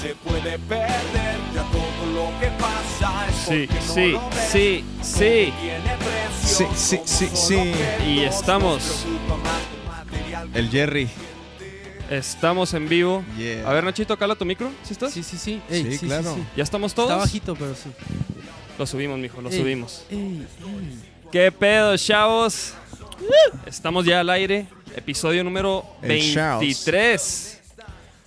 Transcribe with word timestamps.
se 0.00 0.14
puede 0.16 0.58
perder, 0.58 1.36
ya 1.54 1.62
todo 1.72 2.12
lo 2.14 2.40
que 2.40 2.46
pasa 2.58 3.26
es 3.28 3.34
Sí, 3.36 3.68
no 3.70 3.94
sí, 3.94 4.12
ves. 4.12 4.50
sí, 4.50 4.84
sí. 5.02 5.52
Sí, 6.44 6.64
sí, 6.74 7.00
sí, 7.04 7.28
sí. 7.34 7.72
Y 8.06 8.20
estamos, 8.20 9.04
El 10.54 10.70
Jerry. 10.70 11.08
estamos 12.10 12.72
en 12.74 12.88
vivo. 12.88 13.24
Yeah. 13.36 13.68
A 13.68 13.72
ver, 13.72 13.84
Nachito, 13.84 14.16
cala 14.16 14.34
tu 14.34 14.44
micro. 14.44 14.70
¿Sí 14.82 14.92
estás? 14.92 15.12
Sí, 15.12 15.22
sí, 15.22 15.36
sí. 15.38 15.60
Ey, 15.70 15.96
Sí, 15.98 16.06
claro. 16.06 16.36
¿Ya 16.56 16.62
estamos 16.62 16.94
todos? 16.94 17.10
Está 17.10 17.20
bajito, 17.20 17.54
pero 17.54 17.74
sí. 17.74 17.90
Lo 18.78 18.86
subimos, 18.86 19.18
mijo, 19.18 19.40
lo 19.42 19.50
Ey, 19.50 19.58
subimos. 19.58 20.04
ey, 20.10 20.18
ey. 20.18 20.98
¿Qué 21.32 21.52
pedo, 21.52 21.96
chavos? 21.96 22.72
Estamos 23.66 24.04
ya 24.06 24.20
al 24.20 24.30
aire. 24.30 24.66
Episodio 24.96 25.44
número 25.44 25.84
El 26.02 26.32
Chaos. 26.34 26.60
23. 26.60 27.57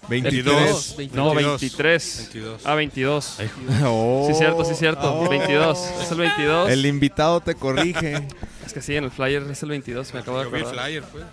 22. 0.10 0.96
22. 0.98 1.16
No, 1.16 1.34
22. 1.34 1.62
23. 1.62 2.30
22. 2.34 2.62
Ah, 2.66 2.76
22. 2.76 3.38
Oh. 3.86 4.26
Sí, 4.28 4.34
cierto, 4.38 4.66
sí, 4.66 4.76
cierto. 4.76 5.14
Oh. 5.22 5.30
22. 5.30 5.78
Es 6.02 6.12
el 6.12 6.18
22. 6.18 6.70
El 6.70 6.86
invitado 6.86 7.40
te 7.42 7.56
corrige. 7.56 8.28
Es 8.66 8.74
que 8.74 8.82
sí, 8.82 8.96
en 8.96 9.04
el 9.04 9.12
flyer 9.12 9.44
es 9.52 9.64
el 9.64 9.70
22, 9.70 10.14
me 10.14 10.22
acabo 10.22 10.38
de 10.38 10.46
Yo 10.46 10.52
vi 10.52 10.58
el 10.60 10.64
acordar. 10.64 10.86
flyer, 10.86 11.04
pues. 11.12 11.26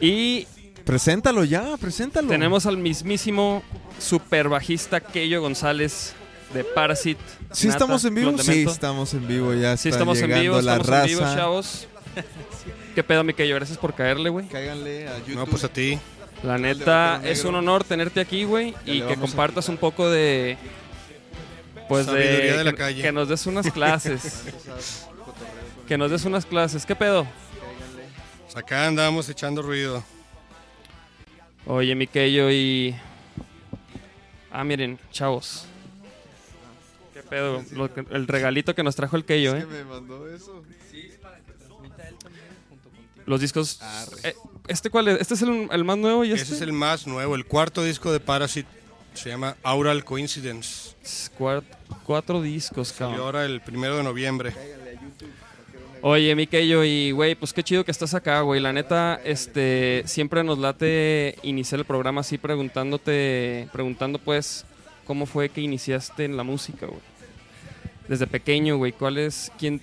Y 0.00 0.46
preséntalo 0.84 1.44
ya, 1.44 1.76
preséntalo. 1.76 2.26
tenemos 2.28 2.64
al 2.64 2.78
mismísimo 2.78 3.62
super 3.98 4.48
bajista 4.48 5.00
Keyo 5.00 5.42
González 5.42 6.14
de 6.54 6.64
Parasite. 6.64 7.20
¿Sí 7.52 7.66
Nata, 7.66 7.76
estamos 7.76 8.04
en 8.06 8.14
vivo? 8.14 8.38
Sí, 8.38 8.62
estamos 8.66 9.12
en 9.12 9.28
vivo. 9.28 9.52
Ya 9.52 9.76
Sí, 9.76 9.90
estamos 9.90 10.18
en 10.20 10.32
vivo, 10.40 10.54
la 10.62 10.72
estamos 10.76 10.86
raza. 10.86 11.02
en 11.02 11.08
vivo, 11.08 11.20
chavos. 11.20 11.86
¿Qué 12.94 13.02
pedo, 13.02 13.24
mi 13.24 13.34
Keyo? 13.34 13.54
Gracias 13.56 13.76
por 13.76 13.92
caerle, 13.94 14.30
güey. 14.30 14.46
Cáiganle 14.48 15.08
a 15.08 15.18
YouTube. 15.18 15.34
No, 15.34 15.46
pues 15.46 15.64
a 15.64 15.68
ti. 15.68 15.98
La 16.42 16.58
neta, 16.58 17.20
es 17.24 17.44
un 17.44 17.54
honor 17.54 17.84
tenerte 17.84 18.20
aquí, 18.20 18.44
güey, 18.44 18.74
y 18.84 19.00
que 19.02 19.16
compartas 19.16 19.68
un 19.68 19.76
poco 19.76 20.10
de... 20.10 20.56
Pues 21.88 22.06
de... 22.06 22.12
Sabiduría 22.12 22.56
de 22.58 22.64
la 22.64 22.70
que- 22.72 22.76
calle. 22.78 23.02
Que 23.02 23.12
nos 23.12 23.28
des 23.28 23.46
unas 23.46 23.70
clases. 23.72 24.44
que 25.86 25.96
nos 25.98 26.10
des 26.10 26.24
unas 26.24 26.44
clases. 26.46 26.84
¿Qué 26.86 26.96
pedo? 26.96 27.26
Pues 28.44 28.56
acá 28.56 28.86
andábamos 28.88 29.28
echando 29.28 29.62
ruido. 29.62 30.02
Oye, 31.66 31.94
mi 31.94 32.06
Keyo 32.08 32.50
y... 32.50 32.94
Ah, 34.50 34.64
miren, 34.64 34.98
chavos. 35.12 35.66
¿Qué 37.14 37.22
pedo? 37.22 37.62
Lo 37.72 37.92
que- 37.94 38.04
el 38.10 38.26
regalito 38.26 38.74
que 38.74 38.82
nos 38.82 38.96
trajo 38.96 39.16
el 39.16 39.24
Keyo, 39.24 39.54
Es 39.54 39.62
¿eh? 39.62 39.66
que 39.68 39.72
me 39.74 39.84
mandó 39.84 40.28
eso. 40.28 40.62
Los 43.26 43.40
discos... 43.40 43.80
Eh, 44.24 44.34
¿Este 44.68 44.90
cuál 44.90 45.08
es? 45.08 45.20
¿Este 45.20 45.34
es 45.34 45.42
el, 45.42 45.68
el 45.72 45.84
más 45.84 45.98
nuevo 45.98 46.24
y 46.24 46.30
este? 46.32 46.42
Ese 46.44 46.54
es 46.54 46.60
el 46.60 46.72
más 46.72 47.06
nuevo, 47.06 47.34
el 47.34 47.44
cuarto 47.46 47.82
disco 47.84 48.12
de 48.12 48.20
Parasite. 48.20 48.68
Se 49.14 49.28
llama 49.28 49.56
Aural 49.62 50.04
Coincidence. 50.04 50.94
Cuar- 51.38 51.64
cuatro 52.04 52.40
discos, 52.40 52.92
Y 52.92 52.98
cabrón. 52.98 53.20
ahora 53.20 53.44
el 53.44 53.60
primero 53.60 53.96
de 53.96 54.02
noviembre. 54.02 54.52
Oye, 56.04 56.34
mi 56.34 56.46
Keyo, 56.48 56.82
y 56.84 57.12
güey, 57.12 57.34
pues 57.36 57.52
qué 57.52 57.62
chido 57.62 57.84
que 57.84 57.92
estás 57.92 58.14
acá, 58.14 58.40
güey. 58.40 58.60
La 58.60 58.72
neta, 58.72 59.20
este, 59.24 60.02
siempre 60.06 60.42
nos 60.42 60.58
late 60.58 61.36
iniciar 61.42 61.78
el 61.78 61.84
programa 61.84 62.22
así 62.22 62.38
preguntándote, 62.38 63.68
preguntando 63.72 64.18
pues, 64.18 64.64
¿cómo 65.06 65.26
fue 65.26 65.48
que 65.48 65.60
iniciaste 65.60 66.24
en 66.24 66.36
la 66.36 66.42
música, 66.42 66.86
güey? 66.86 67.00
Desde 68.08 68.26
pequeño, 68.26 68.78
güey, 68.78 68.90
¿cuál 68.92 69.16
es, 69.18 69.52
quién, 69.58 69.80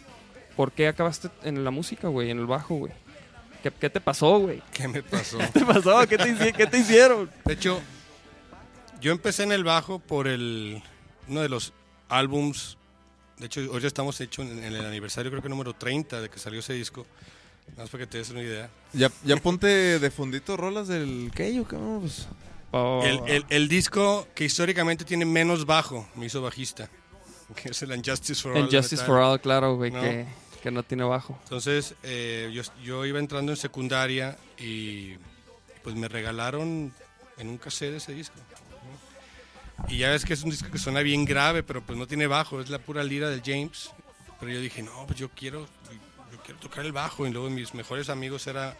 por 0.57 0.73
qué 0.73 0.89
acabaste 0.89 1.29
en 1.43 1.63
la 1.63 1.71
música, 1.71 2.09
güey, 2.09 2.31
en 2.31 2.39
el 2.39 2.45
bajo, 2.47 2.75
güey? 2.75 2.91
¿Qué, 3.63 3.71
qué 3.71 3.89
te 3.89 3.99
pasó, 4.01 4.39
güey? 4.39 4.61
¿Qué 4.73 4.87
me 4.87 5.03
pasó? 5.03 5.37
¿Qué 5.53 5.59
te 5.59 5.65
pasó? 5.65 6.07
¿Qué 6.07 6.17
te, 6.17 6.53
qué 6.53 6.67
te 6.67 6.77
hicieron? 6.77 7.29
De 7.45 7.53
hecho, 7.53 7.81
yo 9.01 9.11
empecé 9.11 9.43
en 9.43 9.51
el 9.51 9.63
bajo 9.63 9.99
por 9.99 10.27
el 10.27 10.81
uno 11.27 11.41
de 11.41 11.49
los 11.49 11.73
álbums. 12.09 12.77
De 13.37 13.45
hecho, 13.45 13.61
hoy 13.71 13.81
ya 13.81 13.87
estamos 13.87 14.19
hechos 14.21 14.45
en, 14.45 14.63
en 14.63 14.73
el 14.75 14.85
aniversario, 14.85 15.31
creo 15.31 15.41
que 15.41 15.49
número 15.49 15.73
30 15.73 16.21
de 16.21 16.29
que 16.29 16.39
salió 16.39 16.59
ese 16.59 16.73
disco. 16.73 17.05
Nada 17.69 17.83
más 17.83 17.89
para 17.91 18.03
que 18.05 18.07
te 18.11 18.17
des 18.17 18.29
una 18.31 18.41
idea. 18.41 18.69
Ya, 18.93 19.11
ya 19.23 19.37
ponte 19.37 19.67
de 19.99 20.11
fundito 20.11 20.57
rolas 20.57 20.87
del 20.87 21.31
Keyo, 21.35 21.65
cabrón. 21.65 22.01
Pues. 22.01 22.27
Oh, 22.71 23.01
El, 23.03 23.19
el- 23.27 23.45
el 23.49 23.67
disco 23.67 24.27
que 24.35 24.45
históricamente 24.45 25.03
tiene 25.05 25.25
menos 25.25 25.65
bajo 25.65 26.07
me 26.15 26.25
hizo 26.27 26.41
bajista. 26.41 26.89
Que 27.55 27.69
es 27.69 27.81
el 27.81 27.91
Unjustice 27.91 28.41
for 28.43 28.51
All. 28.51 28.57
el 28.59 28.69
de 28.69 28.77
Justice 28.77 29.01
Metallica. 29.01 29.05
for 29.23 29.31
All, 29.33 29.41
claro, 29.41 29.75
güey, 29.75 29.89
No. 29.89 30.01
que, 30.01 30.27
que 30.59 30.71
no 30.71 30.83
tiene 30.83 31.03
bajo. 31.03 31.39
Entonces, 31.43 31.95
eh, 32.03 32.49
yo, 32.53 32.63
yo 32.83 33.05
iba 33.05 33.19
entrando 33.19 33.51
en 33.51 33.57
secundaria 33.57 34.37
y 34.57 35.15
pues 35.83 35.95
me 35.95 36.07
regalaron 36.07 36.93
en 37.37 37.49
un 37.49 37.57
cassette 37.57 37.95
ese 37.95 38.13
disco. 38.13 38.35
Y 39.87 39.99
ya 39.99 40.09
ves 40.09 40.25
que 40.25 40.33
es 40.33 40.43
un 40.43 40.49
disco 40.49 40.69
que 40.69 40.77
suena 40.77 41.01
bien 41.01 41.25
grave, 41.25 41.63
pero 41.63 41.81
pues 41.81 41.97
no 41.97 42.05
tiene 42.05 42.27
bajo, 42.27 42.59
es 42.59 42.69
la 42.69 42.79
pura 42.79 43.03
lira 43.03 43.29
del 43.29 43.41
James. 43.43 43.91
Pero 44.39 44.51
yo 44.51 44.61
dije, 44.61 44.83
no, 44.83 45.05
pues 45.05 45.17
yo 45.17 45.29
quiero, 45.29 45.65
yo 46.31 46.41
quiero 46.43 46.59
tocar 46.59 46.85
el 46.85 46.91
bajo. 46.91 47.25
Y 47.25 47.31
luego 47.31 47.49
mis 47.49 47.73
mejores 47.73 48.09
amigos 48.09 48.45
era 48.47 48.75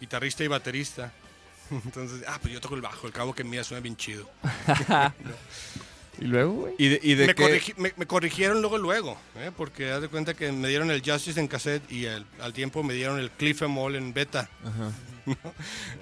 guitarrista 0.00 0.44
y 0.44 0.48
baterista. 0.48 1.12
Entonces, 1.70 2.24
ah, 2.28 2.38
pues 2.40 2.52
yo 2.54 2.60
toco 2.60 2.74
el 2.76 2.80
bajo, 2.80 3.06
al 3.06 3.12
cabo 3.12 3.34
que 3.34 3.44
mía 3.44 3.64
suena 3.64 3.80
bien 3.80 3.96
chido. 3.96 4.28
¿Y 6.20 6.24
luego, 6.26 6.52
güey? 6.52 6.74
¿Y 6.78 6.88
de, 6.88 7.00
y 7.02 7.14
de 7.14 7.26
me, 7.26 7.34
qué? 7.34 7.42
corrigi- 7.44 7.74
me- 7.76 7.92
me 7.96 8.06
corrigieron 8.06 8.60
luego, 8.60 8.78
luego, 8.78 9.18
¿eh? 9.36 9.50
porque 9.56 9.90
haz 9.90 10.00
de 10.00 10.08
cuenta 10.08 10.34
que 10.34 10.50
me 10.52 10.68
dieron 10.68 10.90
el 10.90 11.02
Justice 11.04 11.38
en 11.40 11.48
cassette 11.48 11.90
y 11.90 12.04
el- 12.06 12.24
al 12.40 12.52
tiempo 12.52 12.82
me 12.82 12.94
dieron 12.94 13.18
el 13.18 13.30
Cliff 13.30 13.62
Emol 13.62 13.96
en 13.96 14.12
beta. 14.14 14.48
Ajá. 14.64 14.92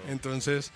Entonces 0.09 0.73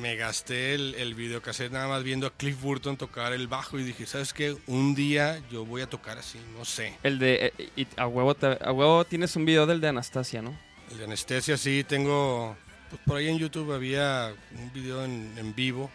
me 0.00 0.16
gasté 0.16 0.74
el, 0.74 0.94
el 0.96 1.14
videocassette 1.14 1.70
nada 1.72 1.86
más 1.86 2.02
viendo 2.02 2.26
a 2.26 2.30
Cliff 2.32 2.60
Burton 2.60 2.96
tocar 2.96 3.32
el 3.32 3.46
bajo 3.46 3.78
y 3.78 3.84
dije, 3.84 4.06
¿sabes 4.06 4.32
qué? 4.32 4.56
Un 4.66 4.94
día 4.94 5.40
yo 5.52 5.64
voy 5.64 5.82
a 5.82 5.86
tocar 5.86 6.18
así, 6.18 6.38
no 6.58 6.64
sé. 6.64 6.94
El 7.02 7.18
de. 7.18 7.52
eh, 7.58 7.68
y 7.76 7.86
a, 7.96 8.06
huevo 8.08 8.34
te- 8.34 8.58
a 8.60 8.72
huevo 8.72 9.04
tienes 9.04 9.36
un 9.36 9.44
video 9.44 9.66
del 9.66 9.80
de 9.80 9.88
Anastasia, 9.88 10.42
¿no? 10.42 10.58
El 10.90 10.98
de 10.98 11.04
anestesia 11.04 11.56
sí, 11.56 11.84
tengo, 11.86 12.56
pues 12.90 13.00
por 13.06 13.16
ahí 13.18 13.28
en 13.28 13.38
YouTube 13.38 13.72
había 13.72 14.34
un 14.58 14.72
video 14.72 15.04
en, 15.04 15.32
en 15.38 15.54
vivo 15.54 15.90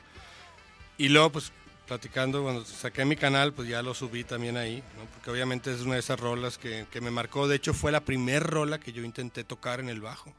y 0.98 1.10
luego 1.10 1.30
pues 1.32 1.52
platicando, 1.90 2.44
cuando 2.44 2.64
saqué 2.64 3.04
mi 3.04 3.18
canal 3.18 3.52
pues 3.54 3.68
ya 3.68 3.82
lo 3.82 3.94
subí 3.94 4.24
también 4.24 4.56
ahí, 4.56 4.78
¿no? 4.98 5.06
porque 5.14 5.30
obviamente 5.32 5.74
es 5.74 5.82
una 5.82 5.96
de 5.96 6.00
esas 6.00 6.20
rolas 6.20 6.58
que, 6.58 6.86
que 6.92 7.02
me 7.02 7.12
marcó, 7.12 7.48
de 7.50 7.58
hecho 7.58 7.74
fue 7.74 7.92
la 7.92 8.06
primer 8.06 8.44
rola 8.44 8.80
que 8.80 8.94
yo 8.94 9.04
intenté 9.04 9.44
tocar 9.44 9.82
en 9.82 9.90
el 9.90 10.00
bajo, 10.00 10.34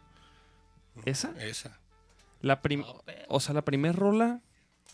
¿Esa? 1.04 1.32
esa. 1.44 1.78
La 2.40 2.62
prim 2.62 2.84
o 3.28 3.40
sea, 3.40 3.52
la 3.54 3.62
primer 3.62 3.94
rola 3.96 4.40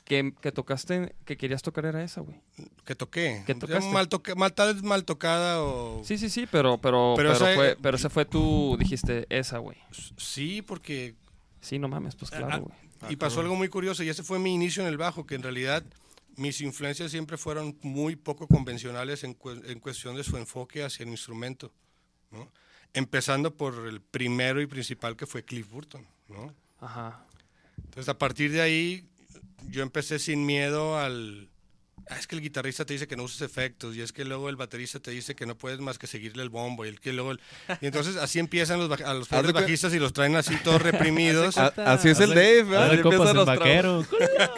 que, 0.04 0.34
que 0.40 0.52
tocaste, 0.52 1.14
que 1.24 1.36
querías 1.36 1.62
tocar 1.62 1.84
era 1.84 2.02
esa, 2.02 2.20
güey. 2.20 2.40
Que 2.84 2.94
toqué. 2.94 3.42
¿Qué 3.46 3.54
Ya 3.54 3.58
tocaste? 3.58 3.90
Mal, 3.92 4.08
toca- 4.08 4.34
mal, 4.36 4.52
tal 4.52 4.74
vez 4.74 4.82
mal 4.82 5.04
tocada 5.04 5.62
o... 5.62 6.02
Sí, 6.04 6.16
sí, 6.18 6.28
sí, 6.30 6.46
pero, 6.50 6.78
pero, 6.78 7.14
Pero 7.16 7.32
pero, 7.32 7.46
esa- 7.46 7.54
fue, 7.54 7.76
pero 7.80 7.96
esa 7.96 8.08
fue 8.10 8.24
tú, 8.24 8.76
dijiste, 8.78 9.26
esa, 9.30 9.58
güey. 9.58 9.76
Sí, 10.16 10.62
porque 10.62 11.14
Sí, 11.60 11.78
no 11.80 11.88
mames, 11.88 12.14
pues 12.14 12.32
Ah, 12.32 12.36
claro, 12.38 12.62
güey. 12.64 13.12
Y 13.12 13.16
pasó 13.16 13.40
algo 13.40 13.56
muy 13.56 13.68
curioso, 13.68 14.02
y 14.04 14.08
ese 14.08 14.22
fue 14.22 14.38
mi 14.38 14.54
inicio 14.54 14.82
en 14.82 14.88
el 14.88 14.96
bajo, 14.96 15.26
que 15.26 15.34
en 15.34 15.42
realidad 15.42 15.82
mis 16.36 16.60
influencias 16.60 17.10
siempre 17.10 17.36
fueron 17.36 17.78
muy 17.82 18.16
poco 18.16 18.46
convencionales 18.46 19.24
en, 19.24 19.34
cu- 19.34 19.50
en 19.64 19.80
cuestión 19.80 20.16
de 20.16 20.24
su 20.24 20.36
enfoque 20.36 20.82
hacia 20.84 21.04
el 21.04 21.10
instrumento, 21.10 21.72
¿no? 22.30 22.50
Empezando 22.92 23.54
por 23.56 23.86
el 23.86 24.00
primero 24.00 24.60
y 24.60 24.66
principal 24.66 25.16
que 25.16 25.26
fue 25.26 25.44
Cliff 25.44 25.68
Burton, 25.68 26.06
¿no? 26.28 26.54
Ajá. 26.80 27.26
Entonces 27.78 28.08
a 28.08 28.18
partir 28.18 28.52
de 28.52 28.60
ahí 28.62 29.08
yo 29.68 29.82
empecé 29.82 30.18
sin 30.18 30.46
miedo 30.46 30.98
al... 30.98 31.48
"Ah, 32.08 32.16
es 32.18 32.26
que 32.26 32.36
el 32.36 32.40
guitarrista 32.42 32.84
te 32.84 32.92
dice 32.92 33.06
que 33.08 33.16
no 33.16 33.24
uses 33.24 33.40
efectos 33.42 33.96
y 33.96 34.00
es 34.02 34.12
que 34.12 34.24
luego 34.24 34.48
el 34.48 34.56
baterista 34.56 35.00
te 35.00 35.10
dice 35.10 35.34
que 35.34 35.44
no 35.46 35.56
puedes 35.56 35.80
más 35.80 35.98
que 35.98 36.06
seguirle 36.06 36.42
el 36.42 36.50
bombo 36.50 36.84
y 36.84 36.88
el 36.88 37.00
que 37.00 37.12
luego 37.12 37.32
el- 37.32 37.40
y 37.80 37.86
entonces 37.86 38.16
así 38.16 38.38
empiezan 38.38 38.78
los, 38.78 39.00
a 39.00 39.14
los 39.14 39.26
pobres 39.28 39.52
bajistas 39.52 39.92
y 39.92 39.98
los 39.98 40.12
traen 40.12 40.36
así 40.36 40.56
todos 40.62 40.80
reprimidos 40.82 41.58
A- 41.58 41.72
así 41.84 42.08
es 42.10 42.20
el 42.20 42.30
Dave, 42.30 42.62
¿verdad? 42.62 43.00
Copas 43.02 43.12
empiezan 43.30 43.36
los 43.36 43.46
vaquero. 43.46 44.06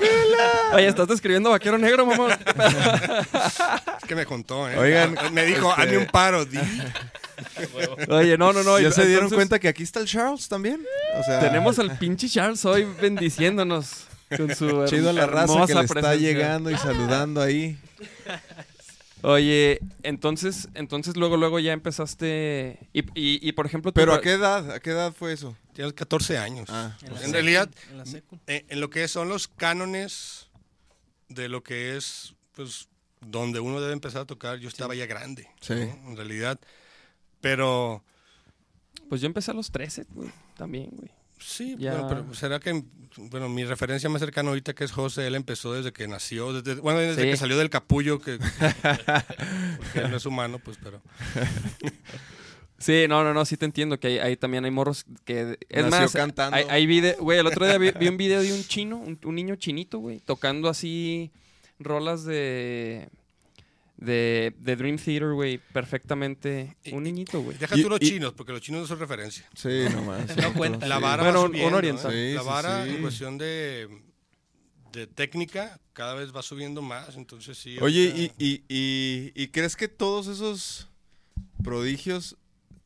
Oye, 0.74 0.86
estás 0.88 1.08
describiendo 1.08 1.50
vaquero 1.50 1.78
negro, 1.78 2.04
mamá. 2.06 2.38
Es 4.02 4.04
que 4.08 4.14
me 4.14 4.24
contó, 4.26 4.68
¿eh? 4.68 4.76
Oigan, 4.78 5.16
me 5.32 5.44
dijo, 5.44 5.70
este- 5.70 5.82
hazme 5.82 5.98
un 5.98 6.06
paro, 6.06 6.44
di. 6.44 6.58
Oye, 8.08 8.36
no, 8.38 8.52
no, 8.52 8.62
no. 8.62 8.78
¿Ya 8.80 8.90
se 8.90 9.02
dieron 9.02 9.24
entonces, 9.24 9.36
cuenta 9.36 9.58
que 9.58 9.68
aquí 9.68 9.82
está 9.82 10.00
el 10.00 10.06
Charles 10.06 10.48
también? 10.48 10.84
O 11.18 11.22
sea, 11.24 11.40
Tenemos 11.40 11.78
al 11.78 11.96
pinche 11.98 12.28
Charles 12.28 12.64
hoy 12.64 12.86
bendiciéndonos 13.00 14.07
con 14.36 14.54
su 14.54 14.84
chido 14.86 15.10
a 15.10 15.12
la 15.12 15.26
raza 15.26 15.66
que 15.66 15.74
le 15.74 15.80
está 15.80 15.94
presencia. 16.00 16.14
llegando 16.16 16.70
y 16.70 16.76
saludando 16.76 17.40
ahí. 17.40 17.78
Oye, 19.22 19.80
entonces, 20.04 20.68
entonces 20.74 21.16
luego, 21.16 21.36
luego 21.36 21.58
ya 21.58 21.72
empezaste. 21.72 22.78
Y, 22.92 23.00
y, 23.20 23.48
y, 23.48 23.52
por 23.52 23.66
ejemplo, 23.66 23.92
¿Pero 23.92 24.14
a 24.14 24.20
qué 24.20 24.32
edad? 24.32 24.70
¿A 24.70 24.78
qué 24.80 24.90
edad 24.90 25.12
fue 25.12 25.32
eso? 25.32 25.56
Tienes 25.72 25.92
14 25.94 26.38
años. 26.38 26.68
Ah, 26.70 26.96
En, 27.24 27.32
realidad, 27.32 27.68
En 27.90 27.98
la 27.98 28.06
secu. 28.06 28.38
eh, 28.46 28.64
en 28.68 28.80
lo 28.80 28.90
que 28.90 29.08
son 29.08 29.28
los 29.28 29.48
cánones 29.48 30.48
de 31.28 31.48
lo 31.48 31.64
que 31.64 31.96
es, 31.96 32.34
pues, 32.54 32.88
donde 33.20 33.58
uno 33.58 33.80
debe 33.80 33.92
empezar 33.92 34.22
a 34.22 34.24
tocar, 34.26 34.58
yo 34.58 34.68
estaba 34.68 34.94
ya 34.94 35.06
grande. 35.06 35.48
Sí. 35.60 35.74
¿no? 35.74 36.10
En 36.10 36.16
realidad. 36.16 36.60
Pero, 37.40 38.04
Pues 39.08 39.20
yo 39.20 39.26
empecé 39.26 39.50
a 39.50 39.54
los 39.54 39.72
13, 39.72 40.06
güey. 40.10 40.30
También, 40.56 40.90
güey. 40.92 41.10
Sí, 41.40 41.76
Ya. 41.78 41.92
bueno, 41.92 42.08
pero 42.08 42.34
será 42.34 42.60
que, 42.60 42.84
bueno, 43.16 43.48
mi 43.48 43.64
referencia 43.64 44.08
más 44.08 44.20
cercana 44.20 44.48
ahorita 44.50 44.74
que 44.74 44.84
es 44.84 44.92
José, 44.92 45.26
él 45.26 45.34
empezó 45.34 45.72
desde 45.72 45.92
que 45.92 46.06
nació, 46.08 46.52
desde, 46.60 46.80
bueno, 46.80 46.98
desde 47.00 47.22
Sí. 47.24 47.30
que 47.30 47.36
salió 47.36 47.56
del 47.58 47.70
capullo, 47.70 48.20
que, 48.20 48.38
porque 49.78 49.98
él 50.00 50.10
no 50.10 50.16
es 50.16 50.26
humano, 50.26 50.58
pues, 50.58 50.78
pero. 50.82 51.00
Sí, 52.80 53.06
no, 53.08 53.24
no, 53.24 53.34
no, 53.34 53.44
sí 53.44 53.56
te 53.56 53.64
entiendo 53.64 53.98
que 53.98 54.06
ahí, 54.06 54.18
ahí 54.20 54.36
también 54.36 54.64
hay 54.64 54.70
morros 54.70 55.04
que... 55.24 55.58
Es 55.68 55.84
Nació 55.86 56.00
más, 56.02 56.12
cantando. 56.12 56.56
hay, 56.56 56.64
hay 56.70 56.86
vide- 56.86 57.16
Güey, 57.18 57.40
el 57.40 57.46
otro 57.48 57.66
día 57.66 57.76
vi, 57.76 57.90
vi 57.90 58.06
un 58.06 58.16
video 58.16 58.40
de 58.40 58.52
un 58.52 58.62
chino, 58.62 58.98
un, 58.98 59.18
un 59.24 59.34
niño 59.34 59.56
chinito, 59.56 59.98
güey, 59.98 60.20
tocando 60.20 60.68
así 60.68 61.32
rolas 61.80 62.22
de... 62.22 63.08
De, 63.98 64.54
de 64.58 64.76
Dream 64.76 64.96
Theater, 64.96 65.32
güey, 65.32 65.58
perfectamente. 65.58 66.76
Y- 66.84 66.92
Un 66.92 67.02
niñito, 67.02 67.40
güey. 67.42 67.58
Deja 67.58 67.74
tú 67.74 67.88
los 67.90 68.00
y- 68.00 68.10
chinos, 68.10 68.32
porque 68.32 68.52
los 68.52 68.60
chinos 68.62 68.82
no 68.82 68.86
son 68.86 69.00
referencia. 69.00 69.44
Sí, 69.56 69.86
nomás. 69.92 70.36
No 70.36 70.52
cuenta. 70.54 70.86
La 70.86 70.96
Sí. 70.98 71.02
vara 71.02 71.22
Bueno, 71.24 71.40
va 71.40 71.44
un- 71.48 71.56
un 71.60 71.74
oriental. 71.74 72.12
¿eh? 72.14 72.28
Sí, 72.30 72.34
La 72.36 72.42
vara 72.42 72.84
sí. 72.84 72.90
en 72.90 73.02
cuestión 73.02 73.38
de, 73.38 73.88
de 74.92 75.06
técnica 75.08 75.80
cada 75.92 76.14
vez 76.14 76.34
va 76.34 76.42
subiendo 76.42 76.80
más, 76.80 77.16
entonces 77.16 77.58
sí. 77.58 77.76
Oye, 77.80 78.10
ahorita- 78.12 78.34
¿y, 78.38 78.46
y, 78.46 78.64
y, 78.68 79.42
y 79.42 79.48
crees 79.48 79.74
que 79.74 79.88
todos 79.88 80.28
esos 80.28 80.88
prodigios 81.64 82.36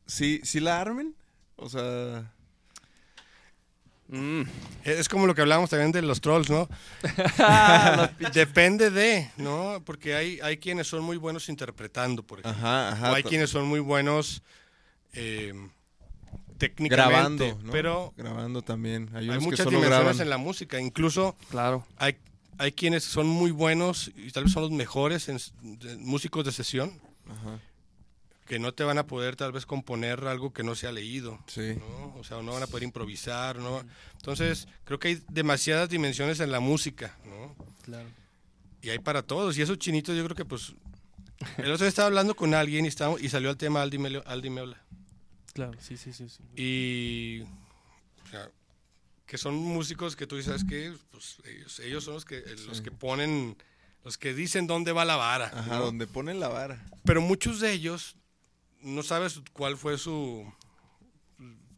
sí, 0.07 0.41
sí 0.43 0.59
la 0.59 0.81
armen? 0.81 1.15
O 1.57 1.69
sea, 1.69 2.33
Mm. 4.09 4.41
Es 4.83 5.09
como 5.09 5.25
lo 5.27 5.33
que 5.33 5.41
hablábamos 5.41 5.69
también 5.69 5.91
de 5.91 6.01
los 6.01 6.21
trolls, 6.21 6.49
¿no? 6.49 6.67
Depende 8.33 8.89
de, 8.91 9.29
¿no? 9.37 9.81
Porque 9.85 10.15
hay, 10.15 10.39
hay 10.41 10.57
quienes 10.57 10.87
son 10.87 11.03
muy 11.03 11.17
buenos 11.17 11.49
interpretando, 11.49 12.23
por 12.23 12.39
ejemplo. 12.39 12.59
ajá, 12.59 12.89
ajá. 12.89 13.11
o 13.11 13.15
hay 13.15 13.23
quienes 13.23 13.49
son 13.49 13.65
muy 13.65 13.79
buenos 13.79 14.43
eh, 15.13 15.53
técnicamente. 16.57 16.95
grabando, 17.47 17.59
¿no? 17.63 17.71
Pero 17.71 18.13
grabando 18.17 18.61
también. 18.61 19.09
Hay, 19.13 19.27
que 19.27 19.39
muchas 19.39 19.59
solo 19.63 19.77
dimensiones 19.77 19.89
graban. 20.05 20.21
en 20.21 20.29
la 20.29 20.37
música. 20.37 20.79
Incluso 20.79 21.35
Claro. 21.49 21.85
hay, 21.97 22.17
hay 22.57 22.71
quienes 22.73 23.03
son 23.03 23.27
muy 23.27 23.51
buenos 23.51 24.11
y 24.15 24.31
tal 24.31 24.43
vez 24.45 24.53
son 24.53 24.63
los 24.63 24.71
mejores 24.71 25.29
en, 25.29 25.37
s- 25.37 25.51
de- 25.61 25.97
músicos 25.97 26.45
de 26.45 26.51
sesión 26.51 26.99
Ajá, 27.29 27.59
que 28.45 28.59
no 28.59 28.73
te 28.73 28.83
van 28.83 28.97
a 28.97 29.07
poder 29.07 29.35
tal 29.35 29.51
vez 29.51 29.65
componer 29.65 30.25
algo 30.25 30.51
que 30.53 30.63
no 30.63 30.75
se 30.75 30.87
ha 30.87 30.91
leído. 30.91 31.39
sí. 31.47 31.75
¿no? 31.77 32.15
O 32.17 32.23
sea, 32.23 32.41
no 32.41 32.53
van 32.53 32.63
a 32.63 32.67
poder 32.67 32.83
improvisar, 32.83 33.57
¿no? 33.57 33.83
Entonces, 34.13 34.67
creo 34.85 34.99
que 34.99 35.07
hay 35.09 35.23
demasiadas 35.29 35.89
dimensiones 35.89 36.39
en 36.39 36.51
la 36.51 36.59
música, 36.59 37.17
¿no? 37.25 37.55
Claro. 37.83 38.09
Y 38.81 38.89
hay 38.89 38.99
para 38.99 39.21
todos. 39.23 39.57
Y 39.57 39.61
esos 39.61 39.77
chinitos, 39.77 40.15
yo 40.15 40.23
creo 40.25 40.35
que 40.35 40.45
pues. 40.45 40.73
El 41.57 41.71
otro 41.71 41.77
día 41.85 41.87
estaba 41.89 42.07
hablando 42.07 42.35
con 42.35 42.53
alguien 42.53 42.85
y, 42.85 42.87
estaba, 42.87 43.19
y 43.19 43.27
salió 43.29 43.49
el 43.49 43.57
tema 43.57 43.81
Aldi, 43.81 43.97
Melo- 43.97 44.23
Aldi 44.25 44.49
Meola. 44.49 44.81
Claro, 45.53 45.73
sí, 45.79 45.97
sí, 45.97 46.11
sí. 46.13 46.27
sí. 46.29 46.43
Y. 46.55 47.41
o 47.41 48.29
sea, 48.29 48.49
que 49.25 49.37
son 49.37 49.55
músicos 49.55 50.15
que 50.15 50.27
tú 50.27 50.35
dices, 50.37 50.51
¿sabes 50.51 50.65
qué? 50.69 50.93
Pues 51.11 51.37
ellos, 51.45 51.79
ellos 51.79 52.03
son 52.03 52.13
los 52.15 52.25
que, 52.25 52.43
los 52.67 52.81
que 52.81 52.91
ponen. 52.91 53.57
Los 54.03 54.17
que 54.17 54.33
dicen 54.33 54.67
dónde 54.67 54.91
va 54.91 55.05
la 55.05 55.15
vara. 55.15 55.45
Ajá, 55.53 55.77
¿no? 55.77 55.85
donde 55.85 56.07
ponen 56.07 56.39
la 56.41 56.49
vara. 56.49 56.85
Pero 57.05 57.21
muchos 57.21 57.59
de 57.61 57.71
ellos 57.71 58.17
no 58.83 59.01
sabes 59.03 59.41
cuál 59.53 59.77
fue 59.77 59.97
su 59.97 60.45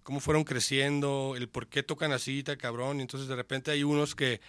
cómo 0.04 0.20
fueron 0.20 0.44
creciendo, 0.44 1.34
el 1.36 1.50
por 1.50 1.68
qué 1.68 1.82
tocan 1.82 2.12
así, 2.12 2.44
tan 2.44 2.58
cabrón, 2.58 3.00
y 3.00 3.02
entonces 3.02 3.28
de 3.28 3.36
repente 3.36 3.72
hay 3.72 3.84
unos 3.84 4.14
que 4.14 4.40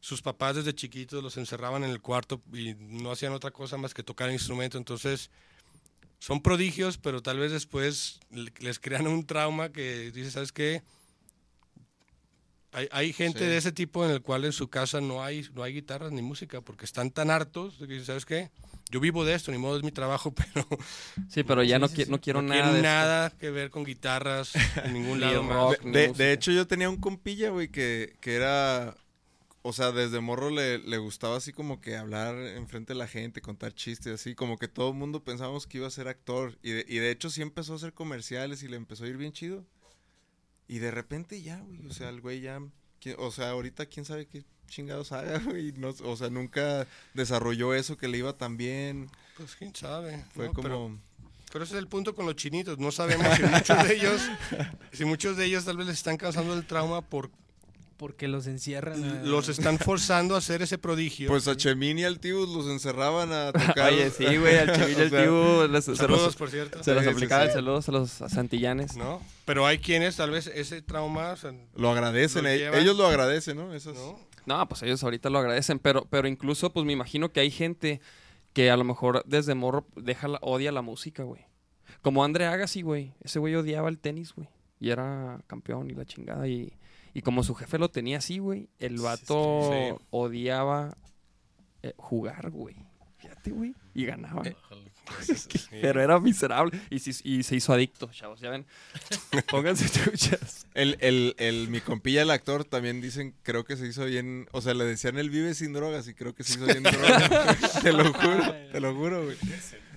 sus 0.00 0.22
papás 0.22 0.56
desde 0.56 0.74
chiquitos 0.74 1.22
los 1.22 1.36
encerraban 1.36 1.84
en 1.84 1.90
el 1.90 2.00
cuarto 2.00 2.40
y 2.52 2.74
no 2.78 3.10
hacían 3.12 3.34
otra 3.34 3.50
cosa 3.50 3.76
más 3.76 3.92
que 3.92 4.02
tocar 4.02 4.28
el 4.28 4.34
instrumento, 4.34 4.78
entonces 4.78 5.30
son 6.18 6.40
prodigios, 6.40 6.96
pero 6.96 7.20
tal 7.20 7.38
vez 7.38 7.52
después 7.52 8.20
le- 8.30 8.52
les 8.60 8.78
crean 8.80 9.06
un 9.06 9.26
trauma 9.26 9.68
que 9.70 10.10
dice, 10.12 10.30
¿sabes 10.30 10.50
qué? 10.52 10.82
Hay, 12.72 12.88
hay 12.90 13.12
gente 13.12 13.40
Sí. 13.40 13.44
de 13.44 13.56
ese 13.58 13.70
tipo 13.72 14.04
en 14.04 14.10
el 14.12 14.22
cual 14.22 14.46
en 14.46 14.52
su 14.52 14.68
casa 14.68 15.00
no 15.02 15.22
hay, 15.22 15.46
no 15.52 15.62
hay 15.62 15.74
guitarras 15.74 16.10
ni 16.10 16.22
música 16.22 16.62
porque 16.62 16.86
están 16.86 17.10
tan 17.10 17.30
hartos 17.30 17.78
de 17.78 17.86
que 17.86 18.02
¿sabes 18.04 18.24
qué? 18.24 18.50
Yo 18.92 19.00
vivo 19.00 19.24
de 19.24 19.34
esto, 19.34 19.50
ni 19.50 19.58
modo 19.58 19.76
es 19.78 19.82
mi 19.82 19.90
trabajo, 19.90 20.32
pero 20.54 20.68
Sí, 21.28 21.42
pero 21.42 21.64
ya 21.64 21.76
Sí, 21.76 21.80
no, 21.80 21.88
sí, 21.88 21.96
qui- 21.96 22.04
sí. 22.04 22.10
no 22.10 22.20
quiero 22.20 22.42
no 22.42 22.48
nada 22.50 22.60
tiene 22.62 22.72
de 22.74 22.78
esto. 22.78 22.88
nada 22.88 23.30
que 23.30 23.50
ver 23.50 23.70
con 23.70 23.84
guitarras 23.84 24.52
en 24.84 24.92
ningún 24.94 25.18
Ni 25.18 25.24
lado 25.24 25.42
más. 25.42 25.56
rock. 25.56 25.80
De, 25.82 26.32
hecho, 26.32 26.52
yo 26.52 26.66
tenía 26.68 26.88
un 26.88 26.98
compilla, 26.98 27.50
güey, 27.50 27.68
que, 27.68 28.16
que 28.20 28.34
era. 28.36 28.94
O 29.64 29.72
sea, 29.72 29.92
desde 29.92 30.18
morro 30.20 30.50
le, 30.50 30.78
le 30.78 30.98
gustaba 30.98 31.36
así 31.36 31.52
como 31.52 31.80
que 31.80 31.96
hablar 31.96 32.36
enfrente 32.36 32.94
de 32.94 32.98
la 32.98 33.06
gente, 33.06 33.40
contar 33.40 33.72
chistes, 33.72 34.12
así. 34.14 34.34
Como 34.34 34.58
que 34.58 34.66
todo 34.68 34.90
el 34.90 34.96
mundo 34.96 35.22
pensábamos 35.24 35.66
que 35.66 35.78
iba 35.78 35.86
a 35.86 35.90
ser 35.90 36.08
actor. 36.08 36.58
Y 36.62 36.72
de, 36.72 36.84
y 36.88 36.98
de 36.98 37.10
hecho, 37.12 37.30
sí 37.30 37.42
empezó 37.42 37.72
a 37.72 37.76
hacer 37.76 37.92
comerciales 37.94 38.62
y 38.64 38.68
le 38.68 38.76
empezó 38.76 39.04
a 39.04 39.08
ir 39.08 39.16
bien 39.16 39.32
chido. 39.32 39.64
Y 40.66 40.78
de 40.80 40.90
repente 40.90 41.40
ya, 41.42 41.60
güey. 41.60 41.86
O 41.86 41.92
sea, 41.92 42.08
el 42.08 42.20
güey 42.20 42.40
ya. 42.40 42.60
O 43.18 43.30
sea, 43.30 43.50
ahorita 43.50 43.86
quién 43.86 44.04
sabe 44.04 44.26
qué 44.26 44.44
chingados 44.72 45.12
haga, 45.12 45.38
güey. 45.44 45.72
No, 45.72 45.94
o 46.04 46.16
sea, 46.16 46.30
nunca 46.30 46.86
desarrolló 47.14 47.74
eso 47.74 47.96
que 47.96 48.08
le 48.08 48.18
iba 48.18 48.32
tan 48.32 48.56
bien. 48.56 49.08
Pues 49.36 49.54
quién 49.56 49.74
sabe. 49.74 50.24
Fue 50.34 50.46
¿no? 50.46 50.52
como. 50.52 50.62
Pero, 50.68 50.98
pero 51.52 51.64
ese 51.64 51.74
es 51.74 51.78
el 51.78 51.86
punto 51.88 52.14
con 52.14 52.26
los 52.26 52.36
chinitos. 52.36 52.78
No 52.78 52.90
sabemos 52.90 53.26
si 53.36 53.42
muchos 53.44 53.88
de 53.88 53.94
ellos, 53.94 54.22
si 54.92 55.04
muchos 55.04 55.36
de 55.36 55.44
ellos 55.44 55.64
tal 55.64 55.76
vez 55.76 55.86
les 55.86 55.96
están 55.98 56.16
causando 56.16 56.54
el 56.54 56.66
trauma 56.66 57.02
por 57.02 57.30
Porque 57.98 58.26
los 58.28 58.46
encierran. 58.46 59.02
a- 59.04 59.22
los 59.22 59.48
están 59.48 59.78
forzando 59.88 60.34
a 60.34 60.38
hacer 60.38 60.60
ese 60.62 60.76
prodigio. 60.78 61.28
Pues 61.28 61.46
a 61.48 61.56
Chemín 61.56 61.98
y 61.98 62.04
al 62.04 62.18
Tibus 62.20 62.48
los 62.48 62.66
encerraban 62.66 63.32
a 63.32 63.52
tocar. 63.52 63.92
Oye, 63.92 64.10
sí, 64.10 64.24
güey, 64.38 64.56
al 64.58 64.72
Chevy 64.74 64.92
y 64.92 65.00
al 65.02 65.10
sea, 65.10 65.22
Tibu 65.24 65.68
les- 65.68 65.84
se 65.84 65.96
Saludos, 65.96 66.22
los, 66.24 66.36
por 66.36 66.50
cierto. 66.50 66.82
se 66.82 66.94
los 66.94 67.02
Sí, 67.04 67.08
sí, 67.10 67.14
aplicaba 67.14 67.42
el 67.44 67.48
sí. 67.50 67.54
saludos 67.54 67.88
a 67.88 67.92
los 67.92 68.10
santillanes. 68.10 68.96
¿No? 68.96 69.20
Pero 69.44 69.66
hay 69.66 69.78
quienes 69.78 70.16
tal 70.16 70.30
vez 70.30 70.46
ese 70.48 70.80
trauma, 70.82 71.30
o 71.32 71.36
sea, 71.36 71.52
Lo 71.76 71.90
agradecen, 71.90 72.44
Lo 72.44 72.50
llevan. 72.54 72.80
ellos 72.80 72.96
lo 72.96 73.06
agradecen, 73.06 73.56
¿no? 73.56 73.72
Eso 73.74 73.90
es- 73.92 73.96
¿no? 73.98 74.18
No, 74.46 74.68
pues 74.68 74.82
ellos 74.82 75.02
ahorita 75.04 75.30
lo 75.30 75.38
agradecen, 75.38 75.78
pero, 75.78 76.04
pero 76.10 76.28
incluso, 76.28 76.72
pues 76.72 76.84
me 76.86 76.92
imagino 76.92 77.32
que 77.32 77.40
hay 77.40 77.50
gente 77.50 78.00
que 78.52 78.70
a 78.70 78.76
lo 78.76 78.84
mejor 78.84 79.22
desde 79.26 79.54
morro 79.54 79.86
deja 79.96 80.28
la- 80.28 80.38
odia 80.42 80.72
la 80.72 80.82
música, 80.82 81.22
güey. 81.22 81.42
Como 82.02 82.24
André 82.24 82.46
Agassi, 82.46 82.82
güey. 82.82 83.12
Ese 83.20 83.38
güey 83.38 83.54
odiaba 83.54 83.88
el 83.88 83.98
tenis, 83.98 84.34
güey. 84.34 84.48
Y 84.80 84.90
era 84.90 85.40
campeón 85.46 85.88
y 85.90 85.94
la 85.94 86.04
chingada. 86.04 86.48
Y, 86.48 86.72
y 87.14 87.22
como 87.22 87.44
su 87.44 87.54
jefe 87.54 87.78
lo 87.78 87.88
tenía 87.90 88.18
así, 88.18 88.38
güey, 88.38 88.68
el 88.78 88.98
vato 89.00 89.70
Sí. 89.70 90.04
odiaba 90.10 90.96
eh, 91.82 91.94
jugar, 91.96 92.50
güey. 92.50 92.76
Güey. 93.50 93.74
Y 93.94 94.04
ganaba. 94.06 94.42
Sí. 95.26 95.58
Pero 95.82 96.00
era 96.00 96.18
miserable. 96.20 96.80
Y, 96.88 97.00
se- 97.00 97.28
y 97.28 97.42
se 97.42 97.56
hizo 97.56 97.72
adicto, 97.72 98.08
chavos. 98.12 98.40
Ya 98.40 98.50
ven. 98.50 98.64
Pónganse 99.50 99.88
truchas. 99.88 100.64
El, 100.74 100.96
el, 101.00 101.34
el, 101.38 101.68
mi 101.68 101.80
compilla, 101.80 102.22
el 102.22 102.30
actor, 102.30 102.64
también 102.64 103.00
dicen, 103.00 103.34
creo 103.42 103.64
que 103.64 103.76
se 103.76 103.86
hizo 103.88 104.04
bien, 104.04 104.46
o 104.52 104.60
sea, 104.62 104.74
le 104.74 104.84
decían 104.84 105.18
él 105.18 105.28
vive 105.28 105.54
sin 105.54 105.72
drogas 105.72 106.06
y 106.06 106.14
creo 106.14 106.34
que 106.34 106.44
se 106.44 106.54
hizo 106.54 106.66
bien 106.66 106.82
drogas. 106.84 107.82
te 107.82 107.92
lo 107.92 108.12
juro, 108.14 108.54
te 108.72 108.80
lo 108.80 108.94
juro, 108.94 109.24
güey. 109.24 109.36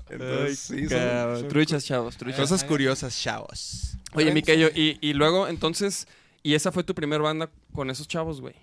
Entonces, 0.09 0.59
sí, 0.59 0.89
son- 0.89 0.97
Cabrón. 0.99 1.39
son 1.41 1.47
truchas, 1.49 1.85
chavos, 1.85 2.17
truchas. 2.17 2.39
cosas 2.39 2.63
curiosas, 2.63 3.17
chavos. 3.21 3.97
Oye, 4.13 4.33
Miquello, 4.33 4.69
y, 4.73 4.97
y 5.01 5.13
luego, 5.13 5.47
entonces, 5.47 6.07
¿y 6.41 6.55
esa 6.55 6.71
fue 6.71 6.83
tu 6.83 6.95
primer 6.95 7.21
banda 7.21 7.49
con 7.73 7.89
esos 7.91 8.07
chavos, 8.07 8.41
güey? 8.41 8.55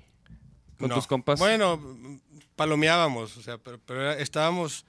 Con 0.78 0.88
No. 0.88 0.96
tus 0.96 1.06
compas. 1.06 1.38
Bueno, 1.38 1.80
palomeábamos, 2.56 3.36
o 3.36 3.42
sea, 3.42 3.58
pero, 3.58 3.78
pero 3.86 4.00
era- 4.02 4.18
estábamos, 4.18 4.84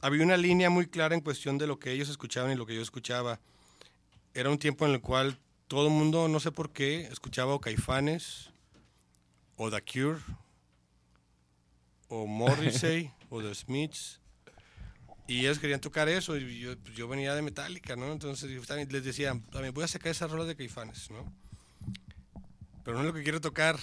había 0.00 0.24
una 0.24 0.36
línea 0.36 0.70
muy 0.70 0.86
clara 0.86 1.14
en 1.14 1.20
cuestión 1.20 1.58
de 1.58 1.66
lo 1.66 1.78
que 1.78 1.92
ellos 1.92 2.08
escuchaban 2.08 2.52
y 2.52 2.56
lo 2.56 2.66
que 2.66 2.74
yo 2.74 2.82
escuchaba. 2.82 3.40
Era 4.34 4.50
un 4.50 4.58
tiempo 4.58 4.86
en 4.86 4.92
el 4.92 5.00
cual 5.00 5.38
todo 5.66 5.88
el 5.88 5.92
mundo, 5.92 6.28
no 6.28 6.40
sé 6.40 6.52
por 6.52 6.70
qué, 6.72 7.02
escuchaba 7.10 7.54
o 7.54 7.60
Caifanes, 7.60 8.50
o 9.56 9.70
The 9.70 9.82
Cure, 9.82 10.20
o 12.08 12.26
Morrissey, 12.26 13.10
o 13.30 13.42
The 13.42 13.54
Smiths. 13.54 14.20
Y 15.26 15.40
ellos 15.40 15.58
querían 15.58 15.80
tocar 15.80 16.08
eso, 16.08 16.36
y 16.38 16.60
yo, 16.60 16.78
pues, 16.78 16.96
yo 16.96 17.06
venía 17.06 17.34
de 17.34 17.42
Metallica, 17.42 17.96
¿no? 17.96 18.10
Entonces 18.12 18.48
les 18.50 19.04
decía, 19.04 19.38
también 19.50 19.74
voy 19.74 19.84
a 19.84 19.88
sacar 19.88 20.10
esas 20.10 20.30
rolas 20.30 20.46
de 20.46 20.56
Caifanes, 20.56 21.10
¿no? 21.10 21.30
Pero 22.88 22.96
no 22.96 23.04
es 23.04 23.08
lo 23.08 23.12
que 23.12 23.22
quiero 23.22 23.38
tocar. 23.38 23.78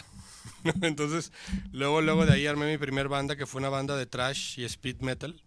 Entonces, 0.81 1.31
luego, 1.71 2.01
luego 2.01 2.25
de 2.25 2.33
ahí 2.33 2.47
armé 2.47 2.71
mi 2.71 2.79
primer 2.79 3.07
banda, 3.07 3.35
que 3.35 3.45
fue 3.45 3.59
una 3.59 3.69
banda 3.69 3.95
de 3.95 4.07
trash 4.07 4.59
y 4.59 4.63
speed 4.63 5.01
metal. 5.01 5.39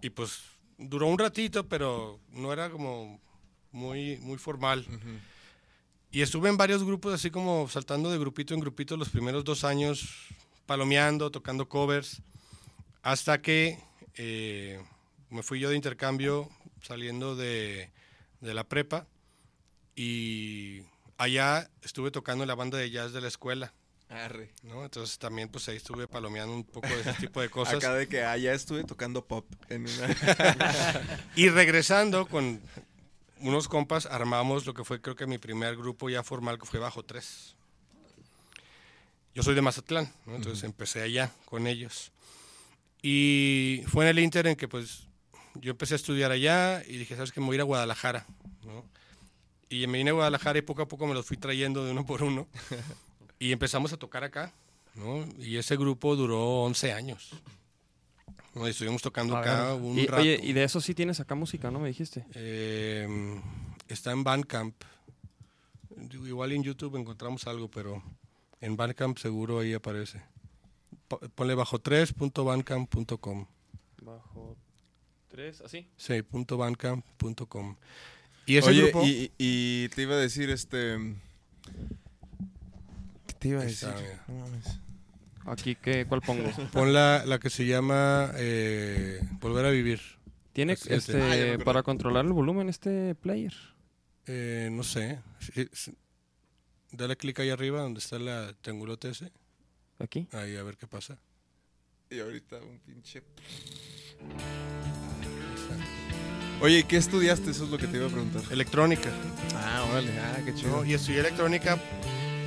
Y 0.00 0.08
pues 0.08 0.40
duró 0.78 1.08
un 1.08 1.18
ratito, 1.18 1.68
pero 1.68 2.20
no 2.30 2.50
era 2.50 2.70
como 2.70 3.20
muy, 3.70 4.16
muy 4.20 4.38
formal. 4.38 4.86
Y 6.10 6.22
estuve 6.22 6.48
en 6.48 6.56
varios 6.56 6.84
grupos, 6.84 7.12
así 7.12 7.30
como 7.30 7.68
saltando 7.68 8.10
de 8.10 8.18
grupito 8.18 8.54
en 8.54 8.60
grupito 8.60 8.96
los 8.96 9.10
primeros 9.10 9.44
dos 9.44 9.62
años, 9.62 10.08
palomeando, 10.64 11.30
tocando 11.30 11.68
covers, 11.68 12.22
hasta 13.02 13.42
que 13.42 13.78
eh, 14.14 14.82
me 15.28 15.42
fui 15.42 15.60
yo 15.60 15.68
de 15.68 15.76
intercambio 15.76 16.48
saliendo 16.80 17.36
de, 17.36 17.90
de 18.40 18.54
la 18.54 18.64
prepa 18.64 19.06
y 19.94 20.80
allá 21.18 21.70
estuve 21.82 22.10
tocando 22.10 22.44
en 22.44 22.48
la 22.48 22.54
banda 22.54 22.78
de 22.78 22.90
jazz 22.90 23.12
de 23.12 23.20
la 23.20 23.28
escuela. 23.28 23.72
Arre. 24.08 24.50
¿no? 24.62 24.84
Entonces 24.84 25.18
también 25.18 25.48
pues 25.48 25.68
ahí 25.68 25.76
estuve 25.76 26.06
palomeando 26.06 26.54
un 26.54 26.64
poco 26.64 26.88
de 26.88 27.00
ese 27.00 27.14
tipo 27.14 27.40
de 27.40 27.48
cosas. 27.48 27.76
Acá 27.76 27.94
de 27.94 28.08
que 28.08 28.24
allá 28.24 28.52
estuve 28.52 28.84
tocando 28.84 29.24
pop 29.24 29.46
en 29.70 29.86
una... 29.86 31.28
Y 31.36 31.48
regresando 31.48 32.26
con 32.26 32.60
unos 33.40 33.68
compas, 33.68 34.06
armamos 34.06 34.66
lo 34.66 34.74
que 34.74 34.84
fue 34.84 35.00
creo 35.00 35.16
que 35.16 35.26
mi 35.26 35.38
primer 35.38 35.76
grupo 35.76 36.10
ya 36.10 36.22
formal, 36.22 36.58
que 36.58 36.66
fue 36.66 36.78
Bajo 36.78 37.04
3. 37.04 37.56
Yo 39.34 39.42
soy 39.42 39.54
de 39.54 39.62
Mazatlán, 39.62 40.12
¿no? 40.26 40.36
entonces 40.36 40.62
empecé 40.62 41.00
allá 41.00 41.32
con 41.46 41.66
ellos. 41.66 42.12
Y 43.00 43.82
fue 43.88 44.04
en 44.04 44.10
el 44.10 44.18
Inter 44.18 44.46
en 44.46 44.56
que 44.56 44.68
pues 44.68 45.08
yo 45.54 45.70
empecé 45.70 45.94
a 45.94 45.96
estudiar 45.96 46.30
allá 46.30 46.82
y 46.86 46.98
dije, 46.98 47.16
¿sabes 47.16 47.32
qué? 47.32 47.40
Me 47.40 47.46
voy 47.46 47.54
a 47.54 47.56
ir 47.56 47.60
a 47.62 47.64
Guadalajara. 47.64 48.26
¿no? 48.64 48.84
Y 49.72 49.86
me 49.86 49.98
vine 49.98 50.10
a 50.10 50.12
Guadalajara 50.12 50.58
y 50.58 50.62
poco 50.62 50.82
a 50.82 50.88
poco 50.88 51.06
me 51.06 51.14
los 51.14 51.24
fui 51.24 51.38
trayendo 51.38 51.84
de 51.84 51.92
uno 51.92 52.04
por 52.04 52.22
uno. 52.22 52.46
y 53.38 53.52
empezamos 53.52 53.92
a 53.92 53.96
tocar 53.96 54.22
acá. 54.22 54.52
¿no? 54.94 55.26
Y 55.38 55.56
ese 55.56 55.76
grupo 55.76 56.14
duró 56.14 56.64
11 56.64 56.92
años. 56.92 57.30
¿no? 58.54 58.66
Y 58.66 58.70
estuvimos 58.70 59.00
tocando 59.00 59.34
acá 59.34 59.74
un 59.74 59.98
y, 59.98 60.06
rato. 60.06 60.20
Oye, 60.20 60.38
y 60.42 60.52
de 60.52 60.64
eso 60.64 60.80
sí 60.80 60.94
tienes 60.94 61.20
acá 61.20 61.34
música, 61.34 61.70
¿no? 61.70 61.80
Me 61.80 61.88
dijiste. 61.88 62.26
Eh, 62.34 63.40
está 63.88 64.12
en 64.12 64.22
Bandcamp. 64.24 64.74
Igual 66.12 66.52
en 66.52 66.62
YouTube 66.62 66.96
encontramos 66.96 67.46
algo, 67.46 67.70
pero 67.70 68.02
en 68.60 68.76
Bandcamp 68.76 69.16
seguro 69.16 69.60
ahí 69.60 69.72
aparece. 69.72 70.22
Po- 71.08 71.20
Ponle 71.34 71.54
bajo 71.54 71.78
3.bandcamp.com. 71.82 73.46
Bajo 74.02 74.56
tres, 75.28 75.62
así. 75.62 75.88
Sí, 75.96 76.20
punto 76.22 76.58
bandcamp.com. 76.58 77.76
Y 78.46 78.56
ese 78.56 78.70
Oye, 78.70 78.82
grupo... 78.82 79.04
y, 79.06 79.30
y 79.38 79.88
te 79.90 80.02
iba 80.02 80.14
a 80.14 80.18
decir, 80.18 80.50
este... 80.50 80.96
¿Qué 83.26 83.34
te 83.38 83.48
iba 83.48 83.62
a 83.62 83.64
decir? 83.64 83.88
No 84.28 84.34
mames. 84.34 84.78
Aquí, 85.44 85.74
¿qué, 85.74 86.06
¿cuál 86.06 86.22
pongo? 86.22 86.50
Pon 86.72 86.92
la, 86.92 87.24
la 87.26 87.38
que 87.38 87.50
se 87.50 87.66
llama 87.66 88.30
eh, 88.36 89.20
Volver 89.40 89.66
a 89.66 89.70
Vivir. 89.70 90.00
Tiene 90.52 90.74
este, 90.74 91.54
Ah, 91.54 91.58
para 91.64 91.82
controlar 91.82 92.24
el 92.26 92.32
volumen 92.32 92.68
este 92.68 93.14
player. 93.14 93.54
Eh, 94.26 94.68
no 94.70 94.82
sé. 94.82 95.18
Dale 96.92 97.16
clic 97.16 97.40
ahí 97.40 97.50
arriba 97.50 97.80
donde 97.80 97.98
está 98.00 98.18
la 98.18 98.52
triangulote 98.60 99.10
ese. 99.10 99.32
Aquí. 99.98 100.28
Ahí 100.32 100.56
a 100.56 100.62
ver 100.62 100.76
qué 100.76 100.86
pasa. 100.86 101.18
Y 102.10 102.20
ahorita 102.20 102.56
un 102.58 102.78
pinche... 102.80 103.22
Oye, 106.62 106.78
¿y 106.78 106.84
¿qué 106.84 106.96
estudiaste? 106.96 107.50
Eso 107.50 107.64
es 107.64 107.70
lo 107.70 107.76
que 107.78 107.88
te 107.88 107.96
iba 107.96 108.06
a 108.06 108.08
preguntar. 108.08 108.40
Electrónica. 108.52 109.10
Ah, 109.56 109.84
órale. 109.90 110.12
Ah, 110.20 110.38
qué 110.44 110.54
chido. 110.54 110.70
¿no? 110.76 110.84
Y 110.84 110.94
estudié 110.94 111.18
electrónica. 111.18 111.76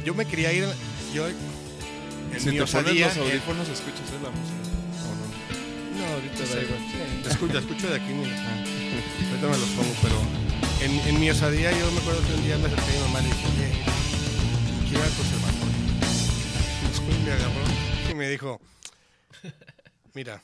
Yo 0.05 0.13
me 0.13 0.25
quería 0.25 0.53
ir. 0.53 0.65
Yo. 1.13 1.27
En 1.27 1.35
si 2.39 2.45
mi 2.49 2.57
te 2.57 2.59
pones 2.59 2.75
osadía, 2.75 3.07
los 3.07 3.17
eh, 3.17 3.19
audífonos, 3.19 3.67
escuchas 3.67 4.09
la 4.23 4.29
música. 4.31 4.63
¿O 5.03 5.99
no? 5.99 5.99
No, 5.99 6.13
ahorita 6.13 6.45
Sí. 6.45 6.53
da 6.55 6.61
igual. 6.61 7.23
Te 7.23 7.29
escucho, 7.29 7.59
escucho 7.59 7.89
de 7.89 7.95
aquí, 7.97 8.13
mira. 8.13 8.35
Ahorita 9.31 9.47
me 9.47 9.57
los 9.57 9.69
pongo, 9.69 9.93
pero 10.01 10.15
en, 10.81 10.91
en 11.09 11.19
mi 11.19 11.29
osadía 11.29 11.77
yo 11.77 11.91
me 11.91 11.99
acuerdo 11.99 12.21
que 12.25 12.33
un 12.35 12.43
día 12.43 12.57
me 12.57 12.67
acerqué 12.67 12.83
a 12.83 12.93
mi 12.93 12.99
mamá 13.01 13.19
y 13.19 13.23
le 13.23 13.29
dije, 13.29 13.47
oye, 13.47 13.69
quiero 14.87 14.99
ir 14.99 15.11
al 15.11 15.17
conservatorio. 15.17 15.75
Después 16.87 17.19
me 17.19 17.31
agarró 17.33 18.11
y 18.11 18.15
me 18.15 18.29
dijo, 18.29 18.61
mira, 20.13 20.41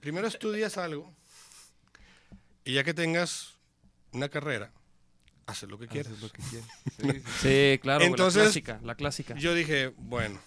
primero 0.00 0.26
estudias 0.26 0.76
algo 0.78 1.12
y 2.70 2.74
ya 2.74 2.84
que 2.84 2.94
tengas 2.94 3.56
una 4.12 4.28
carrera, 4.28 4.72
haces 5.46 5.68
lo 5.68 5.78
que 5.78 5.88
quieras. 5.88 6.12
Haces 6.12 6.22
lo 6.22 6.30
que 6.30 6.42
quieras. 6.42 6.68
Sí, 7.00 7.10
sí. 7.10 7.72
Sí, 7.72 7.78
claro. 7.80 8.04
Entonces- 8.04 8.36
la 8.36 8.44
clásica, 8.44 8.80
la 8.84 8.94
clásica. 8.94 9.34
Yo 9.36 9.54
dije, 9.54 9.92
bueno, 9.96 10.40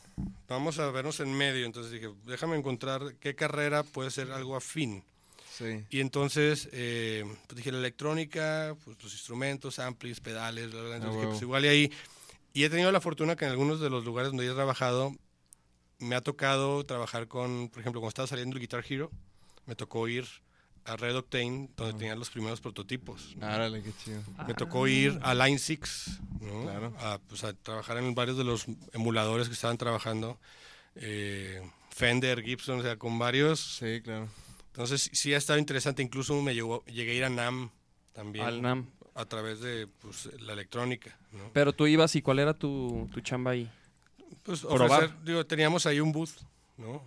vamos 0.47 0.79
a 0.79 0.89
vernos 0.91 1.19
en 1.19 1.33
medio. 1.33 1.65
Entonces 1.65 1.91
dije, 1.91 2.09
déjame 2.25 2.55
encontrar 2.55 3.15
qué 3.19 3.35
carrera 3.35 3.83
puede 3.83 4.09
ser 4.11 4.31
algo 4.31 4.55
afín. 4.55 5.03
Sí. 5.51 5.83
Y 5.89 5.99
entonces 5.99 6.67
eh, 6.71 7.25
pues 7.47 7.57
dije 7.57 7.71
la 7.71 7.77
electrónica, 7.79 8.75
pues 8.83 9.01
los 9.03 9.13
instrumentos, 9.13 9.77
amplis, 9.79 10.19
pedales, 10.19 10.71
bla, 10.71 10.81
bla. 10.81 10.95
Entonces 10.95 11.15
Ah, 11.17 11.19
dije, 11.19 11.29
pues 11.31 11.41
igual 11.41 11.65
y 11.65 11.67
ahí. 11.67 11.91
Y 12.53 12.63
he 12.63 12.69
tenido 12.69 12.91
la 12.91 13.01
fortuna 13.01 13.35
que 13.35 13.45
en 13.45 13.51
algunos 13.51 13.79
de 13.79 13.89
los 13.89 14.05
lugares 14.05 14.29
donde 14.31 14.47
he 14.47 14.53
trabajado, 14.53 15.15
me 15.99 16.15
ha 16.15 16.21
tocado 16.21 16.85
trabajar 16.85 17.27
con, 17.27 17.69
por 17.69 17.79
ejemplo, 17.81 17.99
cuando 18.01 18.09
estaba 18.09 18.27
saliendo 18.27 18.55
el 18.55 18.61
Guitar 18.61 18.83
Hero, 18.87 19.11
me 19.65 19.75
tocó 19.75 20.07
ir 20.07 20.25
a 20.85 20.95
Red 20.97 21.15
Octane, 21.17 21.69
donde 21.77 21.97
tenían 21.97 22.19
los 22.19 22.29
primeros 22.29 22.59
prototipos. 22.61 23.35
¿no? 23.37 23.45
Árale, 23.45 23.81
qué 23.81 23.91
chido. 24.03 24.21
Me 24.47 24.53
tocó 24.53 24.87
ir 24.87 25.17
a 25.23 25.33
Line 25.33 25.57
6, 25.59 26.19
¿no? 26.41 26.63
Claro. 26.63 26.93
a, 26.99 27.19
pues, 27.27 27.43
a 27.43 27.53
trabajar 27.53 27.97
en 27.97 28.13
varios 28.15 28.37
de 28.37 28.43
los 28.43 28.65
emuladores 28.91 29.47
que 29.47 29.53
estaban 29.53 29.77
trabajando. 29.77 30.39
eh, 30.95 31.61
Fender, 31.89 32.41
Gibson, 32.43 32.79
o 32.79 32.81
sea, 32.81 32.97
con 32.97 33.19
varios. 33.19 33.59
Sí, 33.79 34.01
claro. 34.01 34.27
Entonces 34.71 35.11
sí 35.13 35.33
ha 35.33 35.37
estado 35.37 35.59
interesante. 35.59 36.01
Incluso 36.01 36.41
me 36.41 36.55
llegó, 36.55 36.83
llegué 36.85 37.11
a 37.11 37.15
ir 37.15 37.23
a 37.25 37.29
NAM 37.29 37.69
también. 38.13 38.45
Al 38.45 38.61
NAM. 38.63 38.89
A 39.13 39.25
través 39.25 39.59
de 39.59 39.87
pues, 40.01 40.27
la 40.41 40.53
electrónica. 40.53 41.15
¿no? 41.31 41.51
Pero 41.53 41.71
tú 41.71 41.85
ibas 41.85 42.15
y 42.15 42.23
¿cuál 42.23 42.39
era 42.39 42.55
tu, 42.55 43.07
tu 43.13 43.21
chamba 43.21 43.51
ahí? 43.51 43.69
Pues 44.41 44.63
ofrecer, 44.63 45.11
digo, 45.23 45.45
teníamos 45.45 45.85
ahí 45.85 45.99
un 45.99 46.11
booth, 46.11 46.31
¿no? 46.77 47.03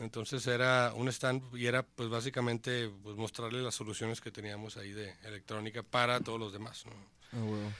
Entonces 0.00 0.46
era 0.46 0.92
un 0.94 1.08
stand 1.08 1.42
y 1.56 1.66
era 1.66 1.82
pues 1.82 2.08
básicamente 2.08 2.88
pues, 3.02 3.16
mostrarle 3.16 3.62
las 3.62 3.74
soluciones 3.74 4.20
que 4.20 4.30
teníamos 4.30 4.76
ahí 4.76 4.92
de 4.92 5.14
electrónica 5.24 5.82
para 5.82 6.20
todos 6.20 6.38
los 6.38 6.52
demás, 6.52 6.84
¿no? 6.86 6.92
Ah, 7.32 7.44
huevo. 7.44 7.72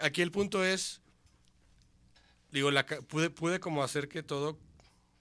Aquí- 0.00 0.22
el 0.22 0.30
punto 0.30 0.64
es, 0.64 1.00
digo, 2.50 2.70
la, 2.70 2.86
pude, 2.86 3.30
pude 3.30 3.60
como 3.60 3.82
hacer 3.82 4.08
que 4.08 4.22
todo 4.22 4.58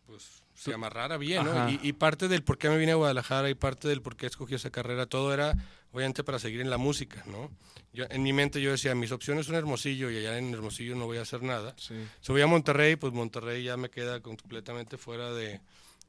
pues, 0.05 0.43
se 0.53 0.73
amarrara 0.73 1.17
bien, 1.17 1.43
¿no? 1.45 1.69
Y, 1.69 1.79
y 1.81 1.93
parte 1.93 2.27
del 2.27 2.43
por 2.43 2.57
qué 2.57 2.69
me 2.69 2.77
vine 2.77 2.91
a 2.91 2.95
Guadalajara 2.95 3.50
y 3.50 3.55
parte 3.55 3.88
del 3.88 4.01
por 4.01 4.15
qué 4.15 4.27
escogí 4.27 4.55
esa 4.55 4.69
carrera, 4.69 5.05
todo 5.07 5.33
era 5.33 5.53
obviamente 5.91 6.23
para 6.23 6.39
seguir 6.39 6.61
en 6.61 6.69
la 6.69 6.77
música, 6.77 7.23
¿no? 7.27 7.50
Yo, 7.93 8.05
en 8.09 8.23
mi 8.23 8.31
mente 8.31 8.61
yo 8.61 8.71
decía, 8.71 8.95
mis 8.95 9.11
opciones 9.11 9.47
son 9.47 9.55
Hermosillo 9.55 10.09
y 10.11 10.17
allá 10.17 10.38
en 10.38 10.53
Hermosillo 10.53 10.95
no 10.95 11.05
voy 11.07 11.17
a 11.17 11.23
hacer 11.23 11.43
nada. 11.43 11.73
Sí. 11.77 11.95
Si 12.21 12.31
voy 12.31 12.41
a 12.41 12.47
Monterrey, 12.47 12.95
pues 12.95 13.11
Monterrey 13.11 13.63
ya 13.63 13.75
me 13.75 13.89
queda 13.89 14.21
completamente 14.21 14.97
fuera 14.97 15.33
de, 15.33 15.59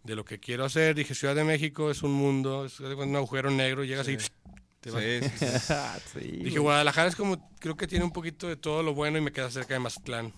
de 0.04 0.16
lo 0.16 0.24
que 0.24 0.38
quiero 0.38 0.64
hacer. 0.64 0.94
Dije, 0.94 1.14
Ciudad 1.14 1.34
de 1.34 1.44
México 1.44 1.90
es 1.90 2.02
un 2.02 2.12
mundo, 2.12 2.64
es 2.66 2.80
un 2.80 3.16
agujero 3.16 3.50
negro, 3.50 3.84
llegas 3.84 4.08
y 4.08 4.16
te 4.80 4.90
vas. 4.90 5.02
Sí, 5.02 5.20
sí, 5.38 5.46
sí. 5.58 6.20
sí, 6.20 6.28
Dije, 6.44 6.58
Guadalajara 6.58 7.08
es 7.08 7.16
como, 7.16 7.50
creo 7.58 7.76
que 7.76 7.86
tiene 7.86 8.04
un 8.04 8.12
poquito 8.12 8.48
de 8.48 8.56
todo 8.56 8.82
lo 8.82 8.94
bueno 8.94 9.18
y 9.18 9.20
me 9.20 9.32
queda 9.32 9.50
cerca 9.50 9.74
de 9.74 9.80
Mazatlán. 9.80 10.32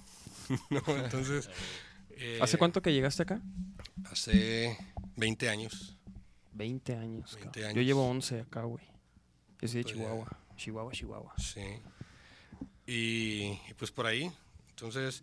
¿no? 0.71 0.83
Entonces... 0.97 1.49
eh, 2.11 2.38
¿Hace 2.42 2.59
cuánto 2.59 2.83
que 2.83 2.92
llegaste 2.92 3.23
acá? 3.23 3.40
Hace 4.11 4.76
20 5.16 5.49
años. 5.49 5.97
20 6.52 6.94
años. 6.97 7.35
20 7.35 7.40
cabrón. 7.50 7.64
años. 7.64 7.75
Yo 7.76 7.83
llevo 7.83 8.09
11 8.09 8.40
acá, 8.40 8.62
güey. 8.62 8.85
Yo 9.61 9.68
soy 9.68 9.78
de 9.78 9.83
Pues 9.85 9.87
ya. 9.87 9.92
Chihuahua. 9.94 10.38
Chihuahua, 10.56 10.92
Chihuahua. 10.92 11.35
Sí. 11.38 11.61
Y, 12.87 13.59
y 13.68 13.75
pues 13.76 13.90
por 13.90 14.06
ahí. 14.06 14.30
Entonces, 14.71 15.23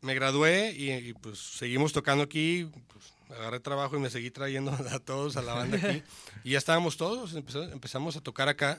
me 0.00 0.14
gradué 0.14 0.72
y, 0.76 0.90
y, 0.92 1.14
pues 1.14 1.38
seguimos 1.38 1.92
tocando 1.92 2.22
aquí. 2.24 2.68
Pues, 2.92 3.12
agarré 3.38 3.60
trabajo 3.60 3.96
y 3.96 4.00
me 4.00 4.10
seguí 4.10 4.30
trayendo 4.30 4.70
a 4.90 4.98
todos 4.98 5.36
a 5.36 5.42
la 5.42 5.54
banda 5.54 5.76
aquí. 5.78 6.02
y 6.44 6.50
ya 6.52 6.58
estábamos 6.58 6.96
todos, 6.96 7.34
empezamos 7.34 8.16
a 8.16 8.20
tocar 8.20 8.48
acá. 8.48 8.78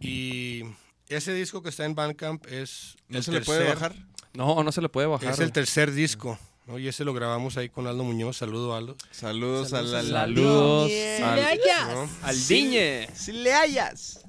Y 0.00 0.62
ese 1.08 1.32
disco 1.34 1.62
que 1.62 1.68
está 1.70 1.84
en 1.84 1.94
Bandcamp 1.94 2.46
es... 2.46 2.96
¿No 3.08 3.22
se 3.22 3.32
le 3.32 3.40
puede 3.40 3.64
tercer- 3.66 3.74
bajar? 3.74 3.94
No, 4.34 4.62
no 4.62 4.72
se 4.72 4.80
le 4.82 4.88
puede 4.88 5.06
bajar. 5.06 5.32
Es 5.32 5.40
el 5.40 5.52
tercer 5.52 5.92
disco. 5.92 6.38
¿no? 6.66 6.78
Y 6.78 6.86
ese 6.86 7.04
lo 7.04 7.14
grabamos 7.14 7.56
ahí 7.56 7.68
con 7.68 7.86
Aldo 7.86 8.04
Muñoz. 8.04 8.36
Saludo, 8.36 8.76
Aldo. 8.76 8.96
Saludos, 9.10 9.72
a 9.72 9.82
la... 9.82 10.02
Saludos 10.20 10.90
al, 11.22 11.36
le 11.36 11.44
hallas. 11.44 11.88
¿no? 11.94 12.08
al 12.22 12.46
Diñe. 12.46 13.08
Si 13.14 13.32
le 13.32 13.52
hallas. 13.54 14.20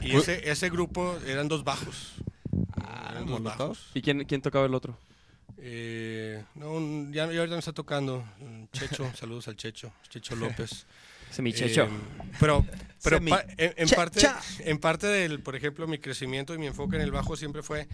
Y 0.00 0.16
ese, 0.16 0.50
ese 0.50 0.68
grupo 0.68 1.16
eran 1.26 1.48
dos 1.48 1.64
bajos. 1.64 2.14
eran 3.10 3.26
dos 3.26 3.42
bajos. 3.42 3.90
¿Y 3.94 4.02
quién, 4.02 4.24
quién 4.24 4.42
tocaba 4.42 4.66
el 4.66 4.74
otro? 4.74 4.98
Eh, 5.58 6.44
no, 6.54 7.10
ya, 7.12 7.30
ya 7.32 7.38
ahorita 7.40 7.54
me 7.56 7.58
está 7.60 7.72
tocando. 7.72 8.24
mm, 8.40 8.64
Checho, 8.72 9.10
saludos 9.16 9.48
al 9.48 9.56
Checho, 9.56 9.92
Checho 10.08 10.36
López. 10.36 10.86
Ese 11.30 11.42
mi 11.42 11.52
checho. 11.52 11.84
Eh, 11.84 11.88
pero 12.38 12.64
pero 13.02 13.18
Semi- 13.18 13.30
pa- 13.30 13.44
en, 13.56 13.74
en 13.76 13.88
parte, 13.88 14.20
en 14.60 14.78
parte 14.78 15.06
del, 15.06 15.40
por 15.40 15.56
ejemplo, 15.56 15.86
mi 15.86 15.98
crecimiento 15.98 16.54
y 16.54 16.58
mi 16.58 16.66
enfoque 16.66 16.96
en 16.96 17.02
el 17.02 17.10
bajo 17.10 17.36
siempre 17.36 17.62
fue 17.62 17.88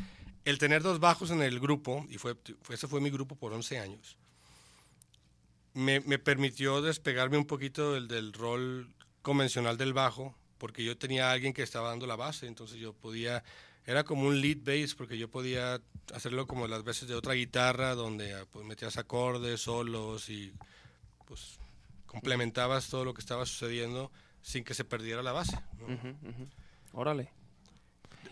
el 0.45 0.59
tener 0.59 0.83
dos 0.83 1.01
bajos 1.01 1.31
en 1.31 1.43
el 1.43 1.61
grupo, 1.61 2.07
y 2.09 2.19
fue, 2.19 2.35
fue- 2.63 2.75
ese 2.75 2.87
fue 2.89 3.01
mi 3.01 3.11
grupo 3.11 3.37
por 3.37 3.53
11 3.53 3.79
años. 3.79 4.17
Me, 5.75 6.01
me 6.01 6.19
permitió 6.19 6.83
despegarme 6.83 7.37
un 7.39 7.47
poquito 7.47 7.95
del, 7.95 8.09
del 8.09 8.33
rol 8.33 8.89
convencional 9.23 9.77
del 9.79 9.93
bajo, 9.93 10.35
porque 10.59 10.83
yo 10.85 10.97
tenía 10.99 11.29
a 11.31 11.33
alguien 11.33 11.53
que 11.53 11.63
estaba 11.63 11.91
dando 11.91 12.07
la 12.07 12.17
base, 12.17 12.47
entonces 12.47 12.79
yo 12.79 12.93
podía, 12.93 13.45
era 13.87 14.05
como 14.05 14.27
un 14.29 14.41
lead 14.41 14.59
bass, 14.65 14.95
porque 14.95 15.19
yo 15.19 15.29
podía 15.31 15.81
hacerlo 16.15 16.47
como 16.47 16.67
las 16.69 16.85
veces 16.85 17.09
de 17.09 17.15
otra 17.15 17.35
guitarra, 17.35 17.95
donde 17.95 18.35
ah, 18.35 18.47
pues, 18.51 18.65
metías 18.67 18.97
acordes, 18.97 19.61
solos 19.63 20.29
y 20.29 20.53
pues 21.27 21.59
complementabas 22.07 22.89
todo 22.89 23.05
lo 23.05 23.15
que 23.15 23.21
estaba 23.21 23.47
sucediendo 23.47 24.11
sin 24.43 24.65
que 24.65 24.75
se 24.75 24.85
perdiera 24.85 25.23
la 25.23 25.33
base. 25.33 25.59
Órale. 26.93 27.31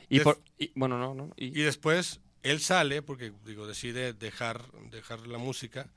Y, 0.08 0.20
por, 0.20 0.40
y- 0.58 0.72
bueno, 0.74 0.98
no, 0.98 1.14
no. 1.14 1.32
Y 1.36 1.46
Y, 1.46 1.62
después 1.62 2.20
él 2.42 2.60
sale, 2.60 3.02
porque 3.02 3.32
digo, 3.44 3.66
decide 3.66 4.12
dejar, 4.14 4.64
dejar 4.90 5.26
la 5.26 5.38
música 5.38 5.90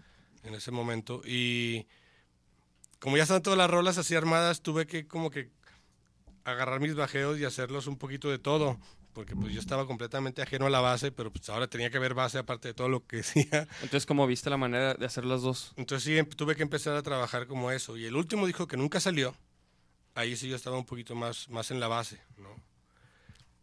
en 0.43 0.53
ese 0.53 0.71
momento. 0.71 1.21
Y 1.25 1.87
como 2.99 3.17
ya 3.17 3.23
están 3.23 3.41
todas 3.41 3.57
las 3.57 3.69
rolas 3.69 3.97
así 3.97 4.15
armadas, 4.15 4.61
tuve 4.61 4.85
que 4.85 5.07
como 5.07 5.31
que 5.31 5.49
agarrar 6.43 6.79
mis 6.81 6.95
bajeos 6.95 7.39
y 7.39 7.45
hacerlos 7.45 7.87
un 7.87 7.97
poquito 7.97 8.29
de 8.29 8.37
todo. 8.39 8.79
Porque 9.13 9.35
pues 9.35 9.53
yo 9.53 9.59
estaba 9.59 9.85
completamente 9.85 10.41
ajeno 10.41 10.65
a 10.67 10.69
la 10.69 10.79
base, 10.79 11.11
pero 11.11 11.31
pues 11.31 11.49
ahora 11.49 11.67
tenía 11.67 11.89
que 11.89 11.99
ver 11.99 12.13
base 12.13 12.37
aparte 12.37 12.69
de 12.69 12.73
todo 12.73 12.87
lo 12.89 13.05
que 13.05 13.17
decía. 13.23 13.67
entonces, 13.81 14.05
¿cómo 14.05 14.25
viste 14.27 14.49
la 14.49 14.57
manera 14.57 14.93
de 14.93 15.05
hacer 15.05 15.25
las 15.25 15.41
dos? 15.41 15.73
Entonces 15.75 16.03
sí, 16.05 16.17
em- 16.17 16.25
tuve 16.29 16.55
que 16.55 16.63
empezar 16.63 16.95
a 16.95 17.01
trabajar 17.03 17.45
como 17.47 17.71
eso. 17.71 17.97
Y 17.97 18.05
el 18.05 18.15
último 18.15 18.47
disco 18.47 18.67
que 18.67 18.77
nunca 18.77 18.99
salió, 18.99 19.35
ahí 20.15 20.35
sí 20.37 20.47
yo 20.49 20.55
estaba 20.55 20.77
un 20.77 20.85
poquito 20.85 21.13
más, 21.15 21.49
más 21.49 21.71
en 21.71 21.79
la 21.79 21.87
base, 21.89 22.19
¿no? 22.37 22.49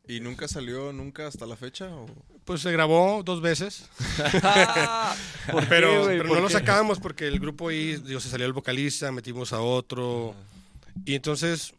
¿Y 0.07 0.21
nunca 0.21 0.49
salió 0.49 0.93
nunca 0.93 1.27
hasta 1.27 1.45
la 1.47 1.57
fecha? 1.57 1.87
o? 1.95 2.07
Pues 2.47 2.63
se 2.63 2.73
grabó 2.73 3.23
dos 3.23 3.43
veces. 3.43 3.89
¿Por 5.53 5.63
qué, 5.63 5.67
pero 5.69 6.05
güey? 6.05 6.17
pero 6.19 6.29
¿Por 6.29 6.39
no 6.39 6.43
lo 6.45 6.51
sacábamos 6.51 6.99
porque 6.99 7.27
el 7.27 7.39
grupo 7.41 7.69
ahí, 7.69 7.97
digo, 7.97 8.19
se 8.21 8.31
salió 8.31 8.47
el 8.47 8.53
vocalista, 8.55 9.13
metimos 9.13 9.53
a 9.53 9.61
otro. 9.61 10.35
Y 11.05 11.15
entonces, 11.15 11.75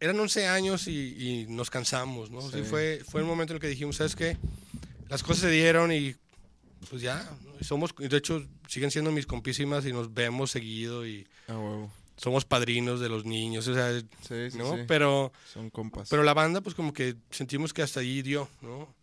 eran 0.00 0.18
11 0.20 0.46
años 0.46 0.86
y, 0.88 1.14
y 1.18 1.46
nos 1.48 1.70
cansamos, 1.70 2.30
¿no? 2.30 2.40
Sí, 2.42 2.58
Sí. 2.58 2.62
fue, 2.64 3.02
fue 3.08 3.20
el 3.20 3.26
momento 3.26 3.52
en 3.52 3.56
el 3.56 3.60
que 3.60 3.68
dijimos, 3.68 3.96
¿sabes 3.96 4.14
qué? 4.16 4.36
Las 5.08 5.22
cosas 5.22 5.42
se 5.42 5.50
dieron 5.50 5.92
y 5.92 6.14
pues 6.90 7.02
ya, 7.02 7.28
somos, 7.60 7.94
de 7.96 8.16
hecho, 8.16 8.46
siguen 8.68 8.90
siendo 8.90 9.10
mis 9.10 9.26
compísimas 9.26 9.84
y 9.86 9.92
nos 9.92 10.14
vemos 10.14 10.50
seguido 10.50 11.06
y 11.06 11.26
Ah, 11.48 11.58
huevo. 11.58 11.90
somos 12.16 12.44
padrinos 12.44 13.00
de 13.00 13.08
los 13.08 13.24
niños, 13.24 13.66
o 13.68 13.74
sea, 13.74 13.98
Sí, 14.26 14.50
sí, 14.50 14.58
¿no? 14.58 14.76
Pero, 14.86 15.32
Son 15.52 15.70
compas. 15.70 16.08
pero 16.08 16.22
la 16.22 16.34
banda, 16.34 16.60
pues 16.60 16.74
como 16.76 16.92
que 16.92 17.16
sentimos 17.30 17.72
que 17.72 17.82
hasta 17.82 18.00
allí 18.00 18.22
dio, 18.22 18.48
¿no? 18.62 18.94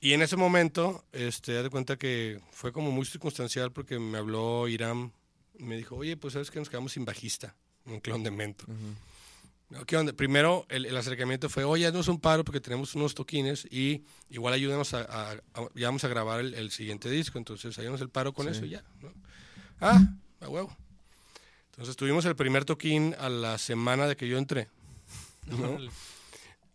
Y 0.00 0.12
en 0.12 0.22
ese 0.22 0.36
momento, 0.36 1.04
este, 1.12 1.52
de 1.62 1.70
cuenta 1.70 1.96
que 1.96 2.40
fue 2.52 2.72
como 2.72 2.90
muy 2.92 3.04
circunstancial 3.04 3.72
porque 3.72 3.98
me 3.98 4.18
habló 4.18 4.68
Irán 4.68 5.12
me 5.58 5.76
dijo, 5.76 5.96
oye, 5.96 6.16
pues 6.16 6.34
sabes 6.34 6.52
que 6.52 6.60
nos 6.60 6.70
quedamos 6.70 6.92
sin 6.92 7.04
bajista, 7.04 7.56
un 7.84 7.98
clon 7.98 8.22
de 8.22 8.30
mento. 8.30 8.64
No, 8.68 8.74
¿Qué 9.86 9.96
onda? 9.98 10.12
Primero 10.14 10.64
el, 10.70 10.86
el 10.86 10.96
acercamiento 10.96 11.50
fue, 11.50 11.64
oye, 11.64 11.86
haznos 11.86 12.08
un 12.08 12.18
paro 12.18 12.42
porque 12.42 12.60
tenemos 12.60 12.94
unos 12.94 13.14
toquines 13.14 13.66
y 13.70 14.02
igual 14.30 14.54
ayúdanos 14.54 14.94
a, 14.94 15.00
a- 15.02 15.32
a- 15.32 15.68
ya 15.74 15.88
vamos 15.88 16.02
a 16.04 16.08
grabar 16.08 16.40
el, 16.40 16.54
el 16.54 16.70
siguiente 16.70 17.10
disco, 17.10 17.36
entonces 17.36 17.78
ayúdanos 17.78 18.00
el 18.00 18.08
paro 18.08 18.32
con 18.32 18.46
Sí. 18.46 18.52
eso 18.52 18.64
y 18.64 18.70
ya. 18.70 18.82
¿no? 19.02 19.12
Ah, 19.80 20.00
a 20.40 20.48
huevo. 20.48 20.74
Entonces 21.72 21.96
tuvimos 21.96 22.24
el 22.24 22.34
primer 22.34 22.64
toquín 22.64 23.14
a 23.18 23.28
la 23.28 23.58
semana 23.58 24.06
de 24.06 24.16
que 24.16 24.26
yo 24.26 24.38
entré. 24.38 24.68
¿no? 25.46 25.78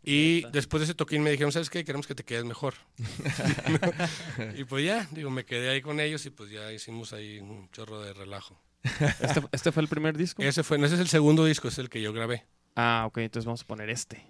Y 0.03 0.43
después 0.51 0.81
de 0.81 0.85
ese 0.85 0.93
toquín 0.93 1.23
me 1.23 1.31
dijeron, 1.31 1.51
¿sabes 1.51 1.69
qué? 1.69 1.83
Queremos 1.83 2.05
que 2.07 2.13
te 2.15 2.23
quedes 2.23 2.45
mejor. 2.45 2.75
y 4.55 4.63
pues 4.65 4.85
ya, 4.85 5.07
digo, 5.11 5.29
me 5.29 5.45
quedé 5.45 5.69
ahí 5.69 5.81
con 5.81 5.99
ellos 5.99 6.25
y 6.25 6.29
pues 6.29 6.49
ya 6.51 6.71
hicimos 6.71 7.13
ahí 7.13 7.39
un 7.39 7.69
chorro 7.71 8.01
de 8.01 8.13
relajo. 8.13 8.59
¿Este, 9.19 9.41
este 9.51 9.71
fue 9.71 9.81
el 9.81 9.87
primer 9.89 10.17
disco? 10.17 10.43
Ese 10.43 10.61
fue, 10.63 10.77
no, 10.77 10.85
ese 10.85 10.95
es 10.95 11.01
el 11.01 11.07
segundo 11.07 11.45
disco, 11.45 11.69
es 11.69 11.77
el 11.77 11.89
que 11.89 12.01
yo 12.01 12.11
grabé. 12.13 12.45
Ah, 12.75 13.03
ok, 13.07 13.19
entonces 13.19 13.45
vamos 13.45 13.61
a 13.61 13.67
poner 13.67 13.89
este. 13.89 14.23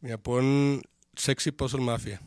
Mira, 0.00 0.16
pon 0.18 0.82
Sexy 1.16 1.50
Puzzle 1.50 1.80
Mafia. 1.80 2.20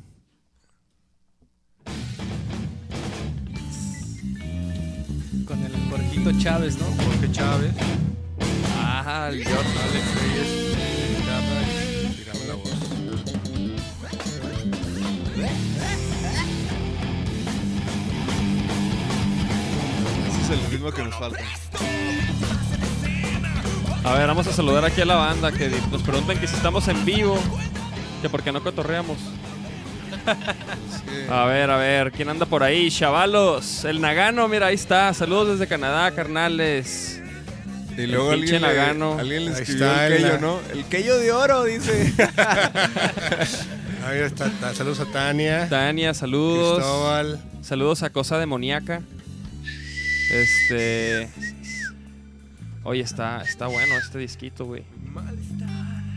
Con 5.46 5.60
el 5.64 5.72
Jorgito 5.90 6.32
Chávez, 6.40 6.78
¿no? 6.78 6.86
Jorge 6.86 7.32
Chávez, 7.32 7.72
Ah, 8.78 9.30
el 9.32 9.46
Alex 9.46 10.16
Reyes, 10.22 10.78
tirame 12.16 12.46
la 12.48 12.56
voz. 12.56 12.72
Ese 20.28 20.42
es 20.42 20.50
el 20.52 20.72
ritmo 20.72 20.92
que 20.92 21.04
nos 21.04 21.16
falta. 21.16 21.40
A 24.04 24.14
ver, 24.16 24.28
vamos 24.28 24.46
a 24.48 24.54
saludar 24.54 24.84
aquí 24.86 25.02
a 25.02 25.06
la 25.06 25.16
banda 25.16 25.52
que 25.52 25.70
nos 25.92 26.04
preguntan 26.04 26.38
que 26.38 26.48
si 26.48 26.56
estamos 26.56 26.88
en 26.90 27.06
vivo, 27.06 27.40
que 28.22 28.30
por 28.30 28.44
qué 28.44 28.52
no 28.52 28.62
cotorreamos. 28.62 29.18
A 31.30 31.46
ver, 31.46 31.70
a 31.70 31.78
ver, 31.78 32.12
¿quién 32.12 32.30
anda 32.30 32.46
por 32.46 32.64
ahí? 32.64 32.90
Chavalos, 32.92 33.86
el 33.86 34.02
Nagano, 34.02 34.48
mira, 34.48 34.68
ahí 34.68 34.76
está. 34.76 35.14
Saludos 35.14 35.58
desde 35.58 35.68
Canadá, 35.68 36.12
carnales. 36.12 37.22
y 37.98 38.06
luego 38.08 38.34
el 38.34 38.42
pinche 38.42 38.58
alguien 38.58 38.72
le, 38.72 38.78
Nagano. 38.78 39.18
alguien 39.20 39.46
le 39.46 39.52
Ahí 39.56 39.62
escribió 39.62 39.86
está, 39.88 40.08
el 40.08 40.14
quello, 40.18 40.28
la- 40.34 40.38
¿no? 40.40 40.60
El 40.74 40.86
quello 40.86 41.18
de 41.18 41.32
oro, 41.32 41.64
dice. 41.64 42.14
Ahí 44.06 44.20
está, 44.20 44.52
saludos 44.74 45.00
a 45.00 45.06
Tania, 45.06 45.70
Tania, 45.70 46.14
saludos. 46.14 46.76
Cristóbal. 46.80 47.40
Saludos 47.62 48.04
a 48.04 48.10
Cosa 48.10 48.38
Demoníaca. 48.38 49.02
Este. 50.30 51.30
Oye, 52.86 53.02
está, 53.02 53.42
está 53.42 53.68
bueno 53.68 53.96
este 53.98 54.20
disquito, 54.20 54.66
güey. 54.66 54.84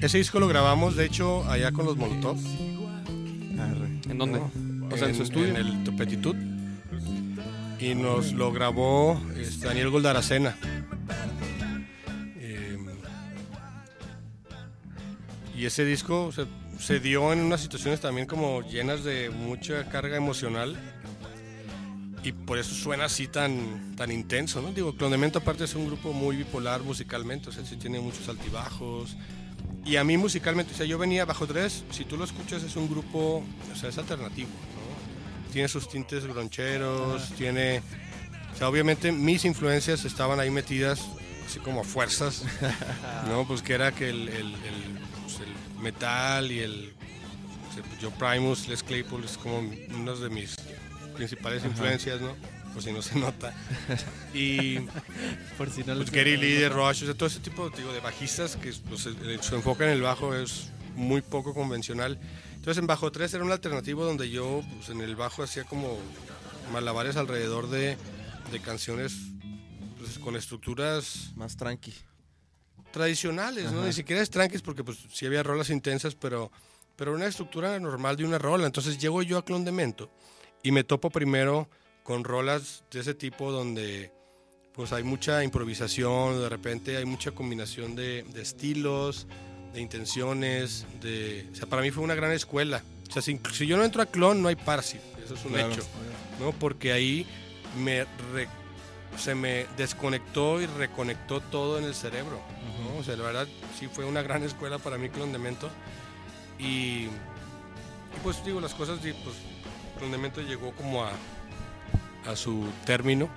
Ese 0.00 0.18
disco 0.18 0.40
lo 0.40 0.48
grabamos, 0.48 0.96
de 0.96 1.06
hecho, 1.06 1.48
allá 1.48 1.72
con 1.72 1.86
los 1.86 1.96
Molotov. 1.96 2.36
Arre. 3.58 4.10
¿En 4.10 4.18
dónde? 4.18 4.40
O 4.92 4.96
sea, 4.96 5.08
en 5.08 5.14
su 5.14 5.22
estudio. 5.22 5.48
En 5.48 5.56
el 5.56 5.84
Topetitud. 5.84 6.34
Y 7.78 7.94
nos 7.94 8.32
lo 8.32 8.52
grabó 8.52 9.20
este, 9.36 9.66
Daniel 9.66 9.90
Goldaracena. 9.90 10.56
Eh, 12.36 12.78
y 15.56 15.66
ese 15.66 15.84
disco 15.84 16.32
se, 16.32 16.46
se 16.78 17.00
dio 17.00 17.32
en 17.32 17.40
unas 17.40 17.60
situaciones 17.60 18.00
también 18.00 18.26
como 18.26 18.62
llenas 18.62 19.04
de 19.04 19.30
mucha 19.30 19.88
carga 19.88 20.16
emocional. 20.16 20.76
Y 22.26 22.32
por 22.32 22.58
eso 22.58 22.74
suena 22.74 23.04
así 23.04 23.28
tan, 23.28 23.94
tan 23.94 24.10
intenso, 24.10 24.60
¿no? 24.60 24.72
Digo, 24.72 24.96
Clondemento 24.96 25.38
aparte 25.38 25.62
es 25.62 25.76
un 25.76 25.86
grupo 25.86 26.12
muy 26.12 26.34
bipolar 26.34 26.82
musicalmente, 26.82 27.50
o 27.50 27.52
sea, 27.52 27.64
sí 27.64 27.76
tiene 27.76 28.00
muchos 28.00 28.28
altibajos. 28.28 29.16
Y 29.84 29.94
a 29.94 30.02
mí 30.02 30.16
musicalmente, 30.16 30.74
o 30.74 30.76
sea, 30.76 30.86
yo 30.86 30.98
venía 30.98 31.24
bajo 31.24 31.46
tres, 31.46 31.84
si 31.92 32.04
tú 32.04 32.16
lo 32.16 32.24
escuchas 32.24 32.64
es 32.64 32.74
un 32.74 32.88
grupo, 32.90 33.44
o 33.72 33.76
sea, 33.76 33.90
es 33.90 33.98
alternativo, 33.98 34.48
¿no? 34.48 35.52
Tiene 35.52 35.68
sus 35.68 35.88
tintes 35.88 36.24
groncheros, 36.26 37.30
tiene, 37.38 37.80
o 38.52 38.58
sea, 38.58 38.68
obviamente 38.68 39.12
mis 39.12 39.44
influencias 39.44 40.04
estaban 40.04 40.40
ahí 40.40 40.50
metidas 40.50 41.02
así 41.48 41.60
como 41.60 41.82
a 41.82 41.84
fuerzas, 41.84 42.42
¿no? 43.28 43.46
Pues 43.46 43.62
que 43.62 43.74
era 43.74 43.92
que 43.92 44.10
el, 44.10 44.28
el- 44.30 44.36
el, 44.54 44.98
pues, 45.22 45.38
el 45.46 45.80
metal 45.80 46.50
y 46.50 46.58
el, 46.58 46.92
sea, 47.72 47.84
yo 48.00 48.10
Primus, 48.10 48.66
Les 48.66 48.82
Claypool 48.82 49.22
es 49.22 49.38
como 49.38 49.60
uno 49.94 50.16
de 50.16 50.28
mis 50.28 50.56
principales 51.16 51.64
influencias, 51.64 52.20
¿no? 52.20 52.36
Pues 52.72 52.84
si 52.84 52.92
no 52.92 53.00
se 53.02 53.18
nota. 53.18 53.54
Y 54.34 54.80
Por 55.56 55.70
si 55.70 55.82
no 55.82 55.94
pues 55.96 56.10
Gary 56.10 56.36
Lee 56.36 56.52
de 56.54 56.68
Rush, 56.68 57.02
o 57.02 57.06
sea, 57.06 57.14
todo 57.14 57.26
ese 57.26 57.40
tipo 57.40 57.70
digo, 57.70 57.92
de 57.92 58.00
bajistas 58.00 58.56
que 58.56 58.72
pues, 58.88 59.08
su 59.40 59.54
enfoque 59.54 59.84
en 59.84 59.90
el 59.90 60.02
bajo 60.02 60.34
es 60.34 60.68
muy 60.94 61.22
poco 61.22 61.54
convencional. 61.54 62.18
Entonces 62.54 62.78
en 62.78 62.86
Bajo 62.86 63.10
3 63.12 63.32
era 63.34 63.44
un 63.44 63.52
alternativo 63.52 64.04
donde 64.04 64.28
yo 64.28 64.62
pues, 64.76 64.90
en 64.90 65.00
el 65.00 65.16
bajo 65.16 65.42
hacía 65.42 65.64
como 65.64 65.96
malabares 66.72 67.16
alrededor 67.16 67.70
de, 67.70 67.96
de 68.52 68.60
canciones 68.60 69.14
pues, 69.98 70.18
con 70.18 70.36
estructuras 70.36 71.30
Más 71.36 71.56
tranqui. 71.56 71.94
tradicionales, 72.92 73.72
¿no? 73.72 73.78
Ajá. 73.78 73.86
Ni 73.86 73.92
siquiera 73.92 74.20
es 74.20 74.30
tranquis 74.30 74.62
porque 74.62 74.84
pues 74.84 74.98
sí 75.12 75.26
había 75.26 75.42
rolas 75.42 75.70
intensas, 75.70 76.14
pero, 76.14 76.50
pero 76.96 77.14
una 77.14 77.26
estructura 77.26 77.78
normal 77.78 78.16
de 78.16 78.24
una 78.24 78.38
rola. 78.38 78.66
Entonces 78.66 78.98
llego 78.98 79.22
yo 79.22 79.38
a 79.38 79.44
Clon 79.44 79.64
de 79.64 79.72
Mento 79.72 80.10
y 80.66 80.72
me 80.72 80.82
topo 80.84 81.10
primero 81.10 81.68
con 82.02 82.24
rolas 82.24 82.82
de 82.90 83.00
ese 83.00 83.14
tipo 83.14 83.52
donde 83.52 84.10
pues 84.74 84.92
hay 84.92 85.04
mucha 85.04 85.42
improvisación, 85.44 86.40
de 86.40 86.48
repente 86.48 86.96
hay 86.96 87.04
mucha 87.04 87.30
combinación 87.30 87.94
de, 87.94 88.24
de 88.24 88.42
estilos, 88.42 89.26
de 89.72 89.80
intenciones, 89.80 90.84
de... 91.00 91.48
O 91.52 91.54
sea, 91.54 91.66
para 91.66 91.82
mí 91.82 91.90
fue 91.90 92.02
una 92.04 92.14
gran 92.14 92.32
escuela. 92.32 92.82
O 93.08 93.12
sea, 93.12 93.22
si, 93.22 93.40
si 93.52 93.66
yo 93.66 93.76
no 93.76 93.84
entro 93.84 94.02
a 94.02 94.06
Clon, 94.06 94.42
no 94.42 94.48
hay 94.48 94.56
Parsi, 94.56 94.98
eso 95.24 95.34
es 95.34 95.44
un 95.44 95.52
Claro. 95.52 95.72
hecho, 95.72 95.82
¿no? 96.40 96.52
Porque 96.52 96.92
ahí 96.92 97.26
me 97.78 98.04
re- 98.34 98.48
se 99.16 99.34
me 99.34 99.66
desconectó 99.76 100.60
y 100.60 100.66
reconectó 100.66 101.40
todo 101.40 101.78
en 101.78 101.84
el 101.84 101.94
cerebro. 101.94 102.40
¿no? 102.82 102.98
O 103.00 103.04
sea, 103.04 103.16
la 103.16 103.22
verdad, 103.24 103.48
sí 103.78 103.86
fue 103.90 104.04
una 104.04 104.22
gran 104.22 104.42
escuela 104.42 104.78
para 104.78 104.98
mí 104.98 105.08
Clon 105.10 105.32
de 105.32 105.38
Mento. 105.38 105.70
Y, 106.58 107.04
y 107.04 107.10
pues 108.22 108.44
digo, 108.44 108.60
las 108.60 108.74
cosas, 108.74 108.98
pues 109.00 109.36
Clon 109.98 110.10
de 110.12 110.18
Mento 110.18 110.40
llegó 110.40 110.72
como 110.72 111.04
a, 111.04 111.12
a 112.26 112.36
su 112.36 112.66
término. 112.84 113.28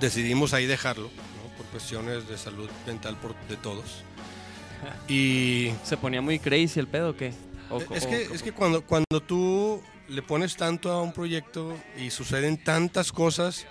Decidimos 0.00 0.52
ahí 0.54 0.66
dejarlo, 0.66 1.08
¿no? 1.08 1.56
por 1.56 1.66
cuestiones 1.66 2.28
de 2.28 2.36
salud 2.38 2.68
mental 2.86 3.16
por, 3.16 3.34
de 3.48 3.56
todos. 3.56 3.84
Y 5.08 5.70
¿Se 5.84 5.96
ponía 5.96 6.20
muy 6.20 6.40
crazy 6.40 6.80
el 6.80 6.88
pedo 6.88 7.10
o 7.10 7.16
qué? 7.16 7.32
O- 7.70 7.78
es 7.94 8.04
o- 8.04 8.08
que, 8.08 8.22
es 8.32 8.42
que 8.42 8.50
cuando, 8.52 8.82
cuando 8.84 9.20
tú 9.24 9.80
le 10.08 10.22
pones 10.22 10.56
tanto 10.56 10.90
a 10.90 11.00
un 11.00 11.12
proyecto 11.12 11.76
y 11.96 12.10
suceden 12.10 12.62
tantas 12.62 13.12
cosas, 13.12 13.64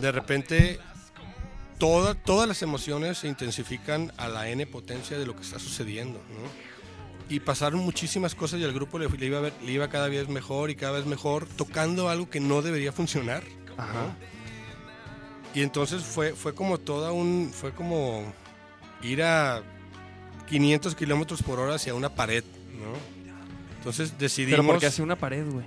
de 0.00 0.12
repente 0.12 0.78
toda, 1.78 2.14
todas 2.14 2.46
las 2.46 2.62
emociones 2.62 3.18
se 3.18 3.26
intensifican 3.28 4.12
a 4.16 4.28
la 4.28 4.48
n 4.48 4.64
potencia 4.68 5.18
de 5.18 5.26
lo 5.26 5.34
que 5.34 5.42
está 5.42 5.58
sucediendo, 5.58 6.20
¿no? 6.30 6.73
Y 7.28 7.40
pasaron 7.40 7.80
muchísimas 7.80 8.34
cosas 8.34 8.60
y 8.60 8.64
al 8.64 8.72
grupo 8.72 8.98
le, 8.98 9.08
le 9.08 9.26
iba 9.26 9.38
a 9.38 9.40
ver- 9.40 9.54
le 9.64 9.72
iba 9.72 9.88
cada 9.88 10.08
vez 10.08 10.28
mejor 10.28 10.70
y 10.70 10.74
cada 10.76 10.92
vez 10.98 11.06
mejor, 11.06 11.46
tocando 11.46 12.08
algo 12.08 12.28
que 12.28 12.38
no 12.40 12.60
debería 12.62 12.92
funcionar. 12.92 13.42
¿no? 13.76 13.82
Ajá. 13.82 14.16
Y 15.54 15.62
entonces 15.62 16.02
fue, 16.02 16.34
fue 16.34 16.54
como 16.54 16.78
toda 16.78 17.12
un, 17.12 17.50
fue 17.52 17.72
como 17.72 18.24
ir 19.02 19.22
a 19.22 19.62
500 20.48 20.94
kilómetros 20.94 21.42
por 21.42 21.58
hora 21.60 21.76
hacia 21.76 21.94
una 21.94 22.08
pared, 22.14 22.44
¿no? 22.78 22.92
Entonces 23.78 24.18
decidimos... 24.18 24.58
Pero 24.60 24.66
porque 24.66 24.86
hace 24.86 25.02
una 25.02 25.16
pared, 25.16 25.46
güey. 25.48 25.64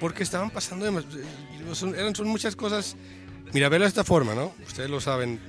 Porque 0.00 0.22
estaban 0.22 0.50
pasando 0.50 0.86
eh, 0.88 1.02
son, 1.72 1.94
eran, 1.94 2.14
son 2.14 2.28
muchas 2.28 2.54
cosas. 2.56 2.96
Mira, 3.52 3.68
verlo 3.68 3.84
de 3.84 3.88
esta 3.88 4.04
forma, 4.04 4.34
¿no? 4.34 4.52
Ustedes 4.66 4.88
lo 4.90 5.00
saben. 5.00 5.40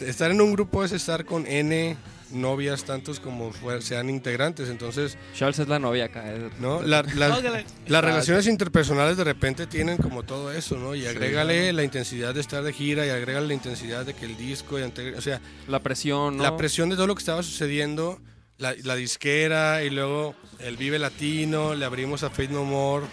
Estar 0.00 0.30
en 0.30 0.40
un 0.40 0.52
grupo 0.52 0.84
es 0.84 0.92
estar 0.92 1.24
con 1.24 1.46
N 1.46 1.96
novias, 2.32 2.84
tantos 2.84 3.20
como 3.20 3.52
fue- 3.52 3.80
sean 3.82 4.08
integrantes. 4.10 4.68
Entonces, 4.68 5.16
Charles 5.34 5.58
es 5.58 5.68
la 5.68 5.78
novia 5.78 6.06
acá. 6.06 6.24
¿no? 6.58 6.82
La- 6.82 7.02
la- 7.02 7.34
Óigale. 7.38 7.64
las 7.86 8.04
relaciones 8.04 8.46
interpersonales 8.46 9.16
de 9.16 9.24
repente 9.24 9.66
tienen 9.66 9.96
como 9.98 10.22
todo 10.22 10.52
eso, 10.52 10.76
¿no? 10.76 10.94
Y 10.94 11.06
agrégale 11.06 11.72
la 11.72 11.82
intensidad 11.84 12.34
de 12.34 12.40
estar 12.40 12.62
de 12.62 12.72
gira 12.72 13.06
y 13.06 13.10
agrégale 13.10 13.46
la 13.48 13.54
intensidad 13.54 14.04
de 14.06 14.14
que 14.14 14.26
el 14.26 14.36
disco, 14.36 14.78
y 14.78 14.82
ante- 14.82 15.14
o 15.14 15.20
sea, 15.20 15.40
La 15.68 15.80
presión, 15.80 16.36
¿no? 16.36 16.42
la 16.42 16.56
presión 16.56 16.88
de 16.90 16.96
todo 16.96 17.06
lo 17.06 17.14
que 17.14 17.20
estaba 17.20 17.42
sucediendo, 17.42 18.20
la, 18.58 18.74
la 18.84 18.94
disquera 18.96 19.82
y 19.84 19.90
luego 19.90 20.34
el 20.58 20.76
Vive 20.76 20.98
Latino, 20.98 21.74
le 21.74 21.84
abrimos 21.84 22.22
a 22.22 22.30
Faith 22.30 22.50
No 22.50 22.64
More. 22.64 23.06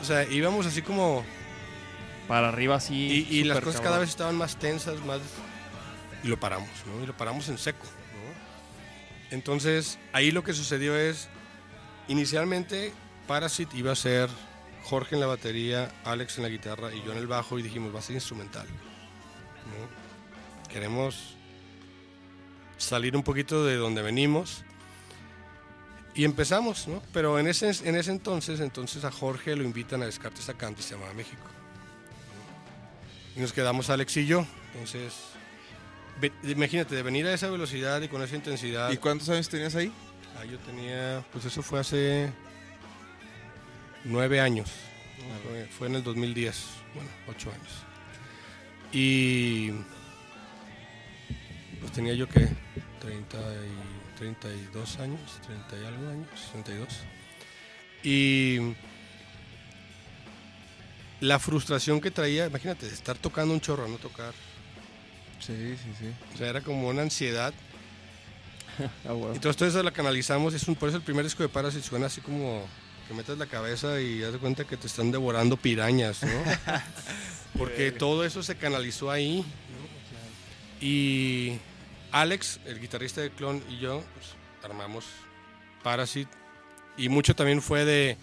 O 0.00 0.04
sea, 0.04 0.24
íbamos 0.30 0.66
así 0.66 0.82
como... 0.82 1.24
Para 2.28 2.48
arriba 2.48 2.76
así. 2.76 3.26
Y, 3.30 3.38
y 3.40 3.44
las 3.44 3.58
cosas 3.58 3.74
cabrón. 3.74 3.84
cada 3.84 3.98
vez 4.00 4.08
estaban 4.10 4.36
más 4.36 4.56
tensas, 4.56 5.04
más... 5.04 5.20
Y 6.24 6.28
lo 6.28 6.38
paramos, 6.38 6.68
¿no? 6.86 7.02
Y 7.02 7.06
lo 7.06 7.16
paramos 7.16 7.48
en 7.48 7.58
seco. 7.58 7.84
Entonces, 9.32 9.98
ahí 10.12 10.30
lo 10.30 10.44
que 10.44 10.52
sucedió 10.52 10.94
es, 10.94 11.28
inicialmente, 12.06 12.92
Parasite 13.26 13.74
iba 13.78 13.90
a 13.90 13.96
ser 13.96 14.28
Jorge 14.84 15.14
en 15.14 15.22
la 15.22 15.26
batería, 15.26 15.90
Alex 16.04 16.36
en 16.36 16.42
la 16.42 16.50
guitarra 16.50 16.94
y 16.94 17.02
yo 17.02 17.12
en 17.12 17.18
el 17.18 17.26
bajo 17.26 17.58
y 17.58 17.62
dijimos, 17.62 17.94
va 17.94 18.00
a 18.00 18.02
ser 18.02 18.14
instrumental. 18.14 18.66
Queremos 20.70 21.34
salir 22.76 23.16
un 23.16 23.22
poquito 23.22 23.64
de 23.64 23.76
donde 23.76 24.02
venimos 24.02 24.64
y 26.14 26.24
empezamos, 26.24 26.86
¿no? 26.86 27.02
Pero 27.14 27.38
en 27.38 27.46
ese, 27.46 27.70
en 27.88 27.96
ese 27.96 28.10
entonces, 28.10 28.60
entonces 28.60 29.02
a 29.04 29.10
Jorge 29.10 29.56
lo 29.56 29.64
invitan 29.64 30.02
a 30.02 30.06
Descartes 30.06 30.46
y 30.46 30.82
se 30.82 30.94
llamaba 30.94 31.14
México. 31.14 31.46
Y 33.34 33.40
nos 33.40 33.54
quedamos 33.54 33.88
Alex 33.88 34.14
y 34.18 34.26
yo. 34.26 34.44
Entonces, 34.74 35.14
ve- 36.20 36.32
imagínate, 36.44 36.94
de 36.94 37.02
venir 37.02 37.26
a 37.26 37.34
esa 37.34 37.48
velocidad 37.50 38.00
y 38.02 38.08
con 38.08 38.22
esa 38.22 38.36
intensidad. 38.36 38.90
¿Y 38.90 38.96
cuántos 38.96 39.28
años 39.28 39.48
tenías 39.48 39.74
ahí? 39.74 39.92
Ah, 40.38 40.44
yo 40.44 40.58
tenía, 40.60 41.24
pues 41.32 41.44
eso 41.44 41.62
fue 41.62 41.80
hace 41.80 42.32
nueve 44.04 44.40
años. 44.40 44.70
Fue, 45.78 45.86
en 45.88 45.94
el 45.96 46.02
2010, 46.02 46.64
bueno, 46.94 47.10
ocho 47.28 47.50
años. 47.50 47.72
Y 48.92 49.70
pues 51.80 51.92
tenía 51.92 52.14
yo 52.14 52.28
que 52.28 52.48
30 53.00 53.38
y 53.38 54.18
32 54.18 54.98
años, 54.98 55.20
30 55.46 55.76
y 55.80 55.84
algo 55.86 56.10
años, 56.10 56.28
32. 56.52 56.88
Y 58.04 58.74
la 61.20 61.38
frustración 61.38 62.00
que 62.00 62.10
traía, 62.10 62.46
imagínate, 62.46 62.86
estar 62.86 63.16
tocando 63.16 63.54
un 63.54 63.60
chorro, 63.60 63.86
no 63.88 63.96
tocar. 63.96 64.34
Sí, 65.46 65.76
sí, 65.76 65.90
sí. 65.98 66.12
O 66.34 66.38
sea, 66.38 66.48
era 66.48 66.60
como 66.60 66.88
una 66.88 67.02
ansiedad 67.02 67.52
Ah, 69.06 69.12
huevo. 69.12 69.32
entonces 69.34 69.56
todo 69.56 69.68
eso 69.68 69.82
la 69.82 69.90
canalizamos, 69.90 70.54
es 70.54 70.66
un, 70.66 70.74
por 70.76 70.88
eso 70.88 70.96
el 70.98 71.04
primer 71.04 71.24
disco 71.24 71.42
de 71.42 71.48
Parasite 71.48 71.82
suena 71.82 72.06
así 72.06 72.20
como 72.20 72.64
que 73.06 73.14
metes 73.14 73.36
la 73.36 73.46
cabeza 73.46 74.00
y 74.00 74.18
de 74.18 74.38
cuenta 74.38 74.64
que 74.64 74.76
te 74.76 74.86
están 74.86 75.10
devorando 75.10 75.56
pirañas, 75.56 76.22
¿no? 76.22 76.30
Porque 77.58 77.92
todo 77.92 78.24
eso 78.24 78.42
se 78.42 78.56
canalizó 78.56 79.10
ahí. 79.10 79.44
Y 80.80 81.58
Alex, 82.12 82.60
el 82.64 82.80
guitarrista 82.80 83.20
de 83.20 83.30
Clon 83.30 83.62
y 83.68 83.78
yo 83.78 84.02
pues, 84.14 84.34
armamos 84.64 85.04
Parasite 85.82 86.30
y 86.96 87.08
mucho 87.08 87.34
también 87.34 87.60
fue 87.62 87.84
de 87.84 88.16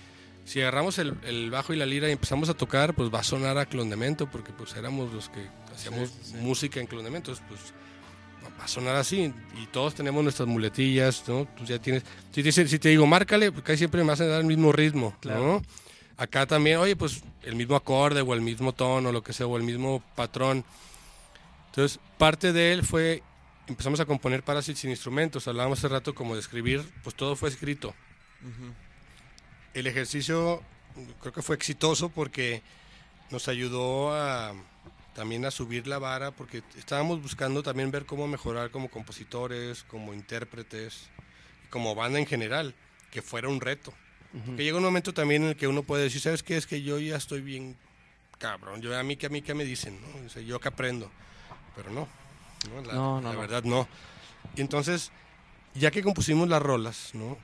si 0.46 0.62
agarramos 0.62 0.98
el, 0.98 1.14
el 1.24 1.52
bajo 1.52 1.74
y 1.74 1.78
la 1.78 1.86
lira 1.86 2.10
y 2.10 2.12
empezamos 2.12 2.50
a 2.50 2.54
tocar, 2.56 2.96
pues 2.96 3.14
va 3.14 3.20
a 3.20 3.24
sonar 3.24 3.58
a 3.58 3.66
Clondemento 3.68 4.30
porque 4.30 4.52
pues 4.52 4.74
éramos 4.76 5.14
los 5.14 5.30
que 5.30 5.48
hacíamos 5.80 6.10
Sí, 6.10 6.16
sí, 6.22 6.32
sí. 6.32 6.38
música 6.38 6.80
en 6.80 6.88
Clondemento, 6.88 7.34
pues 7.48 7.60
va 8.60 8.66
a 8.66 8.68
sonar 8.68 8.96
así 8.96 9.34
y 9.62 9.66
todos 9.68 9.96
tenemos 9.96 10.24
nuestras 10.24 10.48
muletillas, 10.48 11.24
¿no? 11.28 11.46
Tú 11.58 11.66
ya 11.66 11.80
tienes, 11.80 12.04
si 12.32 12.44
te, 12.44 12.52
si 12.52 12.80
te 12.80 12.90
digo, 12.90 13.06
márcale, 13.06 13.52
porque 13.52 13.68
casi 13.68 13.80
siempre 13.80 14.04
me 14.04 14.12
hacen 14.12 14.30
dar 14.30 14.40
el 14.42 14.46
mismo 14.46 14.72
ritmo, 14.72 15.16
¿no? 15.24 15.62
Acá 16.18 16.46
también, 16.46 16.78
oye, 16.78 16.96
pues 16.96 17.24
el 17.44 17.56
mismo 17.56 17.76
acorde 17.76 18.22
o 18.22 18.34
el 18.34 18.42
mismo 18.42 18.74
tono, 18.74 19.12
lo 19.12 19.24
que 19.24 19.32
sea, 19.32 19.48
o 19.48 19.56
el 19.56 19.64
mismo 19.64 20.04
patrón. 20.16 20.66
Entonces, 21.68 22.00
parte 22.18 22.52
de 22.52 22.74
él 22.74 22.84
fue, 22.84 23.24
empezamos 23.68 24.00
a 24.02 24.06
componer 24.06 24.44
Parasite 24.44 24.78
sin 24.78 24.90
instrumentos, 24.90 25.48
hablábamos 25.48 25.80
hace 25.80 25.88
rato 25.88 26.14
como 26.14 26.34
de 26.34 26.42
escribir, 26.42 26.84
pues 27.04 27.16
todo 27.16 27.36
fue 27.38 27.48
escrito. 27.48 27.94
El 29.74 29.88
ejercicio 29.88 30.62
creo 31.22 31.32
que 31.32 31.42
fue 31.42 31.56
exitoso 31.56 32.10
porque 32.10 32.62
nos 33.32 33.48
ayudó 33.48 34.14
a 34.14 34.54
también 35.14 35.46
a 35.46 35.52
subir 35.52 35.88
la 35.88 36.00
vara 36.00 36.32
porque 36.32 36.64
estábamos 36.78 37.22
buscando 37.22 37.64
también 37.64 37.92
ver 37.92 38.06
cómo 38.06 38.28
mejorar 38.28 38.72
como 38.72 38.90
compositores, 38.90 39.84
como 39.84 40.14
intérpretes, 40.14 41.10
como 41.70 41.96
banda 41.96 42.20
en 42.20 42.26
general, 42.26 42.74
que 43.12 43.22
fuera 43.22 43.48
un 43.48 43.62
reto. 43.62 43.94
Porque 44.46 44.64
llega 44.64 44.78
un 44.78 44.84
momento 44.84 45.12
también 45.12 45.42
en 45.44 45.50
el 45.50 45.56
que 45.56 45.68
uno 45.68 45.82
puede 45.82 46.04
decir, 46.04 46.22
¿sabes 46.22 46.44
qué? 46.44 46.56
Es 46.56 46.68
que 46.68 46.84
yo 46.84 47.00
ya 47.00 47.18
estoy 47.18 47.42
bien 47.42 47.76
cabrón, 48.38 48.82
yo 48.82 48.98
a 48.98 49.04
mí 49.04 49.18
que 49.18 49.26
a 49.26 49.30
mí 49.30 49.42
que 49.42 49.54
me 49.54 49.66
dicen, 49.66 50.00
¿no? 50.02 50.26
O 50.26 50.30
sea, 50.30 50.42
yo 50.42 50.60
que 50.60 50.70
aprendo, 50.70 51.12
pero 51.76 51.92
no, 51.92 52.08
no, 52.70 52.82
la, 52.82 52.94
No, 52.94 53.22
no, 53.22 53.34
la 53.34 53.40
verdad 53.40 53.64
no. 53.64 53.88
Y 54.56 54.62
entonces, 54.62 55.12
ya 55.76 55.92
que 55.92 56.02
compusimos 56.02 56.48
las 56.48 56.62
rolas, 56.62 57.12
¿no? 57.14 57.38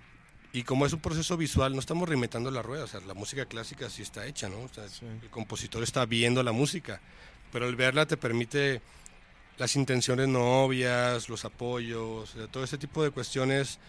Y 0.53 0.63
como 0.63 0.85
es 0.85 0.93
un 0.93 1.01
proceso 1.01 1.35
visual, 1.35 1.73
no 1.73 1.79
estamos 1.79 2.07
reinventando 2.07 2.49
la 2.49 2.61
rueda, 2.61 2.85
o 2.85 2.87
sea, 2.87 3.01
la 3.01 3.13
música 3.13 3.45
clásica 3.45 3.89
sí 3.89 4.01
está 4.01 4.25
hecha, 4.25 4.47
¿no? 4.47 4.61
O 4.61 4.69
sea, 4.69 4.85
el 4.85 5.29
compositor 5.29 5.83
está 5.83 6.05
viendo 6.05 6.41
la 6.43 6.53
música, 6.53 7.01
pero 7.55 7.69
el 7.69 7.77
verla 7.77 8.05
te 8.05 8.17
permite 8.17 8.81
las 9.57 9.77
intenciones 9.77 10.27
no 10.27 10.65
obvias, 10.65 11.29
los 11.29 11.45
apoyos, 11.45 12.31
sea, 12.31 12.47
todo 12.47 12.65
ese 12.65 12.77
tipo 12.77 13.01
de 13.01 13.11
cuestiones 13.11 13.79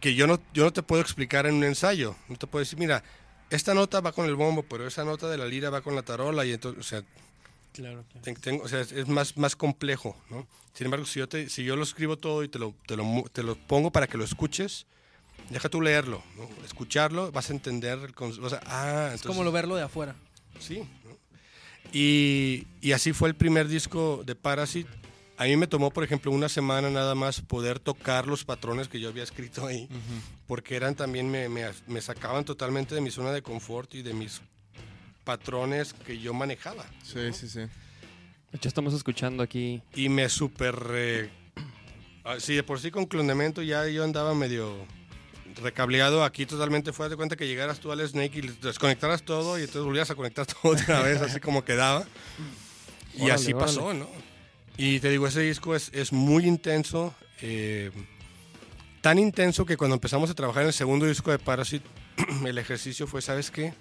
que 0.00 0.14
yo 0.14 0.28
no, 0.28 0.38
yo 0.54 0.62
no 0.62 0.72
te 0.72 0.84
puedo 0.84 1.02
explicar 1.02 1.46
en 1.46 1.56
un 1.56 1.64
ensayo. 1.64 2.14
No 2.28 2.36
te 2.36 2.46
puedo 2.46 2.60
decir, 2.60 2.78
mira, 2.78 3.02
esta 3.50 3.74
nota 3.74 4.00
va 4.00 4.12
con 4.12 4.26
el 4.26 4.36
bombo, 4.36 4.62
pero 4.62 4.86
esa 4.86 5.02
nota 5.04 5.28
de 5.28 5.36
la 5.36 5.46
lira 5.46 5.68
va 5.70 5.80
con 5.80 5.96
la 5.96 6.02
tarola, 6.02 6.44
y 6.46 6.52
entonces, 6.52 6.78
o 6.80 6.88
sea, 6.88 7.02
Claro, 7.72 8.04
claro. 8.12 8.22
ten- 8.22 8.36
tengo- 8.36 8.62
o 8.62 8.68
sea, 8.68 8.82
es, 8.82 8.92
es 8.92 9.08
más, 9.08 9.36
más 9.36 9.56
complejo, 9.56 10.16
¿no? 10.30 10.46
Sin 10.74 10.84
embargo, 10.84 11.06
si 11.06 11.18
yo, 11.18 11.28
te, 11.28 11.48
si 11.48 11.64
yo 11.64 11.74
lo 11.74 11.82
escribo 11.82 12.18
todo 12.18 12.44
y 12.44 12.48
te 12.48 12.60
lo, 12.60 12.72
te, 12.86 12.94
lo, 12.96 13.04
te 13.32 13.42
lo 13.42 13.56
pongo 13.56 13.90
para 13.90 14.06
que 14.06 14.16
lo 14.16 14.22
escuches, 14.22 14.86
deja 15.50 15.68
tú 15.68 15.80
leerlo, 15.80 16.22
¿no? 16.36 16.48
Escucharlo, 16.64 17.32
vas 17.32 17.50
a 17.50 17.52
entender, 17.54 17.98
el 17.98 18.14
ah, 18.66 19.06
Es 19.08 19.14
entonces- 19.14 19.26
como 19.26 19.42
lo 19.42 19.50
verlo 19.50 19.74
de 19.74 19.82
afuera. 19.82 20.14
Sí. 20.60 20.82
¿No? 21.92 21.98
Y, 21.98 22.66
y 22.80 22.92
así 22.92 23.12
fue 23.12 23.28
el 23.28 23.34
primer 23.34 23.68
disco 23.68 24.22
de 24.24 24.34
Parasite. 24.34 24.88
A 25.36 25.44
mí 25.44 25.56
me 25.56 25.68
tomó, 25.68 25.90
por 25.90 26.02
ejemplo, 26.02 26.32
una 26.32 26.48
semana 26.48 26.90
nada 26.90 27.14
más 27.14 27.40
poder 27.40 27.78
tocar 27.78 28.26
los 28.26 28.44
patrones 28.44 28.88
que 28.88 28.98
yo 28.98 29.08
había 29.08 29.22
escrito 29.22 29.66
ahí, 29.66 29.88
porque 30.48 30.74
eran 30.74 30.96
también, 30.96 31.30
me, 31.30 31.48
me, 31.48 31.64
me 31.86 32.00
sacaban 32.00 32.44
totalmente 32.44 32.96
de 32.96 33.00
mi 33.00 33.12
zona 33.12 33.30
de 33.30 33.40
confort 33.40 33.94
y 33.94 34.02
de 34.02 34.14
mis 34.14 34.40
patrones 35.22 35.92
que 35.92 36.18
yo 36.18 36.34
manejaba. 36.34 36.84
Sí, 37.04 37.32
sí, 37.32 37.48
sí. 37.48 37.60
De 37.60 37.70
hecho, 38.54 38.68
estamos 38.68 38.94
escuchando 38.94 39.42
aquí. 39.42 39.80
Y 39.94 40.08
me 40.08 40.28
super... 40.28 40.74
eh, 40.90 41.30
ah, 42.24 42.36
sí, 42.40 42.56
de 42.56 42.64
por 42.64 42.80
sí 42.80 42.90
con 42.90 43.06
clonamiento 43.06 43.62
ya 43.62 43.86
yo 43.86 44.02
andaba 44.02 44.34
medio 44.34 44.74
recableado 45.62 46.24
aquí 46.24 46.46
totalmente 46.46 46.92
fuera 46.92 47.10
de 47.10 47.16
cuenta 47.16 47.36
que 47.36 47.46
llegaras 47.46 47.80
tú 47.80 47.90
al 47.92 48.06
Snake 48.06 48.38
y 48.38 48.40
desconectaras 48.62 49.22
todo 49.22 49.58
y 49.58 49.62
entonces 49.62 49.84
volvías 49.84 50.10
a 50.10 50.14
conectar 50.14 50.46
todo 50.62 50.72
otra 50.72 51.02
vez 51.02 51.20
así 51.20 51.40
como 51.40 51.64
quedaba. 51.64 52.06
Y 53.14 53.22
Órale, 53.22 53.32
así 53.32 53.52
órale. 53.52 53.66
pasó 53.66 53.94
no 53.94 54.08
y 54.76 55.00
te 55.00 55.10
digo 55.10 55.26
ese 55.26 55.40
disco 55.40 55.74
es, 55.74 55.90
es 55.92 56.12
muy 56.12 56.46
intenso 56.46 57.12
eh, 57.42 57.90
tan 59.00 59.18
intenso 59.18 59.66
que 59.66 59.76
cuando 59.76 59.94
empezamos 59.94 60.30
a 60.30 60.34
trabajar 60.34 60.62
en 60.62 60.68
el 60.68 60.72
segundo 60.74 61.04
disco 61.04 61.30
de 61.32 61.38
Parasite 61.38 61.84
el 62.46 62.58
ejercicio 62.58 63.06
fue 63.06 63.20
sabes 63.20 63.50
qué 63.50 63.74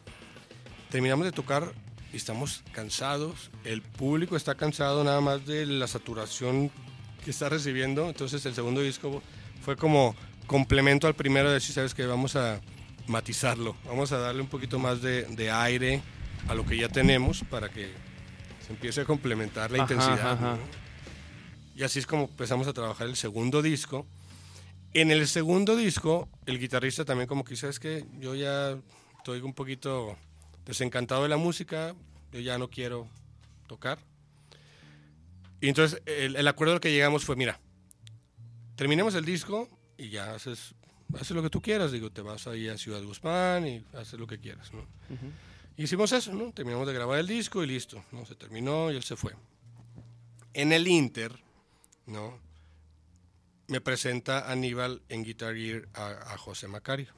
terminamos 0.90 1.26
de 1.26 1.32
tocar 1.32 1.72
y 2.12 2.18
estamos 2.18 2.64
cansados 2.72 3.52
el 3.64 3.84
público 3.84 4.36
está 4.36 4.56
cansado 4.56 5.04
nada 5.04 5.22
más 5.22 5.46
de 5.46 5.68
la 5.68 5.88
saturación 5.88 6.72
que 7.24 7.30
está 7.30 7.48
recibiendo 7.48 8.08
entonces 8.10 8.44
el 8.48 8.56
segundo 8.56 8.82
disco 8.82 9.22
fue 9.62 9.76
como 9.76 10.16
complemento 10.48 11.08
al 11.08 11.16
primero 11.16 11.50
de 11.50 11.56
decir, 11.56 11.74
sabes 11.76 11.94
que 11.94 12.06
vamos 12.06 12.36
a 12.36 12.60
matizarlo, 13.08 13.76
vamos 13.86 14.12
a 14.12 14.18
darle 14.18 14.42
un 14.42 14.48
poquito 14.48 14.80
más 14.80 15.02
de, 15.02 15.24
de 15.24 15.52
aire 15.52 16.02
a 16.48 16.56
lo 16.56 16.66
que 16.66 16.78
ya 16.78 16.90
tenemos 16.90 17.44
para 17.50 17.70
que 17.70 17.92
se 18.66 18.74
empiece 18.74 19.02
a 19.02 19.06
complementar 19.06 19.72
la 19.72 19.84
Ajá, 19.84 19.94
intensidad. 19.94 20.32
ajá. 20.34 20.54
¿no? 20.56 20.60
Y 21.76 21.84
así 21.84 22.00
es 22.00 22.08
como 22.08 22.24
empezamos 22.24 22.68
a 22.68 22.74
trabajar 22.74 23.08
el 23.08 23.16
segundo 23.16 23.62
disco. 23.62 24.06
En 24.94 25.12
el 25.12 25.28
segundo 25.28 25.76
disco, 25.76 26.28
el 26.46 26.60
guitarrista 26.60 27.06
también 27.06 27.28
como 27.28 27.44
que 27.44 27.52
dice, 27.52 27.70
es 27.70 27.80
que 27.80 28.06
yo 28.20 28.34
ya 28.34 28.78
estoy 29.18 29.42
un 29.42 29.54
poquito 29.54 30.18
desencantado 30.66 31.24
de 31.24 31.30
la 31.30 31.38
música, 31.38 31.94
yo 32.32 32.40
ya 32.40 32.58
no 32.58 32.70
quiero 32.70 33.08
tocar. 33.68 34.00
Y 35.62 35.70
entonces 35.70 36.02
el, 36.06 36.36
el 36.36 36.48
acuerdo 36.48 36.74
al 36.74 36.80
que 36.80 36.92
llegamos 36.92 37.26
fue, 37.26 37.36
mira, 37.36 37.60
terminemos 38.76 39.14
el 39.16 39.26
disco 39.26 39.70
y 39.98 40.10
ya 40.10 40.34
haces, 40.34 40.76
haces 41.16 41.32
lo 41.32 41.42
que 41.42 41.50
tú 41.50 41.62
quieras, 41.62 41.92
digo, 41.92 42.12
te 42.12 42.22
vas 42.22 42.48
ahí 42.48 42.68
a 42.68 42.78
Ciudad 42.78 43.04
Guzmán 43.04 43.68
y 43.68 43.86
haces 43.94 44.20
lo 44.20 44.28
que 44.28 44.40
quieras, 44.40 44.72
¿no? 44.74 44.86
Hicimos 45.78 46.12
eso, 46.12 46.34
¿no? 46.34 46.52
Terminamos 46.52 46.88
de 46.88 46.94
grabar 46.94 47.20
el 47.20 47.28
disco 47.28 47.64
y 47.64 47.68
listo, 47.68 48.04
¿no? 48.12 48.26
Se 48.26 48.36
terminó 48.36 48.92
y 48.92 48.96
él 48.96 49.04
se 49.04 49.16
fue. 49.16 49.34
En 50.54 50.72
el 50.72 50.88
Inter, 50.88 51.38
¿no? 52.06 52.40
Me 53.68 53.82
presenta 53.82 54.52
Aníbal 54.52 55.02
en 55.10 55.24
Guitar 55.24 55.56
Gear 55.56 55.88
a, 55.94 56.34
a 56.34 56.38
José 56.38 56.68
Macario. 56.68 57.14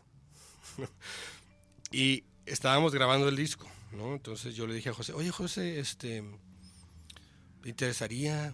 y 1.91 2.23
estábamos 2.45 2.93
grabando 2.93 3.29
el 3.29 3.35
disco, 3.35 3.69
¿no? 3.91 4.13
Entonces 4.13 4.55
yo 4.55 4.67
le 4.67 4.73
dije 4.73 4.89
a 4.89 4.93
José, 4.93 5.13
oye 5.13 5.31
José, 5.31 5.79
este, 5.79 6.23
¿te 7.61 7.69
interesaría? 7.69 8.53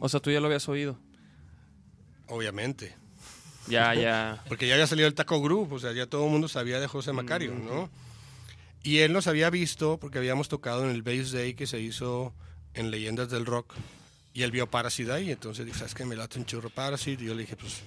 O 0.00 0.08
sea, 0.08 0.20
tú 0.20 0.30
ya 0.30 0.40
lo 0.40 0.46
habías 0.46 0.68
oído. 0.68 0.98
Obviamente. 2.28 2.94
Ya, 3.68 3.94
ya. 3.96 4.42
Porque 4.48 4.66
ya 4.66 4.74
había 4.74 4.86
salido 4.86 5.08
el 5.08 5.14
Taco 5.14 5.40
Group, 5.40 5.72
o 5.72 5.78
sea, 5.78 5.92
ya 5.92 6.06
todo 6.06 6.24
el 6.26 6.30
mundo 6.30 6.48
sabía 6.48 6.80
de 6.80 6.86
José 6.86 7.12
Macario, 7.12 7.52
¿no? 7.54 7.88
Y 8.82 8.98
él 8.98 9.12
nos 9.12 9.26
había 9.26 9.50
visto 9.50 9.98
porque 9.98 10.18
habíamos 10.18 10.48
tocado 10.48 10.84
en 10.84 10.90
el 10.90 11.02
Bass 11.02 11.32
Day 11.32 11.54
que 11.54 11.66
se 11.66 11.80
hizo 11.80 12.32
en 12.74 12.90
Leyendas 12.90 13.28
del 13.30 13.44
Rock. 13.46 13.74
Y 14.32 14.42
él 14.42 14.50
vio 14.50 14.70
Parasite 14.70 15.10
ahí, 15.12 15.30
entonces 15.32 15.64
dijo, 15.66 15.78
¿sabes 15.78 15.94
qué? 15.94 16.04
Me 16.04 16.14
late 16.14 16.38
un 16.38 16.44
churro 16.44 16.68
Parasite. 16.70 17.24
Y 17.24 17.26
yo 17.26 17.34
le 17.34 17.40
dije, 17.40 17.56
pues, 17.56 17.80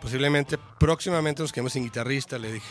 posiblemente 0.00 0.56
próximamente 0.78 1.42
nos 1.42 1.52
quedemos 1.52 1.72
sin 1.72 1.84
guitarrista, 1.84 2.38
le 2.38 2.52
dije. 2.54 2.66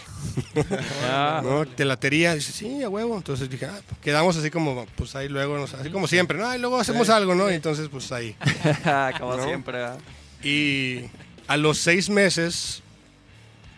Ah, 1.04 1.41
¿No? 1.43 1.65
¿Te 1.65 1.84
latería? 1.86 2.34
Dice, 2.34 2.52
sí, 2.52 2.82
a 2.82 2.89
huevo. 2.89 3.17
Entonces 3.17 3.50
dije, 3.50 3.65
ah, 3.65 3.80
quedamos 4.02 4.38
así 4.38 4.50
como, 4.50 4.86
pues 4.95 5.15
ahí 5.15 5.28
luego, 5.30 5.58
nos- 5.58 5.74
así 5.74 5.89
como 5.91 6.08
siempre, 6.08 6.38
¿no? 6.38 6.54
Y 6.56 6.60
luego 6.60 6.80
hacemos 6.80 7.10
algo, 7.10 7.36
¿no? 7.36 7.52
Y 7.52 7.54
entonces, 7.56 7.89
pues 7.89 8.12
ahí. 8.12 8.36
como 9.19 9.36
¿No? 9.38 9.43
siempre. 9.45 9.78
¿verdad? 9.80 10.00
Y 10.43 11.02
a 11.47 11.58
los 11.58 11.77
seis 11.77 12.10
meses, 12.10 12.81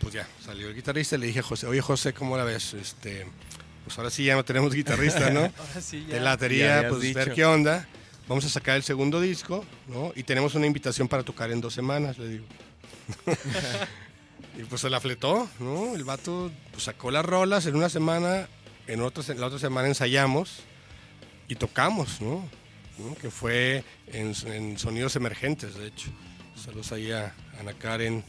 pues 0.00 0.14
ya, 0.14 0.26
salió 0.44 0.68
el 0.68 0.74
guitarrista 0.74 1.16
y 1.16 1.18
le 1.18 1.26
dije 1.26 1.40
a 1.40 1.42
José, 1.42 1.66
oye 1.66 1.80
José, 1.80 2.12
¿cómo 2.12 2.36
la 2.36 2.44
ves? 2.44 2.74
Este, 2.74 3.26
pues 3.84 3.96
ahora 3.98 4.10
sí 4.10 4.24
ya 4.24 4.34
no 4.34 4.44
tenemos 4.44 4.74
guitarrista, 4.74 5.30
¿no? 5.30 5.40
Ahora 5.58 5.80
sí, 5.80 6.06
ya. 6.08 6.20
Latería, 6.20 6.86
pues 6.88 7.14
ver 7.14 7.24
dicho. 7.24 7.34
qué 7.34 7.44
onda. 7.44 7.88
Vamos 8.28 8.44
a 8.44 8.50
sacar 8.50 8.76
el 8.76 8.82
segundo 8.82 9.20
disco, 9.20 9.64
¿no? 9.86 10.12
Y 10.14 10.22
tenemos 10.22 10.54
una 10.54 10.66
invitación 10.66 11.08
para 11.08 11.22
tocar 11.22 11.50
en 11.50 11.62
dos 11.62 11.72
semanas, 11.72 12.18
le 12.18 12.28
digo. 12.28 12.44
y 14.58 14.64
pues 14.64 14.82
se 14.82 14.90
la 14.90 15.00
fletó, 15.00 15.48
¿no? 15.58 15.94
El 15.94 16.04
vato 16.04 16.52
pues, 16.70 16.84
sacó 16.84 17.10
las 17.10 17.24
rolas 17.24 17.64
en 17.64 17.76
una 17.76 17.88
semana, 17.88 18.46
en, 18.86 19.00
otra, 19.00 19.22
la 19.34 19.46
otra 19.46 19.58
semana 19.58 19.88
ensayamos 19.88 20.60
y 21.48 21.54
tocamos, 21.54 22.20
¿no? 22.20 22.46
¿No? 22.98 23.14
Que 23.14 23.30
fue 23.30 23.84
en, 24.08 24.34
en 24.52 24.78
Sonidos 24.78 25.16
Emergentes, 25.16 25.76
de 25.76 25.86
hecho. 25.86 26.10
Saludos 26.64 26.92
ahí 26.92 27.10
a 27.12 27.34
Ana 27.60 27.72
Karen, 27.72 28.24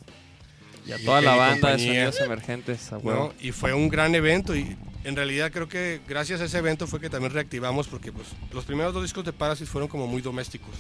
Y 0.86 0.92
a 0.92 1.00
Y 1.00 1.06
toda 1.06 1.22
la 1.22 1.36
banda 1.36 1.72
de 1.76 1.80
sonidos 1.80 2.20
emergentes. 2.22 2.92
a 2.92 2.96
¿no? 2.98 3.02
huevo. 3.02 3.34
Y 3.40 3.52
fue 3.52 3.74
un 3.74 3.90
gran 3.90 4.16
evento 4.16 4.56
y 4.56 4.76
en 5.04 5.16
realidad 5.16 5.52
creo 5.52 5.68
que 5.68 6.02
gracias 6.08 6.42
a 6.42 6.46
ese 6.46 6.58
evento 6.58 6.88
fue 6.88 7.00
que 7.00 7.10
también 7.10 7.34
reactivamos 7.34 7.88
porque 7.88 8.12
pues 8.12 8.28
los 8.52 8.66
primeros 8.66 8.94
dos 8.94 9.04
discos 9.04 9.26
de 9.26 9.34
Parasite 9.34 9.70
fueron 9.70 9.88
como 9.90 10.08
muy 10.08 10.22
domésticos. 10.22 10.76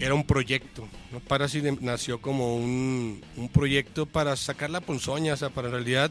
Era 0.00 0.14
un 0.14 0.26
proyecto, 0.26 0.88
¿no? 1.12 1.20
Parasite 1.20 1.76
nació 1.80 2.20
como 2.20 2.56
un, 2.56 3.22
un 3.36 3.48
proyecto 3.48 4.06
para 4.06 4.34
sacar 4.34 4.70
la 4.70 4.80
ponzoña, 4.80 5.34
o 5.34 5.36
sea, 5.36 5.50
para 5.50 5.68
en 5.68 5.74
realidad 5.74 6.10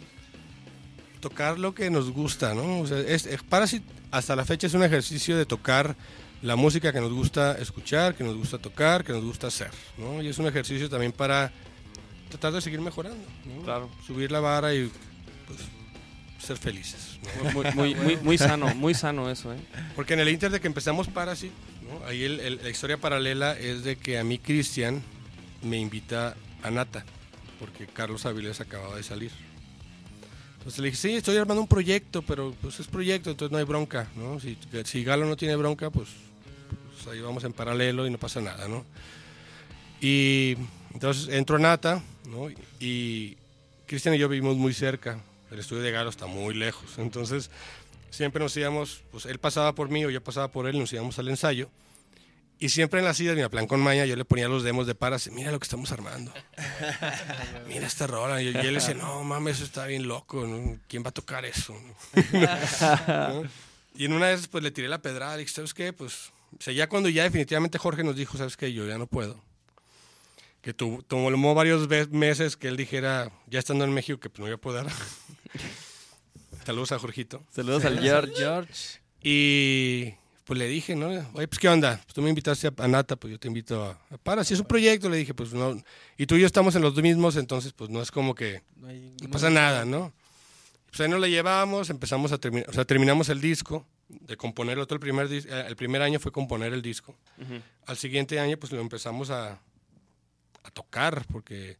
tocar 1.19 1.59
lo 1.59 1.73
que 1.75 1.89
nos 1.89 2.11
gusta, 2.11 2.53
¿no? 2.53 2.79
O 2.79 2.87
sea, 2.87 2.99
es, 2.99 3.25
es- 3.25 3.43
Parasite 3.43 3.85
hasta 4.11 4.35
la 4.35 4.45
fecha 4.45 4.67
es 4.67 4.73
un 4.73 4.83
ejercicio 4.83 5.35
de 5.37 5.45
tocar 5.45 5.95
la 6.43 6.55
música 6.55 6.91
que 6.93 7.01
nos 7.01 7.11
gusta 7.11 7.53
escuchar, 7.57 8.13
que 8.15 8.23
nos 8.23 8.35
gusta 8.35 8.59
tocar, 8.59 9.03
que 9.03 9.11
nos 9.13 9.23
gusta 9.23 9.47
hacer, 9.47 9.71
¿no? 9.97 10.21
Y 10.21 10.27
es 10.27 10.37
un 10.37 10.45
ejercicio 10.45 10.87
también 10.89 11.11
para 11.11 11.51
tratar 12.29 12.53
de 12.53 12.61
seguir 12.61 12.81
mejorando, 12.81 13.25
¿no? 13.45 13.63
Claro. 13.63 13.89
subir 14.05 14.31
la 14.31 14.39
vara 14.41 14.73
y 14.75 14.91
pues, 15.47 15.59
ser 16.45 16.57
felices. 16.57 17.17
¿no? 17.43 17.51
Muy, 17.51 17.65
muy, 17.73 17.95
muy, 17.95 18.17
muy 18.23 18.37
sano, 18.37 18.75
muy 18.75 18.93
sano 18.93 19.29
eso, 19.31 19.53
¿eh? 19.53 19.57
Porque 19.95 20.13
en 20.13 20.19
el 20.19 20.29
Inter 20.29 20.51
de 20.51 20.59
que 20.59 20.67
empezamos 20.67 21.07
Parasite, 21.07 21.53
¿no? 21.89 22.05
ahí 22.05 22.23
el- 22.23 22.39
el- 22.41 22.59
la 22.61 22.69
historia 22.69 22.97
paralela 22.97 23.57
es 23.57 23.83
de 23.83 23.95
que 23.95 24.19
a 24.19 24.23
mí 24.23 24.37
Cristian 24.37 25.01
me 25.61 25.77
invita 25.79 26.35
a 26.61 26.69
Nata, 26.71 27.05
porque 27.59 27.87
Carlos 27.87 28.25
Avilés 28.25 28.59
acababa 28.59 28.97
de 28.97 29.03
salir. 29.03 29.31
Entonces 30.57 30.79
le 30.79 30.85
dije, 30.87 30.97
sí, 30.97 31.15
estoy 31.15 31.37
armando 31.37 31.61
un 31.61 31.67
proyecto, 31.67 32.21
pero 32.21 32.53
pues 32.61 32.79
es 32.79 32.87
proyecto, 32.87 33.29
entonces 33.31 33.51
no 33.51 33.57
hay 33.57 33.65
bronca, 33.65 34.07
¿no? 34.15 34.39
Si, 34.39 34.57
si 34.85 35.03
Galo 35.03 35.25
no 35.25 35.35
tiene 35.37 35.55
bronca, 35.57 35.89
pues, 35.89 36.07
pues, 36.93 37.07
ahí 37.07 37.21
vamos 37.21 37.43
en 37.43 37.53
paralelo 37.53 38.07
y 38.07 38.09
no 38.09 38.17
pasa 38.17 38.41
nada, 38.41 38.67
¿no? 38.67 38.85
Y 40.01 40.57
entonces 40.93 41.33
entro 41.33 41.55
a 41.57 41.59
Nata, 41.59 42.01
¿no? 42.25 42.49
Y 42.79 43.37
Cristian 43.85 44.15
y 44.15 44.17
yo 44.17 44.29
vivimos 44.29 44.57
muy 44.57 44.73
cerca, 44.73 45.19
el 45.51 45.59
estudio 45.59 45.81
de 45.81 45.91
Galo 45.91 46.09
está 46.09 46.25
muy 46.25 46.53
lejos, 46.53 46.97
entonces 46.97 47.49
siempre 48.09 48.41
nos 48.41 48.55
íbamos, 48.57 49.01
pues 49.11 49.25
él 49.25 49.39
pasaba 49.39 49.73
por 49.73 49.89
mí 49.89 50.05
o 50.05 50.09
yo 50.09 50.23
pasaba 50.23 50.49
por 50.49 50.67
él 50.67 50.75
y 50.75 50.79
nos 50.79 50.93
íbamos 50.93 51.17
al 51.19 51.29
ensayo. 51.29 51.69
Y 52.59 52.69
siempre 52.69 52.99
en 52.99 53.05
las 53.05 53.19
idas, 53.19 53.35
mira, 53.35 53.49
plan 53.49 53.67
con 53.67 53.81
maña, 53.81 54.05
yo 54.05 54.15
le 54.15 54.23
ponía 54.23 54.47
los 54.47 54.63
demos 54.63 54.87
de 54.87 54.95
Paras, 54.95 55.29
mira 55.31 55.51
lo 55.51 55.59
que 55.59 55.65
estamos 55.65 55.91
armando. 55.91 56.31
mira 57.67 57.85
esta 57.85 58.07
rola. 58.07 58.41
Y, 58.41 58.45
y 58.45 58.57
él 58.57 58.75
decía, 58.75 58.93
no 58.93 59.23
mames, 59.23 59.57
eso 59.57 59.65
está 59.65 59.85
bien 59.85 60.07
loco, 60.07 60.45
¿no? 60.47 60.79
¿quién 60.87 61.03
va 61.03 61.09
a 61.09 61.11
tocar 61.11 61.43
eso? 61.43 61.75
¿No? 63.07 63.43
Y 63.95 64.05
en 64.05 64.13
una 64.13 64.31
esas, 64.31 64.47
pues 64.47 64.63
le 64.63 64.71
tiré 64.71 64.87
la 64.87 65.01
pedrada, 65.01 65.33
le 65.33 65.41
dije, 65.41 65.53
¿sabes 65.53 65.73
qué? 65.73 65.93
Pues, 65.93 66.31
o 66.57 66.61
sea, 66.61 66.73
ya 66.73 66.87
cuando 66.87 67.09
ya 67.09 67.23
definitivamente 67.23 67.77
Jorge 67.77 68.03
nos 68.03 68.15
dijo, 68.15 68.37
¿sabes 68.37 68.57
qué? 68.57 68.71
Yo 68.73 68.87
ya 68.87 68.97
no 68.97 69.07
puedo. 69.07 69.41
Que 70.61 70.73
tu- 70.73 71.03
tomó 71.03 71.53
varios 71.53 71.89
meses 72.11 72.55
que 72.55 72.69
él 72.69 72.77
dijera, 72.77 73.31
ya 73.47 73.59
estando 73.59 73.83
en 73.83 73.93
México, 73.93 74.19
que 74.19 74.29
pues 74.29 74.39
no 74.39 74.47
iba 74.47 74.55
a 74.55 74.61
poder. 74.61 74.85
Saludos 76.65 76.91
a 76.93 76.99
Jorgito. 76.99 77.43
Saludos 77.51 77.83
al 77.85 77.99
George. 77.99 78.33
George. 78.35 78.41
George. 78.41 78.99
Y 79.21 80.13
pues 80.45 80.57
le 80.57 80.67
dije, 80.67 80.95
¿no? 80.95 81.07
Oye, 81.33 81.47
pues 81.47 81.59
¿qué 81.59 81.67
onda? 81.67 81.99
Pues 82.03 82.13
tú 82.13 82.21
me 82.21 82.29
invitaste 82.29 82.67
a, 82.67 82.73
a 82.77 82.87
Nata, 82.87 83.15
pues 83.17 83.31
yo 83.31 83.39
te 83.39 83.47
invito 83.47 83.83
a, 83.83 83.91
a 84.09 84.17
Para. 84.17 84.43
Si 84.43 84.53
es 84.53 84.59
un 84.61 84.65
proyecto, 84.65 85.09
le 85.09 85.17
dije, 85.17 85.33
pues 85.33 85.53
no. 85.53 85.81
Y 86.17 86.25
tú 86.25 86.35
y 86.35 86.41
yo 86.41 86.47
estamos 86.47 86.75
en 86.75 86.81
los 86.81 86.95
mismos, 86.95 87.35
entonces 87.35 87.73
pues 87.73 87.89
no 87.89 88.01
es 88.01 88.11
como 88.11 88.33
que 88.35 88.61
No, 88.77 88.87
hay- 88.87 89.13
no 89.21 89.29
pasa 89.29 89.49
nada, 89.49 89.83
¿no? 89.85 90.13
Pues 90.87 91.01
ahí 91.01 91.09
nos 91.09 91.19
la 91.19 91.27
llevamos, 91.27 91.89
empezamos 91.89 92.31
a 92.31 92.37
terminar, 92.37 92.69
o 92.69 92.73
sea, 92.73 92.85
terminamos 92.85 93.27
el 93.29 93.41
disco, 93.41 93.85
de 94.21 94.37
componerlo 94.37 94.85
todo 94.85 94.95
el 94.95 94.99
primer, 94.99 95.31
eh, 95.31 95.65
el 95.67 95.75
primer 95.75 96.01
año 96.01 96.19
fue 96.19 96.31
componer 96.31 96.73
el 96.73 96.81
disco. 96.81 97.15
Al 97.85 97.97
siguiente 97.97 98.39
año 98.39 98.57
pues 98.57 98.71
lo 98.71 98.79
empezamos 98.81 99.29
a, 99.29 99.53
a 100.63 100.71
tocar, 100.73 101.25
porque 101.31 101.77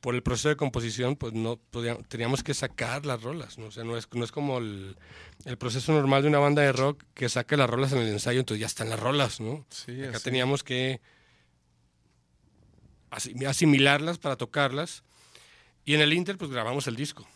por 0.00 0.14
el 0.14 0.22
proceso 0.22 0.48
de 0.48 0.56
composición 0.56 1.16
pues 1.16 1.32
no 1.32 1.56
podíamos, 1.56 2.06
teníamos 2.08 2.42
que 2.42 2.54
sacar 2.54 3.04
las 3.04 3.22
rolas, 3.22 3.58
¿no? 3.58 3.66
O 3.66 3.70
sea, 3.70 3.82
no 3.84 3.96
es, 3.96 4.08
no 4.12 4.24
es 4.24 4.30
como 4.32 4.58
el, 4.58 4.96
el 5.44 5.58
proceso 5.58 5.92
normal 5.92 6.22
de 6.22 6.28
una 6.28 6.38
banda 6.38 6.62
de 6.62 6.72
rock 6.72 7.02
que 7.14 7.28
saca 7.28 7.56
las 7.56 7.68
rolas 7.68 7.92
en 7.92 7.98
el 7.98 8.08
ensayo, 8.08 8.38
entonces 8.40 8.60
ya 8.60 8.66
están 8.66 8.88
las 8.90 9.00
rolas, 9.00 9.40
¿no? 9.40 9.66
Sí, 9.70 10.00
Acá 10.04 10.16
así. 10.18 10.24
teníamos 10.24 10.62
que 10.62 11.00
asi- 13.10 13.44
asimilarlas 13.44 14.18
para 14.18 14.36
tocarlas. 14.36 15.02
Y 15.84 15.94
en 15.94 16.00
el 16.02 16.12
Inter, 16.12 16.36
pues 16.36 16.50
grabamos 16.50 16.86
el 16.86 16.96
disco. 16.96 17.26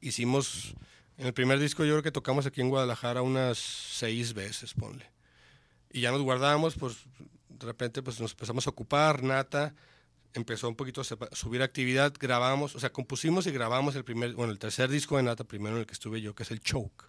Hicimos, 0.00 0.74
en 1.22 1.28
el 1.28 1.34
primer 1.34 1.60
disco 1.60 1.84
yo 1.84 1.92
creo 1.92 2.02
que 2.02 2.10
tocamos 2.10 2.46
aquí 2.46 2.60
en 2.60 2.68
Guadalajara 2.68 3.22
unas 3.22 3.56
seis 3.56 4.34
veces, 4.34 4.74
ponle. 4.74 5.08
Y 5.92 6.00
ya 6.00 6.10
nos 6.10 6.20
guardamos, 6.22 6.74
pues 6.74 6.96
de 7.48 7.64
repente 7.64 8.02
pues 8.02 8.20
nos 8.20 8.32
empezamos 8.32 8.66
a 8.66 8.70
ocupar, 8.70 9.22
Nata 9.22 9.72
empezó 10.34 10.68
un 10.68 10.74
poquito 10.74 11.02
a 11.02 11.04
subir 11.36 11.62
actividad, 11.62 12.12
grabamos, 12.18 12.74
o 12.74 12.80
sea, 12.80 12.90
compusimos 12.90 13.46
y 13.46 13.52
grabamos 13.52 13.94
el 13.94 14.02
primer, 14.02 14.34
bueno, 14.34 14.52
el 14.52 14.58
tercer 14.58 14.90
disco 14.90 15.16
de 15.16 15.22
Nata, 15.22 15.44
primero 15.44 15.76
en 15.76 15.82
el 15.82 15.86
que 15.86 15.92
estuve 15.92 16.20
yo, 16.20 16.34
que 16.34 16.42
es 16.42 16.50
el 16.50 16.60
Choke. 16.60 17.04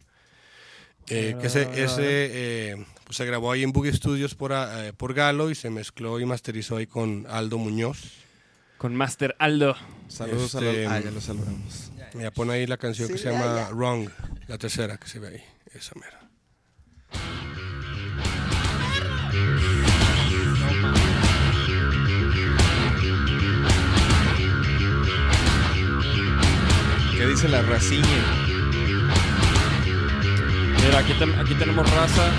Eh, 1.08 1.36
que 1.42 1.48
ese, 1.48 1.64
ese 1.84 2.04
eh, 2.06 2.86
pues 3.04 3.18
se 3.18 3.26
grabó 3.26 3.52
ahí 3.52 3.64
en 3.64 3.72
Boogie 3.72 3.94
Studios 3.94 4.36
por, 4.36 4.54
ah, 4.54 4.88
eh, 4.88 4.94
por 4.94 5.16
Galo 5.16 5.50
y 5.50 5.56
se 5.56 5.72
mezcló 5.72 6.20
y 6.20 6.26
masterizó 6.26 6.78
ahí 6.78 6.86
con 6.86 7.26
Aldo 7.30 7.58
Muñoz. 7.58 8.12
Con 8.78 8.96
Master 8.96 9.36
Aldo. 9.40 9.76
Saludos 10.08 10.54
Este, 10.56 10.86
a. 10.86 10.94
Ah, 10.94 11.00
ya 11.00 11.10
lo 11.12 11.20
saludamos. 11.20 11.93
Mira, 12.14 12.32
pon 12.32 12.50
ahí 12.52 12.68
la 12.68 12.78
canción 12.78 13.08
que 13.10 13.18
se 13.18 13.32
llama 13.32 13.70
Wrong, 13.72 14.08
la 14.48 14.58
tercera 14.58 14.98
que 14.98 15.08
se 15.08 15.20
ve 15.20 15.28
ahí, 15.30 15.44
esa 15.74 15.96
mera. 15.96 16.20
¿Qué 27.18 27.28
dice 27.28 27.48
la 27.48 27.62
raciña? 27.62 28.24
Mira, 30.84 31.00
aquí, 31.00 31.14
ten- 31.14 31.40
aquí 31.40 31.54
tenemos 31.56 31.90
raza. 31.92 32.32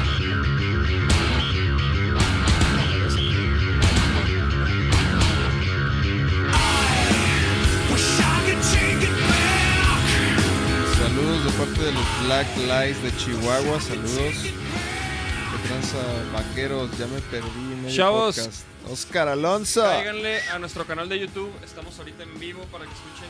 De 11.72 11.92
los 11.92 12.24
Black 12.26 12.46
Lies 12.58 13.02
de 13.02 13.16
Chihuahua. 13.16 13.80
Saludos. 13.80 14.34
¿Qué 14.42 15.68
tranza, 15.68 15.96
vaqueros? 16.32 16.90
Ya 16.98 17.06
me 17.06 17.20
perdí. 17.22 17.94
Chavos. 17.94 18.36
podcast. 18.36 18.62
Oscar 18.90 19.28
Alonso. 19.28 19.82
Cáiganle 19.82 20.40
a 20.50 20.58
nuestro 20.58 20.86
canal 20.86 21.08
de 21.08 21.18
YouTube. 21.18 21.50
Estamos 21.64 21.98
ahorita 21.98 22.22
en 22.22 22.38
vivo 22.38 22.60
para 22.70 22.84
que 22.84 22.90
escuchen 22.92 23.28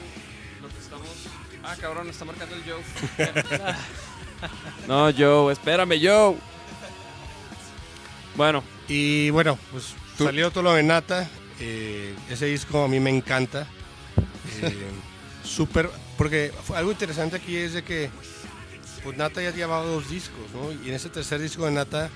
lo 0.63 0.69
que 0.69 0.79
estamos. 0.79 1.09
Ah, 1.63 1.77
cabrón, 1.81 2.09
está 2.11 2.25
marcando 2.25 2.57
el 2.57 2.63
Joe. 2.65 2.83
no, 4.89 5.13
Joe, 5.17 5.53
espérame, 5.53 5.99
Joe. 6.03 6.37
Bueno, 8.37 8.65
Y 8.89 9.31
bueno, 9.31 9.57
pues 9.71 9.95
salió 10.19 10.51
todo 10.51 10.65
lo 10.65 10.73
de 10.75 10.83
Nata. 10.83 11.29
eh, 11.61 12.15
ese 12.29 12.47
disco 12.47 12.83
a 12.85 12.89
mí 12.89 12.99
me 13.01 13.11
encanta. 13.11 13.67
Eh, 14.63 14.91
Súper, 15.45 15.91
porque 16.19 16.53
fue 16.65 16.77
algo 16.79 16.91
interesante 16.91 17.37
aquí 17.37 17.57
es 17.57 17.75
de 17.75 17.83
que 17.85 18.11
pues 19.03 19.17
Nata 19.17 19.43
ya 19.43 19.51
llevaba 19.51 19.85
dos 19.85 20.09
discos, 20.09 20.51
¿no? 20.55 20.73
Y 20.73 20.89
en 20.89 20.95
ese 20.95 21.11
tercer 21.11 21.41
disco 21.41 21.67
de 21.67 21.73
Nata 21.73 22.11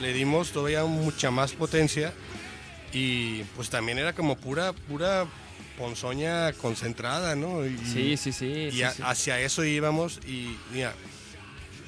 le 0.00 0.12
dimos 0.12 0.52
todavía 0.52 0.84
mucha 0.84 1.30
más 1.32 1.52
potencia 1.52 2.12
y 2.92 3.42
pues 3.56 3.68
también 3.70 3.98
era 3.98 4.12
como 4.14 4.36
pura, 4.36 4.72
pura 4.72 5.26
ponzoña 5.76 6.52
concentrada, 6.54 7.34
¿no? 7.34 7.66
Y, 7.66 7.76
sí, 7.78 8.16
sí, 8.16 8.32
sí. 8.32 8.46
y 8.46 8.70
sí, 8.72 8.82
a- 8.84 8.92
sí. 8.92 9.02
hacia 9.04 9.40
eso 9.40 9.64
íbamos 9.64 10.20
y 10.26 10.56
mira, 10.72 10.94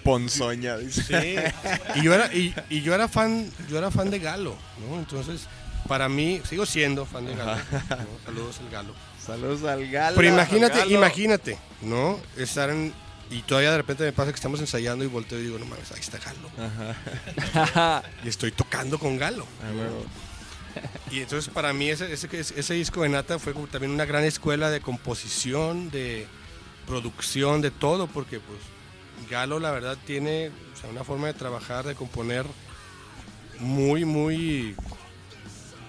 Ponzoña, 0.02 0.78
dice. 0.78 1.02
Sí. 1.02 1.98
Y 2.00 2.02
yo 2.04 2.14
era 2.14 2.32
y, 2.34 2.54
y 2.70 2.80
yo 2.82 2.94
era 2.94 3.06
fan, 3.06 3.50
yo 3.68 3.78
era 3.78 3.90
fan 3.90 4.10
de 4.10 4.18
Galo, 4.18 4.56
¿no? 4.88 4.98
Entonces, 4.98 5.46
para 5.86 6.08
mí 6.08 6.40
sigo 6.48 6.64
siendo 6.66 7.04
fan 7.04 7.26
de 7.26 7.34
Galo. 7.36 7.56
¿no? 7.56 8.06
Saludos 8.24 8.58
al 8.60 8.70
Galo. 8.70 8.94
Saludos 9.24 9.62
al 9.64 9.90
galo. 9.90 10.16
Pero 10.16 10.28
imagínate, 10.28 10.78
Galo. 10.78 10.90
imagínate, 10.90 11.58
¿no? 11.82 12.18
Estar 12.36 12.70
en 12.70 12.92
y 13.30 13.42
todavía 13.42 13.70
de 13.70 13.76
repente 13.76 14.02
me 14.02 14.12
pasa 14.12 14.32
que 14.32 14.36
estamos 14.36 14.58
ensayando 14.58 15.04
y 15.04 15.06
volteo 15.06 15.38
y 15.38 15.42
digo, 15.42 15.58
no 15.58 15.64
mames, 15.64 15.92
ahí 15.92 16.00
está 16.00 16.18
Galo. 16.18 18.02
Y 18.24 18.28
estoy 18.28 18.50
tocando 18.50 18.98
con 18.98 19.18
Galo. 19.18 19.46
Ah. 19.62 20.80
Y 21.12 21.20
entonces 21.20 21.52
para 21.52 21.72
mí 21.72 21.88
ese, 21.90 22.12
ese, 22.12 22.28
ese 22.40 22.74
disco 22.74 23.02
de 23.02 23.08
Nata 23.08 23.38
fue 23.38 23.52
como 23.52 23.68
también 23.68 23.92
una 23.92 24.04
gran 24.04 24.24
escuela 24.24 24.70
de 24.70 24.80
composición, 24.80 25.90
de 25.90 26.26
producción, 26.86 27.60
de 27.60 27.70
todo, 27.70 28.08
porque 28.08 28.40
pues 28.40 28.58
Galo 29.30 29.60
la 29.60 29.70
verdad 29.70 29.96
tiene 30.06 30.48
o 30.48 30.80
sea, 30.80 30.90
una 30.90 31.04
forma 31.04 31.28
de 31.28 31.34
trabajar, 31.34 31.84
de 31.84 31.94
componer 31.94 32.46
muy, 33.60 34.04
muy 34.04 34.74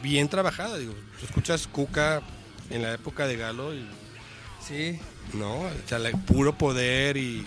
bien 0.04 0.30
trabajada. 0.30 0.78
Digo, 0.78 0.94
tú 1.20 1.26
escuchas 1.26 1.66
Cuca 1.68 2.22
en 2.72 2.82
la 2.82 2.94
época 2.94 3.28
de 3.28 3.38
Galo 3.38 3.74
y 3.74 3.86
Sí. 4.66 5.00
no, 5.34 5.62
o 5.62 5.72
sea, 5.88 6.00
la- 6.00 6.12
puro 6.12 6.58
poder 6.58 7.18
y 7.18 7.46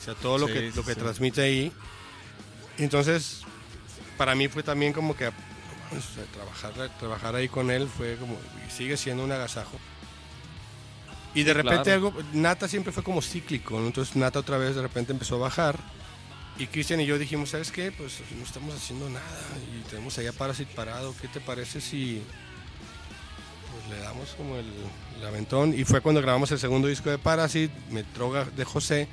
o 0.00 0.04
sea, 0.04 0.14
todo 0.14 0.38
lo 0.38 0.46
Sí, 0.46 0.52
que, 0.52 0.72
lo 0.74 0.84
que 0.84 0.94
sí. 0.94 1.00
transmite 1.00 1.40
ahí. 1.42 1.72
Entonces, 2.78 3.42
para 4.18 4.34
mí 4.34 4.48
fue 4.48 4.62
también 4.62 4.92
como 4.92 5.16
que 5.16 5.30
pues, 5.90 6.04
o 6.06 6.14
sea, 6.14 6.24
trabajar, 6.32 6.98
trabajar 6.98 7.34
ahí 7.36 7.48
con 7.48 7.70
él 7.70 7.88
fue 7.88 8.16
como, 8.16 8.36
y 8.66 8.70
sigue 8.70 8.96
siendo 8.96 9.22
un 9.24 9.32
agasajo. 9.32 9.78
Y 11.34 11.42
de 11.42 11.50
Sí, 11.52 11.56
repente 11.56 11.82
claro. 11.84 12.06
algo, 12.08 12.22
Nata 12.32 12.68
siempre 12.68 12.92
fue 12.92 13.02
como 13.02 13.20
cíclico, 13.22 13.78
¿no? 13.80 13.86
entonces 13.86 14.14
Nata 14.16 14.38
otra 14.38 14.56
vez 14.58 14.74
de 14.76 14.82
repente 14.82 15.12
empezó 15.12 15.36
a 15.36 15.38
bajar. 15.38 15.78
Y 16.58 16.68
Cristian 16.68 17.00
y 17.00 17.06
yo 17.06 17.18
dijimos, 17.18 17.50
¿sabes 17.50 17.72
qué? 17.72 17.90
Pues 17.90 18.20
no 18.38 18.44
estamos 18.44 18.74
haciendo 18.74 19.10
nada 19.10 19.26
y 19.76 19.82
tenemos 19.88 20.16
allá 20.18 20.32
Parasit 20.32 20.68
parado. 20.68 21.12
¿Qué 21.20 21.26
te 21.28 21.40
parece 21.40 21.80
si 21.80 22.22
le 23.90 23.98
damos 23.98 24.30
como 24.36 24.56
el, 24.56 24.66
el 25.18 25.26
aventón? 25.26 25.78
Y 25.78 25.84
fue 25.84 26.00
cuando 26.00 26.20
grabamos 26.20 26.50
el 26.52 26.58
segundo 26.58 26.88
disco 26.88 27.10
de 27.10 27.18
Parasit, 27.18 27.70
me 27.90 28.04
de 28.56 28.64
José. 28.64 29.08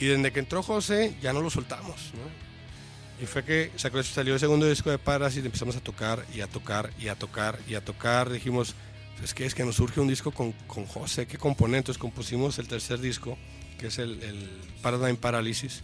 Y 0.00 0.06
desde 0.06 0.32
que 0.32 0.40
entró 0.40 0.62
José 0.62 1.16
ya 1.22 1.32
no 1.32 1.40
lo 1.40 1.50
soltamos, 1.50 2.12
¿no? 2.14 3.22
Y 3.22 3.26
fue 3.26 3.44
que 3.44 3.70
salió 3.76 4.34
el 4.34 4.40
segundo 4.40 4.68
disco 4.68 4.90
de 4.90 4.98
Parasit, 4.98 5.44
empezamos 5.44 5.76
a 5.76 5.80
tocar 5.80 6.24
y 6.34 6.40
a 6.40 6.48
tocar 6.48 6.90
y 6.98 7.08
a 7.08 7.14
tocar 7.14 7.58
y 7.68 7.74
a 7.74 7.84
tocar. 7.84 8.30
Dijimos, 8.30 8.74
es 9.22 9.32
que 9.32 9.46
es 9.46 9.54
que 9.54 9.64
nos 9.64 9.76
surge 9.76 10.00
un 10.00 10.08
disco 10.08 10.32
con, 10.32 10.52
con 10.66 10.86
José, 10.86 11.26
¿qué 11.26 11.38
componentes? 11.38 11.98
Compusimos 11.98 12.58
el 12.58 12.66
tercer 12.66 12.98
disco, 13.00 13.38
que 13.78 13.88
es 13.88 13.98
el, 13.98 14.20
el 14.22 14.50
Paradigm 14.82 15.16
Paralysis. 15.16 15.82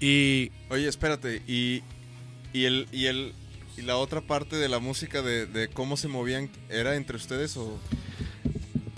Y 0.00 0.50
Oye, 0.70 0.88
espérate, 0.88 1.42
y, 1.46 1.82
y 2.52 2.64
el, 2.64 2.88
y 2.92 3.06
el 3.06 3.34
y 3.78 3.82
la 3.82 3.96
otra 3.96 4.20
parte 4.20 4.56
de 4.56 4.68
la 4.68 4.78
música 4.78 5.22
de, 5.22 5.46
de 5.46 5.68
cómo 5.68 5.96
se 5.96 6.08
movían, 6.08 6.50
¿era 6.68 6.96
entre 6.96 7.16
ustedes 7.16 7.56
o...? 7.56 7.78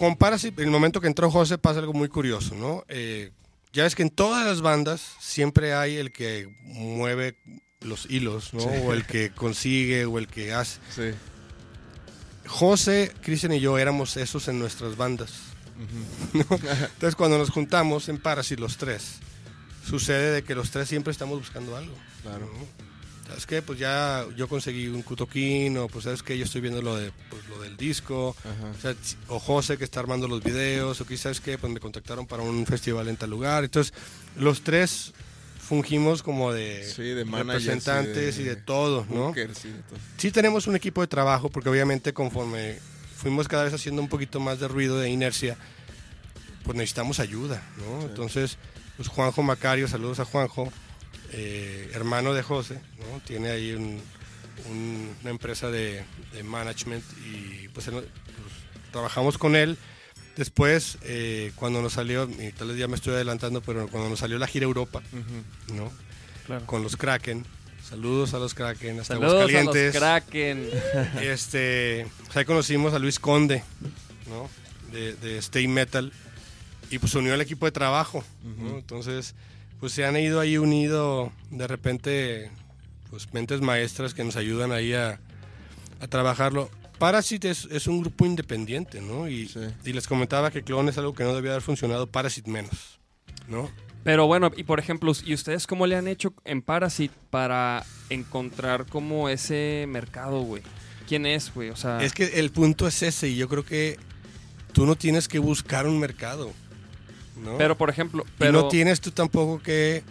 con 0.01 0.17
Parasit, 0.17 0.59
en 0.59 0.65
el 0.65 0.71
momento 0.71 1.03
que 1.03 1.09
entró 1.09 1.31
José 1.31 1.59
pasa 1.59 1.81
algo 1.81 1.93
muy 1.93 2.09
curioso, 2.09 2.55
¿no? 2.55 2.85
Eh, 2.89 3.33
ya 3.71 3.83
ves 3.83 3.95
que 3.95 4.03
en 4.03 4.09
todas 4.09 4.47
las 4.47 4.63
bandas 4.63 5.03
siempre 5.21 5.75
hay 5.75 5.97
el 5.97 6.11
que 6.11 6.49
mueve 6.63 7.37
los 7.83 8.07
hilos, 8.11 8.55
¿no? 8.55 8.65
O 8.65 8.95
el 8.95 9.05
que 9.05 9.31
consigue, 9.31 10.07
o 10.07 10.19
el 10.19 10.27
que 10.27 10.55
hace. 10.55 10.81
Sí. 10.89 11.11
José, 12.47 13.13
Cristian 13.21 13.53
y 13.53 13.61
yo 13.61 13.77
éramos 13.77 14.17
esos 14.17 14.49
en 14.49 14.59
nuestras 14.59 14.97
bandas. 14.97 15.35
¿no? 16.33 16.47
Entonces 16.51 17.15
cuando 17.15 17.37
nos 17.37 17.51
juntamos 17.51 18.09
en 18.09 18.17
Parasit 18.17 18.59
los 18.59 18.79
tres, 18.79 19.19
sucede 19.87 20.31
de 20.33 20.43
que 20.43 20.55
los 20.55 20.71
tres 20.71 20.89
siempre 20.89 21.11
estamos 21.11 21.39
buscando 21.39 21.77
algo. 21.77 21.95
Claro. 22.23 22.47
¿no? 22.47 22.80
¿Sabes 23.31 23.47
qué? 23.47 23.63
Pues 23.63 23.79
ya 23.79 24.27
yo 24.37 24.49
conseguí 24.49 24.89
un 24.89 25.03
cutoquín, 25.03 25.79
o 25.79 25.87
pues 25.89 26.05
sabes 26.05 26.23
qué, 26.23 26.37
yo 26.37 26.45
estoy 26.45 26.61
viendo 26.61 26.83
lo, 26.83 26.97
de, 26.97 27.13
pues, 27.31 27.49
lo 27.49 27.61
del 27.63 27.77
disco, 27.77 28.31
o, 28.77 28.81
sea, 28.83 28.95
si- 29.01 29.17
o 29.29 29.39
José 29.39 29.79
que 29.79 29.85
está 29.85 30.01
armando 30.01 30.27
los 30.29 30.43
videos, 30.43 31.01
o 31.01 31.07
que 31.07 31.17
sabes 31.17 31.41
qué, 31.41 31.57
pues 31.57 31.73
me 31.73 31.79
contactaron 31.81 32.27
para 32.27 32.43
un 32.43 32.67
festival 32.67 33.09
en 33.09 33.17
tal 33.17 33.31
lugar. 33.31 33.63
Entonces 33.65 33.95
los 34.37 34.63
tres 34.63 35.13
fungimos 35.61 36.23
como 36.25 36.53
de, 36.53 36.85
Sí, 36.93 37.03
de 37.03 37.25
managers 37.25 37.63
y 37.63 37.69
representantes 37.69 38.39
y 38.39 38.43
de- 38.43 38.57
de, 38.57 38.61
todo, 38.61 39.07
¿no? 39.09 39.29
Bookers 39.29 39.65
y 39.65 39.69
de 39.69 39.79
todo. 39.83 39.99
Sí 40.19 40.33
tenemos 40.33 40.67
un 40.67 40.75
equipo 40.75 41.01
de 41.01 41.07
trabajo 41.07 41.49
porque 41.51 41.69
obviamente 41.69 42.13
conforme 42.13 42.79
fuimos 43.17 43.47
cada 43.47 43.63
vez 43.65 43.73
haciendo 43.75 44.03
un 44.03 44.09
poquito 44.09 44.41
más 44.41 44.59
de 44.59 44.67
ruido, 44.67 44.99
de 44.99 45.09
inercia, 45.11 45.57
pues 46.65 46.77
necesitamos 46.77 47.21
ayuda, 47.21 47.63
¿no? 47.79 48.03
Entonces, 48.03 48.59
pues 48.97 49.09
Juanjo 49.09 49.43
Macario, 49.45 49.87
saludos 49.87 50.19
a 50.19 50.25
Juanjo, 50.25 50.73
eh, 51.33 51.91
hermano 51.95 52.33
de 52.35 52.43
José, 52.43 52.81
¿no? 52.99 53.21
Tiene 53.27 53.51
ahí 53.51 53.73
un- 53.73 54.01
un- 54.71 55.15
una 55.23 55.31
empresa 55.31 55.71
de, 55.71 56.03
de 56.33 56.43
management 56.43 57.05
y 57.27 57.69
pues, 57.69 57.87
él- 57.89 57.95
pues, 57.95 58.05
trabajamos 58.93 59.39
con 59.39 59.57
él. 59.57 59.77
Después, 60.37 60.99
eh, 61.03 61.53
cuando 61.57 61.83
nos 61.83 61.95
salió, 61.95 62.29
y 62.29 62.53
tal 62.53 62.69
vez 62.69 62.79
ya 62.79 62.89
me 62.89 62.95
estoy 62.97 63.15
adelantando, 63.15 63.61
pero 63.61 63.89
cuando 63.89 64.09
nos 64.09 64.19
salió 64.21 64.39
la 64.39 64.47
gira 64.47 64.65
Europa. 64.65 65.03
¿no? 65.75 65.91
Claro. 66.47 66.67
Con 66.67 66.83
los 66.83 66.97
Kraken. 66.97 67.45
Saludos 67.89 68.35
a 68.35 68.39
los 68.39 68.55
Kraken, 68.55 69.01
hasta 69.01 69.15
Saludos 69.15 69.53
a 69.53 69.63
los. 69.63 69.93
Kraken. 69.93 70.69
Este, 71.21 72.07
pues 72.25 72.37
ahí 72.37 72.45
conocimos 72.45 72.95
a 72.95 72.99
Luis 72.99 73.19
Conde, 73.19 73.65
¿no? 74.29 74.49
De, 74.93 75.15
de 75.15 75.39
Stay 75.39 75.67
Metal. 75.69 76.13
Y 76.91 76.99
pues 76.99 77.13
se 77.13 77.19
unió 77.19 77.35
al 77.35 77.41
equipo 77.41 77.67
de 77.67 77.73
trabajo, 77.73 78.25
¿no? 78.59 78.77
Entonces, 78.79 79.35
pues 79.81 79.93
se 79.93 80.05
han 80.05 80.17
ido 80.17 80.39
ahí 80.41 80.59
unido 80.59 81.33
de 81.51 81.67
repente, 81.67 82.51
pues 83.11 83.33
mentes 83.33 83.61
maestras 83.61 84.15
que 84.15 84.23
nos 84.25 84.37
ayudan 84.37 84.73
ahí 84.73 84.93
a, 84.93 85.19
a 86.01 86.07
trabajarlo. 86.07 86.71
Parasit 86.99 87.47
es, 87.47 87.67
es 87.71 87.87
un 87.87 88.03
grupo 88.03 88.27
independiente, 88.27 89.01
¿no? 89.01 89.27
Y, 89.29 89.49
Sí. 89.49 89.61
y 89.85 89.93
les 89.95 90.07
comentaba 90.07 90.51
que 90.51 90.63
Clone 90.63 90.91
es 90.91 90.99
algo 90.99 91.15
que 91.15 91.25
no 91.25 91.35
debía 91.35 91.53
haber 91.53 91.63
funcionado, 91.63 92.07
Parasit 92.07 92.47
menos, 92.47 93.01
¿no? 93.49 93.71
Pero 94.05 94.27
bueno, 94.27 94.51
y 94.57 94.65
por 94.65 94.79
ejemplo, 94.79 95.13
¿y 95.25 95.35
ustedes 95.35 95.67
cómo 95.67 95.87
le 95.87 95.97
han 95.97 96.09
hecho 96.09 96.35
en 96.45 96.63
Parasit 96.63 97.13
para 97.31 97.85
encontrar 98.11 98.87
como 98.87 99.29
ese 99.29 99.87
mercado, 99.89 100.41
güey? 100.43 100.63
¿Quién 101.09 101.27
es, 101.27 101.53
güey? 101.53 101.71
O 101.71 101.77
sea, 101.77 102.03
Es 102.03 102.13
que 102.13 102.39
el 102.39 102.51
punto 102.51 102.87
es 102.87 103.03
ese 103.03 103.29
y 103.29 103.37
yo 103.37 103.49
creo 103.49 103.65
que 103.65 103.99
tú 104.73 104.87
no 104.87 104.95
tienes 104.97 105.27
que 105.29 105.39
buscar 105.39 105.87
un 105.87 105.99
mercado, 105.99 106.53
¿no? 107.41 107.59
pero 107.59 107.77
por 107.77 107.91
ejemplo, 107.91 108.25
Y 108.27 108.31
pero 108.39 108.53
no 108.53 108.69
tienes 108.69 109.01
tú 109.01 109.11
tampoco 109.11 109.63
que. 109.63 110.03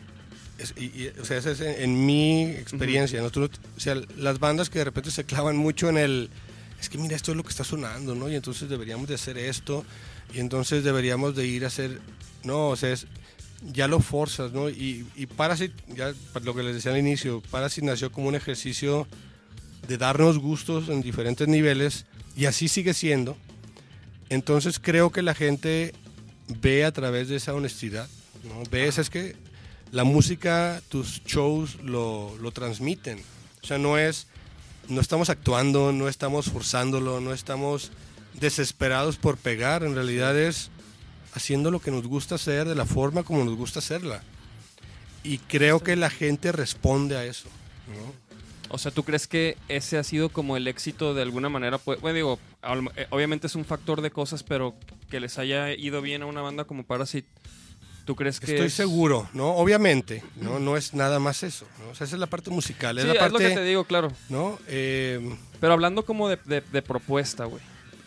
es- 0.58 0.74
y- 0.78 0.86
y- 0.86 1.12
o 1.22 1.26
sea, 1.26 1.38
esa 1.38 1.52
es 1.52 1.62
en, 1.62 1.82
en 1.84 2.06
mi 2.06 2.44
experiencia. 2.52 3.22
¿no? 3.22 3.30
Tú 3.30 3.44
o 3.46 3.80
sea, 3.80 3.96
las 4.18 4.40
bandas 4.40 4.70
que 4.70 4.80
de 4.80 4.86
repente 4.86 5.12
se 5.12 5.24
clavan 5.24 5.56
mucho 5.58 5.90
en 5.90 5.98
el. 5.98 6.30
Es 6.80 6.90
que 6.90 6.98
mira, 6.98 7.16
esto 7.16 7.32
es 7.32 7.38
lo 7.38 7.44
que 7.44 7.50
está 7.50 7.64
sonando, 7.64 8.16
¿no? 8.16 8.30
Y 8.30 8.36
entonces 8.36 8.70
deberíamos 8.70 9.08
de 9.10 9.16
hacer 9.16 9.38
esto. 9.38 9.86
Y 10.34 10.40
entonces 10.40 10.84
deberíamos 10.84 11.36
de 11.36 11.46
ir 11.46 11.64
a 11.66 11.68
hacer. 11.68 12.00
No, 12.44 12.70
o 12.70 12.76
sea, 12.76 12.92
es- 12.92 13.08
ya 13.74 13.88
lo 13.90 14.00
forzas, 14.00 14.54
¿no? 14.54 14.70
Y, 14.70 15.06
y 15.18 15.26
Parasit, 15.26 15.74
ya 15.90 16.14
lo 16.44 16.56
que 16.56 16.64
les 16.64 16.76
decía 16.76 16.92
al 16.94 16.98
inicio, 16.98 17.42
Parasit 17.52 17.84
nació 17.84 18.10
como 18.12 18.30
un 18.30 18.36
ejercicio 18.36 19.06
de 19.88 19.98
darnos 19.98 20.38
gustos 20.40 20.88
en 20.88 21.02
diferentes 21.02 21.48
niveles. 21.50 22.06
Y 22.38 22.46
así 22.46 22.70
sigue 22.70 22.94
siendo. 22.94 23.36
Entonces 24.30 24.80
creo 24.80 25.10
que 25.12 25.22
la 25.22 25.34
gente 25.34 25.94
ve 26.50 26.84
a 26.84 26.92
través 26.92 27.30
de 27.30 27.38
esa 27.38 27.54
honestidad, 27.54 28.08
¿no? 28.44 28.64
Ves, 28.70 28.98
es 28.98 29.10
que 29.10 29.36
la 29.92 30.04
música, 30.04 30.82
tus 30.90 31.24
shows 31.24 31.76
lo, 31.84 32.36
lo 32.42 32.52
transmiten. 32.52 33.22
O 33.64 33.68
sea, 33.68 33.78
no 33.78 33.98
es, 33.98 34.28
no 34.88 35.02
estamos 35.02 35.30
actuando, 35.30 35.92
no 35.92 36.08
estamos 36.08 36.48
forzándolo, 36.50 37.22
no 37.22 37.34
estamos 37.34 37.92
desesperados 38.40 39.18
por 39.18 39.38
pegar. 39.38 39.84
En 39.84 39.96
realidad 39.96 40.38
es, 40.38 40.70
haciendo 41.34 41.72
lo 41.72 41.80
que 41.80 41.92
nos 41.92 42.06
gusta 42.06 42.36
hacer 42.36 42.68
de 42.68 42.76
la 42.76 42.86
forma 42.86 43.24
como 43.24 43.44
nos 43.44 43.56
gusta 43.56 43.80
hacerla. 43.80 44.24
Y 45.24 45.38
creo 45.40 45.82
que 45.82 45.96
la 45.96 46.10
gente 46.10 46.52
responde 46.52 47.18
a 47.18 47.26
eso. 47.26 47.50
¿no? 47.88 48.29
O 48.72 48.78
sea, 48.78 48.92
¿tú 48.92 49.04
crees 49.04 49.28
que 49.28 49.58
ese 49.68 49.98
ha 49.98 50.04
sido 50.04 50.30
como 50.30 50.56
el 50.56 50.68
éxito 50.68 51.14
de 51.16 51.24
alguna 51.24 51.50
manera? 51.50 51.78
Pues, 51.80 52.00
bueno, 52.02 52.16
digo, 52.16 52.40
eh, 52.96 53.08
obviamente 53.10 53.48
es 53.48 53.56
un 53.56 53.66
factor 53.66 54.02
de 54.02 54.12
cosas, 54.12 54.44
pero 54.44 54.76
que 55.10 55.20
les 55.20 55.38
haya 55.40 55.74
ido 55.74 56.02
bien 56.02 56.22
a 56.22 56.28
una 56.28 56.42
banda 56.42 56.66
como 56.66 56.84
Parasite. 56.86 57.28
¿Tú 58.06 58.16
crees 58.16 58.40
que 58.40 58.48
Estoy 58.52 58.68
es- 58.68 58.74
seguro, 58.74 59.30
¿no? 59.34 59.52
Obviamente, 59.56 60.24
¿no? 60.42 60.60
No 60.60 60.78
es 60.78 60.94
nada 60.94 61.20
más 61.20 61.44
eso, 61.44 61.68
¿no? 61.80 61.90
O 61.92 61.96
sea, 61.96 62.06
esa 62.06 62.16
es 62.16 62.20
la 62.20 62.28
parte 62.28 62.50
musical, 62.50 62.98
es 62.98 63.04
Sí, 63.04 63.08
la 63.08 63.14
es 63.14 63.20
parte, 63.20 63.34
lo 63.34 63.40
que 63.50 63.56
te 63.56 63.64
digo, 63.64 63.84
claro. 63.86 64.12
¿no? 64.30 64.58
Eh, 64.68 65.36
Pero 65.60 65.74
hablando 65.74 66.06
como 66.06 66.28
de, 66.30 66.38
de- 66.46 66.62
de 66.62 66.82
propuesta, 66.82 67.46
güey. 67.46 67.62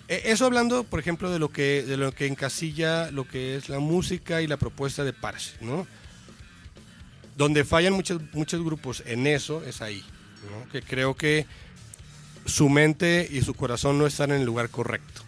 Eh, 0.09 0.23
Eso 0.27 0.45
hablando, 0.47 0.83
por 0.85 0.99
ejemplo, 1.01 1.31
de 1.31 1.39
lo 1.39 1.51
que 1.51 1.83
de 1.85 1.97
lo 1.97 2.11
que 2.13 2.27
encasilla 2.27 3.11
lo 3.13 3.27
que 3.29 3.55
es 3.57 3.69
la 3.69 3.79
música 3.79 4.43
y 4.43 4.47
la 4.49 4.57
propuesta 4.57 5.05
de 5.05 5.13
Parche, 5.13 5.53
¿no? 5.61 5.87
Donde 7.37 7.65
fallan 7.65 7.93
muchos 7.95 8.21
muchos 8.33 8.63
grupos 8.63 9.03
en 9.07 9.27
eso 9.27 9.63
es 9.65 9.81
ahí, 9.81 10.05
¿no? 10.51 10.71
Que 10.71 10.83
creo 10.83 11.15
que 11.15 11.47
su 12.45 12.69
mente 12.69 13.29
y 13.31 13.43
su 13.43 13.55
corazón 13.55 13.99
no 13.99 14.07
están 14.07 14.31
en 14.33 14.41
el 14.41 14.47
lugar 14.47 14.69
correcto. 14.69 15.23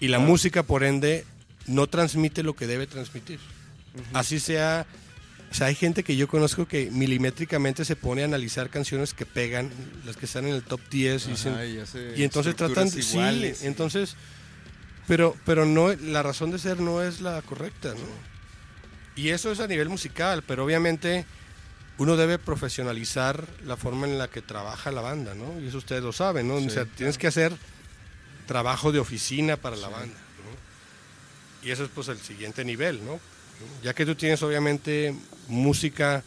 Y 0.00 0.08
la 0.08 0.18
música, 0.18 0.62
por 0.62 0.84
ende, 0.84 1.24
no 1.66 1.86
transmite 1.86 2.42
lo 2.42 2.54
que 2.54 2.66
debe 2.66 2.86
transmitir. 2.86 3.40
Así 4.12 4.38
sea, 4.38 4.86
o 5.50 5.54
sea, 5.54 5.68
hay 5.68 5.74
gente 5.74 6.04
que 6.04 6.16
yo 6.16 6.28
conozco 6.28 6.66
que 6.66 6.90
milimétricamente 6.90 7.84
se 7.84 7.96
pone 7.96 8.22
a 8.22 8.26
analizar 8.26 8.70
canciones 8.70 9.14
que 9.14 9.26
pegan, 9.26 9.70
las 10.04 10.16
que 10.16 10.26
están 10.26 10.46
en 10.46 10.54
el 10.54 10.62
top 10.62 10.80
10 10.90 11.26
y 11.26 11.30
dicen, 11.30 11.54
Ajá, 11.54 11.64
y, 11.66 11.80
y 12.16 12.22
entonces 12.22 12.54
tratan, 12.54 12.86
estructuras 12.86 13.04
sí, 13.06 13.18
iguales. 13.18 13.64
entonces, 13.64 14.16
pero, 15.06 15.34
pero 15.46 15.64
no, 15.64 15.92
la 15.94 16.22
razón 16.22 16.50
de 16.50 16.58
ser 16.58 16.80
no 16.80 17.02
es 17.02 17.20
la 17.20 17.40
correcta, 17.42 17.94
¿no? 17.94 18.28
Y 19.16 19.30
eso 19.30 19.50
es 19.50 19.58
a 19.58 19.66
nivel 19.66 19.88
musical, 19.88 20.44
pero 20.46 20.64
obviamente 20.64 21.24
uno 21.98 22.16
debe 22.16 22.38
profesionalizar 22.38 23.46
la 23.64 23.76
forma 23.76 24.06
en 24.06 24.18
la 24.18 24.28
que 24.28 24.40
trabaja 24.42 24.90
la 24.92 25.00
banda, 25.00 25.34
¿no? 25.34 25.60
Y 25.60 25.66
eso 25.68 25.78
ustedes 25.78 26.02
lo 26.02 26.12
saben, 26.12 26.46
¿no? 26.48 26.58
Sí, 26.60 26.66
o 26.66 26.70
sea, 26.70 26.84
tienes 26.84 27.18
que 27.18 27.26
hacer 27.26 27.52
trabajo 28.46 28.92
de 28.92 28.98
oficina 28.98 29.56
para 29.56 29.76
la 29.76 29.88
banda, 29.88 30.14
¿no? 30.14 31.66
Y 31.68 31.70
eso 31.72 31.84
es 31.84 31.90
pues 31.94 32.08
el 32.08 32.18
siguiente 32.18 32.64
nivel, 32.64 33.04
¿no? 33.04 33.18
Ya 33.82 33.92
que 33.94 34.06
tú 34.06 34.14
tienes 34.14 34.42
obviamente 34.44 35.14
música 35.48 36.22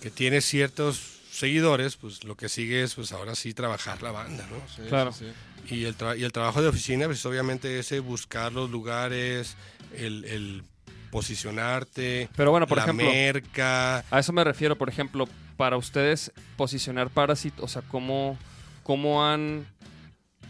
que 0.00 0.10
tiene 0.10 0.40
ciertos 0.40 1.00
seguidores, 1.30 1.94
pues 1.96 2.24
lo 2.24 2.36
que 2.36 2.48
sigue 2.48 2.82
es 2.82 2.94
pues 2.94 3.12
ahora 3.12 3.34
sí 3.36 3.54
trabajar 3.54 4.02
la 4.02 4.10
banda, 4.10 4.44
¿no? 4.50 4.56
Sí, 4.74 4.82
Claro. 4.88 5.12
sí, 5.12 5.26
sí. 5.68 5.74
Y 5.76 5.84
el, 5.84 5.96
tra- 5.96 6.18
y 6.18 6.24
el 6.24 6.32
trabajo 6.32 6.60
de 6.60 6.66
oficina, 6.68 7.06
pues 7.06 7.24
obviamente 7.24 7.78
ese 7.78 8.00
buscar 8.00 8.52
los 8.52 8.68
lugares, 8.68 9.56
el, 9.96 10.24
el 10.24 10.64
posicionarte, 11.12 12.30
Pero 12.34 12.50
bueno, 12.50 12.66
por 12.66 12.78
la 12.78 12.84
ejemplo, 12.84 13.06
merca. 13.06 13.98
a 14.10 14.18
eso 14.18 14.32
me 14.32 14.42
refiero, 14.42 14.76
por 14.76 14.88
ejemplo, 14.88 15.28
para 15.58 15.76
ustedes 15.76 16.32
posicionar 16.56 17.10
Parasite, 17.10 17.60
o 17.60 17.68
sea, 17.68 17.82
¿cómo, 17.82 18.38
cómo 18.82 19.24
han, 19.24 19.66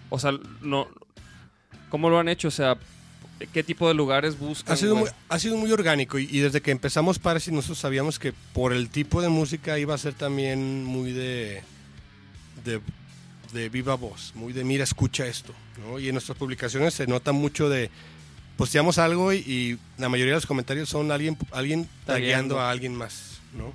o 0.08 0.20
sea, 0.20 0.32
no, 0.60 0.86
cómo 1.90 2.08
lo 2.08 2.18
han 2.20 2.28
hecho? 2.28 2.46
O 2.46 2.52
sea, 2.52 2.76
¿qué 3.52 3.64
tipo 3.64 3.88
de 3.88 3.94
lugares 3.94 4.38
buscan? 4.38 4.72
Ha 4.72 4.76
sido, 4.76 4.94
muy, 4.94 5.10
ha 5.28 5.38
sido 5.40 5.56
muy 5.56 5.72
orgánico 5.72 6.16
y, 6.20 6.28
y 6.30 6.38
desde 6.38 6.60
que 6.60 6.70
empezamos 6.70 7.18
Parasite 7.18 7.56
nosotros 7.56 7.78
sabíamos 7.80 8.20
que 8.20 8.32
por 8.52 8.72
el 8.72 8.88
tipo 8.88 9.20
de 9.20 9.28
música 9.28 9.80
iba 9.80 9.94
a 9.94 9.98
ser 9.98 10.14
también 10.14 10.84
muy 10.84 11.10
de, 11.10 11.64
de, 12.64 12.80
de 13.52 13.68
viva 13.68 13.96
voz, 13.96 14.32
muy 14.36 14.52
de 14.52 14.62
mira, 14.62 14.84
escucha 14.84 15.26
esto. 15.26 15.52
¿no? 15.84 15.98
Y 15.98 16.06
en 16.08 16.14
nuestras 16.14 16.38
publicaciones 16.38 16.94
se 16.94 17.08
nota 17.08 17.32
mucho 17.32 17.68
de 17.68 17.90
posteamos 18.62 18.98
algo 18.98 19.32
y, 19.32 19.38
y 19.38 19.78
la 19.98 20.08
mayoría 20.08 20.34
de 20.34 20.36
los 20.36 20.46
comentarios 20.46 20.88
son 20.88 21.10
alguien, 21.10 21.36
alguien 21.50 21.88
Tagueando. 22.06 22.60
a 22.60 22.70
alguien 22.70 22.94
más. 22.94 23.40
¿no? 23.58 23.72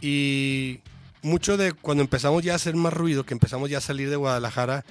Y 0.00 0.80
mucho 1.22 1.56
de 1.56 1.72
cuando 1.72 2.02
empezamos 2.02 2.42
ya 2.42 2.54
a 2.54 2.56
hacer 2.56 2.74
más 2.74 2.92
ruido, 2.92 3.24
que 3.24 3.34
empezamos 3.34 3.70
ya 3.70 3.78
a 3.78 3.80
salir 3.80 4.10
de 4.10 4.16
Guadalajara, 4.16 4.84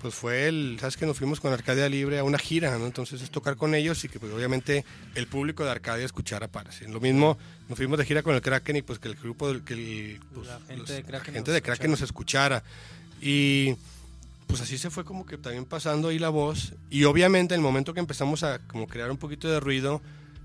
pues 0.00 0.14
fue 0.14 0.48
el, 0.48 0.78
¿sabes 0.80 0.96
que 0.96 1.04
Nos 1.04 1.18
fuimos 1.18 1.38
con 1.38 1.52
Arcadia 1.52 1.86
Libre 1.90 2.18
a 2.18 2.24
una 2.24 2.38
gira, 2.38 2.78
¿no? 2.78 2.86
Entonces 2.86 3.20
es 3.20 3.30
tocar 3.30 3.56
con 3.56 3.74
ellos 3.74 4.02
y 4.04 4.08
que 4.08 4.18
pues 4.18 4.32
obviamente 4.32 4.86
el 5.14 5.26
público 5.26 5.62
de 5.64 5.70
Arcadia 5.72 6.06
escuchara 6.06 6.48
Parasite. 6.48 6.90
Lo 6.90 7.00
mismo, 7.00 7.36
nos 7.68 7.76
fuimos 7.76 7.98
de 7.98 8.06
gira 8.06 8.22
con 8.22 8.34
el 8.34 8.40
Kraken 8.40 8.76
y 8.76 8.82
pues 8.82 8.98
que 8.98 9.08
el 9.08 9.16
grupo, 9.16 9.48
del- 9.48 9.64
que 9.64 9.74
el, 9.74 10.20
pues, 10.34 10.46
La 10.46 10.58
gente 10.60 10.76
los- 10.76 10.88
de 10.88 11.02
Kraken 11.02 11.12
la 11.12 11.20
gente 11.24 11.50
nos 11.50 11.54
de 11.54 11.62
Kraken 11.62 11.90
nos 11.90 12.00
escuchara. 12.00 12.62
Y 13.20 13.76
pues 14.54 14.68
así 14.68 14.78
se 14.78 14.90
fue 14.90 15.04
como 15.04 15.26
que 15.26 15.36
también 15.38 15.64
pasando 15.64 16.08
ahí 16.08 16.18
la 16.18 16.28
voz. 16.28 16.74
Y 16.90 17.04
obviamente 17.04 17.54
en 17.54 17.60
el 17.60 17.64
momento 17.64 17.92
que 17.94 18.00
empezamos 18.00 18.42
a 18.42 18.60
como 18.66 18.86
crear 18.86 19.10
un 19.10 19.16
poquito 19.16 19.48
de 19.48 19.58
ruido, 19.60 20.00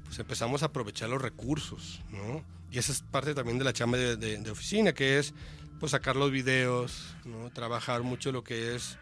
pues 0.06 0.18
empezamos 0.20 0.64
a 0.64 0.68
aprovechar 0.68 1.10
los 1.10 1.22
recursos, 1.22 2.02
¿no? 2.12 2.44
Y 2.72 2.78
esa 2.80 2.92
es 2.92 3.02
parte 3.02 3.34
también 3.36 3.58
de 3.60 3.64
la 3.66 3.74
chamba 3.74 3.98
de, 3.98 4.16
de- 4.18 4.38
de 4.38 4.52
oficina, 4.52 4.94
que 4.94 5.20
es 5.20 5.34
pues 5.80 5.92
sacar 5.92 6.16
los 6.16 6.32
videos, 6.32 7.16
¿no? 7.26 7.50
Trabajar 7.52 8.02
mucho 8.04 8.32
lo 8.32 8.44
que 8.44 8.76
es 8.76 8.98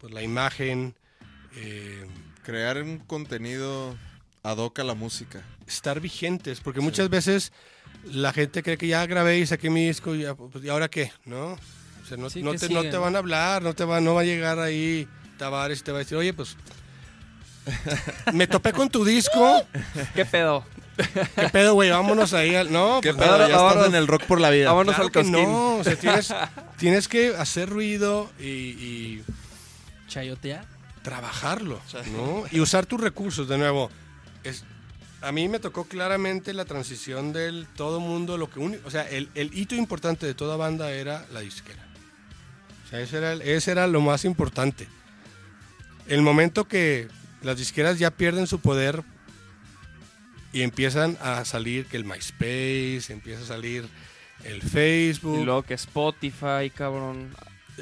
pues 0.00 0.12
la 0.12 0.22
imagen, 0.22 0.94
eh, 1.56 2.06
Crear 2.44 2.82
un 2.82 2.98
contenido 2.98 3.96
ad 4.42 4.58
hoc 4.58 4.78
a 4.80 4.84
la 4.84 4.94
música. 4.94 5.42
estar 5.66 5.98
vigentes, 6.00 6.60
porque 6.60 6.80
muchas 6.80 7.08
veces 7.08 7.52
la 8.04 8.32
gente 8.34 8.62
cree 8.62 8.76
que 8.76 8.86
ya 8.88 9.06
grabé 9.06 9.38
y 9.38 9.46
saqué 9.46 9.70
mi 9.70 9.86
disco 9.86 10.14
y, 10.14 10.22
ya, 10.22 10.34
pues, 10.34 10.62
¿y 10.62 10.68
ahora 10.68 10.88
qué? 10.88 11.10
¿No? 11.24 11.56
O 12.04 12.06
sea, 12.06 12.16
no, 12.18 12.28
Sí, 12.30 12.42
no 12.42 12.52
¿qué 12.52 12.58
te, 12.58 12.68
no 12.68 13.00
van 13.00 13.16
a 13.16 13.18
hablar, 13.18 13.62
no 13.62 13.74
te 13.74 13.84
va, 13.84 14.00
no 14.00 14.14
va 14.14 14.20
a 14.20 14.24
llegar 14.24 14.58
ahí 14.58 15.08
Tavares 15.38 15.80
y 15.80 15.82
te 15.82 15.90
va 15.90 15.98
a 15.98 16.00
decir, 16.00 16.16
oye, 16.18 16.32
pues 16.34 16.56
me 18.32 18.46
topé 18.46 18.72
con 18.72 18.88
tu 18.90 19.04
disco, 19.04 19.62
¿Qué 20.14 20.24
pedo? 20.24 20.64
¿qué 21.34 21.48
pedo, 21.48 21.74
güey? 21.74 21.90
Vámonos 21.90 22.34
ahí. 22.34 22.54
al-". 22.54 22.70
No, 22.70 23.00
¿Qué 23.00 23.12
pues, 23.14 23.26
pedo? 23.26 23.38
ya 23.48 23.54
estás 23.68 23.86
en 23.88 23.94
el 23.96 24.06
rock 24.06 24.24
por 24.24 24.40
la 24.40 24.50
vida. 24.50 24.66
Vámonos 24.70 24.94
claro 24.94 25.06
al 25.06 25.12
cosquín. 25.12 25.32
no, 25.32 25.76
o 25.78 25.84
sea, 25.84 25.96
tienes, 25.96 26.32
tienes 26.78 27.08
que 27.08 27.34
hacer 27.36 27.68
ruido 27.68 28.30
y, 28.38 28.44
y 28.44 29.24
Chayotea. 30.08 30.64
trabajarlo, 31.02 31.80
¿no? 32.12 32.44
Y 32.52 32.60
usar 32.60 32.86
tus 32.86 33.00
recursos, 33.00 33.48
de 33.48 33.58
nuevo. 33.58 33.90
Es, 34.44 34.62
a 35.22 35.32
mí 35.32 35.48
me 35.48 35.58
tocó 35.58 35.84
claramente 35.84 36.52
la 36.52 36.64
transición 36.66 37.32
del 37.32 37.66
todo 37.74 37.98
mundo, 37.98 38.36
lo 38.38 38.48
que 38.50 38.60
uni- 38.60 38.78
o 38.84 38.90
sea, 38.90 39.08
el, 39.08 39.30
el 39.34 39.56
hito 39.58 39.74
importante 39.74 40.26
de 40.26 40.34
toda 40.34 40.56
banda 40.56 40.92
era 40.92 41.26
la 41.32 41.40
disquera. 41.40 41.82
O 42.94 42.96
sea, 42.96 43.00
ese 43.02 43.16
era, 43.18 43.32
ese 43.34 43.70
era 43.72 43.86
lo 43.88 44.00
más 44.00 44.24
importante. 44.24 44.86
El 46.06 46.22
momento 46.22 46.68
que 46.68 47.08
las 47.42 47.56
disqueras 47.58 47.98
ya 47.98 48.12
pierden 48.12 48.46
su 48.46 48.60
poder 48.60 49.02
y 50.52 50.62
empiezan 50.62 51.18
a 51.20 51.44
salir 51.44 51.86
que 51.86 51.96
el 51.96 52.04
MySpace, 52.04 53.12
empieza 53.12 53.42
a 53.42 53.46
salir 53.46 53.88
el 54.44 54.62
Facebook, 54.62 55.40
Y 55.40 55.44
luego 55.44 55.62
que 55.62 55.74
Spotify, 55.74 56.70
cabrón. 56.72 57.34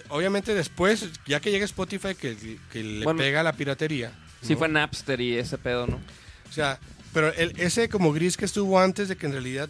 obviamente 0.08 0.54
después, 0.54 1.06
ya 1.26 1.40
que 1.40 1.50
llega 1.50 1.64
Spotify, 1.66 2.14
que, 2.14 2.58
que 2.72 2.82
le 2.82 3.04
Bueno. 3.04 3.18
pega 3.18 3.42
la 3.42 3.52
piratería. 3.52 4.12
Sí 4.40 4.54
¿no? 4.54 4.60
fue 4.60 4.68
Napster 4.68 5.20
y 5.20 5.36
ese 5.36 5.58
pedo, 5.58 5.86
¿no? 5.86 5.96
O 6.48 6.52
sea, 6.52 6.78
pero 7.12 7.32
el- 7.34 7.52
ese 7.60 7.88
como 7.90 8.12
gris 8.14 8.36
que 8.38 8.46
estuvo 8.46 8.80
antes 8.80 9.08
de 9.08 9.16
que 9.16 9.26
en 9.26 9.32
realidad 9.32 9.68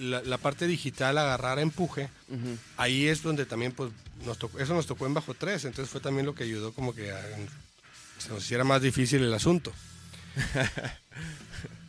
la, 0.00 0.22
la 0.22 0.38
parte 0.38 0.66
digital 0.66 1.16
agarrara 1.18 1.60
empuje, 1.62 2.08
ahí 2.76 3.06
es 3.06 3.22
donde 3.22 3.46
también 3.46 3.72
pues 3.72 3.90
nos 4.24 4.38
tocó, 4.38 4.58
eso 4.58 4.74
nos 4.74 4.86
tocó 4.86 5.06
en 5.06 5.14
bajo 5.14 5.34
3, 5.34 5.64
entonces 5.66 5.90
fue 5.90 6.00
también 6.00 6.26
lo 6.26 6.34
que 6.34 6.44
ayudó 6.44 6.72
como 6.72 6.94
que 6.94 7.10
a- 7.12 7.20
se 8.18 8.28
nos 8.30 8.42
hiciera 8.44 8.64
más 8.64 8.82
difícil 8.82 9.22
el 9.22 9.32
asunto. 9.32 9.72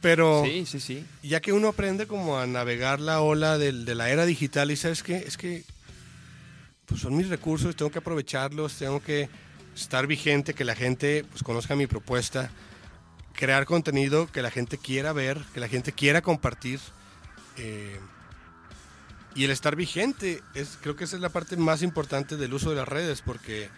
Pero 0.01 0.43
Sí, 0.45 0.65
sí, 0.65 0.79
sí. 0.79 1.05
ya 1.21 1.41
que 1.41 1.53
uno 1.53 1.67
aprende 1.67 2.07
como 2.07 2.39
a 2.39 2.47
navegar 2.47 2.99
la 2.99 3.21
ola 3.21 3.57
del- 3.57 3.85
de 3.85 3.95
la 3.95 4.09
era 4.09 4.25
digital 4.25 4.71
y 4.71 4.75
sabes 4.75 5.03
qué, 5.03 5.17
es 5.17 5.37
que 5.37 5.63
pues 6.87 7.01
son 7.01 7.15
mis 7.15 7.29
recursos, 7.29 7.75
tengo 7.75 7.91
que 7.91 7.99
aprovecharlos, 7.99 8.73
tengo 8.73 9.01
que 9.01 9.29
estar 9.75 10.07
vigente, 10.07 10.53
que 10.53 10.65
la 10.65 10.75
gente 10.75 11.23
pues 11.29 11.43
conozca 11.43 11.75
mi 11.75 11.87
propuesta, 11.87 12.49
crear 13.33 13.65
contenido 13.65 14.29
que 14.31 14.41
la 14.41 14.51
gente 14.51 14.77
quiera 14.77 15.13
ver, 15.13 15.39
que 15.53 15.59
la 15.59 15.67
gente 15.69 15.91
quiera 15.93 16.21
compartir. 16.21 16.79
Eh, 17.57 17.99
y 19.35 19.43
el 19.45 19.51
estar 19.51 19.75
vigente, 19.75 20.41
es, 20.55 20.77
creo 20.81 20.95
que 20.95 21.05
esa 21.05 21.15
es 21.15 21.21
la 21.21 21.29
parte 21.29 21.55
más 21.57 21.81
importante 21.83 22.35
del 22.37 22.53
uso 22.53 22.69
de 22.69 22.75
las 22.77 22.87
redes, 22.87 23.21
porque 23.21 23.69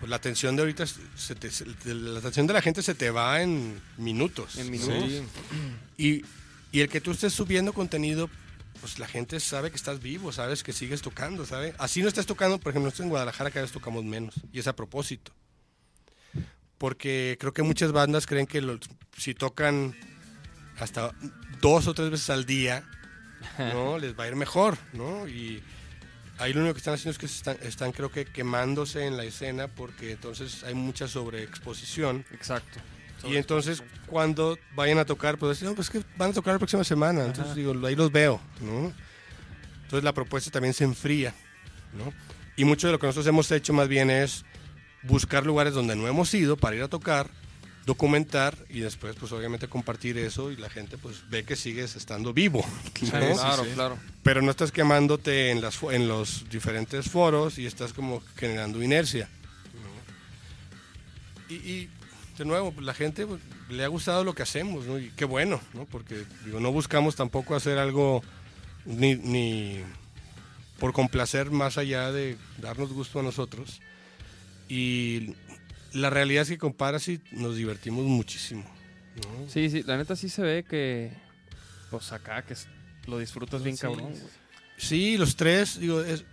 pues, 0.00 0.10
la 0.10 0.16
atención 0.16 0.56
de 0.56 0.62
ahorita, 0.62 0.84
se 0.86 1.34
te- 1.34 1.50
se- 1.50 1.66
la 1.84 2.18
atención 2.18 2.46
de 2.46 2.52
la 2.54 2.62
gente 2.62 2.82
se 2.82 2.94
te 2.94 3.10
va 3.10 3.42
en 3.42 3.80
minutos. 3.98 4.56
En 4.56 4.70
minutos. 4.70 5.04
Sí. 5.08 5.22
Y, 5.96 6.24
y 6.76 6.80
el 6.80 6.88
que 6.88 7.00
tú 7.00 7.10
estés 7.12 7.32
subiendo 7.32 7.72
contenido, 7.72 8.28
pues 8.80 8.98
la 8.98 9.06
gente 9.06 9.38
sabe 9.40 9.70
que 9.70 9.76
estás 9.76 10.00
vivo, 10.00 10.32
sabes 10.32 10.62
que 10.62 10.72
sigues 10.72 11.02
tocando, 11.02 11.44
¿sabes? 11.46 11.74
Así 11.78 12.00
no 12.02 12.08
estás 12.08 12.26
tocando, 12.26 12.58
por 12.58 12.70
ejemplo, 12.70 12.86
nosotros 12.86 13.04
en 13.04 13.10
Guadalajara 13.10 13.50
cada 13.50 13.62
vez 13.62 13.72
tocamos 13.72 14.04
menos, 14.04 14.34
y 14.52 14.58
es 14.58 14.66
a 14.66 14.74
propósito. 14.74 15.32
Porque 16.78 17.36
creo 17.38 17.52
que 17.52 17.62
muchas 17.62 17.92
bandas 17.92 18.26
creen 18.26 18.46
que 18.46 18.62
los- 18.62 18.80
si 19.16 19.34
tocan 19.34 19.94
hasta 20.78 21.12
dos 21.60 21.86
o 21.86 21.94
tres 21.94 22.10
veces 22.10 22.30
al 22.30 22.46
día, 22.46 22.88
¿no? 23.58 23.98
Les 23.98 24.18
va 24.18 24.24
a 24.24 24.28
ir 24.28 24.36
mejor, 24.36 24.76
¿no? 24.92 25.26
Y 25.28 25.62
ahí 26.38 26.52
lo 26.52 26.60
único 26.60 26.74
que 26.74 26.78
están 26.78 26.94
haciendo 26.94 27.12
es 27.12 27.18
que 27.18 27.26
están, 27.26 27.56
están 27.62 27.92
creo 27.92 28.10
que 28.10 28.24
quemándose 28.24 29.06
en 29.06 29.16
la 29.16 29.24
escena 29.24 29.68
porque 29.68 30.12
entonces 30.12 30.64
hay 30.64 30.74
mucha 30.74 31.08
sobreexposición 31.08 32.24
Exacto. 32.32 32.80
Y 33.24 33.36
entonces, 33.36 33.82
cuando 34.06 34.58
vayan 34.74 34.98
a 34.98 35.04
tocar, 35.04 35.36
pues 35.36 35.50
decir, 35.50 35.68
no, 35.68 35.74
pues 35.74 35.90
que 35.90 36.02
van 36.16 36.30
a 36.30 36.32
tocar 36.32 36.54
la 36.54 36.58
próxima 36.58 36.84
semana. 36.84 37.26
Entonces, 37.26 37.54
digo, 37.54 37.74
ahí 37.86 37.94
los 37.94 38.10
veo, 38.10 38.40
¿no? 38.60 38.92
Entonces, 39.82 40.04
la 40.04 40.12
propuesta 40.12 40.50
también 40.50 40.72
se 40.72 40.84
enfría, 40.84 41.34
¿no? 41.92 42.12
Y 42.56 42.64
mucho 42.64 42.86
de 42.86 42.92
lo 42.92 42.98
que 42.98 43.06
nosotros 43.06 43.26
hemos 43.26 43.50
hecho 43.52 43.72
más 43.72 43.88
bien 43.88 44.10
es 44.10 44.44
buscar 45.02 45.44
lugares 45.44 45.74
donde 45.74 45.96
no 45.96 46.06
hemos 46.08 46.32
ido 46.34 46.56
para 46.56 46.76
ir 46.76 46.82
a 46.82 46.88
tocar, 46.88 47.30
documentar 47.90 48.56
y 48.68 48.78
después, 48.78 49.16
pues 49.16 49.32
obviamente 49.32 49.66
compartir 49.66 50.16
eso 50.16 50.52
y 50.52 50.56
la 50.56 50.70
gente 50.70 50.96
pues 50.96 51.28
ve 51.28 51.42
que 51.42 51.56
sigues 51.56 51.96
estando 51.96 52.32
vivo. 52.32 52.64
¿no? 53.02 53.10
claro, 53.10 53.64
claro. 53.74 53.98
Pero 54.22 54.42
no 54.42 54.50
estás 54.52 54.70
quemándote 54.70 55.50
en, 55.50 55.60
las, 55.60 55.82
en 55.82 56.06
los 56.06 56.48
diferentes 56.48 57.10
foros 57.10 57.58
y 57.58 57.66
estás 57.66 57.92
como 57.92 58.22
generando 58.36 58.80
inercia. 58.80 59.28
¿no? 59.74 61.52
Y, 61.52 61.54
y, 61.56 61.90
de 62.38 62.44
nuevo, 62.44 62.70
pues, 62.70 62.86
la 62.86 62.94
gente 62.94 63.26
pues, 63.26 63.40
le 63.68 63.82
ha 63.82 63.88
gustado 63.88 64.22
lo 64.22 64.36
que 64.36 64.44
hacemos, 64.44 64.86
¿no? 64.86 64.96
Y 64.96 65.10
qué 65.16 65.24
bueno, 65.24 65.60
¿no? 65.74 65.84
Porque 65.84 66.24
digo, 66.44 66.60
no 66.60 66.70
buscamos 66.70 67.16
tampoco 67.16 67.56
hacer 67.56 67.76
algo 67.76 68.22
ni, 68.84 69.16
ni 69.16 69.80
por 70.78 70.92
complacer 70.92 71.50
más 71.50 71.76
allá 71.76 72.12
de 72.12 72.38
darnos 72.58 72.92
gusto 72.92 73.18
a 73.18 73.24
nosotros. 73.24 73.80
Y 74.68 75.34
la 75.92 76.10
realidad 76.10 76.42
es 76.42 76.48
que 76.48 76.58
con 76.58 76.72
Parasite 76.72 77.24
nos 77.32 77.56
divertimos 77.56 78.04
muchísimo. 78.04 78.64
¿no? 79.16 79.48
Sí, 79.50 79.68
sí, 79.70 79.82
la 79.82 79.96
neta 79.96 80.16
sí 80.16 80.28
se 80.28 80.42
ve 80.42 80.64
que, 80.64 81.12
pues 81.90 82.12
acá, 82.12 82.42
que 82.42 82.54
lo 83.06 83.18
disfrutas 83.18 83.62
bien 83.62 83.76
Sí. 83.76 83.82
cabrón. 83.82 84.10
güey. 84.10 84.22
Sí, 84.76 85.18
los 85.18 85.36
tres, 85.36 85.78
digo, 85.78 86.02
es, 86.02 86.24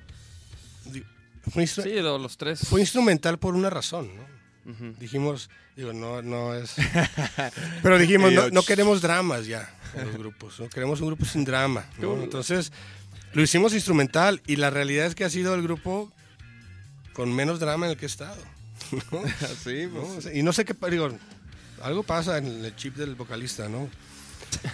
digo, 0.86 1.05
fue, 1.51 1.68
Sí, 1.68 1.82
lo- 2.01 2.18
los 2.18 2.38
tres. 2.38 2.62
fue 2.62 2.82
instrumental 2.82 3.39
por 3.39 3.55
una 3.55 3.70
razón, 3.70 4.10
¿no? 4.16 4.72
Ujú. 4.72 4.95
Dijimos, 4.99 5.49
digo, 5.76 5.93
no, 5.93 6.22
no 6.22 6.53
es... 6.53 6.76
Pero 7.84 7.97
dijimos, 7.97 8.32
no, 8.51 8.62
queremos 8.64 9.01
dramas 9.01 9.47
ya 9.47 9.70
en 9.95 10.08
los 10.08 10.18
grupos, 10.18 10.60
¿no? 10.60 10.70
Queremos 10.70 10.99
un 11.01 11.08
grupo 11.08 11.26
sin 11.26 11.45
drama. 11.45 11.86
Entonces, 12.01 12.72
lo 13.34 13.41
hicimos 13.41 13.74
instrumental 13.74 14.41
y 14.45 14.58
la 14.58 14.70
realidad 14.70 15.05
es 15.08 15.16
que 15.16 15.24
ha 15.26 15.30
sido 15.30 15.55
el 15.55 15.62
grupo 15.64 16.12
con 17.14 17.34
menos 17.34 17.60
drama 17.60 17.86
en 17.86 17.93
el 17.93 17.97
que 17.97 18.05
he 18.05 18.08
estado. 18.10 18.41
¿no? 19.12 19.22
Sí, 19.64 19.88
¿no? 19.92 20.02
pues. 20.02 20.18
O 20.18 20.22
sea, 20.22 20.34
Y 20.34 20.44
no 20.44 20.54
sé 20.54 20.66
qué, 20.66 20.76
digo, 20.90 21.10
algo 21.82 22.04
pasa 22.04 22.38
en 22.38 22.66
el 22.66 22.76
chip 22.76 22.96
del 22.96 23.16
vocalista, 23.16 23.70
¿no? 23.70 23.90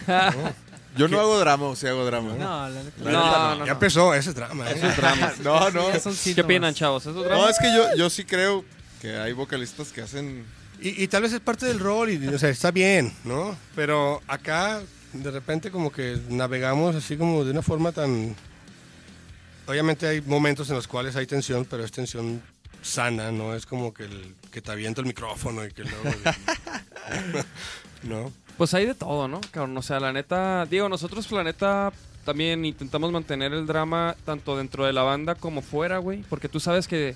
Yo 0.96 1.08
no 1.08 1.20
hago 1.20 1.40
drama, 1.40 1.66
o 1.66 1.76
sí 1.76 1.88
hago 1.88 2.06
drama. 2.06 2.36
No, 2.36 2.70
la 2.70 2.84
neta. 2.84 3.04
No, 3.04 3.12
no, 3.12 3.56
no. 3.56 3.66
Ya 3.66 3.72
empezó, 3.72 4.14
ese 4.14 4.30
es 4.30 4.36
drama. 4.36 4.70
¿eh? 4.70 4.74
Eso 4.76 4.88
es 4.88 4.98
drama. 4.98 5.34
No, 5.44 5.72
no. 5.72 6.00
Son 6.00 6.16
¿Qué 6.36 6.42
opinan, 6.42 6.74
chavos? 6.74 7.04
¿Eso 7.08 7.20
es 7.20 7.26
drama? 7.26 7.42
No, 7.42 7.50
es 7.50 7.58
que 7.58 7.74
yo, 7.74 7.96
yo 7.98 8.10
sí 8.10 8.26
creo 8.26 8.64
que 9.02 9.16
hay 9.18 9.34
vocalistas 9.34 9.92
que 9.92 10.02
hacen. 10.02 10.46
Y, 10.80 11.04
y 11.04 11.08
tal 11.08 11.24
vez 11.24 11.34
es 11.34 11.40
parte 11.40 11.66
del 11.66 11.80
rol, 11.80 12.12
y, 12.12 12.28
o 12.28 12.38
sea, 12.38 12.50
está 12.50 12.70
bien, 12.70 13.12
¿no? 13.24 13.58
Pero 13.76 14.22
acá, 14.28 14.82
de 15.14 15.32
repente, 15.32 15.72
como 15.72 15.92
que 15.92 16.20
navegamos 16.30 16.96
así 16.96 17.18
como 17.18 17.44
de 17.44 17.52
una 17.52 17.64
forma 17.64 17.92
tan. 17.92 18.36
Obviamente 19.66 20.08
hay 20.08 20.22
momentos 20.22 20.70
en 20.70 20.76
los 20.76 20.88
cuales 20.88 21.16
hay 21.16 21.26
tensión, 21.26 21.66
pero 21.66 21.84
es 21.84 21.92
tensión 21.92 22.42
sana, 22.84 23.32
¿no? 23.32 23.56
Es 23.56 23.66
como 23.66 23.94
que, 23.94 24.04
el, 24.04 24.36
que 24.52 24.62
te 24.62 24.72
aviento 24.72 25.02
el 25.02 25.08
micrófono 25.08 25.66
y 25.66 25.72
que 25.72 25.84
luego. 25.84 26.04
¿No? 28.04 28.32
Pues 28.58 28.74
hay 28.74 28.86
de 28.86 28.96
todo, 28.96 29.28
¿no? 29.28 29.42
Cabrón, 29.52 29.76
o 29.78 29.82
sea, 29.82 30.00
la 30.00 30.14
neta, 30.14 30.66
digo, 30.66 30.90
nosotros 30.90 31.32
la 31.32 31.44
neta 31.44 31.92
también 32.26 32.66
intentamos 32.66 33.12
mantener 33.12 33.54
el 33.54 33.66
drama 33.66 34.16
tanto 34.26 34.56
dentro 34.58 34.86
de 34.86 34.94
la 34.94 35.02
banda 35.04 35.36
como 35.36 35.62
fuera, 35.62 35.98
güey, 35.98 36.22
porque 36.30 36.50
tú 36.50 36.60
sabes 36.60 36.88
que, 36.88 37.16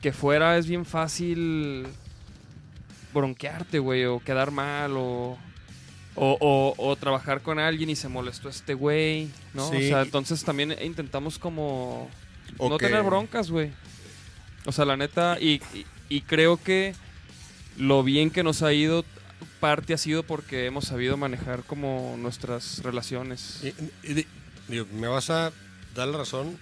que 0.00 0.12
fuera 0.12 0.56
es 0.56 0.66
bien 0.66 0.84
fácil 0.84 1.86
bronquearte, 3.12 3.78
güey, 3.78 4.04
o 4.06 4.20
quedar 4.20 4.50
mal, 4.50 4.96
o, 4.96 5.36
o, 6.14 6.36
o- 6.40 6.74
o 6.78 6.96
trabajar 6.96 7.42
con 7.42 7.58
alguien 7.58 7.90
y 7.90 7.96
se 7.96 8.08
molestó 8.08 8.48
este 8.48 8.74
güey, 8.74 9.28
¿no? 9.54 9.68
Sí. 9.70 9.76
O 9.76 9.80
sea, 9.80 10.02
entonces 10.02 10.42
también 10.44 10.74
intentamos 10.82 11.38
como 11.38 12.08
no 12.58 12.78
tener 12.78 13.02
broncas, 13.02 13.50
güey. 13.50 13.70
O 14.64 14.72
sea, 14.72 14.84
la 14.84 14.96
neta, 14.96 15.38
y, 15.40 15.60
y- 15.74 15.86
y 16.08 16.20
creo 16.22 16.56
que 16.62 16.94
lo 17.76 18.02
bien 18.02 18.30
que 18.30 18.42
nos 18.42 18.62
ha 18.62 18.72
ido, 18.72 19.04
parte 19.60 19.94
ha 19.94 19.98
sido 19.98 20.22
porque 20.22 20.66
hemos 20.66 20.84
sabido 20.86 21.16
manejar 21.16 21.62
como 21.64 22.16
nuestras 22.18 22.78
relaciones. 22.82 23.60
Y- 23.62 23.74
y 24.10 24.14
di- 24.14 24.26
digo, 24.68 24.86
me 24.92 25.08
vas 25.08 25.30
a 25.30 25.52
dar 25.94 26.08
la 26.08 26.18
razón, 26.18 26.58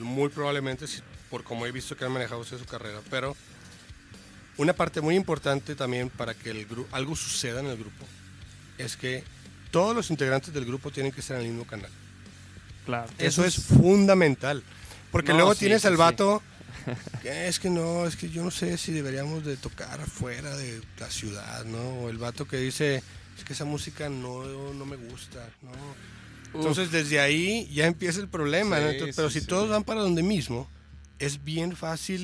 muy 0.00 0.28
probablemente 0.30 0.86
si- 0.86 1.00
por 1.28 1.44
como 1.44 1.66
he 1.66 1.72
visto 1.72 1.96
que 1.96 2.04
han 2.04 2.12
manejado 2.12 2.40
usted 2.40 2.58
su 2.58 2.64
carrera, 2.64 3.00
pero 3.10 3.36
una 4.56 4.72
parte 4.72 5.00
muy 5.00 5.14
importante 5.14 5.74
también 5.76 6.10
para 6.10 6.34
que 6.34 6.50
el 6.50 6.68
gru- 6.68 6.86
algo 6.92 7.14
suceda 7.16 7.60
en 7.60 7.66
el 7.66 7.76
grupo 7.76 8.04
es 8.78 8.96
que 8.96 9.22
todos 9.70 9.94
los 9.94 10.10
integrantes 10.10 10.52
del 10.52 10.64
grupo 10.64 10.90
tienen 10.90 11.12
que 11.12 11.20
estar 11.20 11.36
en 11.36 11.42
el 11.42 11.48
mismo 11.50 11.66
canal. 11.66 11.90
Claro. 12.84 13.08
Eso, 13.18 13.44
es 13.44 13.54
fundamental. 13.56 14.62
Porque 15.12 15.30
No, 15.32 15.38
luego 15.38 15.54
sí, 15.54 15.60
tienes 15.60 15.82
sí, 15.82 15.88
al 15.88 15.96
vato 15.96 16.42
es 17.24 17.58
que 17.58 17.70
no, 17.70 18.06
es 18.06 18.16
que 18.16 18.28
yo 18.30 18.42
no 18.44 18.50
sé 18.50 18.76
si 18.78 18.92
deberíamos 18.92 19.44
de 19.44 19.56
tocar 19.56 20.00
afuera 20.00 20.56
de 20.56 20.80
la 20.98 21.10
ciudad, 21.10 21.64
¿no? 21.64 21.78
O 22.00 22.08
el 22.10 22.18
vato 22.18 22.46
que 22.46 22.56
dice, 22.58 23.02
es 23.38 23.44
que 23.44 23.52
esa 23.52 23.64
música 23.64 24.08
no, 24.08 24.72
no 24.74 24.84
me 24.86 24.96
gusta, 24.96 25.48
¿no? 25.62 25.70
Entonces 26.52 26.90
desde 26.90 27.20
ahí 27.20 27.68
ya 27.72 27.86
empieza 27.86 28.20
el 28.20 28.28
problema, 28.28 28.80
¿no? 28.80 28.88
Sí, 28.88 28.92
Entonces, 28.94 29.14
sí, 29.14 29.18
pero 29.18 29.30
si 29.30 29.40
sí. 29.40 29.46
todos 29.46 29.68
van 29.70 29.84
para 29.84 30.00
donde 30.00 30.22
mismo, 30.22 30.68
es 31.18 31.44
bien 31.44 31.76
fácil 31.76 32.20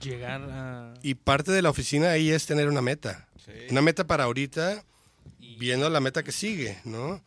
Sí, 0.00 0.08
Llegar 0.08 0.42
a. 0.50 0.94
y 1.02 1.14
parte 1.14 1.52
de 1.52 1.62
la 1.62 1.70
oficina 1.70 2.10
ahí 2.10 2.30
es 2.30 2.46
tener 2.46 2.68
una 2.68 2.80
meta. 2.82 3.28
sí. 3.44 3.52
Una 3.70 3.82
meta 3.82 4.06
para 4.06 4.24
ahorita, 4.24 4.82
viendo 5.58 5.88
la 5.90 6.00
meta 6.00 6.22
que 6.22 6.32
sigue, 6.32 6.78
¿no? 6.84 7.22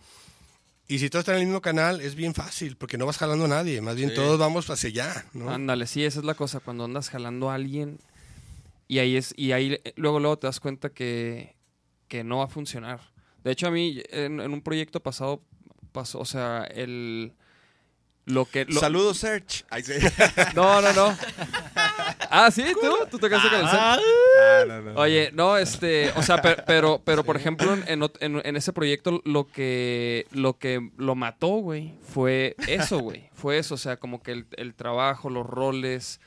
Y 0.88 1.00
si 1.00 1.10
todos 1.10 1.22
están 1.24 1.36
en 1.36 1.42
el 1.42 1.48
mismo 1.48 1.62
canal, 1.62 2.00
es 2.02 2.14
bien 2.16 2.34
fácil, 2.36 2.76
porque 2.78 2.98
no 2.98 3.06
vas 3.08 3.18
jalando 3.18 3.46
a 3.46 3.48
nadie, 3.48 3.82
más 3.82 3.96
bien 3.96 4.10
Sí. 4.10 4.16
todos 4.16 4.38
vamos 4.38 4.70
hacia 4.70 4.90
allá, 4.90 5.26
¿no? 5.34 5.50
Ándale, 5.50 5.88
sí, 5.88 6.04
esa 6.04 6.20
es 6.20 6.26
la 6.26 6.36
cosa, 6.36 6.60
cuando 6.60 6.84
andas 6.86 7.10
jalando 7.10 7.50
a 7.50 7.56
alguien 7.56 7.98
y 8.88 9.00
ahí 9.00 9.16
es 9.18 9.34
y 9.36 9.52
ahí 9.52 9.74
eh, 9.84 9.94
luego 9.96 10.20
luego 10.20 10.38
te 10.38 10.46
das 10.48 10.60
cuenta 10.60 10.90
que, 10.92 11.56
que 12.08 12.24
no 12.24 12.38
va 12.38 12.44
a 12.46 12.48
funcionar. 12.50 13.00
De 13.44 13.52
hecho, 13.52 13.68
a 13.68 13.72
mí 13.72 14.02
en, 14.12 14.40
en 14.40 14.52
un 14.54 14.62
proyecto 14.62 15.00
pasado 15.02 15.42
pasó, 15.92 16.20
o 16.20 16.26
sea, 16.26 16.64
el 16.66 17.34
lo 18.26 18.46
que 18.46 18.66
lo- 18.66 18.80
Saludos, 18.80 19.18
Serge. 19.20 19.64
No, 20.56 20.82
no, 20.82 20.94
no. 20.94 21.18
Ah, 22.30 22.50
sí, 22.52 22.64
tú, 22.82 22.92
tú 23.10 23.18
tocaste 23.20 23.50
con 23.50 23.60
el 23.60 23.66
set. 23.70 23.80
Ah, 23.80 23.98
no, 24.68 24.82
no, 24.82 24.94
no. 24.94 25.00
Oye, 25.00 25.30
no, 25.34 25.58
este, 25.58 26.12
o 26.16 26.22
sea, 26.24 26.42
per- 26.42 26.64
pero, 26.66 27.02
pero, 27.06 27.24
por 27.24 27.38
ejemplo, 27.38 27.74
en, 27.74 28.02
ot- 28.02 28.18
en- 28.20 28.42
en 28.44 28.56
ese 28.56 28.74
proyecto 28.74 29.22
lo 29.26 29.48
que, 29.48 30.26
lo 30.32 30.58
que 30.58 30.90
lo 30.98 31.16
mató, 31.16 31.48
güey, 31.48 31.94
fue 32.02 32.56
eso, 32.68 33.00
güey. 33.00 33.30
Fue 33.34 33.58
eso, 33.58 33.76
o 33.76 33.78
sea, 33.78 33.98
como 33.98 34.22
que 34.22 34.32
el, 34.32 34.48
el 34.58 34.74
trabajo, 34.74 35.30
los 35.30 35.46
roles, 35.46 36.20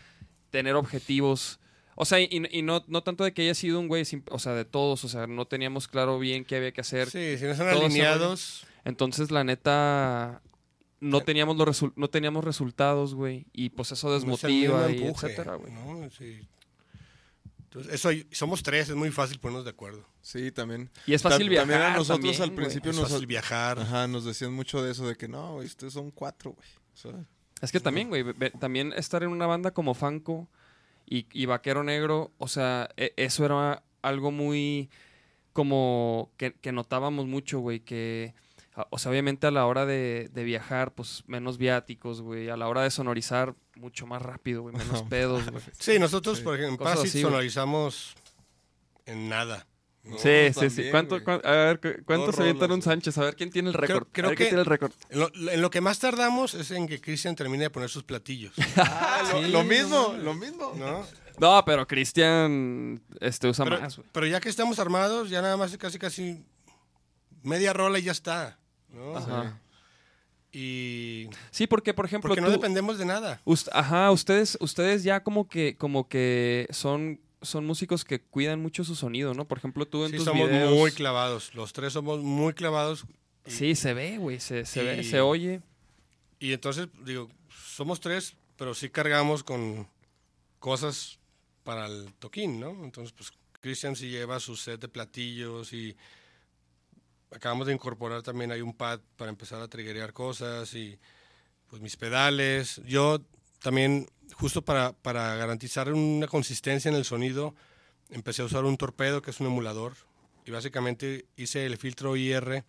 tener 0.50 0.74
objetivos. 0.76 1.58
O 1.94 2.04
sea, 2.04 2.20
y, 2.20 2.28
y 2.50 2.62
no, 2.62 2.84
no 2.86 3.02
tanto 3.02 3.24
de 3.24 3.32
que 3.34 3.42
haya 3.42 3.54
sido 3.54 3.80
un 3.80 3.88
güey, 3.88 4.04
o 4.30 4.38
sea, 4.38 4.52
de 4.54 4.64
todos, 4.64 5.04
o 5.04 5.08
sea, 5.08 5.26
no 5.26 5.46
teníamos 5.46 5.88
claro 5.88 6.18
bien 6.18 6.44
qué 6.44 6.56
había 6.56 6.72
que 6.72 6.80
hacer. 6.80 7.10
Sí, 7.10 7.36
si 7.38 7.44
no 7.44 7.54
se 7.56 7.68
alineados, 7.68 8.64
Entonces, 8.84 9.30
la 9.32 9.42
neta, 9.44 10.40
no 11.00 11.20
teníamos 11.20 11.56
los 11.56 11.68
resul- 11.68 11.92
no 11.96 12.08
teníamos 12.08 12.44
resultados, 12.44 13.14
güey, 13.14 13.46
y 13.52 13.70
pues 13.70 13.92
eso 13.92 14.08
no 14.08 14.16
es 14.16 14.22
el 14.24 14.28
desmotiva 14.30 14.90
y 14.90 15.02
empuje, 15.02 15.26
etcétera, 15.26 15.54
güey. 15.56 15.72
¿no? 15.72 16.10
Sí. 16.10 16.40
Entonces, 17.64 17.92
eso, 17.92 18.08
somos 18.32 18.62
tres, 18.62 18.88
es 18.88 18.96
muy 18.96 19.10
fácil 19.10 19.38
ponernos 19.38 19.64
de 19.64 19.70
acuerdo. 19.70 20.02
Sí, 20.22 20.50
también. 20.50 20.90
Y 21.06 21.12
es 21.12 21.22
fácil 21.22 21.46
Ta- 21.46 21.50
viajar 21.50 21.68
También 21.68 21.82
a 21.92 21.96
nosotros 21.96 22.36
también, 22.36 22.42
al 22.42 22.52
principio 22.54 22.90
Es 22.92 22.96
nos, 22.96 23.10
fácil 23.10 23.26
viajar. 23.26 23.78
ajá, 23.80 24.08
nos 24.08 24.24
decían 24.24 24.52
mucho 24.54 24.82
de 24.82 24.90
eso, 24.92 25.06
de 25.06 25.16
que 25.16 25.28
no, 25.28 25.54
güey, 25.54 25.66
ustedes 25.66 25.92
son 25.92 26.10
cuatro, 26.10 26.52
güey. 26.52 26.68
O 26.94 26.96
sea, 26.96 27.12
Es 27.60 27.70
que 27.70 27.80
también, 27.80 28.08
güey, 28.08 28.24
también 28.58 28.92
estar 28.94 29.22
en 29.22 29.28
una 29.30 29.46
banda 29.46 29.72
como 29.72 29.92
Fanco 29.94 30.48
y, 31.06 31.26
y 31.32 31.44
Vaquero 31.46 31.84
Negro, 31.84 32.32
o 32.38 32.48
sea, 32.48 32.88
e- 32.96 33.12
eso 33.16 33.44
era 33.44 33.82
algo 34.00 34.30
muy 34.30 34.88
como 35.52 36.30
que, 36.36 36.54
que 36.54 36.72
notábamos 36.72 37.26
mucho, 37.26 37.58
güey, 37.60 37.80
que, 37.80 38.32
o 38.90 38.98
sea, 38.98 39.10
obviamente 39.10 39.46
a 39.46 39.50
la 39.50 39.66
hora 39.66 39.86
de, 39.86 40.28
de 40.32 40.44
viajar, 40.44 40.92
pues 40.94 41.24
menos 41.26 41.58
viáticos, 41.58 42.20
güey, 42.20 42.48
a 42.50 42.56
la 42.56 42.68
hora 42.68 42.82
de 42.82 42.90
sonorizar, 42.90 43.54
mucho 43.76 44.06
más 44.06 44.22
rápido, 44.22 44.62
güey, 44.62 44.74
menos 44.76 45.02
pedos, 45.10 45.50
güey. 45.50 45.62
Sí, 45.78 45.98
nosotros, 45.98 46.38
Sí. 46.38 46.44
por 46.44 46.54
ejemplo, 46.58 46.88
en 46.88 46.94
güey. 46.96 47.08
sonorizamos 47.08 48.14
en 49.06 49.28
nada. 49.28 49.66
no, 50.04 50.16
sí, 50.18 50.52
sí, 50.58 50.70
sí. 50.70 50.84
¿Cuánto, 50.90 51.16
a 51.16 51.50
ver, 51.50 51.80
cu- 51.80 52.02
¿cuánto 52.04 52.26
Dos 52.26 52.36
se 52.36 52.42
avientan 52.42 52.68
rolas, 52.68 52.74
un 52.76 52.80
güey. 52.80 52.94
Sánchez? 52.96 53.18
A 53.18 53.24
ver 53.24 53.36
quién 53.36 53.50
tiene 53.50 53.68
el 53.68 53.74
récord. 53.74 54.06
creo 54.12 54.30
que- 54.30 54.44
tiene 54.46 54.60
el 54.60 54.66
récord. 54.66 54.92
En 55.10 55.20
lo, 55.20 55.30
en 55.34 55.60
lo 55.62 55.70
que 55.70 55.80
más 55.80 55.98
tardamos 55.98 56.54
es 56.54 56.70
en 56.70 56.86
que 56.86 57.00
Cristian 57.00 57.34
termine 57.36 57.64
de 57.64 57.70
poner 57.70 57.88
sus 57.90 58.04
platillos. 58.04 58.52
Ah, 58.76 59.22
lo, 59.32 59.38
Sí, 59.42 59.48
lo 59.50 59.58
no 59.62 59.64
mismo, 59.64 60.14
lo 60.22 60.34
mismo. 60.34 60.72
¿no? 60.76 61.04
No, 61.40 61.64
pero 61.64 61.86
Cristian 61.86 63.00
este, 63.20 63.48
usa 63.48 63.64
Pero, 63.64 63.80
más, 63.80 63.96
güey. 63.96 64.08
pero 64.12 64.26
ya 64.26 64.40
que 64.40 64.48
estamos 64.48 64.78
armados, 64.78 65.30
ya 65.30 65.40
nada 65.42 65.56
más 65.56 65.76
casi 65.78 65.98
casi 65.98 66.44
media 67.42 67.72
rola 67.72 67.98
y 67.98 68.02
ya 68.02 68.12
está. 68.12 68.58
¿No? 68.92 69.16
Ajá. 69.16 69.60
Y 70.52 71.28
Sí, 71.50 71.66
porque, 71.66 71.92
por 71.94 72.06
ejemplo, 72.06 72.28
porque 72.28 72.40
no 72.40 72.46
tú- 72.48 72.52
dependemos 72.54 72.98
de 72.98 73.04
nada. 73.04 73.40
Ajá, 73.72 74.10
ustedes, 74.10 74.56
ustedes 74.60 75.02
ya 75.04 75.22
como 75.22 75.48
que, 75.48 75.76
como 75.76 76.08
que 76.08 76.66
son 76.70 77.20
son 77.40 77.64
músicos 77.66 78.04
que 78.04 78.20
cuidan 78.20 78.60
mucho 78.60 78.82
su 78.82 78.96
sonido, 78.96 79.32
¿no? 79.32 79.46
Por 79.46 79.58
ejemplo, 79.58 79.86
tú 79.86 80.04
en 80.04 80.10
Sí, 80.10 80.16
tus 80.16 80.24
somos 80.24 80.48
videos... 80.48 80.72
muy 80.74 80.90
clavados. 80.90 81.54
Los 81.54 81.72
tres 81.72 81.92
somos 81.92 82.18
muy 82.20 82.52
clavados. 82.52 83.04
Y, 83.46 83.50
Sí, 83.52 83.74
se 83.76 83.94
ve, 83.94 84.18
güey, 84.18 84.40
se, 84.40 84.64
se 84.66 84.82
ve, 84.82 85.04
se 85.04 85.20
oye. 85.20 85.60
y 86.40 86.52
entonces, 86.52 86.88
digo, 87.04 87.30
somos 87.48 88.00
tres, 88.00 88.34
pero 88.56 88.74
sí 88.74 88.90
cargamos 88.90 89.44
con 89.44 89.86
cosas 90.58 91.20
para 91.62 91.86
el 91.86 92.12
toquín, 92.14 92.58
¿no? 92.58 92.70
Entonces, 92.84 93.12
pues 93.12 93.30
Cristian 93.60 93.94
sí 93.94 94.08
lleva 94.10 94.40
su 94.40 94.56
set 94.56 94.80
de 94.80 94.88
platillos 94.88 95.72
y 95.72 95.96
acabamos 97.30 97.66
de 97.66 97.74
incorporar 97.74 98.22
también 98.22 98.52
hay 98.52 98.60
un 98.60 98.74
pad 98.74 99.00
para 99.16 99.30
empezar 99.30 99.60
a 99.60 99.68
triggerear 99.68 100.12
cosas 100.12 100.74
y 100.74 100.98
pues 101.68 101.82
mis 101.82 101.96
pedales. 101.96 102.80
Yo 102.86 103.20
también, 103.60 104.06
justo 104.34 104.62
para, 104.62 104.92
para 104.92 105.34
garantizar 105.36 105.92
una 105.92 106.26
consistencia 106.26 106.88
en 106.88 106.96
el 106.96 107.04
sonido, 107.04 107.54
empecé 108.10 108.42
a 108.42 108.46
usar 108.46 108.64
un 108.64 108.76
torpedo 108.76 109.22
que 109.22 109.30
es 109.30 109.40
un 109.40 109.46
emulador 109.48 109.94
y 110.44 110.50
básicamente 110.50 111.26
hice 111.36 111.66
el 111.66 111.76
filtro 111.76 112.16
IR 112.16 112.64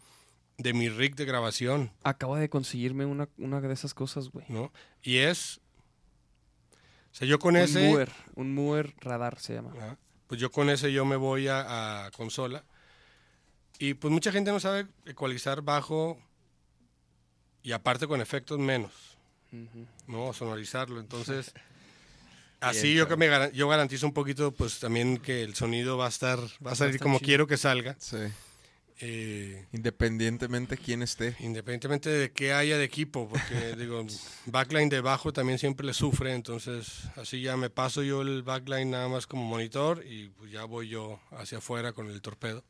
de 0.57 0.73
mi 0.73 0.89
rig 0.89 1.15
de 1.15 1.23
grabación, 1.23 1.91
Acabo 2.03 2.35
de 2.35 2.49
conseguirme 2.49 3.05
una, 3.05 3.29
una 3.37 3.61
de 3.61 3.73
esas 3.73 3.93
cosas, 3.93 4.29
güey. 4.29 4.45
¿no? 4.49 4.73
Y 5.01 5.17
es... 5.19 5.61
O 7.11 7.15
sea, 7.15 7.27
yo 7.27 7.39
con 7.39 7.55
Un 7.55 7.61
ese... 7.61 7.87
Mover, 7.89 8.11
un 8.35 8.53
Mover 8.53 8.93
radar 8.99 9.39
se 9.39 9.53
llama. 9.53 9.97
Pues 10.27 10.39
yo 10.39 10.51
con 10.51 10.69
ese 10.69 10.91
yo 10.91 11.05
me 11.05 11.15
voy 11.15 11.47
a, 11.47 12.05
a 12.05 12.11
consola. 12.11 12.65
Y 13.79 13.93
pues 13.95 14.11
mucha 14.11 14.31
gente 14.31 14.51
no 14.51 14.59
sabe 14.59 14.85
ecualizar 15.05 15.61
bajo 15.61 16.19
y 17.63 17.71
aparte 17.71 18.07
con 18.07 18.21
efectos 18.21 18.59
menos, 18.59 18.91
Ujú. 19.51 19.85
¿no? 20.07 20.33
Sonorizarlo. 20.33 20.99
Entonces, 20.99 21.53
así 22.59 22.93
yo 22.93 23.07
que 23.07 23.15
me 23.15 23.29
yo 23.53 23.67
garantizo 23.69 24.05
un 24.05 24.13
poquito 24.13 24.51
pues 24.51 24.79
también 24.79 25.17
que 25.17 25.43
el 25.43 25.55
sonido 25.55 25.97
va 25.97 26.07
a 26.07 26.09
estar 26.09 26.39
va 26.65 26.71
a 26.71 26.75
salir 26.75 26.95
estar 26.95 27.05
como 27.05 27.19
chido. 27.19 27.25
quiero 27.25 27.47
que 27.47 27.57
salga. 27.57 27.95
Sí. 27.99 28.17
Eh, 29.01 29.65
Independientemente 29.71 30.75
quién 30.77 31.01
esté. 31.01 31.33
independientemente 31.39 32.09
de 32.09 32.33
qué 32.33 32.51
haya 32.51 32.77
de 32.77 32.83
equipo, 32.83 33.29
porque 33.29 33.73
digo, 33.77 34.05
backline 34.45 34.89
de 34.89 34.99
bajo 34.99 35.31
también 35.31 35.57
siempre 35.57 35.85
le 35.87 35.93
sufre, 35.93 36.33
entonces 36.33 37.03
así 37.15 37.39
ya 37.41 37.55
me 37.55 37.69
paso 37.69 38.03
yo 38.03 38.21
el 38.23 38.43
backline 38.43 38.91
nada 38.91 39.07
más 39.07 39.25
como 39.25 39.45
monitor 39.45 40.03
y 40.05 40.27
pues 40.31 40.51
ya 40.51 40.65
voy 40.65 40.89
yo 40.89 41.21
hacia 41.31 41.59
afuera 41.59 41.93
con 41.93 42.09
el 42.09 42.21
torpedo. 42.21 42.61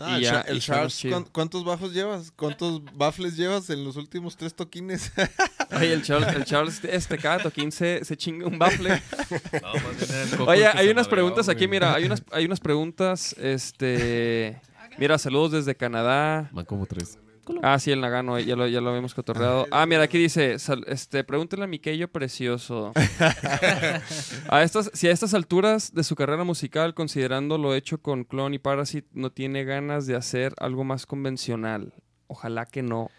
Ah, 0.00 0.12
Y 0.18 0.24
el 0.24 0.30
ya- 0.32 0.40
el 0.40 0.56
y 0.56 0.60
Charles, 0.60 0.96
chido. 0.96 1.12
¿cuán- 1.14 1.28
¿cuántos 1.30 1.64
bajos 1.64 1.92
llevas? 1.92 2.32
¿Cuántos 2.32 2.82
baffles 2.94 3.36
llevas 3.36 3.68
en 3.70 3.84
los 3.84 3.96
últimos 3.96 4.36
tres 4.36 4.54
toquines? 4.54 5.12
Oye, 5.76 5.92
el 5.92 6.02
Charles, 6.02 6.34
el 6.34 6.44
Charles 6.44 6.80
este, 6.84 7.18
cada 7.18 7.38
toquín 7.40 7.70
se, 7.70 8.04
se 8.04 8.16
chinga 8.16 8.46
un 8.46 8.58
baffle. 8.58 9.02
No, 9.62 9.74
más 9.74 10.08
bien 10.38 10.48
Oye, 10.48 10.66
hay 10.66 10.88
unas 10.88 11.06
preguntas 11.06 11.48
aquí, 11.48 11.68
mira, 11.68 11.94
hay 11.94 12.04
unas, 12.04 12.22
hay 12.32 12.44
unas 12.46 12.60
preguntas, 12.60 13.34
este... 13.38 14.60
Mira, 14.98 15.18
saludos 15.18 15.52
desde 15.52 15.74
Canadá. 15.76 16.48
Van 16.52 16.64
como 16.64 16.84
tres. 16.86 17.18
Ah, 17.62 17.78
sí, 17.78 17.90
el 17.92 18.00
Nagano, 18.00 18.38
ya 18.38 18.56
lo, 18.56 18.66
ya 18.66 18.80
lo 18.80 18.90
habíamos 18.90 19.14
cotorreado. 19.14 19.66
Ah, 19.70 19.86
mira, 19.86 20.02
aquí 20.02 20.18
dice, 20.18 20.58
sal- 20.58 20.84
este, 20.88 21.24
pregúntale 21.24 21.64
a 21.64 21.66
Miquello 21.66 22.08
Precioso. 22.08 22.92
a 24.48 24.62
estas, 24.62 24.90
si 24.94 25.08
a 25.08 25.10
estas 25.12 25.34
alturas 25.34 25.92
de 25.94 26.04
su 26.04 26.14
carrera 26.16 26.44
musical, 26.44 26.94
considerando 26.94 27.58
lo 27.58 27.74
hecho 27.74 27.98
con 27.98 28.24
Clone 28.24 28.56
y 28.56 28.58
Parasite, 28.58 29.08
no 29.12 29.30
tiene 29.30 29.64
ganas 29.64 30.06
de 30.06 30.16
hacer 30.16 30.54
algo 30.58 30.84
más 30.84 31.06
convencional. 31.06 31.92
Ojalá 32.26 32.66
que 32.66 32.82
no. 32.82 33.10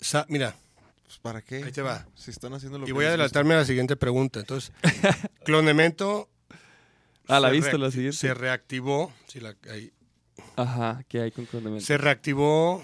Sa- 0.00 0.26
mira, 0.28 0.54
Pues, 1.04 1.18
¿Para 1.18 1.42
qué? 1.42 1.62
Ahí 1.64 1.72
te 1.72 1.82
va. 1.82 2.06
Si 2.14 2.30
están 2.30 2.54
haciendo 2.54 2.78
lo 2.78 2.84
y 2.84 2.86
que 2.88 2.92
voy 2.92 3.04
a 3.04 3.08
adelantarme 3.08 3.54
a 3.54 3.58
la 3.58 3.64
siguiente 3.64 3.96
pregunta. 3.96 4.40
Entonces, 4.40 4.72
Clonemento 5.44 6.28
Ah, 7.28 7.40
la 7.40 7.48
se 7.48 7.54
viste 7.54 7.78
la 7.78 7.90
siguiente. 7.90 8.16
Se 8.18 8.34
reactivó, 8.34 9.12
sí, 9.26 9.40
la- 9.40 9.54
ahí. 9.70 9.92
Ajá, 10.56 11.04
¿qué 11.08 11.20
hay 11.20 11.30
con 11.30 11.46
Condimento? 11.46 11.84
se 11.84 11.96
reactivó 11.96 12.82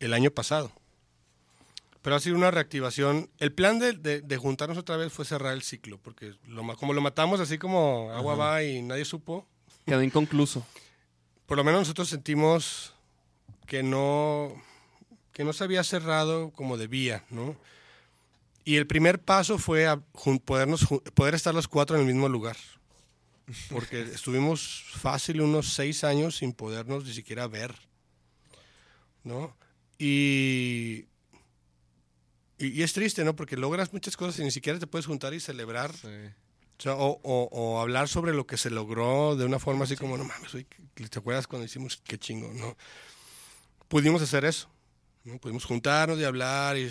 el 0.00 0.12
año 0.14 0.30
pasado. 0.30 0.72
Pero 2.02 2.16
ha 2.16 2.20
sido 2.20 2.36
una 2.36 2.50
reactivación. 2.50 3.30
El 3.38 3.52
plan 3.52 3.78
de, 3.78 3.92
de- 3.94 4.20
de 4.20 4.36
juntarnos 4.36 4.76
otra 4.76 4.96
vez 4.96 5.12
fue 5.12 5.24
cerrar 5.24 5.54
el 5.54 5.62
ciclo, 5.62 5.98
porque 6.02 6.34
lo, 6.48 6.76
como 6.76 6.92
lo 6.92 7.00
matamos 7.00 7.40
así 7.40 7.56
como 7.58 8.10
agua 8.12 8.34
va 8.34 8.62
y 8.62 8.82
nadie 8.82 9.04
supo, 9.04 9.46
Quedó 9.86 10.02
inconcluso. 10.02 10.66
por 11.46 11.56
lo 11.56 11.64
menos 11.64 11.80
nosotros 11.82 12.08
sentimos 12.08 12.92
que 13.66 13.82
no, 13.82 14.52
que 15.32 15.44
no 15.44 15.52
se 15.52 15.64
había 15.64 15.82
cerrado 15.84 16.50
como 16.52 16.76
debía, 16.76 17.24
¿no? 17.30 17.56
Y 18.66 18.76
el 18.76 18.86
primer 18.86 19.20
paso 19.20 19.58
fue 19.58 19.86
a 19.86 19.96
podernos, 20.44 20.86
poder 21.14 21.34
estar 21.34 21.54
los 21.54 21.68
cuatro 21.68 21.96
en 21.96 22.02
el 22.02 22.06
mismo 22.12 22.28
lugar. 22.30 22.56
Porque 23.70 24.00
estuvimos 24.14 24.84
fácil 24.94 25.40
unos 25.42 25.74
seis 25.74 26.02
años 26.04 26.36
sin 26.36 26.52
podernos 26.54 27.04
ni 27.04 27.12
siquiera 27.12 27.46
ver, 27.46 27.74
¿no? 29.22 29.54
Y, 30.06 31.06
y, 32.58 32.66
y 32.68 32.82
es 32.82 32.92
triste, 32.92 33.24
¿no? 33.24 33.34
Porque 33.34 33.56
logras 33.56 33.92
muchas 33.92 34.16
cosas 34.16 34.38
y 34.38 34.44
ni 34.44 34.50
siquiera 34.50 34.78
te 34.78 34.86
puedes 34.86 35.06
juntar 35.06 35.32
y 35.32 35.40
celebrar 35.40 35.92
Sí. 35.96 36.08
o, 36.78 36.82
sea, 36.82 36.94
o, 36.96 37.20
o- 37.22 37.48
o 37.50 37.80
hablar 37.80 38.08
sobre 38.08 38.34
lo 38.34 38.46
que 38.46 38.56
se 38.58 38.68
logró 38.68 39.34
de 39.34 39.44
una 39.46 39.58
forma 39.58 39.84
así 39.84 39.96
como, 39.96 40.18
no 40.18 40.24
mames, 40.24 40.54
oye, 40.54 40.66
¿te 40.94 41.18
acuerdas 41.18 41.46
cuando 41.46 41.64
hicimos 41.64 42.02
qué 42.04 42.18
chingo, 42.18 42.52
no? 42.52 42.76
Pudimos 43.88 44.20
hacer 44.22 44.44
eso, 44.44 44.68
¿no? 45.24 45.38
Pudimos 45.38 45.64
juntarnos 45.64 46.18
y 46.18 46.24
hablar 46.24 46.76
y 46.76 46.90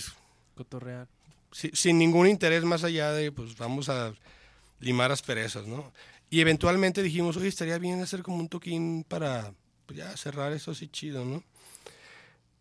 Cotorrear. 0.55 1.07
si- 1.51 1.71
sin 1.73 1.97
ningún 1.99 2.27
interés 2.27 2.63
más 2.63 2.83
allá 2.83 3.11
de, 3.11 3.31
pues 3.31 3.55
vamos 3.57 3.89
a 3.89 4.13
limar 4.79 5.11
asperezas, 5.11 5.67
¿no? 5.67 5.91
Y 6.29 6.39
eventualmente 6.41 7.03
dijimos, 7.03 7.37
oye, 7.37 7.47
estaría 7.47 7.77
bien 7.77 8.01
hacer 8.01 8.23
como 8.23 8.37
un 8.37 8.49
toquín 8.49 9.05
para 9.07 9.53
pues, 9.85 9.97
ya 9.99 10.17
cerrar 10.17 10.51
eso 10.51 10.71
así 10.71 10.87
chido, 10.87 11.23
¿no? 11.25 11.43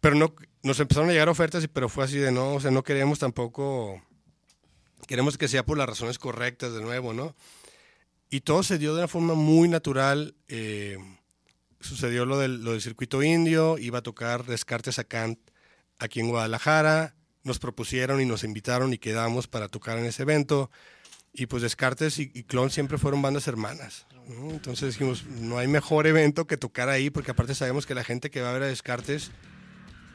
Pero 0.03 0.17
no, 0.17 0.35
nos 0.65 0.81
empezaron 0.81 1.09
a 1.09 1.13
llegar 1.13 1.29
ofertas, 1.29 1.67
pero 1.73 1.89
fue 1.89 2.05
así 2.05 2.19
de 2.19 2.33
no, 2.33 2.55
o 2.55 2.61
sea, 2.61 2.73
no 2.73 2.83
queremos 2.83 3.21
tampoco, 3.21 4.03
queremos 5.07 5.39
que 5.39 5.47
sea 5.47 5.65
por 5.65 5.79
las 5.79 5.89
razones 5.89 6.19
correctas 6.19 6.73
de 6.73 6.83
nuevo, 6.83 7.13
¿no? 7.13 7.37
Y 8.29 8.41
todo 8.41 8.65
se 8.65 8.79
dio 8.79 8.95
de 8.95 8.99
una 8.99 9.07
forma 9.09 9.35
muy 9.35 9.69
natural. 9.69 10.35
eh, 10.49 10.99
sucedió 11.79 12.25
lo 12.25 12.39
del, 12.39 12.65
lo 12.65 12.73
del 12.73 12.83
circuito 12.83 13.23
indio, 13.23 13.79
iba 13.79 14.01
a 14.01 14.03
tocar 14.03 14.45
Descartes 14.45 14.99
a 14.99 15.05
Kant 15.05 15.39
aquí 16.01 16.19
en 16.19 16.31
Guadalajara, 16.31 17.15
nos 17.45 17.61
propusieron 17.61 18.21
y 18.21 18.27
nos 18.27 18.43
invitaron 18.43 18.93
y 18.93 18.99
quedamos 18.99 19.47
para 19.47 19.69
tocar 19.69 19.99
en 19.99 20.07
ese 20.07 20.23
evento. 20.23 20.69
Y 21.33 21.47
pues 21.47 21.63
Descartes 21.63 22.19
y, 22.19 22.29
Clon 22.43 22.71
siempre 22.71 22.99
fueron 22.99 23.23
bandas 23.23 23.47
hermanas. 23.47 24.07
Entonces 24.51 24.95
dijimos, 24.95 25.25
no 25.27 25.59
hay 25.59 25.69
mejor 25.69 26.09
evento 26.09 26.49
que 26.49 26.57
tocar 26.57 26.89
ahí, 26.89 27.09
porque 27.09 27.31
aparte 27.31 27.55
sabemos 27.55 27.87
que 27.87 27.95
la 27.95 28.05
gente 28.05 28.31
que 28.31 28.41
va 28.41 28.51
a 28.51 28.53
ver 28.53 28.65
a 28.65 28.67
Descartes 28.67 29.31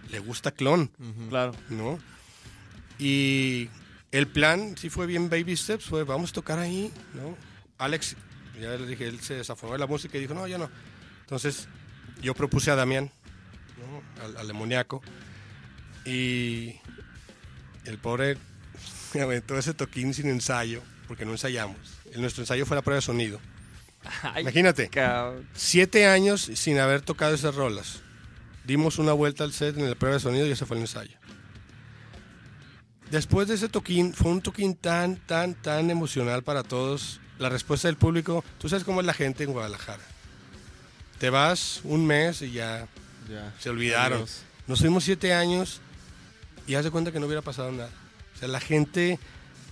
le 0.10 0.20
gusta 0.20 0.52
Clon, 0.52 0.90
Claro. 1.30 1.54
¿no? 1.70 2.00
Y 3.00 3.70
el 4.12 4.28
plan 4.28 4.76
sí 4.78 4.90
fue 4.90 5.06
bien 5.06 5.30
baby 5.30 5.56
steps, 5.56 5.86
fue 5.86 6.04
vamos 6.04 6.32
a 6.32 6.34
tocar 6.34 6.60
ahí, 6.60 6.92
¿no? 7.14 7.38
Alex, 7.78 8.16
ya 8.60 8.70
le 8.76 8.88
dije, 8.88 9.08
él 9.08 9.20
se 9.20 9.36
desaforó 9.36 9.74
de 9.74 9.80
la 9.80 9.88
música 9.88 10.18
y 10.18 10.22
dijo, 10.22 10.34
no, 10.34 10.48
ya 10.48 10.58
no. 10.58 10.70
Entonces 11.22 11.68
yo 12.22 12.34
propuse 12.34 12.72
a 12.72 12.76
Damián, 12.76 13.12
¿no? 13.78 14.24
al, 14.24 14.38
al 14.38 14.48
demoníaco, 14.48 15.02
y 16.06 16.76
el 17.86 17.98
pobre 18.02 18.38
me 19.14 19.22
aventó 19.22 19.58
ese 19.58 19.74
toquín 19.74 20.14
sin 20.14 20.28
ensayo, 20.30 20.82
porque 21.08 21.26
no 21.26 21.32
ensayamos. 21.34 21.78
El- 22.12 22.22
nuestro 22.22 22.42
ensayo 22.44 22.66
fue 22.66 22.76
la 22.76 22.82
prueba 22.82 22.96
de 22.98 23.02
sonido. 23.02 23.40
Ay, 24.24 24.42
Imagínate, 24.42 24.90
cabrón. 24.90 25.48
siete 25.54 26.08
años 26.08 26.50
sin 26.56 26.80
haber 26.80 27.02
tocado 27.02 27.36
esas 27.36 27.54
rolas. 27.56 28.02
Dimos 28.68 29.00
una 29.00 29.14
vuelta 29.14 29.46
al 29.46 29.54
set 29.54 29.78
en 29.78 29.90
la 29.90 29.96
prueba 29.96 30.16
de 30.18 30.20
sonido 30.20 30.46
y 30.46 30.52
ese 30.52 30.66
fue 30.66 30.76
el 30.78 30.82
ensayo. 30.84 31.18
Después 33.10 33.48
de 33.48 33.56
ese 33.56 33.70
toquín, 33.70 34.14
fue 34.14 34.30
un 34.32 34.42
toquín 34.42 34.76
tan, 34.76 35.16
tan, 35.26 35.56
tan 35.56 35.90
emocional 35.90 36.44
para 36.44 36.64
todos. 36.64 37.22
La 37.40 37.48
respuesta 37.48 37.88
del 37.88 37.96
público, 37.96 38.44
tú 38.58 38.68
sabes 38.68 38.84
cómo 38.84 39.00
es 39.00 39.06
la 39.06 39.14
gente 39.14 39.46
en 39.46 39.54
Guadalajara. 39.54 40.04
Te 41.18 41.30
vas 41.30 41.80
un 41.86 42.06
mes 42.06 42.42
y 42.42 42.52
ya 42.52 42.88
Ya. 43.30 43.54
se 43.60 43.70
olvidaron. 43.70 44.26
Nos 44.68 44.80
fuimos 44.82 45.06
siete 45.06 45.34
años 45.34 45.80
y 46.68 46.76
haz 46.76 46.84
de 46.84 46.92
cuenta 46.92 47.12
que 47.14 47.20
no 47.22 47.26
hubiera 47.28 47.42
pasado 47.42 47.72
nada. 47.72 47.90
O 48.36 48.40
sea, 48.40 48.50
la 48.50 48.60
gente 48.60 49.18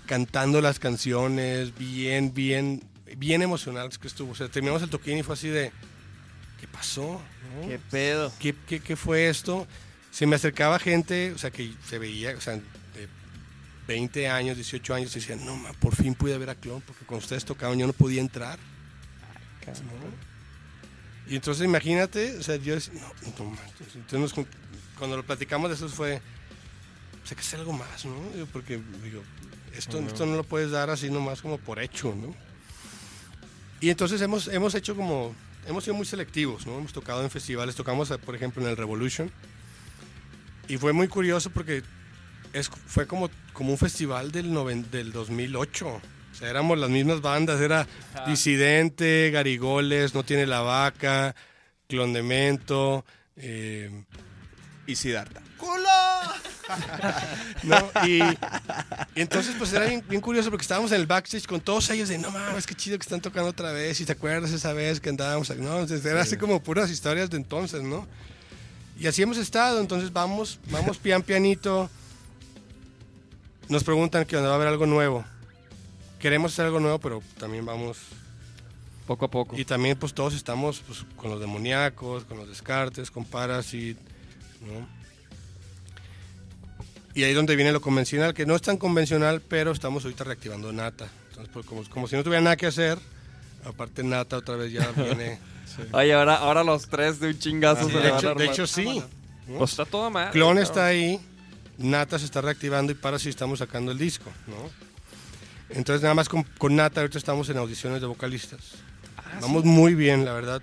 cantando 0.05 0.61
las 0.61 0.79
canciones, 0.79 1.77
bien, 1.77 2.33
bien, 2.33 2.81
bien 3.17 3.41
emocional 3.41 3.89
que 3.99 4.07
estuvo. 4.07 4.31
O 4.31 4.35
sea, 4.35 4.47
terminamos 4.47 4.81
el 4.83 4.89
toquín 4.89 5.17
y 5.17 5.23
fue 5.23 5.33
así 5.33 5.49
de, 5.49 5.73
¿qué 6.65 6.71
pasó? 6.71 7.21
¿No? 7.61 7.67
¿Qué 7.67 7.79
pedo? 7.79 8.31
¿Qué, 8.39 8.55
qué, 8.67 8.79
qué 8.79 8.95
fue 8.95 9.29
esto? 9.29 9.67
Se 10.11 10.25
me 10.25 10.35
acercaba 10.35 10.79
gente, 10.79 11.31
o 11.31 11.37
sea, 11.37 11.51
que 11.51 11.73
se 11.87 11.99
veía, 11.99 12.35
o 12.35 12.41
sea, 12.41 12.53
de 12.53 13.07
20 13.87 14.27
años, 14.29 14.55
18 14.55 14.93
años, 14.95 15.15
y 15.15 15.19
decían, 15.19 15.45
no, 15.45 15.55
ma, 15.55 15.73
por 15.73 15.95
fin 15.95 16.15
pude 16.15 16.37
ver 16.37 16.49
a 16.49 16.55
Clon, 16.55 16.81
porque 16.81 17.05
cuando 17.05 17.23
ustedes 17.23 17.45
tocaban 17.45 17.77
yo 17.77 17.85
no 17.85 17.93
podía 17.93 18.21
entrar. 18.21 18.57
¿no? 19.67 21.31
Y 21.31 21.35
entonces 21.35 21.65
imagínate, 21.65 22.37
o 22.37 22.43
sea, 22.43 22.55
yo 22.55 22.75
decía, 22.75 22.93
no, 22.95 23.43
no 23.43 23.51
manches. 23.51 23.95
Entonces 23.95 24.19
nos 24.37 24.47
cuando 24.97 25.17
lo 25.17 25.23
platicamos 25.23 25.69
de 25.69 25.75
eso 25.75 25.89
fue, 25.89 26.21
o 27.23 27.27
sea, 27.27 27.35
que 27.35 27.41
es 27.41 27.53
algo 27.53 27.73
más, 27.73 28.05
¿no? 28.05 28.15
Porque, 28.53 28.79
digo, 29.03 29.21
esto, 29.75 29.99
esto 29.99 30.25
no 30.25 30.35
lo 30.35 30.43
puedes 30.43 30.71
dar 30.71 30.89
así 30.89 31.09
nomás 31.09 31.41
como 31.41 31.57
por 31.57 31.79
hecho, 31.79 32.15
¿no? 32.15 32.33
Y 33.81 33.89
entonces 33.89 34.21
hemos, 34.21 34.47
hemos 34.47 34.73
hecho 34.73 34.95
como, 34.95 35.35
hemos 35.67 35.83
sido 35.83 35.95
muy 35.95 36.05
selectivos, 36.05 36.65
¿no? 36.67 36.77
Hemos 36.77 36.93
tocado 36.93 37.23
en 37.23 37.29
festivales, 37.29 37.75
tocamos, 37.75 38.11
eh, 38.11 38.17
por 38.17 38.35
ejemplo, 38.35 38.61
en 38.63 38.69
el 38.69 38.77
Revolution. 38.77 39.31
Y 40.67 40.77
fue 40.77 40.93
muy 40.93 41.07
curioso 41.07 41.49
porque 41.51 41.83
es, 42.53 42.69
fue 42.69 43.05
como, 43.07 43.29
como 43.53 43.71
un 43.71 43.77
festival 43.77 44.31
del, 44.31 44.51
noven- 44.51 44.89
del 44.89 45.11
2008. 45.11 45.87
O 45.87 46.01
sea, 46.37 46.49
éramos 46.49 46.77
las 46.77 46.89
mismas 46.89 47.21
bandas, 47.21 47.61
era 47.61 47.87
Disidente, 48.27 49.29
Garigoles, 49.31 50.13
No 50.13 50.23
Tiene 50.23 50.45
la 50.45 50.61
Vaca, 50.61 51.35
Clondemento, 51.87 53.05
eh, 53.37 54.03
Y 54.87 54.95
Siddhartha. 54.95 55.41
¿no? 57.63 57.77
Y, 58.05 58.19
y 59.15 59.21
entonces 59.21 59.55
pues 59.57 59.73
era 59.73 59.85
bien, 59.85 60.03
bien 60.07 60.21
curioso 60.21 60.49
porque 60.49 60.63
estábamos 60.63 60.91
en 60.91 61.01
el 61.01 61.07
backstage 61.07 61.45
con 61.45 61.61
todos 61.61 61.89
ellos 61.89 62.09
de 62.09 62.17
no 62.17 62.31
mames, 62.31 62.65
qué 62.65 62.75
chido 62.75 62.97
que 62.97 63.03
están 63.03 63.21
tocando 63.21 63.49
otra 63.49 63.71
vez 63.71 63.99
y 64.01 64.05
te 64.05 64.13
acuerdas 64.13 64.51
esa 64.51 64.73
vez 64.73 64.99
que 64.99 65.09
andábamos 65.09 65.49
ahí?" 65.51 65.59
no, 65.59 65.79
entonces, 65.79 66.05
era 66.05 66.21
así 66.21 66.37
como 66.37 66.61
puras 66.61 66.89
historias 66.89 67.29
de 67.29 67.37
entonces, 67.37 67.83
¿no? 67.83 68.07
Y 68.97 69.07
así 69.07 69.21
hemos 69.21 69.37
estado, 69.37 69.81
entonces 69.81 70.13
vamos, 70.13 70.59
vamos 70.71 70.97
pian 70.97 71.21
pianito. 71.21 71.89
Nos 73.67 73.83
preguntan 73.83 74.25
que 74.25 74.37
va 74.37 74.51
a 74.51 74.55
haber 74.55 74.67
algo 74.67 74.85
nuevo. 74.85 75.25
Queremos 76.19 76.53
hacer 76.53 76.65
algo 76.65 76.79
nuevo, 76.79 76.99
pero 76.99 77.21
también 77.37 77.65
vamos 77.65 77.97
Poco 79.05 79.25
a 79.25 79.27
poco. 79.29 79.57
y 79.57 79.65
también 79.65 79.97
pues 79.97 80.13
todos 80.13 80.33
estamos 80.33 80.81
pues, 80.87 81.05
con 81.17 81.29
los 81.29 81.41
demoníacos, 81.41 82.23
con 82.23 82.37
los 82.37 82.47
descartes, 82.47 83.11
con 83.11 83.25
Parasit, 83.25 83.97
¿no? 84.65 84.87
Y 87.15 87.23
ahí 87.23 87.29
es 87.29 87.35
donde 87.35 87.55
viene 87.55 87.71
lo 87.71 87.79
convencional, 87.79 88.33
que 88.33 88.45
no 88.45 88.55
es 88.55 88.61
tan 88.61 88.75
convencional, 88.75 89.41
pero 89.41 89.71
estamos 89.71 90.03
ahorita 90.03 90.25
reactivando 90.25 90.73
Nata. 90.73 91.07
Entonces, 91.29 91.49
pues, 91.53 91.65
como, 91.65 91.83
como 91.85 92.07
si 92.07 92.17
no 92.17 92.23
tuviera 92.23 92.41
nada 92.41 92.57
que 92.57 92.65
hacer, 92.65 92.99
aparte 93.63 94.03
Nata 94.03 94.37
otra 94.37 94.57
vez 94.57 94.73
ya 94.73 94.91
viene... 94.95 95.39
Oye, 95.91 96.13
ahora, 96.13 96.35
ahora 96.35 96.63
los 96.63 96.87
tres 96.87 97.19
de 97.19 97.29
un 97.29 97.39
chingazo 97.39 97.89
se 97.89 97.97
de, 97.97 98.09
hecho, 98.09 98.35
de 98.35 98.45
hecho, 98.45 98.67
sí. 98.67 99.01
¿no? 99.47 99.59
Pues 99.59 99.71
está 99.71 99.85
toda 99.85 100.09
madre. 100.09 100.31
Clon 100.31 100.57
está 100.57 100.87
ahí, 100.87 101.19
Nata 101.77 102.19
se 102.19 102.25
está 102.25 102.41
reactivando 102.41 102.91
y 102.91 102.95
Parasit 102.95 103.29
estamos 103.29 103.59
sacando 103.59 103.91
el 103.91 103.97
disco, 103.97 104.31
¿no? 104.47 104.55
Entonces 105.69 106.01
nada 106.01 106.13
más 106.13 106.29
con, 106.29 106.43
con 106.43 106.75
Nata 106.75 107.01
ahorita 107.01 107.17
estamos 107.17 107.49
en 107.49 107.57
audiciones 107.57 108.01
de 108.01 108.07
vocalistas. 108.07 108.59
Ah, 109.17 109.39
Vamos 109.41 109.65
muy 109.65 109.95
bien, 109.95 110.23
la 110.25 110.33
verdad. 110.33 110.61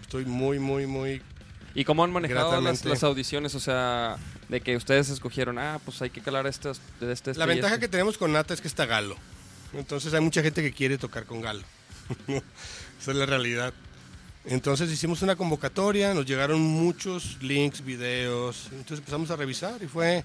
Estoy 0.00 0.24
muy, 0.24 0.58
muy, 0.58 0.86
muy 0.86 1.22
¿Y 1.74 1.84
cómo 1.84 2.04
han 2.04 2.12
manejado 2.12 2.60
las, 2.60 3.02
audiciones? 3.02 3.54
O 3.54 3.60
sea, 3.60 4.16
de 4.48 4.60
que 4.60 4.76
ustedes 4.76 5.08
escogieron, 5.08 5.58
ah, 5.58 5.80
pues 5.84 6.02
hay 6.02 6.10
que 6.10 6.20
calar 6.20 6.46
este, 6.46 6.68
de 7.00 7.12
este, 7.12 7.30
este 7.30 7.34
La 7.34 7.46
ventaja 7.46 7.74
este. 7.74 7.86
que 7.86 7.90
tenemos 7.90 8.18
con 8.18 8.32
Nata 8.32 8.52
es 8.52 8.60
que 8.60 8.68
está 8.68 8.86
Galo. 8.86 9.16
Entonces 9.72 10.12
hay 10.12 10.20
mucha 10.20 10.42
gente 10.42 10.62
que 10.62 10.72
quiere 10.72 10.98
tocar 10.98 11.24
con 11.24 11.40
Galo. 11.40 11.62
Esa 13.00 13.10
es 13.10 13.16
la 13.16 13.26
realidad. 13.26 13.72
Entonces 14.44 14.90
hicimos 14.90 15.22
una 15.22 15.36
convocatoria, 15.36 16.14
nos 16.14 16.26
llegaron 16.26 16.60
muchos 16.60 17.40
links, 17.42 17.84
videos, 17.84 18.66
entonces 18.72 18.98
empezamos 18.98 19.30
a 19.30 19.36
revisar 19.36 19.80
y 19.82 19.86
fue, 19.86 20.24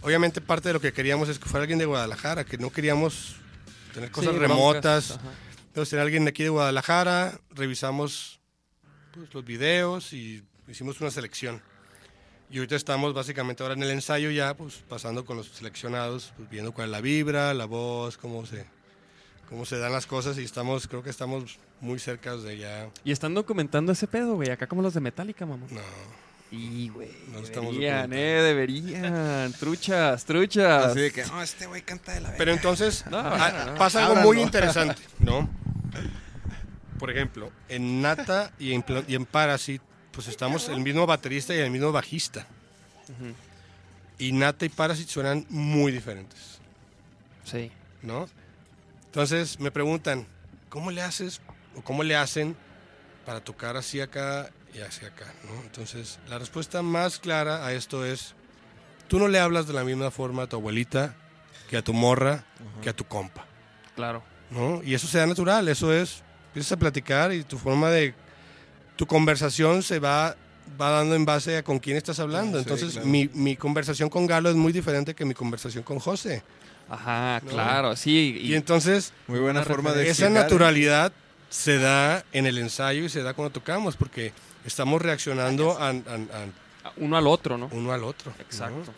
obviamente 0.00 0.40
parte 0.40 0.70
de 0.70 0.72
lo 0.72 0.80
que 0.80 0.94
queríamos 0.94 1.28
es 1.28 1.38
que 1.38 1.44
fuera 1.44 1.62
alguien 1.62 1.78
de 1.78 1.84
Guadalajara, 1.84 2.44
que 2.44 2.56
no 2.56 2.70
queríamos 2.70 3.36
tener 3.92 4.10
cosas 4.10 4.32
Sí, 4.32 4.38
remotas. 4.38 5.18
Entonces 5.68 5.92
era 5.92 6.02
alguien 6.02 6.24
de 6.24 6.30
aquí 6.30 6.42
de 6.42 6.48
Guadalajara, 6.48 7.38
revisamos 7.50 8.40
pues, 9.12 9.32
los 9.34 9.44
videos 9.44 10.14
y 10.14 10.42
hicimos 10.70 11.00
una 11.00 11.10
selección. 11.10 11.62
Y 12.50 12.58
ahorita 12.58 12.74
estamos 12.74 13.14
básicamente 13.14 13.62
ahora 13.62 13.74
en 13.74 13.82
el 13.82 13.90
ensayo 13.90 14.30
ya, 14.30 14.56
pues 14.56 14.82
pasando 14.88 15.24
con 15.24 15.36
los 15.36 15.48
seleccionados, 15.48 16.32
pues, 16.36 16.50
viendo 16.50 16.72
cuál 16.72 16.86
es 16.86 16.92
la 16.92 17.00
vibra, 17.00 17.54
la 17.54 17.64
voz, 17.66 18.16
cómo 18.16 18.44
se, 18.44 18.64
cómo 19.48 19.64
se 19.64 19.78
dan 19.78 19.92
las 19.92 20.06
cosas 20.06 20.36
y 20.38 20.42
estamos, 20.42 20.88
creo 20.88 21.02
que 21.02 21.10
estamos 21.10 21.58
muy 21.80 22.00
cerca 22.00 22.36
de 22.36 22.58
ya. 22.58 22.90
Y 23.04 23.12
están 23.12 23.34
documentando 23.34 23.92
ese 23.92 24.08
pedo, 24.08 24.34
güey. 24.34 24.50
Acá 24.50 24.66
como 24.66 24.82
los 24.82 24.94
de 24.94 25.00
Metallica, 25.00 25.46
mamá. 25.46 25.66
No, 25.70 25.80
Y, 26.50 26.88
güey. 26.88 27.10
No 27.28 27.40
deberían, 27.40 28.12
eh, 28.12 28.42
deberían. 28.42 29.52
Truchas, 29.52 30.24
truchas. 30.24 30.86
Así 30.86 31.00
de 31.00 31.12
que, 31.12 31.24
no, 31.26 31.40
este 31.42 31.66
güey 31.66 31.82
canta 31.82 32.14
de 32.14 32.20
la 32.20 32.34
Pero 32.36 32.50
entonces 32.50 33.04
No, 33.10 33.18
ah, 33.18 33.64
no, 33.66 33.72
no. 33.72 33.78
pasa 33.78 34.06
algo 34.06 34.22
muy 34.22 34.40
interesante, 34.40 35.00
¿no? 35.20 35.48
Por 36.98 37.12
ejemplo, 37.12 37.50
en 37.68 38.02
Nata 38.02 38.52
y 38.58 38.72
en, 38.72 38.84
y 39.06 39.14
en 39.14 39.24
Parasit, 39.24 39.80
pues 40.20 40.28
estamos 40.28 40.68
el 40.68 40.80
mismo 40.80 41.06
baterista 41.06 41.54
y 41.54 41.60
el 41.60 41.70
mismo 41.70 41.92
bajista. 41.92 42.46
Y 44.18 44.32
Nata 44.32 44.66
y 44.66 44.68
Parasit 44.68 45.08
suenan 45.08 45.46
muy 45.48 45.90
diferentes, 45.92 46.58
Sí. 47.44 47.72
¿no? 48.02 48.28
Entonces 49.06 49.58
me 49.58 49.70
preguntan, 49.70 50.26
¿cómo 50.68 50.90
le 50.90 51.00
haces 51.00 51.40
o 51.74 51.80
cómo 51.80 52.02
le 52.02 52.16
hacen 52.16 52.54
para 53.24 53.40
tocar 53.42 53.78
así 53.78 54.02
acá 54.02 54.50
y 54.74 54.80
así 54.80 55.06
acá, 55.06 55.32
¿no? 55.48 55.58
Entonces, 55.62 56.18
la 56.28 56.38
respuesta 56.38 56.82
más 56.82 57.18
clara 57.18 57.64
a 57.64 57.72
esto 57.72 58.04
es, 58.04 58.34
tú 59.08 59.18
no 59.18 59.26
le 59.26 59.38
hablas 59.40 59.66
de 59.66 59.72
la 59.72 59.84
misma 59.84 60.10
forma 60.10 60.42
a 60.42 60.46
tu 60.48 60.56
abuelita 60.56 61.14
que 61.70 61.78
a 61.78 61.82
tu 61.82 61.94
morra, 61.94 62.44
que 62.82 62.90
a 62.90 62.92
tu 62.92 63.06
compa. 63.06 63.46
Claro. 63.96 64.22
¿no? 64.50 64.82
Y 64.82 64.92
eso 64.92 65.06
se 65.06 65.16
da 65.16 65.26
natural, 65.26 65.66
eso 65.68 65.94
es, 65.94 66.22
empiezas 66.48 66.72
a 66.72 66.76
platicar 66.76 67.32
y 67.32 67.42
tu 67.42 67.56
forma 67.56 67.88
de, 67.88 68.14
tu 69.00 69.06
conversación 69.06 69.82
se 69.82 69.98
va, 69.98 70.36
va 70.78 70.90
dando 70.90 71.14
en 71.14 71.24
base 71.24 71.56
a 71.56 71.62
con 71.62 71.78
quién 71.78 71.96
estás 71.96 72.20
hablando. 72.20 72.58
Sí, 72.58 72.64
Entonces, 72.64 72.92
claro. 72.92 73.06
mi, 73.08 73.30
mi 73.32 73.56
conversación 73.56 74.10
con 74.10 74.26
Galo 74.26 74.50
es 74.50 74.56
muy 74.56 74.74
diferente 74.74 75.14
que 75.14 75.24
mi 75.24 75.32
conversación 75.32 75.82
con 75.82 75.98
José. 75.98 76.42
Ajá, 76.86 77.40
No. 77.42 77.50
claro, 77.50 77.96
sí. 77.96 78.38
Y, 78.42 78.54
entonces, 78.54 79.14
Muy 79.26 79.38
buena 79.40 79.62
forma 79.62 79.92
de 79.94 80.02
esa 80.02 80.24
explicar. 80.26 80.42
naturalidad 80.42 81.12
se 81.48 81.78
da 81.78 82.26
en 82.32 82.44
el 82.44 82.58
ensayo 82.58 83.02
y 83.02 83.08
se 83.08 83.22
da 83.22 83.32
cuando 83.32 83.50
tocamos, 83.54 83.96
porque 83.96 84.34
estamos 84.66 85.00
reaccionando 85.00 85.78
a, 85.80 85.88
a- 85.88 85.94
a 86.84 86.92
uno 86.98 87.16
al 87.16 87.26
otro, 87.26 87.56
¿no? 87.56 87.70
uno 87.72 87.92
al 87.92 88.04
otro. 88.04 88.32
¿no? 88.36 88.42
Exacto. 88.42 88.92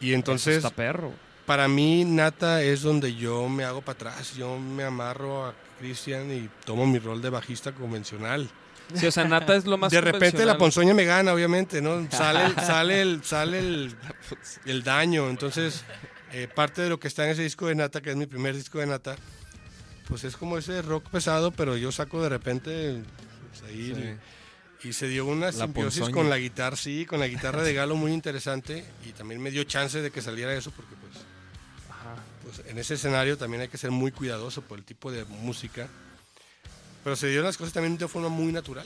Y 0.00 0.12
entonces, 0.14 0.58
está 0.58 0.70
perro. 0.70 1.10
para 1.46 1.66
mí, 1.66 2.04
Nata 2.04 2.62
es 2.62 2.82
donde 2.82 3.12
yo 3.16 3.48
me 3.48 3.64
hago 3.64 3.80
para 3.82 3.96
atrás, 3.96 4.36
yo 4.36 4.56
me 4.56 4.84
amarro 4.84 5.46
a 5.46 5.54
Cristian 5.80 6.30
y 6.32 6.48
tomo 6.64 6.86
mi 6.86 7.00
rol 7.00 7.20
de 7.20 7.30
bajista 7.30 7.72
convencional. 7.72 8.48
Sí, 8.94 9.06
o 9.06 9.10
sea, 9.10 9.24
Nata 9.24 9.56
es 9.56 9.66
lo 9.66 9.76
más 9.78 9.90
de 9.90 10.00
repente 10.00 10.44
la 10.46 10.56
ponzoña 10.58 10.94
me 10.94 11.04
gana, 11.04 11.32
obviamente, 11.34 11.82
¿no? 11.82 12.08
Sale, 12.10 12.44
el- 12.46 12.54
sale, 12.66 13.00
el, 13.02 13.24
sale 13.24 13.58
el, 13.58 13.96
el 14.64 14.82
daño. 14.84 15.28
Entonces, 15.28 15.82
eh, 16.32 16.48
parte 16.52 16.82
de 16.82 16.88
lo 16.88 17.00
que 17.00 17.08
está 17.08 17.24
en 17.24 17.30
ese 17.30 17.42
disco 17.42 17.66
de 17.66 17.74
Nata, 17.74 18.00
que 18.00 18.10
es 18.10 18.16
mi 18.16 18.26
primer 18.26 18.54
disco 18.54 18.78
de 18.78 18.86
Nata, 18.86 19.16
pues 20.08 20.22
es 20.24 20.36
como 20.36 20.56
ese 20.56 20.82
rock 20.82 21.08
pesado, 21.10 21.50
pero 21.50 21.76
yo 21.76 21.90
saco 21.90 22.22
de 22.22 22.28
repente 22.28 23.02
pues, 23.50 23.62
ahí 23.70 23.90
el- 23.90 24.18
y 24.88 24.92
se 24.92 25.08
dio 25.08 25.26
una 25.26 25.50
simbiosis 25.50 26.00
ponzoña. 26.02 26.14
con 26.14 26.30
la 26.30 26.38
guitarra, 26.38 26.76
sí, 26.76 27.06
con 27.06 27.18
la 27.18 27.26
guitarra 27.26 27.62
de 27.62 27.72
Galo 27.74 27.96
muy 27.96 28.12
interesante 28.12 28.84
y 29.04 29.10
también 29.12 29.42
me 29.42 29.50
dio 29.50 29.64
chance 29.64 30.00
de 30.00 30.10
que 30.12 30.22
saliera 30.22 30.54
eso 30.54 30.70
porque 30.70 30.94
pues, 31.00 31.24
pues 32.44 32.68
en 32.68 32.78
ese 32.78 32.94
escenario 32.94 33.36
también 33.36 33.62
hay 33.62 33.68
que 33.68 33.78
ser 33.78 33.90
muy 33.90 34.12
cuidadoso 34.12 34.62
por 34.62 34.78
el 34.78 34.84
tipo 34.84 35.10
de 35.10 35.24
música. 35.24 35.88
Pero 37.06 37.14
se 37.14 37.28
dieron 37.28 37.44
las 37.44 37.56
cosas 37.56 37.72
también 37.72 37.96
de 37.96 38.08
forma 38.08 38.28
muy 38.28 38.50
natural. 38.50 38.84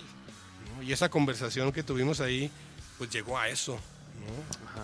¿no? 0.77 0.83
Y 0.83 0.93
esa 0.93 1.09
conversación 1.09 1.73
que 1.73 1.83
tuvimos 1.83 2.21
ahí, 2.21 2.51
pues 2.99 3.09
llegó 3.09 3.39
a 3.39 3.49
eso. 3.49 3.77
¿no? 3.77 4.83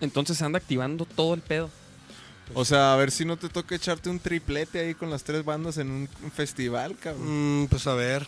Entonces 0.00 0.36
se 0.36 0.44
anda 0.44 0.58
activando 0.58 1.04
todo 1.04 1.32
el 1.34 1.42
pedo. 1.42 1.70
O 2.54 2.64
sea, 2.64 2.92
a 2.92 2.96
ver 2.96 3.12
si 3.12 3.24
no 3.24 3.36
te 3.36 3.48
toca 3.48 3.76
echarte 3.76 4.10
un 4.10 4.18
triplete 4.18 4.80
ahí 4.80 4.94
con 4.94 5.10
las 5.10 5.22
tres 5.22 5.44
bandas 5.44 5.78
en 5.78 5.92
un, 5.92 6.08
un 6.24 6.32
festival, 6.32 6.96
cabrón. 6.98 7.62
Mm, 7.62 7.68
pues 7.68 7.86
a 7.86 7.94
ver. 7.94 8.26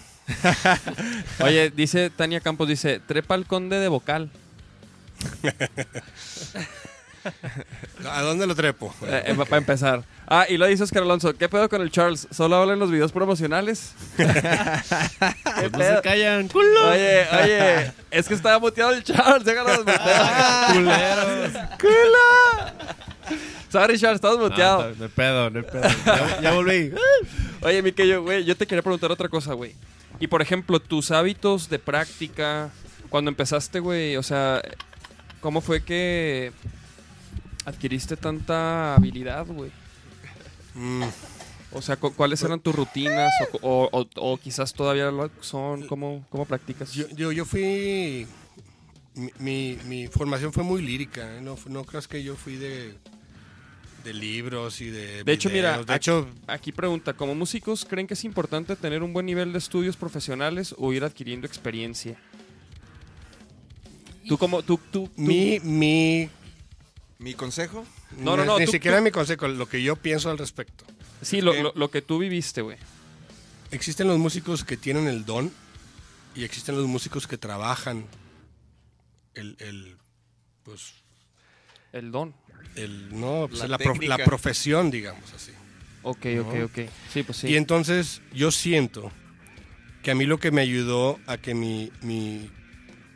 Oye, 1.41 1.71
dice 1.71 2.11
Tania 2.11 2.39
Campos, 2.39 2.69
dice, 2.69 3.01
trepa 3.01 3.35
al 3.35 3.45
conde 3.45 3.81
de 3.81 3.89
vocal. 3.89 4.31
¿A 8.09 8.23
dónde 8.23 8.47
lo 8.47 8.55
trepo? 8.55 8.95
Eh, 9.07 9.35
para 9.37 9.57
empezar. 9.59 10.03
Ah, 10.27 10.47
y 10.49 10.57
lo 10.57 10.67
dice 10.67 10.83
Oscar 10.83 11.03
Alonso, 11.03 11.35
¿qué 11.35 11.49
pedo 11.49 11.69
con 11.69 11.83
el 11.83 11.91
Charles? 11.91 12.27
¿Solo 12.31 12.57
habla 12.57 12.73
en 12.75 12.79
los 12.79 12.91
videos 12.91 13.13
promocionales? 13.13 13.93
¿Qué 14.17 14.25
Pues 14.25 15.73
no 15.73 15.79
pedo? 15.79 15.97
se 15.97 16.03
callan, 16.03 16.49
culo. 16.49 16.91
Oye, 16.91 17.27
oye, 17.43 17.93
es 18.11 18.29
que 18.29 18.35
estaba 18.35 18.59
muteado 18.59 18.93
el 18.93 19.03
Charles, 19.05 19.45
déjanos 19.45 19.81
Ah, 19.87 20.71
Culeros. 20.73 21.53
¡Culo! 21.81 23.39
Sorry, 23.71 23.99
Charles, 23.99 24.17
estás 24.17 24.39
muteado. 24.39 24.91
No, 24.91 24.95
no 24.97 25.05
hay 25.05 25.11
pedo, 25.11 25.51
no 25.51 25.59
hay 25.59 25.65
pedo. 25.65 25.83
Ya, 26.07 26.41
ya 26.41 26.53
volví. 26.53 26.93
Oye, 27.63 27.83
mi 27.83 27.93
que 27.93 28.07
yo, 28.07 28.23
güey, 28.23 28.45
yo 28.45 28.57
te 28.57 28.67
quería 28.67 28.83
preguntar 28.83 29.11
otra 29.11 29.29
cosa, 29.29 29.55
güey. 29.55 29.75
Y 30.21 30.27
por 30.29 30.43
ejemplo, 30.43 30.79
tus 30.81 31.11
hábitos 31.11 31.69
de 31.71 31.79
práctica, 31.79 32.71
cuando 33.09 33.31
empezaste, 33.31 33.81
güey, 33.81 34.17
o 34.17 34.23
sea, 34.23 34.63
¿cómo 35.41 35.61
fue 35.61 35.83
que 35.83 36.53
adquiriste 37.65 38.17
tanta 38.17 38.95
habilidad, 38.95 39.47
güey? 39.47 39.71
Mm, 40.75 41.05
O 41.73 41.83
sea, 41.83 41.97
cu- 41.97 42.13
¿cuáles 42.15 42.41
eran 42.43 42.61
tus 42.61 42.75
rutinas? 42.75 43.33
O, 43.61 43.89
o- 43.93 44.01
o- 44.01 44.33
o 44.33 44.37
quizás 44.39 44.73
todavía 44.73 45.11
lo 45.11 45.29
son. 45.41 45.87
¿Cómo, 45.89 46.25
cómo 46.31 46.45
practicas? 46.47 46.93
yo, 46.93 47.09
yo, 47.11 47.33
yo 47.33 47.45
fui... 47.45 48.27
Mi, 49.17 49.31
mi- 49.39 49.79
mi 49.87 50.07
formación 50.09 50.53
fue 50.53 50.63
muy 50.65 50.83
lírica. 50.83 51.37
¿eh? 51.37 51.41
No, 51.41 51.57
no 51.67 51.85
creas 51.85 52.07
que 52.09 52.23
yo 52.23 52.37
fui 52.37 52.57
de, 52.57 52.95
de 54.05 54.13
libros 54.13 54.81
y 54.81 54.87
de 54.91 55.25
De 55.25 55.33
hecho, 55.33 55.49
mira, 55.51 55.71
videos. 55.73 55.87
de 55.87 55.93
ac- 55.93 55.97
hecho, 55.97 56.29
Aquí 56.47 56.71
pregunta, 56.73 57.13
¿como 57.15 57.35
músicos 57.35 57.85
creen 57.85 58.07
que 58.07 58.15
es 58.15 58.25
importante 58.25 58.77
tener 58.77 59.03
un 59.03 59.13
buen 59.13 59.27
nivel 59.27 59.53
de 59.53 59.59
estudios 59.59 59.97
profesionales 59.97 60.75
o 60.79 60.93
ir 60.93 61.03
adquiriendo 61.05 61.47
experiencia? 61.47 62.17
Tú 64.29 64.39
como, 64.39 64.63
tú, 64.63 64.79
tú, 64.91 65.07
tú- 65.09 65.11
mi, 65.17 65.61
mi 65.61 66.29
Mi 67.25 67.33
consejo, 67.35 67.87
No, 68.19 68.37
no, 68.37 68.45
no, 68.45 68.59
Ni 68.59 68.67
tú- 68.67 68.73
siquiera 68.73 68.99
tú- 68.99 69.05
mi 69.05 69.11
consejo, 69.11 69.49
lo 69.49 69.67
que 69.67 69.83
yo 69.83 69.97
pienso 69.97 70.31
al 70.31 70.37
respecto. 70.39 70.85
sí, 71.23 71.41
lo, 71.41 71.53
que- 71.53 71.63
lo- 71.63 71.73
lo 71.75 71.91
que 71.91 72.03
tú 72.03 72.19
viviste, 72.19 72.61
güey. 72.61 72.77
Existen 73.71 74.07
los 74.09 74.19
músicos 74.19 74.63
que 74.63 74.77
tienen 74.77 75.07
el 75.09 75.25
don 75.25 75.51
y 76.37 76.45
existen 76.45 76.77
los 76.77 76.87
músicos 76.87 77.27
que 77.27 77.39
trabajan 77.39 78.05
el, 79.35 79.57
el 79.59 79.97
pues, 80.65 80.93
El 81.93 82.13
don. 82.13 82.35
el, 82.77 83.19
no, 83.19 83.47
pues, 83.49 83.61
La 83.61 83.69
la, 83.69 83.79
prof- 83.79 83.95
técnica. 83.95 84.19
la 84.19 84.25
profesión, 84.25 84.91
digamos 84.91 85.33
así. 85.33 85.53
Ok, 86.03 86.27
ok, 86.41 86.55
No. 86.55 86.65
ok. 86.67 86.79
Sí, 87.13 87.23
pues 87.23 87.39
sí. 87.39 87.49
Y 87.49 87.57
entonces 87.57 88.21
yo 88.35 88.51
siento 88.51 89.11
que 90.03 90.11
a 90.11 90.15
mí 90.15 90.27
lo 90.27 90.39
que 90.39 90.51
me 90.51 90.61
ayudó 90.61 91.19
a 91.27 91.39
que 91.39 91.55
mi, 91.55 91.91
mi, 92.03 92.51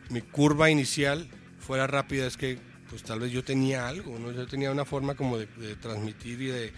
mi 0.09 0.23
curva 0.23 0.71
inicial 0.71 1.29
fuera 1.61 1.87
rápida 1.87 2.27
es 2.27 2.37
que 2.39 2.59
pues 2.91 3.03
tal 3.03 3.21
vez 3.21 3.33
yo 3.33 3.45
tenía 3.45 3.89
algo, 3.89 4.19
¿no? 4.19 4.33
Yo 4.33 4.47
tenía 4.47 4.71
una 4.71 4.85
forma 4.85 5.15
como 5.15 5.39
de, 5.39 5.47
de 5.47 5.77
transmitir 5.77 6.41
y 6.41 6.47
de... 6.47 6.73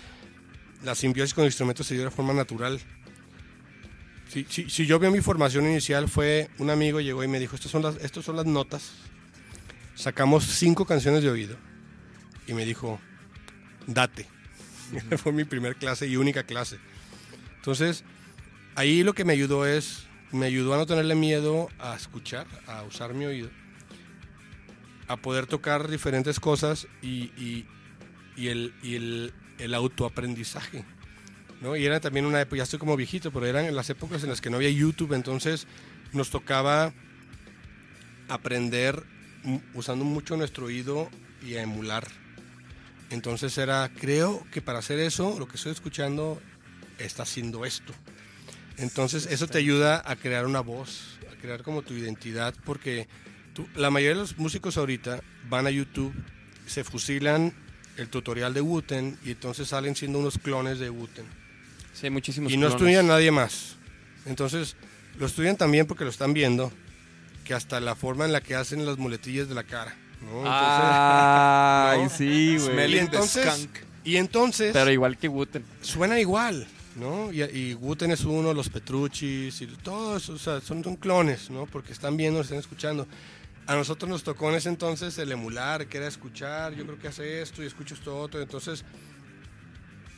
La 0.83 0.95
simbiosis 0.95 1.35
con 1.35 1.43
el 1.43 1.49
instrumento 1.49 1.85
se 1.85 1.95
dio 1.95 2.05
de 2.05 2.11
forma 2.11 2.33
natural. 2.33 2.81
Si, 4.29 4.47
si, 4.49 4.71
si 4.71 4.87
yo 4.87 4.99
veo 4.99 5.11
mi 5.11 5.21
formación 5.21 5.67
inicial 5.67 6.09
fue 6.09 6.49
un 6.59 6.71
amigo 6.71 7.01
llegó 7.01 7.23
y 7.23 7.29
me 7.29 7.39
dijo, 7.39 7.57
estas 7.57 7.71
son 7.71 7.83
las, 7.83 7.97
estas 7.97 8.25
son 8.25 8.37
las 8.37 8.47
notas. 8.47 8.93
Sacamos 9.95 10.45
cinco 10.45 10.87
canciones 10.87 11.23
de 11.23 11.31
oído 11.31 11.57
y 12.47 12.55
me 12.55 12.65
dijo, 12.65 12.99
date. 13.87 14.27
fue 15.19 15.33
mi 15.33 15.45
primer 15.45 15.77
clase 15.77 16.07
y 16.07 16.17
única 16.17 16.45
clase. 16.45 16.79
Entonces, 17.57 18.05
ahí 18.75 19.03
lo 19.03 19.13
que 19.13 19.25
me 19.25 19.33
ayudó 19.33 19.67
es, 19.67 20.07
me 20.33 20.47
ayudó 20.47 20.75
a 20.75 20.79
no 20.79 20.87
tenerle 20.87 21.15
miedo 21.15 21.69
a 21.79 21.95
escuchar, 21.95 22.47
a 22.67 22.83
usar 22.83 23.15
mi 23.15 23.27
oído, 23.27 23.51
a 25.11 25.17
poder 25.17 25.47
tocar 25.47 25.89
diferentes 25.91 26.39
cosas 26.39 26.87
y, 27.03 27.25
y- 27.37 27.67
y 28.37 28.49
el, 28.49 28.73
y 28.83 28.95
el, 28.95 29.33
el 29.59 29.75
autoaprendizaje. 29.75 30.85
¿no? 31.61 31.77
Y 31.77 31.85
era 31.85 31.99
también 32.01 32.27
una 32.27 32.41
época, 32.41 32.59
ya 32.59 32.63
estoy 32.63 32.79
como 32.79 32.97
viejito, 32.97 33.33
pero 33.33 33.45
eran 33.47 33.65
en 33.65 33.75
las 33.75 33.91
épocas 33.91 34.23
en 34.23 34.31
las 34.31 34.41
que 34.41 34.51
no 34.51 34.57
había 34.57 34.71
YouTube, 34.71 35.13
entonces 35.15 35.67
nos 36.13 36.31
tocaba 36.31 36.93
aprender 38.29 39.03
usando 39.75 40.05
mucho 40.05 40.37
nuestro 40.37 40.67
oído 40.67 41.11
y 41.43 41.55
a 41.57 41.63
emular. 41.63 42.07
Entonces 43.11 43.59
era, 43.59 43.91
creo 43.99 44.47
que 44.53 44.63
para 44.63 44.79
hacer 44.79 45.01
eso, 45.01 45.37
lo 45.39 45.49
que 45.49 45.57
estoy 45.57 45.73
escuchando 45.73 46.41
está 46.99 47.25
haciendo 47.25 47.65
esto. 47.65 47.93
Entonces 48.77 49.27
eso 49.27 49.49
te 49.49 49.59
ayuda 49.59 50.03
a 50.07 50.15
crear 50.17 50.47
una 50.47 50.61
voz, 50.61 51.19
a 51.31 51.35
crear 51.41 51.63
como 51.65 51.83
tu 51.83 51.95
identidad, 51.95 52.55
porque 52.65 53.09
tú- 53.55 53.69
la 53.75 53.91
mayoría 53.91 54.15
de 54.17 54.21
los 54.23 54.39
músicos 54.39 54.77
ahorita 54.77 55.21
van 55.49 55.67
a 55.67 55.71
YouTube, 55.71 56.13
se 56.67 56.85
fusilan 56.85 57.53
el 57.97 58.09
tutorial 58.09 58.55
de 58.55 58.61
Wooten 58.61 59.19
y 59.25 59.31
entonces 59.33 59.69
salen 59.69 59.95
siendo 59.97 60.19
unos 60.19 60.39
clones 60.39 60.79
de 60.79 60.91
Wooten. 60.91 61.25
Sí, 61.93 62.07
hay 62.07 62.11
muchísimos 62.11 62.53
Y 62.53 62.57
no 62.57 62.67
clones. 62.69 62.77
estudian 62.77 63.07
nadie 63.09 63.31
más. 63.31 63.77
Entonces 64.27 64.77
lo 65.19 65.27
estudian 65.27 65.57
también 65.57 65.87
porque 65.87 66.05
lo 66.05 66.11
están 66.11 66.33
viendo, 66.33 66.73
que 67.45 67.55
hasta 67.55 67.81
la 67.81 67.95
forma 67.97 68.25
en 68.25 68.33
la 68.33 68.41
que 68.41 68.55
hacen 68.55 68.87
las 68.87 68.97
muletillas 68.99 69.49
de 69.49 69.55
la 69.55 69.65
cara. 69.65 69.95
¿no? 70.23 70.39
Entonces- 70.39 70.51
Ay, 70.55 72.03
¿no? 72.05 72.11
sí, 72.11 72.57
güey. 72.59 72.95
Y 72.95 72.99
entonces, 72.99 73.47
skunk. 73.47 73.71
y 74.05 74.17
entonces 74.17 74.73
Pero 74.73 74.91
igual 74.93 75.17
que 75.19 75.29
Wooten. 75.29 75.65
suena 75.81 76.21
igual, 76.21 76.67
¿no? 76.97 77.33
Y, 77.33 77.43
y 77.43 77.73
Guten 77.75 78.11
es 78.13 78.25
uno, 78.25 78.53
los 78.55 78.69
Petrucci's 78.69 79.61
y 79.63 79.67
todos, 79.83 80.29
o 80.29 80.39
sea, 80.39 80.61
son, 80.61 80.85
son 80.85 80.97
clones, 80.97 81.51
¿no? 81.51 81.67
Porque 81.67 81.93
están 81.93 82.17
viendo, 82.17 82.41
están 82.41 82.59
escuchando. 82.59 83.07
A 83.67 83.75
nosotros 83.77 84.09
nos 84.09 84.25
tocó 84.25 84.49
en 84.51 84.57
ese 84.57 84.69
entonces 84.69 85.17
el 85.19 85.31
emular, 85.31 85.87
que 85.87 85.99
era 85.99 86.09
escuchar, 86.09 86.75
yo 86.75 86.85
creo 86.85 86.99
que 86.99 87.09
hace 87.09 87.41
esto 87.43 87.63
y 87.63 87.67
escucho 87.67 87.95
esto 87.95 88.19
otro, 88.19 88.41
entonces 88.43 88.85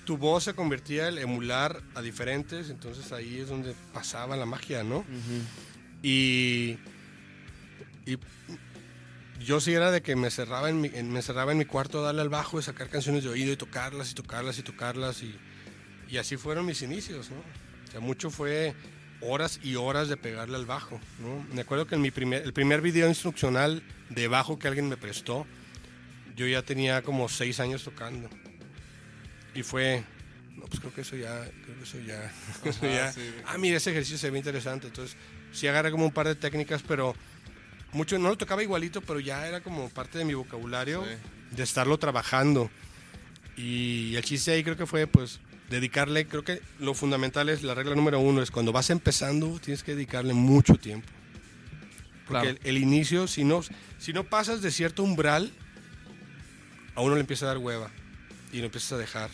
tu 0.06 0.16
voz 0.16 0.44
se 0.44 0.54
convertía 0.54 1.08
en 1.08 1.18
emular 1.18 1.82
a 1.94 2.00
diferentes, 2.02 2.70
entonces 2.70 3.12
ahí 3.12 3.38
es 3.40 3.48
donde 3.48 3.74
pasaba 3.92 4.36
la 4.36 4.46
magia, 4.46 4.82
¿no? 4.82 5.04
Y, 6.02 6.78
y 8.06 8.18
yo 9.44 9.60
sí 9.60 9.72
era 9.74 9.90
de 9.90 10.02
que 10.02 10.16
me 10.16 10.30
cerraba 10.30 10.70
en 10.70 10.80
mi, 10.80 10.90
en- 10.94 11.12
me 11.12 11.20
cerraba 11.22 11.52
en 11.52 11.58
mi 11.58 11.64
cuarto 11.66 12.00
a 12.00 12.02
darle 12.06 12.22
al 12.22 12.28
bajo 12.30 12.58
y 12.58 12.62
sacar 12.62 12.88
canciones 12.88 13.22
de 13.22 13.28
oído 13.30 13.52
y 13.52 13.56
tocarlas 13.56 14.10
y 14.10 14.14
tocarlas 14.14 14.58
y 14.58 14.62
tocarlas 14.62 15.22
y, 15.22 15.34
y 16.08 16.16
así 16.16 16.36
fueron 16.36 16.64
mis 16.66 16.82
inicios, 16.82 17.30
¿no? 17.30 17.36
O 17.38 17.90
sea, 17.90 18.00
mucho 18.00 18.30
fue 18.30 18.74
horas 19.22 19.60
y 19.62 19.76
horas 19.76 20.08
de 20.08 20.16
pegarle 20.16 20.56
al 20.56 20.66
bajo, 20.66 21.00
¿no? 21.20 21.46
Me 21.54 21.62
acuerdo 21.62 21.86
que 21.86 21.94
en 21.94 22.00
mi 22.00 22.10
primer, 22.10 22.42
el 22.42 22.52
primer 22.52 22.80
video 22.80 23.08
instruccional 23.08 23.82
de 24.10 24.28
bajo 24.28 24.58
que 24.58 24.68
alguien 24.68 24.88
me 24.88 24.96
prestó, 24.96 25.46
yo 26.36 26.46
ya 26.46 26.62
tenía 26.62 27.02
como 27.02 27.28
seis 27.28 27.60
años 27.60 27.84
tocando. 27.84 28.28
Y 29.54 29.62
fue, 29.62 30.02
no, 30.56 30.64
pues 30.64 30.80
creo 30.80 30.94
que 30.94 31.02
eso 31.02 31.16
ya, 31.16 31.40
creo 31.64 31.76
que 31.76 31.82
eso 31.84 31.98
ya, 32.00 32.32
eso 32.64 32.86
ya- 32.86 33.12
sí. 33.12 33.30
ah, 33.46 33.58
mira, 33.58 33.76
ese 33.76 33.90
ejercicio 33.90 34.18
se 34.18 34.30
ve 34.30 34.38
interesante. 34.38 34.86
Entonces, 34.88 35.16
sí 35.52 35.66
agarré 35.68 35.90
como 35.90 36.04
un 36.06 36.12
par 36.12 36.26
de 36.26 36.34
técnicas, 36.34 36.82
pero 36.86 37.14
mucho, 37.92 38.18
no 38.18 38.28
lo 38.30 38.38
tocaba 38.38 38.62
igualito, 38.62 39.02
pero 39.02 39.20
ya 39.20 39.46
era 39.46 39.60
como 39.60 39.88
parte 39.90 40.18
de 40.18 40.24
mi 40.24 40.34
vocabulario 40.34 41.04
Sí. 41.04 41.56
de 41.56 41.62
estarlo 41.62 41.98
trabajando. 41.98 42.70
Y 43.56 44.14
el 44.16 44.24
chiste 44.24 44.52
ahí 44.52 44.64
creo 44.64 44.76
que 44.78 44.86
fue, 44.86 45.06
pues, 45.06 45.38
dedicarle, 45.72 46.26
creo 46.26 46.44
que 46.44 46.62
lo 46.78 46.94
fundamental 46.94 47.48
es, 47.48 47.62
la 47.64 47.74
regla 47.74 47.94
número 47.96 48.20
uno 48.20 48.42
es 48.42 48.50
cuando 48.50 48.70
vas 48.72 48.90
empezando, 48.90 49.58
tienes 49.58 49.82
que 49.82 49.94
dedicarle 49.94 50.34
mucho 50.34 50.76
tiempo. 50.76 51.08
Porque 52.26 52.42
Claro. 52.42 52.48
el, 52.50 52.60
el 52.62 52.78
inicio, 52.78 53.26
si 53.26 53.42
no, 53.42 53.62
si 53.98 54.12
no 54.12 54.24
pasas 54.24 54.62
de 54.62 54.70
cierto 54.70 55.02
umbral, 55.02 55.50
a 56.94 57.00
uno 57.00 57.14
le 57.14 57.20
empieza 57.20 57.46
a 57.46 57.48
dar 57.48 57.58
hueva 57.58 57.90
y 58.52 58.58
lo 58.58 58.66
empiezas 58.66 58.92
a 58.92 58.98
dejar. 58.98 59.30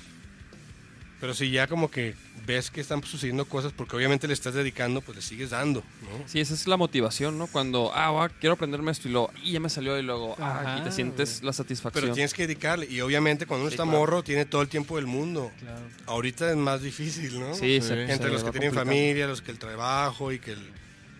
Pero 1.21 1.35
si 1.35 1.51
ya 1.51 1.67
como 1.67 1.91
que 1.91 2.15
ves 2.47 2.71
que 2.71 2.81
están 2.81 3.03
sucediendo 3.03 3.45
cosas, 3.45 3.73
porque 3.73 3.97
obviamente 3.97 4.29
le 4.29 4.35
estás 4.35 4.55
dedicando, 4.55 5.01
pues 5.01 5.17
le 5.17 5.23
sigues 5.23 5.51
dando, 5.51 5.83
¿no? 6.03 6.29
Sí, 6.29 6.39
esa 6.39 6.55
es 6.55 6.69
la 6.69 6.77
motivación, 6.77 7.37
¿no? 7.39 7.49
Cuando, 7.49 7.91
ah, 7.93 8.13
va, 8.13 8.29
quiero 8.29 8.55
aprenderme 8.55 8.93
esto 8.93 9.09
y 9.09 9.11
luego, 9.11 9.33
y 9.43 9.51
ya 9.53 9.59
me 9.61 9.69
salió 9.69 9.99
y 9.99 10.03
luego, 10.03 10.37
ah, 10.39 10.61
Ajá, 10.61 10.79
y 10.79 10.85
te 10.85 10.93
sientes 10.93 11.39
güey. 11.41 11.47
la 11.47 11.53
satisfacción. 11.53 12.03
Pero 12.05 12.15
tienes 12.15 12.33
que 12.35 12.47
dedicarle. 12.47 12.87
Y 12.89 13.01
obviamente 13.01 13.47
cuando 13.47 13.63
uno 13.65 13.71
Sí, 13.71 13.75
está 13.75 13.83
claro. 13.83 13.99
morro, 13.99 14.23
tiene 14.23 14.45
todo 14.45 14.63
el 14.63 14.69
tiempo 14.69 14.95
del 14.95 15.07
mundo. 15.07 15.51
Claro. 15.59 15.81
Ahorita 16.07 16.49
es 16.51 16.57
más 16.57 16.83
difícil, 16.83 17.41
¿no? 17.41 17.53
Sí, 17.55 17.81
Sí. 17.81 17.89
se- 17.89 18.07
se 18.07 18.13
Entre 18.13 18.31
los 18.31 18.45
que 18.45 18.53
tienen 18.53 18.73
familia, 18.73 19.27
los 19.27 19.43
que 19.43 19.51
el 19.51 19.59
trabajo 19.59 20.31
y 20.33 20.39
que 20.39 20.53
el... 20.53 20.71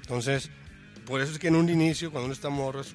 Entonces, 0.03 0.49
por 1.07 1.21
eso 1.21 1.33
es 1.33 1.41
que 1.41 1.49
en 1.49 1.57
un 1.57 1.69
inicio, 1.69 2.13
cuando 2.13 2.27
uno 2.27 2.35
está 2.35 2.51
morro, 2.51 2.83
es 2.83 2.95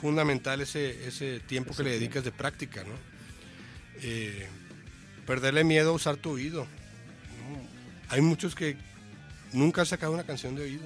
fundamental 0.00 0.60
ese, 0.60 1.08
ese 1.08 1.40
tiempo 1.40 1.74
que 1.74 1.82
le 1.82 1.90
dedicas 1.90 2.22
de 2.22 2.30
práctica, 2.30 2.84
¿no? 2.84 2.94
Eh, 4.02 4.46
perderle 5.26 5.64
miedo 5.64 5.90
a 5.90 5.92
usar 5.92 6.16
tu 6.16 6.30
oído. 6.30 6.62
¿no? 6.64 7.60
Hay 8.08 8.20
muchos 8.20 8.54
que 8.54 8.76
nunca 9.52 9.82
han 9.82 9.86
sacado 9.86 10.12
una 10.12 10.24
canción 10.24 10.54
de 10.54 10.62
oído. 10.62 10.84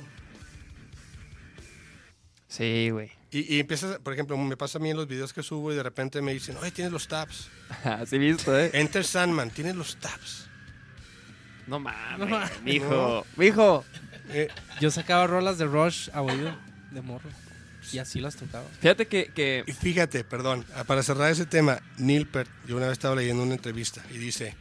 Sí, 2.49 2.91
güey. 2.91 3.13
Y, 3.31 3.55
y 3.57 3.61
empiezas, 3.61 3.99
por 4.01 4.13
ejemplo, 4.13 4.37
me 4.37 4.57
pasa 4.57 4.79
a 4.79 4.81
mí 4.81 4.91
en 4.91 4.97
los 4.97 5.07
videos 5.07 5.33
que 5.33 5.43
subo 5.43 5.73
y 5.73 5.77
de 5.77 5.85
repente 5.85 6.21
me 6.21 6.33
dicen, 6.33 6.57
oye, 6.57 6.73
tienes 6.73 6.93
los 6.93 7.07
tabs. 7.07 7.49
Así 7.85 8.19
visto, 8.19 8.59
¿eh? 8.59 8.71
Enter 8.75 9.05
Sandman, 9.05 9.51
tienes 9.51 9.77
los 9.77 9.97
tabs. 9.97 10.49
No 11.69 11.79
mames, 11.79 12.29
mames. 12.29 12.63
mijo. 12.63 13.25
Mijo. 13.37 13.85
Eh, 14.31 14.49
Yo 14.81 14.91
sacaba 14.91 15.27
rolas 15.29 15.59
de 15.59 15.67
Rush 15.67 16.09
a 16.13 16.23
oído 16.23 16.57
de 16.91 17.01
morro. 17.03 17.31
Y 17.93 17.99
así 17.99 18.21
las 18.21 18.37
tocaba. 18.37 18.65
Fíjate 18.81 19.07
que, 19.07 19.31
que 19.35 19.65
Y 19.67 19.73
fíjate, 19.73 20.25
perdón, 20.25 20.65
ah, 20.75 20.85
para 20.85 21.03
cerrar 21.03 21.31
ese 21.31 21.47
tema, 21.47 21.81
Neil 21.99 22.27
Peart, 22.27 22.49
yo 22.67 22.77
una 22.77 22.87
vez 22.87 22.93
estaba 22.95 23.15
leyendo 23.17 23.43
una 23.43 23.55
entrevista 23.55 24.03
y 24.13 24.19
dice, 24.19 24.55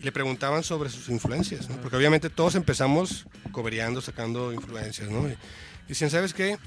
le 0.00 0.12
preguntaban 0.12 0.62
sobre 0.62 0.90
sus 0.90 1.08
influencias, 1.08 1.68
¿no? 1.68 1.76
porque 1.76 1.96
obviamente 1.96 2.28
todos 2.30 2.54
empezamos 2.54 3.26
cobereando, 3.52 4.00
sacando 4.00 4.52
influencias, 4.52 5.08
¿no? 5.10 5.28
Y 5.28 5.36
dicen, 5.88 6.10
¿sabes 6.10 6.34
qué? 6.34 6.58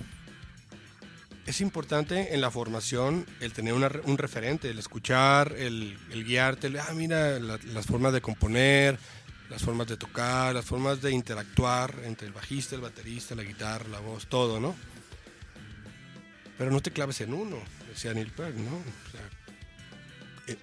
Es 1.45 1.61
importante 1.61 2.33
en 2.33 2.41
la 2.41 2.51
formación 2.51 3.25
el 3.39 3.53
tener 3.53 3.73
una 3.73 3.89
un 4.03 4.17
referente, 4.17 4.69
el 4.69 4.79
escuchar, 4.79 5.53
el, 5.57 5.97
el 6.11 6.25
guiarte, 6.25 6.67
el, 6.67 6.77
ah, 6.79 6.91
mira, 6.93 7.39
la- 7.39 7.59
las 7.73 7.85
formas 7.85 8.11
de 8.11 8.19
componer, 8.19 8.97
las 9.49 9.61
formas 9.61 9.87
de 9.87 9.95
tocar, 9.95 10.53
las 10.53 10.65
formas 10.65 11.01
de 11.01 11.11
interactuar 11.11 11.93
entre 12.03 12.27
el 12.27 12.33
bajista, 12.33 12.75
el 12.75 12.81
baterista, 12.81 13.33
la 13.33 13.43
guitarra, 13.43 13.87
la 13.87 13.99
voz, 13.99 14.27
todo, 14.27 14.59
¿no? 14.59 14.75
Pero 16.57 16.71
no 16.71 16.81
te 16.81 16.91
claves 16.91 17.21
en 17.21 17.33
uno, 17.33 17.57
decía 17.87 18.13
Neil 18.13 18.31
Peart, 18.31 18.55
¿no? 18.55 18.75
O 18.77 19.11
sea, 19.11 19.21
eh, 20.47 20.57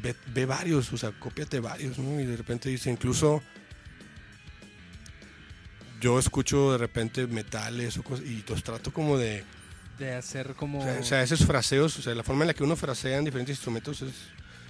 ve, 0.00 0.14
ve 0.32 0.46
varios, 0.46 0.92
o 0.92 0.96
sea, 0.96 1.10
cópiate 1.12 1.58
varios, 1.60 1.98
¿no? 1.98 2.20
Y 2.20 2.24
de 2.26 2.36
repente 2.36 2.68
dice, 2.68 2.90
incluso 2.90 3.42
yo 6.00 6.18
escucho 6.18 6.72
de 6.72 6.78
repente 6.78 7.26
metales 7.26 7.96
o 7.98 8.02
cosas, 8.02 8.24
y 8.26 8.44
los 8.48 8.62
trato 8.62 8.92
como 8.92 9.16
de, 9.18 9.44
De 9.98 10.14
hacer 10.14 10.54
como. 10.54 10.80
o 10.80 10.82
sea, 10.82 10.98
o 11.00 11.04
sea, 11.04 11.22
esos 11.22 11.44
fraseos, 11.44 11.98
o 11.98 12.02
sea, 12.02 12.14
la 12.14 12.22
forma 12.24 12.42
en 12.44 12.48
la 12.48 12.54
que 12.54 12.64
uno 12.64 12.76
frasea 12.76 13.18
en 13.18 13.24
diferentes 13.24 13.56
instrumentos 13.56 14.02
es, 14.02 14.12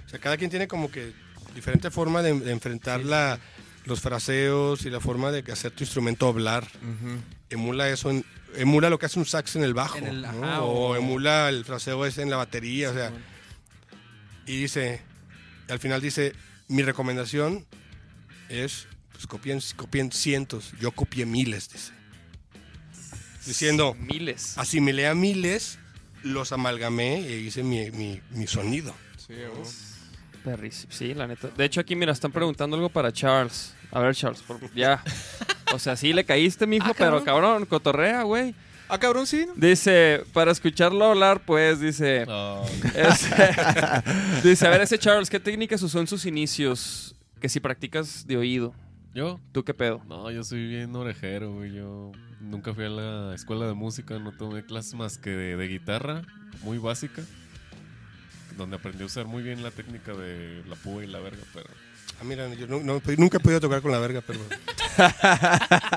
O 0.05 0.09
sea, 0.09 0.19
cada 0.19 0.37
quien 0.37 0.49
tiene 0.49 0.67
como 0.67 0.91
que 0.91 1.13
diferente 1.55 1.89
forma 1.91 2.21
de, 2.21 2.39
de 2.39 2.51
enfrentar 2.51 3.03
la- 3.03 3.39
los 3.85 4.01
fraseos 4.01 4.85
y 4.85 4.89
la 4.89 4.99
forma 4.99 5.31
de 5.31 5.49
hacer 5.51 5.71
tu 5.71 5.83
instrumento 5.83 6.27
hablar. 6.27 6.67
Emula 7.49 7.89
eso, 7.89 8.09
en- 8.09 8.25
emula 8.55 8.89
lo 8.89 8.97
que 8.99 9.05
hace 9.07 9.19
un 9.19 9.25
sax 9.25 9.55
en 9.55 9.63
el 9.63 9.73
bajo. 9.73 9.97
En 9.97 10.05
el- 10.07 10.21
¿no? 10.21 10.27
ajá, 10.29 10.61
o, 10.61 10.89
o- 10.89 10.95
emula 10.95 11.49
el 11.49 11.65
fraseo 11.65 12.05
ese 12.05 12.21
en 12.21 12.29
la 12.29 12.37
batería. 12.37 12.89
O 12.89 12.93
sea, 12.93 13.11
y 14.45 14.57
dice, 14.61 15.01
al 15.69 15.79
final 15.79 16.01
dice, 16.01 16.33
mi 16.67 16.81
recomendación 16.83 17.65
es, 18.49 18.87
pues 19.11 19.27
copien, 19.27 19.59
copien 19.75 20.11
cientos, 20.11 20.73
yo 20.79 20.91
copié 20.91 21.25
miles, 21.25 21.69
dice. 21.71 21.91
Diciendo, 23.45 23.93
Miles. 23.99 24.57
asimilé 24.57 25.07
a 25.07 25.15
miles, 25.15 25.77
los 26.23 26.53
amalgamé 26.53 27.19
y 27.19 27.33
hice 27.33 27.61
mi, 27.63 27.91
mi- 27.91 28.21
mi 28.31 28.47
sonido. 28.47 28.95
Sí, 29.17 29.33
Perrísimo. 30.43 30.91
Sí, 30.91 31.13
la 31.13 31.27
neta. 31.27 31.47
De 31.49 31.65
hecho, 31.65 31.79
aquí, 31.81 31.95
mira, 31.95 32.11
están 32.11 32.31
preguntando 32.31 32.75
algo 32.75 32.89
para 32.89 33.11
Charles. 33.11 33.73
A 33.91 33.99
ver, 33.99 34.13
Charles, 34.15 34.41
por- 34.41 34.59
ya. 34.73 35.01
O 35.73 35.79
sea, 35.79 35.95
sí 35.95 36.13
le 36.13 36.25
caíste, 36.25 36.67
mijo, 36.67 36.85
Ah, 36.89 36.93
pero 36.97 37.23
cabrón. 37.23 37.25
cabrón, 37.25 37.65
cotorrea, 37.65 38.23
güey. 38.23 38.53
Ah, 38.89 38.99
cabrón, 38.99 39.25
sí. 39.25 39.45
¿no? 39.47 39.53
Dice, 39.55 40.23
para 40.33 40.51
escucharlo 40.51 41.05
hablar, 41.05 41.41
pues, 41.45 41.79
dice. 41.79 42.25
No, 42.27 42.61
es- 42.95 43.29
dice, 44.43 44.67
a 44.67 44.69
ver, 44.69 44.81
ese 44.81 44.97
Charles, 44.99 45.29
¿qué 45.29 45.39
técnicas 45.39 45.81
usó 45.81 45.99
en 45.99 46.07
sus 46.07 46.25
inicios? 46.25 47.15
Que 47.39 47.49
si 47.49 47.59
practicas 47.59 48.25
de 48.27 48.37
oído. 48.37 48.73
¿yo? 49.15 49.39
¿Tú 49.51 49.63
qué 49.63 49.73
pedo? 49.75 50.01
No, 50.07 50.31
yo 50.31 50.43
soy 50.43 50.67
bien 50.67 50.95
orejero, 50.95 51.53
güey. 51.53 51.71
Yo 51.73 52.11
nunca 52.41 52.73
fui 52.73 52.85
a 52.85 52.89
la 52.89 53.35
escuela 53.35 53.67
de 53.67 53.73
música, 53.73 54.17
no 54.17 54.31
tomé 54.31 54.65
clases 54.65 54.95
más 54.95 55.17
que 55.19 55.29
de, 55.29 55.55
de 55.55 55.67
guitarra, 55.67 56.23
muy 56.63 56.79
básica. 56.79 57.21
Donde 58.57 58.75
aprendí 58.75 59.03
a 59.03 59.05
usar 59.07 59.25
muy 59.25 59.41
bien 59.43 59.63
la 59.63 59.71
técnica 59.71 60.13
de 60.13 60.63
la 60.67 60.75
púa 60.75 61.03
y 61.03 61.07
la 61.07 61.19
verga, 61.19 61.41
pero... 61.53 61.65
Ah, 62.21 62.23
mira, 62.23 62.47
yo 62.53 62.67
no- 62.67 62.79
no- 62.81 63.01
nunca 63.17 63.37
he 63.37 63.39
podido 63.39 63.59
tocar 63.59 63.81
con 63.81 63.91
la 63.91 63.99
verga, 63.99 64.21
pero... 64.25 64.39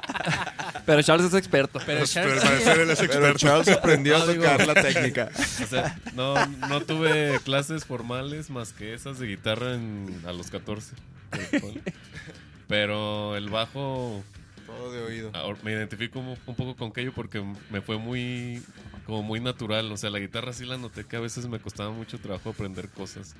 Pero 0.86 1.02
Charles 1.02 1.26
es 1.26 1.34
experto. 1.34 1.80
Pero 1.84 1.98
pero 1.98 2.06
Charles 2.06 2.44
parecer 2.44 2.78
él 2.78 2.90
es 2.90 2.98
Pero 3.00 3.12
experto. 3.12 3.38
Charles 3.38 3.68
aprendió 3.68 4.16
a 4.16 4.24
tocar 4.24 4.66
la 4.68 4.74
técnica. 4.82 5.30
O 5.62 5.66
sea, 5.66 5.98
no, 6.14 6.46
no 6.46 6.80
tuve 6.82 7.40
clases 7.44 7.84
formales 7.84 8.50
más 8.50 8.72
que 8.72 8.94
esas 8.94 9.18
de 9.18 9.26
guitarra 9.26 9.74
en- 9.74 10.22
a 10.26 10.32
los 10.32 10.48
14. 10.48 10.94
Pero 12.68 13.36
el 13.36 13.48
bajo, 13.50 14.22
Todo 14.66 14.92
de 14.92 15.02
oído. 15.02 15.30
ahora 15.34 15.58
me 15.64 15.72
identifico 15.72 16.20
un, 16.20 16.36
un 16.46 16.54
poco 16.54 16.76
con 16.76 16.90
aquello 16.90 17.12
porque 17.12 17.42
me 17.70 17.80
fue 17.80 17.98
muy, 17.98 18.62
como 19.06 19.22
muy 19.22 19.40
natural. 19.40 19.90
O 19.92 19.96
sea, 19.96 20.10
la 20.10 20.18
guitarra 20.18 20.52
sí 20.52 20.64
la 20.66 20.76
noté 20.76 21.04
que 21.04 21.16
a 21.16 21.20
veces 21.20 21.46
me 21.46 21.58
costaba 21.60 21.90
mucho 21.90 22.18
trabajo 22.18 22.50
aprender 22.50 22.88
cosas. 22.90 23.34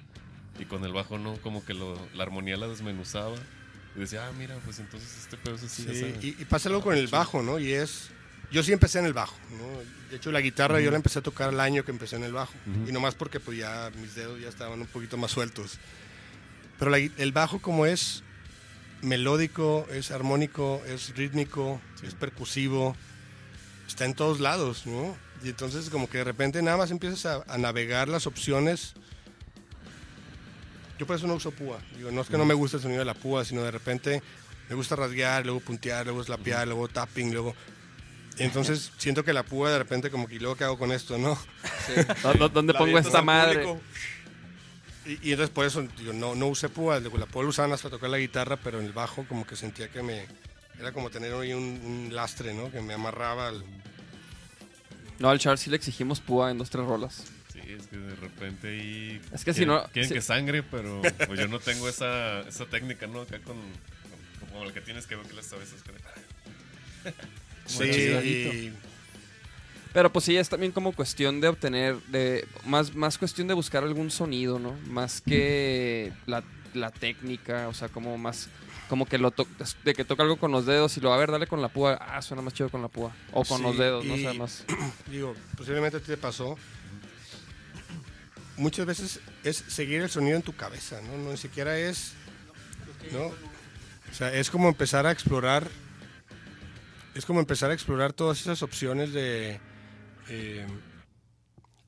Y 0.59 0.65
con 0.65 0.85
el 0.85 0.93
bajo 0.93 1.19
no, 1.19 1.37
como 1.39 1.65
que 1.65 1.75
lo- 1.75 2.01
la 2.15 2.23
armonía 2.23 2.57
la 2.57 2.69
desmenuzaba. 2.69 3.37
Y 3.95 4.01
decía, 4.01 4.27
ah, 4.27 4.33
mira, 4.39 4.57
pues 4.65 4.79
entonces 4.79 5.17
este 5.19 5.37
pedo 5.37 5.57
es 5.57 5.65
así. 5.65 5.83
Sí, 5.85 6.15
y, 6.23 6.43
y 6.43 6.45
pasa 6.47 6.69
algo 6.69 6.83
con 6.83 6.95
el 6.97 7.09
bajo, 7.09 7.43
¿no? 7.43 7.59
Y 7.59 7.73
es... 7.73 8.11
Yo 8.53 8.63
sí 8.63 8.73
empecé 8.73 9.01
en 9.01 9.07
el 9.07 9.13
bajo, 9.13 9.35
¿no? 9.51 9.67
De 10.11 10.17
hecho, 10.17 10.31
la 10.31 10.41
guitarra 10.41 10.81
yo 10.81 10.91
la 10.93 10.97
empecé 10.99 11.19
a 11.19 11.23
tocar 11.23 11.53
el 11.53 11.59
año 11.59 11.85
que 11.85 11.91
empecé 11.91 12.15
en 12.15 12.23
el 12.23 12.33
bajo. 12.33 12.55
Ujú. 12.67 12.89
Y 12.89 12.93
nomás 12.93 13.17
porque 13.17 13.41
pues 13.41 13.59
ya 13.59 13.91
mis 14.01 14.15
dedos 14.15 14.41
ya 14.41 14.49
estaban 14.49 14.81
un 14.81 14.87
poquito 14.87 15.17
más 15.17 15.33
sueltos. 15.33 15.79
Pero 16.79 16.91
la 16.93 16.99
el 16.99 17.33
bajo 17.33 17.61
como 17.61 17.87
es 17.87 18.23
melódico, 19.03 19.87
es 19.91 20.11
armónico, 20.11 20.81
es 20.87 21.15
rítmico, 21.17 21.81
es 22.03 22.15
percusivo, 22.15 22.97
está 23.87 24.05
en 24.05 24.15
todos 24.15 24.41
lados, 24.41 24.87
¿no? 24.87 25.17
Y 25.45 25.49
entonces 25.51 25.91
como 25.91 26.09
que 26.09 26.19
de 26.19 26.25
repente 26.25 26.61
nada 26.63 26.77
más 26.77 26.91
empiezas 26.91 27.27
a, 27.27 27.45
a 27.53 27.59
navegar 27.59 28.09
las 28.09 28.27
opciones. 28.27 28.95
Yo 30.99 31.07
por 31.07 31.17
eso 31.17 31.27
no 31.27 31.35
uso 31.35 31.51
púa. 31.51 31.79
Digo, 31.97 32.11
no 32.11 32.23
es 32.23 32.29
que 32.29 32.39
no 32.39 32.45
me 32.47 32.55
guste 32.55 32.79
el 32.79 32.83
sonido 32.83 33.01
de 33.01 33.05
la 33.05 33.15
púa, 33.15 33.45
sino 33.45 33.63
de 33.63 33.71
repente 33.71 34.23
me 34.69 34.75
gusta 34.75 34.97
rasguear, 34.97 35.45
luego 35.45 35.61
puntear, 35.61 36.07
luego 36.07 36.23
slapear, 36.25 36.67
luego 36.67 36.89
tapping, 36.89 37.33
luego... 37.33 37.55
Y 38.39 38.43
entonces 38.43 38.93
siento 38.99 39.25
que 39.25 39.33
la 39.33 39.43
púa 39.45 39.71
de 39.71 39.79
repente 39.79 40.11
como 40.11 40.27
que 40.29 40.35
¿y 40.35 40.39
luego 40.39 40.57
qué 40.57 40.65
hago 40.65 40.79
con 40.79 40.93
esto, 40.93 41.17
¿no? 41.17 41.39
¿Dó- 42.23 42.35
dó- 42.35 42.49
¿Dónde 42.53 42.73
La 42.75 42.79
pongo 42.79 42.99
esta 42.99 43.23
madre? 43.23 43.63
público. 43.63 43.81
Y, 45.07 45.29
y 45.29 45.33
entonces 45.33 45.55
por 45.55 45.65
eso 45.65 45.83
digo, 45.99 46.13
no, 46.13 46.35
no 46.35 46.47
usé 46.49 46.69
púa, 46.69 46.99
la 47.01 47.27
púa 47.27 47.43
la 47.45 47.49
usaba 47.49 47.75
hasta 47.75 47.89
tocar 47.89 48.11
la 48.11 48.19
guitarra, 48.19 48.57
pero 48.57 48.79
en 48.81 48.87
el 48.87 48.93
bajo 48.93 49.25
como 49.29 49.47
que 49.47 49.57
sentía 49.57 49.89
que 49.89 50.03
me... 50.03 50.27
Era 50.79 50.93
como 50.93 51.09
tener 51.09 51.33
ahí 51.33 51.55
un, 51.55 51.63
un 51.63 52.15
lastre, 52.15 52.53
¿no? 52.53 52.71
Que 52.71 52.81
me 52.83 52.93
amarraba 52.95 53.49
al... 53.49 53.65
No, 55.19 55.31
al 55.31 55.39
Charles 55.39 55.61
sí 55.61 55.71
le 55.71 55.77
exigimos 55.77 56.21
púa 56.21 56.51
en 56.51 56.59
dos, 56.59 56.71
tres 56.71 56.85
rolas. 56.85 57.25
Sí, 57.53 57.61
es 57.67 57.87
que 57.87 57.97
de 57.97 58.15
repente 58.17 58.69
ahí... 58.69 59.21
Es 59.33 59.45
que 59.45 59.53
si 59.55 59.61
quieren- 59.61 59.69
no- 59.77 59.85
Quieren 59.89 60.09
si- 60.09 60.15
que 60.15 60.21
sangre, 60.21 60.63
pero 60.63 61.01
pues 61.27 61.41
yo 61.41 61.49
no 61.49 61.59
tengo 61.59 61.89
esa, 61.89 62.41
esa 62.41 62.67
técnica, 62.67 63.07
¿no? 63.07 63.23
Acá 63.23 63.39
con... 63.41 63.57
con- 63.57 64.49
Como 64.51 64.65
la 64.67 64.73
que 64.73 64.81
tienes 64.83 65.07
que 65.07 65.17
ver 65.17 65.27
que 65.27 65.35
las 65.35 65.51
veces... 65.51 65.83
Sí, 67.67 68.73
Pero 69.93 70.13
pues 70.13 70.25
sí, 70.25 70.37
es 70.37 70.49
también 70.49 70.71
como 70.73 70.93
cuestión 70.93 71.41
de 71.41 71.49
obtener, 71.49 71.97
de 72.09 72.47
más, 72.65 72.95
más 72.95 73.19
cuestión 73.19 73.49
de 73.49 73.55
buscar 73.55 73.83
algún 73.83 74.11
sonido, 74.11 74.59
¿no? 74.59 74.73
Más 74.87 75.21
que 75.21 76.13
la, 76.27 76.45
la 76.75 76.91
técnica, 76.91 77.67
o 77.69 77.75
sea, 77.75 77.89
como 77.89 78.17
más, 78.19 78.49
como 78.89 79.07
que 79.07 79.19
lo 79.19 79.35
de 79.85 79.95
que 79.95 80.05
toca 80.05 80.23
algo 80.23 80.39
con 80.39 80.53
los 80.53 80.67
dedos 80.67 80.97
y 80.97 81.01
lo, 81.01 81.13
a 81.13 81.17
ver, 81.17 81.31
dale 81.31 81.47
con 81.47 81.61
la 81.61 81.69
púa, 81.69 81.95
ah, 81.95 82.23
suena 82.23 82.43
más 82.43 82.55
chido 82.55 82.71
con 82.71 82.83
la 82.83 82.89
púa. 82.89 83.15
O 83.33 83.45
con 83.45 83.59
Sí, 83.59 83.63
los 83.65 83.79
dedos, 83.79 84.05
no 84.05 84.17
sé, 84.17 84.33
más. 84.35 84.65
digo, 85.11 85.35
posiblemente 85.57 85.97
a 85.99 86.01
ti 86.01 86.07
te 86.07 86.17
pasó. 86.17 86.57
Muchas 88.57 88.87
veces 88.87 89.21
es 89.45 89.57
seguir 89.69 90.01
el 90.01 90.09
sonido 90.09 90.37
en 90.37 90.43
tu 90.43 90.55
cabeza, 90.57 91.01
¿no? 91.03 91.19
No 91.19 91.31
ni 91.33 91.37
siquiera 91.37 91.79
es, 91.79 92.15
¿no? 93.13 93.27
O 93.27 94.15
sea, 94.15 94.33
es 94.33 94.51
como 94.51 94.69
empezar 94.69 95.05
a 95.07 95.11
explorar, 95.13 95.69
es 97.15 97.27
como 97.27 97.41
empezar 97.41 97.71
a 97.71 97.75
explorar 97.75 98.13
todas 98.13 98.41
esas 98.41 98.63
opciones 98.63 99.13
de 99.13 99.61
eh, 100.29 100.67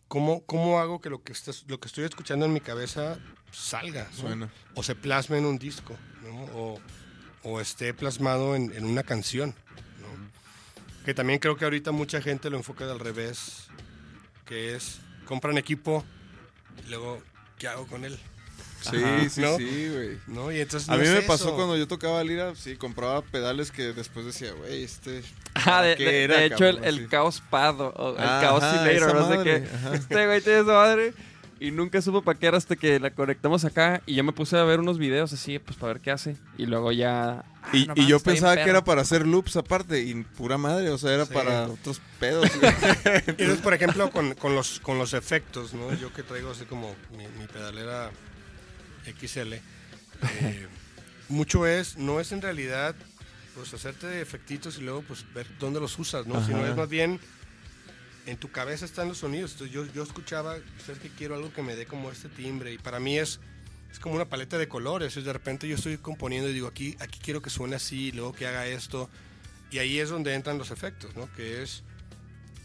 cómo, 0.08 0.44
cómo 0.44 0.78
hago 0.78 1.00
que 1.00 1.08
lo 1.08 1.22
que 1.22 1.32
estás, 1.32 1.64
lo 1.68 1.80
que 1.80 1.88
estoy 1.88 2.04
escuchando 2.04 2.44
en 2.44 2.52
mi 2.52 2.60
cabeza 2.60 3.18
salga, 3.52 4.06
¿no? 4.16 4.16
Suena. 4.20 4.48
o 4.74 4.82
se 4.82 4.94
plasme 4.94 5.38
en 5.38 5.44
un 5.46 5.58
disco, 5.58 5.96
¿no? 6.22 6.44
o, 6.54 6.80
o 7.42 7.60
esté 7.60 7.94
plasmado 7.94 8.54
en, 8.56 8.72
en 8.74 8.84
una 8.84 9.02
canción. 9.02 9.54
¿no? 10.00 11.04
Que 11.04 11.14
también 11.14 11.38
creo 11.38 11.56
que 11.56 11.64
ahorita 11.64 11.90
mucha 11.92 12.20
gente 12.20 12.50
lo 12.50 12.56
enfoca 12.56 12.84
al 12.90 13.00
revés, 13.00 13.68
que 14.46 14.74
es, 14.76 14.98
compran 15.26 15.58
equipo 15.58 16.04
y 16.86 16.90
luego, 16.90 17.22
¿qué 17.58 17.68
hago 17.68 17.86
con 17.86 18.04
él? 18.04 18.18
Sí, 18.80 18.96
Ajá. 19.02 19.28
sí, 19.28 19.40
¿No? 19.40 19.56
sí, 19.56 19.88
güey. 19.92 20.18
¿No? 20.28 20.52
Y 20.52 20.60
entonces 20.60 20.88
A 20.88 20.92
no 20.92 20.98
mí 21.02 21.08
es 21.08 21.12
me 21.14 21.22
pasó 21.22 21.46
eso. 21.48 21.56
cuando 21.56 21.76
yo 21.76 21.88
tocaba 21.88 22.22
lira, 22.22 22.54
sí, 22.54 22.76
compraba 22.76 23.22
pedales 23.22 23.72
que 23.72 23.92
después 23.92 24.24
decía, 24.24 24.52
güey, 24.52 24.84
este... 24.84 25.24
Ah, 25.54 25.82
de, 25.82 25.96
¿qué 25.96 26.04
de- 26.04 26.24
era, 26.24 26.36
de 26.36 26.44
hecho, 26.46 26.64
el, 26.66 26.74
cabrón? 26.76 26.84
el 26.88 26.94
Así. 27.00 27.06
Caos 27.08 27.42
Pad 27.50 27.80
o, 27.80 28.16
el 28.16 28.22
Ajá, 28.22 28.40
Caos 28.40 28.62
no 28.62 29.28
sé 29.36 29.42
qué. 29.42 29.68
ajá. 29.74 29.94
Este 29.94 30.26
güey 30.26 30.40
tiene 30.42 30.60
esa 30.60 30.72
madre. 30.72 31.12
Y 31.60 31.70
nunca 31.72 32.00
supo 32.00 32.22
para 32.22 32.38
qué 32.38 32.46
era 32.46 32.56
hasta 32.56 32.76
que 32.76 33.00
la 33.00 33.10
conectamos 33.10 33.64
acá. 33.64 34.00
Y 34.06 34.14
yo 34.14 34.22
me 34.24 34.32
puse 34.32 34.56
a 34.56 34.62
ver 34.64 34.78
unos 34.80 34.96
videos 34.98 35.32
así, 35.32 35.58
pues 35.58 35.76
para 35.76 35.94
ver 35.94 36.02
qué 36.02 36.10
hace. 36.12 36.36
Y 36.56 36.66
luego 36.66 36.92
ya. 36.92 37.44
ah, 37.62 37.70
Y, 37.72 37.86
no 37.86 37.94
y 37.96 38.06
yo 38.06 38.20
pensaba 38.20 38.54
que 38.56 38.68
era 38.70 38.84
para 38.84 39.02
hacer 39.02 39.26
loops 39.26 39.56
aparte, 39.56 40.00
y 40.02 40.14
pura 40.22 40.56
madre, 40.56 40.90
o 40.90 40.98
sea, 40.98 41.12
era 41.14 41.26
Sí. 41.26 41.34
para 41.34 41.66
otros 41.66 42.00
pedos. 42.20 42.48
Y 42.54 42.58
entonces, 43.30 43.58
por 43.58 43.74
ejemplo, 43.74 44.10
con, 44.10 44.34
con 44.34 44.54
los, 44.54 44.78
con 44.80 44.98
los 44.98 45.14
efectos, 45.14 45.74
¿no? 45.74 45.92
Yo 45.94 46.12
que 46.12 46.22
traigo 46.22 46.50
así 46.52 46.64
como 46.64 46.94
mi, 47.16 47.26
mi 47.40 47.46
pedalera 47.46 48.10
XL, 49.20 49.54
eh, 49.54 50.66
mucho 51.28 51.66
es, 51.66 51.96
no 51.96 52.20
es 52.20 52.32
en 52.32 52.40
realidad, 52.42 52.94
pues 53.54 53.74
hacerte 53.74 54.20
efectitos 54.20 54.78
y 54.78 54.82
luego 54.82 55.02
pues 55.02 55.24
ver 55.34 55.46
dónde 55.58 55.80
los 55.80 55.98
usas, 55.98 56.26
¿no? 56.26 56.44
Sino 56.44 56.58
Ajá. 56.58 56.68
es 56.70 56.76
más 56.76 56.88
bien, 56.88 57.18
en 58.30 58.36
tu 58.36 58.50
cabeza 58.50 58.84
están 58.84 59.08
los 59.08 59.18
sonidos. 59.18 59.52
Entonces 59.52 59.74
yo, 59.74 59.84
yo 59.92 60.02
escuchaba, 60.02 60.56
sabes 60.84 61.00
que 61.00 61.08
quiero 61.10 61.34
algo 61.34 61.52
que 61.52 61.62
me 61.62 61.74
dé 61.76 61.86
como 61.86 62.10
este 62.10 62.28
timbre 62.28 62.72
y 62.72 62.78
para 62.78 63.00
mí 63.00 63.18
es... 63.18 63.40
Es 63.90 63.98
como 63.98 64.16
una 64.16 64.26
paleta 64.26 64.58
de 64.58 64.68
colores, 64.68 65.16
es 65.16 65.24
de 65.24 65.32
repente 65.32 65.66
yo 65.66 65.74
estoy 65.74 65.96
componiendo 65.96 66.50
y 66.50 66.52
digo, 66.52 66.68
aquí, 66.68 66.94
aquí 67.00 67.18
quiero 67.22 67.40
que 67.40 67.48
suene 67.48 67.76
así, 67.76 68.08
y 68.08 68.12
luego 68.12 68.34
que 68.34 68.46
haga 68.46 68.66
esto, 68.66 69.08
y 69.70 69.78
ahí 69.78 69.98
es 69.98 70.10
donde 70.10 70.34
entran 70.34 70.58
los 70.58 70.70
efectos, 70.70 71.16
¿no? 71.16 71.32
Que 71.32 71.62
es 71.62 71.84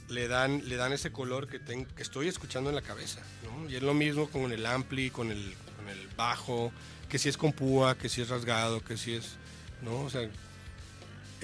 le 0.10 0.28
dan, 0.28 0.68
le 0.68 0.76
dan 0.76 0.92
ese 0.92 1.14
color 1.14 1.48
que, 1.48 1.60
ten- 1.60 1.86
que 1.86 2.02
estoy 2.04 2.28
escuchando 2.28 2.70
en 2.70 2.76
la 2.76 2.82
cabeza. 2.82 3.22
¿no? 3.46 3.70
Y 3.70 3.76
es 3.78 3.82
lo 3.84 3.94
mismo 3.94 4.30
con 4.30 4.52
el 4.52 4.66
ampli, 4.66 5.12
con 5.12 5.32
el, 5.32 5.56
con 5.78 5.88
el 5.88 6.10
bajo, 6.18 6.74
que 7.08 7.18
si 7.18 7.30
es 7.30 7.38
con 7.38 7.54
púa, 7.54 7.98
que 7.98 8.10
si 8.10 8.22
es 8.22 8.28
rasgado, 8.28 8.84
que 8.84 8.98
si 8.98 9.14
es... 9.14 9.38
¿no? 9.82 10.02
O 10.02 10.10
sea, 10.10 10.30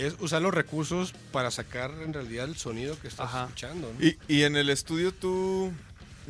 es 0.06 0.16
usar 0.20 0.42
los 0.42 0.54
recursos 0.54 1.14
para 1.32 1.52
sacar 1.52 1.92
en 2.04 2.14
realidad 2.14 2.46
el 2.46 2.56
sonido 2.56 3.00
que 3.00 3.08
estás 3.10 3.28
Ajá. 3.28 3.44
escuchando. 3.46 3.92
¿no? 3.98 4.06
y, 4.06 4.18
y 4.28 4.44
en 4.44 4.56
el 4.56 4.70
estudio 4.70 5.14
tú 5.14 5.72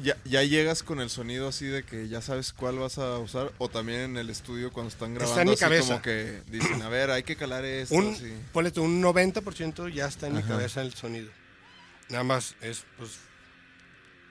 ya, 0.01 0.15
ya 0.25 0.43
llegas 0.43 0.81
con 0.83 1.01
el 1.01 1.09
sonido 1.09 1.47
así 1.49 1.65
de 1.65 1.83
que 1.83 2.07
ya 2.07 2.21
sabes 2.21 2.53
cuál 2.53 2.79
vas 2.79 2.97
a 2.97 3.17
usar, 3.17 3.51
o 3.57 3.69
también 3.69 3.99
en 4.01 4.17
el 4.17 4.29
estudio 4.29 4.71
cuando 4.71 4.89
están 4.89 5.11
Está 5.13 5.25
grabando 5.25 5.41
en 5.41 5.47
mi 5.49 5.53
así 5.53 5.59
cabeza. 5.59 5.87
como 5.87 6.01
que 6.01 6.41
dicen, 6.47 6.81
a 6.81 6.89
ver, 6.89 7.11
hay 7.11 7.23
que 7.23 7.35
calar 7.35 7.65
esto, 7.65 7.95
un, 7.95 8.13
así. 8.13 8.33
ponle 8.53 8.71
tú, 8.71 8.83
un 8.83 9.01
90% 9.03 9.93
ya 9.93 10.07
está 10.07 10.27
en 10.27 10.35
mi 10.35 10.43
cabeza 10.43 10.81
el 10.81 10.93
sonido. 10.93 11.29
Nada 12.09 12.23
más 12.23 12.55
es, 12.61 12.85
pues, 12.97 13.19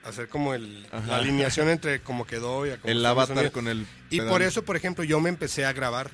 hacer 0.03 0.27
como 0.27 0.53
el, 0.53 0.87
Ajá. 0.91 1.05
la 1.07 1.15
alineación 1.17 1.69
entre 1.69 2.01
cómo 2.01 2.25
quedó 2.25 2.65
y 2.65 2.71
a 2.71 2.77
cómo 2.77 2.91
El 2.91 2.97
está 2.97 3.09
avatar 3.11 3.51
con 3.51 3.67
el. 3.67 3.85
Y 4.09 4.21
por 4.21 4.41
eso, 4.41 4.63
por 4.63 4.75
ejemplo, 4.75 5.03
yo 5.03 5.19
me 5.19 5.29
empecé 5.29 5.65
a 5.65 5.73
grabar. 5.73 6.09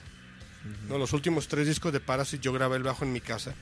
¿No? 0.87 0.97
Los 0.97 1.13
últimos 1.13 1.47
tres 1.47 1.67
discos 1.67 1.93
de 1.93 1.99
Parasite 1.99 2.43
yo 2.43 2.53
grabé 2.53 2.77
el 2.77 2.83
bajo 2.83 3.03
en 3.03 3.13
mi 3.13 3.21
casa. 3.21 3.53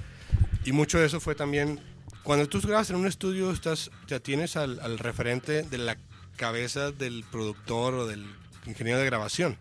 Y 0.66 0.72
mucho 0.72 1.00
de 1.00 1.06
eso 1.06 1.20
fue 1.20 1.36
también... 1.36 1.80
Cuando 2.24 2.48
tú 2.48 2.62
grabas 2.62 2.90
en 2.90 2.96
un 2.96 3.06
estudio, 3.06 3.52
estás, 3.52 3.92
te 4.08 4.16
atienes 4.16 4.56
al, 4.56 4.80
al 4.80 4.98
referente 4.98 5.64
de 5.64 5.78
la 5.78 5.98
cabeza 6.38 6.92
del 6.92 7.26
productor 7.30 7.94
o 7.96 8.08
del 8.08 8.26
ingeniero 8.66 9.00
de 9.00 9.06
grabación. 9.06 9.58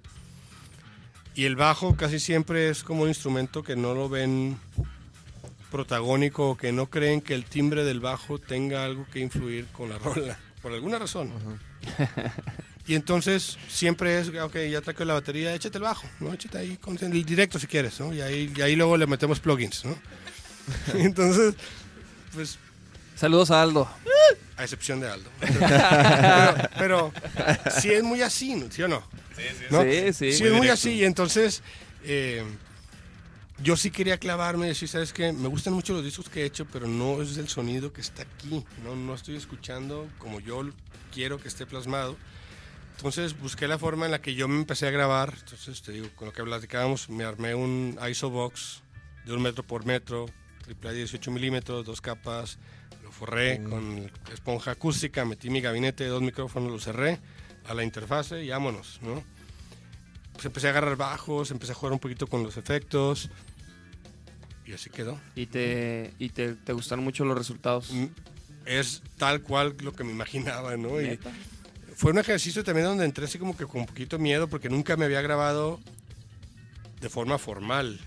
Y 1.34 1.46
el 1.46 1.56
bajo 1.56 1.96
casi 1.96 2.20
siempre 2.20 2.68
es 2.68 2.84
como 2.84 3.02
un 3.02 3.08
instrumento 3.08 3.62
que 3.62 3.74
no 3.74 3.94
lo 3.94 4.08
ven 4.08 4.58
protagónico 5.72 6.50
o 6.50 6.56
que 6.56 6.70
no 6.70 6.90
creen 6.90 7.22
que 7.22 7.34
el 7.34 7.46
timbre 7.46 7.82
del 7.82 7.98
bajo 7.98 8.38
tenga 8.38 8.84
algo 8.84 9.06
que 9.10 9.20
influir 9.20 9.66
con 9.68 9.88
la 9.88 9.98
rola, 10.04 10.38
por 10.60 10.72
alguna 10.72 10.98
razón. 10.98 11.32
Y 12.92 12.94
entonces 12.94 13.56
siempre 13.70 14.20
es, 14.20 14.28
ok, 14.28 14.54
ya 14.70 14.82
traje 14.82 15.06
la 15.06 15.14
batería, 15.14 15.54
échate 15.54 15.78
el 15.78 15.84
bajo, 15.84 16.06
¿no? 16.20 16.30
Échate 16.34 16.58
ahí 16.58 16.76
con 16.76 16.98
el 17.02 17.24
directo 17.24 17.58
si 17.58 17.66
quieres, 17.66 17.98
¿no? 17.98 18.12
Y 18.12 18.20
ahí, 18.20 18.52
y 18.54 18.60
ahí 18.60 18.76
luego 18.76 18.98
le 18.98 19.06
metemos 19.06 19.40
plugins, 19.40 19.86
¿no? 19.86 19.96
entonces, 20.98 21.54
pues, 22.34 22.58
Saludos 23.16 23.50
a 23.50 23.62
Aldo. 23.62 23.88
a 24.58 24.62
excepción 24.62 25.00
de 25.00 25.08
Aldo. 25.08 25.30
pero, 26.76 27.14
pero 27.14 27.70
sí 27.80 27.90
es 27.90 28.02
muy 28.02 28.20
así, 28.20 28.56
¿no? 28.56 28.70
¿sí 28.70 28.82
o 28.82 28.88
no? 28.88 29.02
¿No? 29.70 29.82
Sí, 29.84 30.12
sí. 30.12 30.32
Sí, 30.34 30.42
Muy 30.42 30.48
es 30.48 30.52
muy 30.52 30.60
directo. 30.60 30.72
así. 30.74 30.90
Y 30.90 31.04
entonces, 31.04 31.62
eh, 32.04 32.44
yo 33.62 33.78
sí 33.78 33.90
quería 33.90 34.18
clavarme 34.18 34.66
y 34.66 34.68
decir, 34.68 34.86
¿sabes 34.90 35.14
qué? 35.14 35.32
Me 35.32 35.48
gustan 35.48 35.72
mucho 35.72 35.94
los 35.94 36.04
discos 36.04 36.28
que 36.28 36.42
he 36.42 36.44
hecho, 36.44 36.66
pero 36.70 36.86
no 36.86 37.22
es 37.22 37.38
el 37.38 37.48
sonido 37.48 37.90
que 37.90 38.02
está 38.02 38.24
aquí. 38.24 38.62
No, 38.84 38.94
no 38.94 39.14
estoy 39.14 39.36
escuchando 39.36 40.10
como 40.18 40.40
yo 40.40 40.68
quiero 41.10 41.38
que 41.40 41.48
esté 41.48 41.64
plasmado. 41.64 42.18
Entonces 43.02 43.36
busqué 43.36 43.66
la 43.66 43.78
forma 43.80 44.04
en 44.04 44.12
la 44.12 44.20
que 44.22 44.36
yo 44.36 44.46
me 44.46 44.54
empecé 44.60 44.86
a 44.86 44.92
grabar. 44.92 45.34
Entonces, 45.36 45.82
te 45.82 45.90
digo, 45.90 46.06
con 46.14 46.26
lo 46.28 46.32
que 46.32 46.44
platicábamos, 46.44 47.08
me 47.08 47.24
armé 47.24 47.52
un 47.52 47.98
ISO 48.08 48.30
box 48.30 48.84
de 49.26 49.34
un 49.34 49.42
metro 49.42 49.64
por 49.64 49.84
metro, 49.84 50.26
triple 50.62 50.90
A 50.90 50.92
18 50.92 51.32
milímetros, 51.32 51.84
dos 51.84 52.00
capas. 52.00 52.60
Lo 53.02 53.10
forré 53.10 53.60
con 53.64 54.08
esponja 54.32 54.70
acústica, 54.70 55.24
metí 55.24 55.50
mi 55.50 55.60
gabinete, 55.60 56.06
dos 56.06 56.22
micrófonos, 56.22 56.70
lo 56.70 56.78
cerré 56.78 57.18
a 57.66 57.74
la 57.74 57.82
interfase 57.82 58.44
y 58.44 58.50
vámonos, 58.50 59.00
¿no? 59.02 59.24
Pues 60.34 60.44
empecé 60.44 60.68
a 60.68 60.70
agarrar 60.70 60.94
bajos, 60.94 61.50
empecé 61.50 61.72
a 61.72 61.74
jugar 61.74 61.94
un 61.94 61.98
poquito 61.98 62.28
con 62.28 62.44
los 62.44 62.56
efectos 62.56 63.30
y 64.64 64.74
así 64.74 64.90
quedó. 64.90 65.18
Y 65.34 65.46
te, 65.46 66.14
y 66.20 66.28
te, 66.28 66.54
te 66.54 66.72
gustaron 66.72 67.04
mucho 67.04 67.24
los 67.24 67.36
resultados. 67.36 67.90
Mm, 67.92 68.06
Es 68.64 69.02
tal 69.18 69.42
cual 69.42 69.74
lo 69.82 69.92
que 69.92 70.04
me 70.04 70.12
imaginaba, 70.12 70.76
¿no? 70.76 71.00
Y 71.00 71.06
¿Neta? 71.08 71.32
Fue 72.02 72.10
un 72.10 72.18
ejercicio 72.18 72.64
también 72.64 72.88
donde 72.88 73.04
entré 73.04 73.26
así 73.26 73.38
como 73.38 73.56
que 73.56 73.64
con 73.64 73.82
un 73.82 73.86
poquito 73.86 74.18
miedo 74.18 74.48
porque 74.48 74.68
nunca 74.68 74.96
me 74.96 75.04
había 75.04 75.22
grabado 75.22 75.78
de 77.00 77.08
forma 77.08 77.38
formal. 77.38 78.00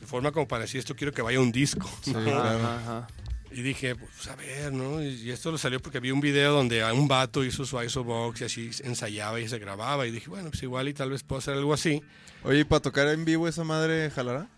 De 0.00 0.06
forma 0.06 0.32
como 0.32 0.48
para 0.48 0.62
decir, 0.62 0.78
esto 0.78 0.96
quiero 0.96 1.12
que 1.12 1.20
vaya 1.20 1.36
a 1.36 1.42
un 1.42 1.52
disco. 1.52 1.86
Sí, 2.02 2.14
¿no? 2.14 2.24
claro. 2.24 2.58
Ajá, 2.66 2.76
ajá. 2.80 3.08
Y 3.50 3.60
dije, 3.60 3.94
pues 3.94 4.26
a 4.28 4.36
ver, 4.36 4.72
¿no? 4.72 5.02
Y 5.02 5.30
esto 5.30 5.50
lo 5.52 5.58
salió 5.58 5.80
porque 5.80 6.00
vi 6.00 6.12
un 6.12 6.22
video 6.22 6.54
donde 6.54 6.82
un 6.94 7.08
vato 7.08 7.44
hizo 7.44 7.66
su 7.66 7.78
ISO 7.82 8.04
box 8.04 8.40
y 8.40 8.44
así 8.44 8.70
ensayaba 8.84 9.38
y 9.38 9.46
se 9.50 9.58
grababa. 9.58 10.06
Y 10.06 10.12
dije, 10.12 10.30
bueno, 10.30 10.48
pues 10.48 10.62
igual 10.62 10.88
y 10.88 10.94
tal 10.94 11.10
vez 11.10 11.22
puedo 11.22 11.40
hacer 11.40 11.52
algo 11.52 11.74
así. 11.74 12.02
Oye, 12.42 12.60
¿y 12.60 12.64
para 12.64 12.80
tocar 12.80 13.06
en 13.08 13.26
vivo 13.26 13.46
esa 13.48 13.64
madre 13.64 14.10
jalará? 14.10 14.48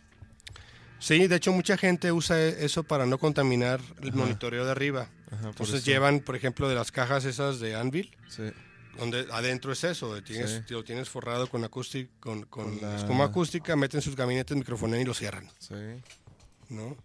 Sí, 1.00 1.26
de 1.26 1.34
hecho 1.34 1.50
mucha 1.50 1.76
gente 1.76 2.12
usa 2.12 2.40
e- 2.40 2.64
eso 2.64 2.84
para 2.84 3.06
no 3.06 3.18
contaminar 3.18 3.80
el 4.02 4.12
monitoreo 4.12 4.64
de 4.64 4.70
arriba. 4.70 5.08
Ajá, 5.32 5.48
Entonces 5.48 5.76
eso. 5.76 5.86
llevan, 5.86 6.20
por 6.20 6.36
ejemplo, 6.36 6.68
de 6.68 6.74
las 6.74 6.92
cajas 6.92 7.24
esas 7.24 7.58
de 7.58 7.74
Anvil, 7.74 8.14
Sí. 8.28 8.42
donde 8.98 9.26
adentro 9.32 9.72
es 9.72 9.82
eso, 9.84 10.20
tienes, 10.22 10.62
Sí. 10.66 10.74
lo 10.74 10.84
tienes 10.84 11.08
forrado 11.08 11.48
con 11.48 11.64
acústica, 11.64 12.10
con, 12.20 12.42
con 12.44 12.78
Con 12.78 12.88
la- 12.90 12.96
espuma 12.96 13.24
acústica, 13.24 13.74
meten 13.76 14.02
sus 14.02 14.14
gabinetes 14.14 14.56
microfoneros 14.56 15.02
y 15.02 15.06
lo 15.06 15.14
cierran, 15.14 15.48
Sí. 15.58 15.74
¿no? 16.68 16.96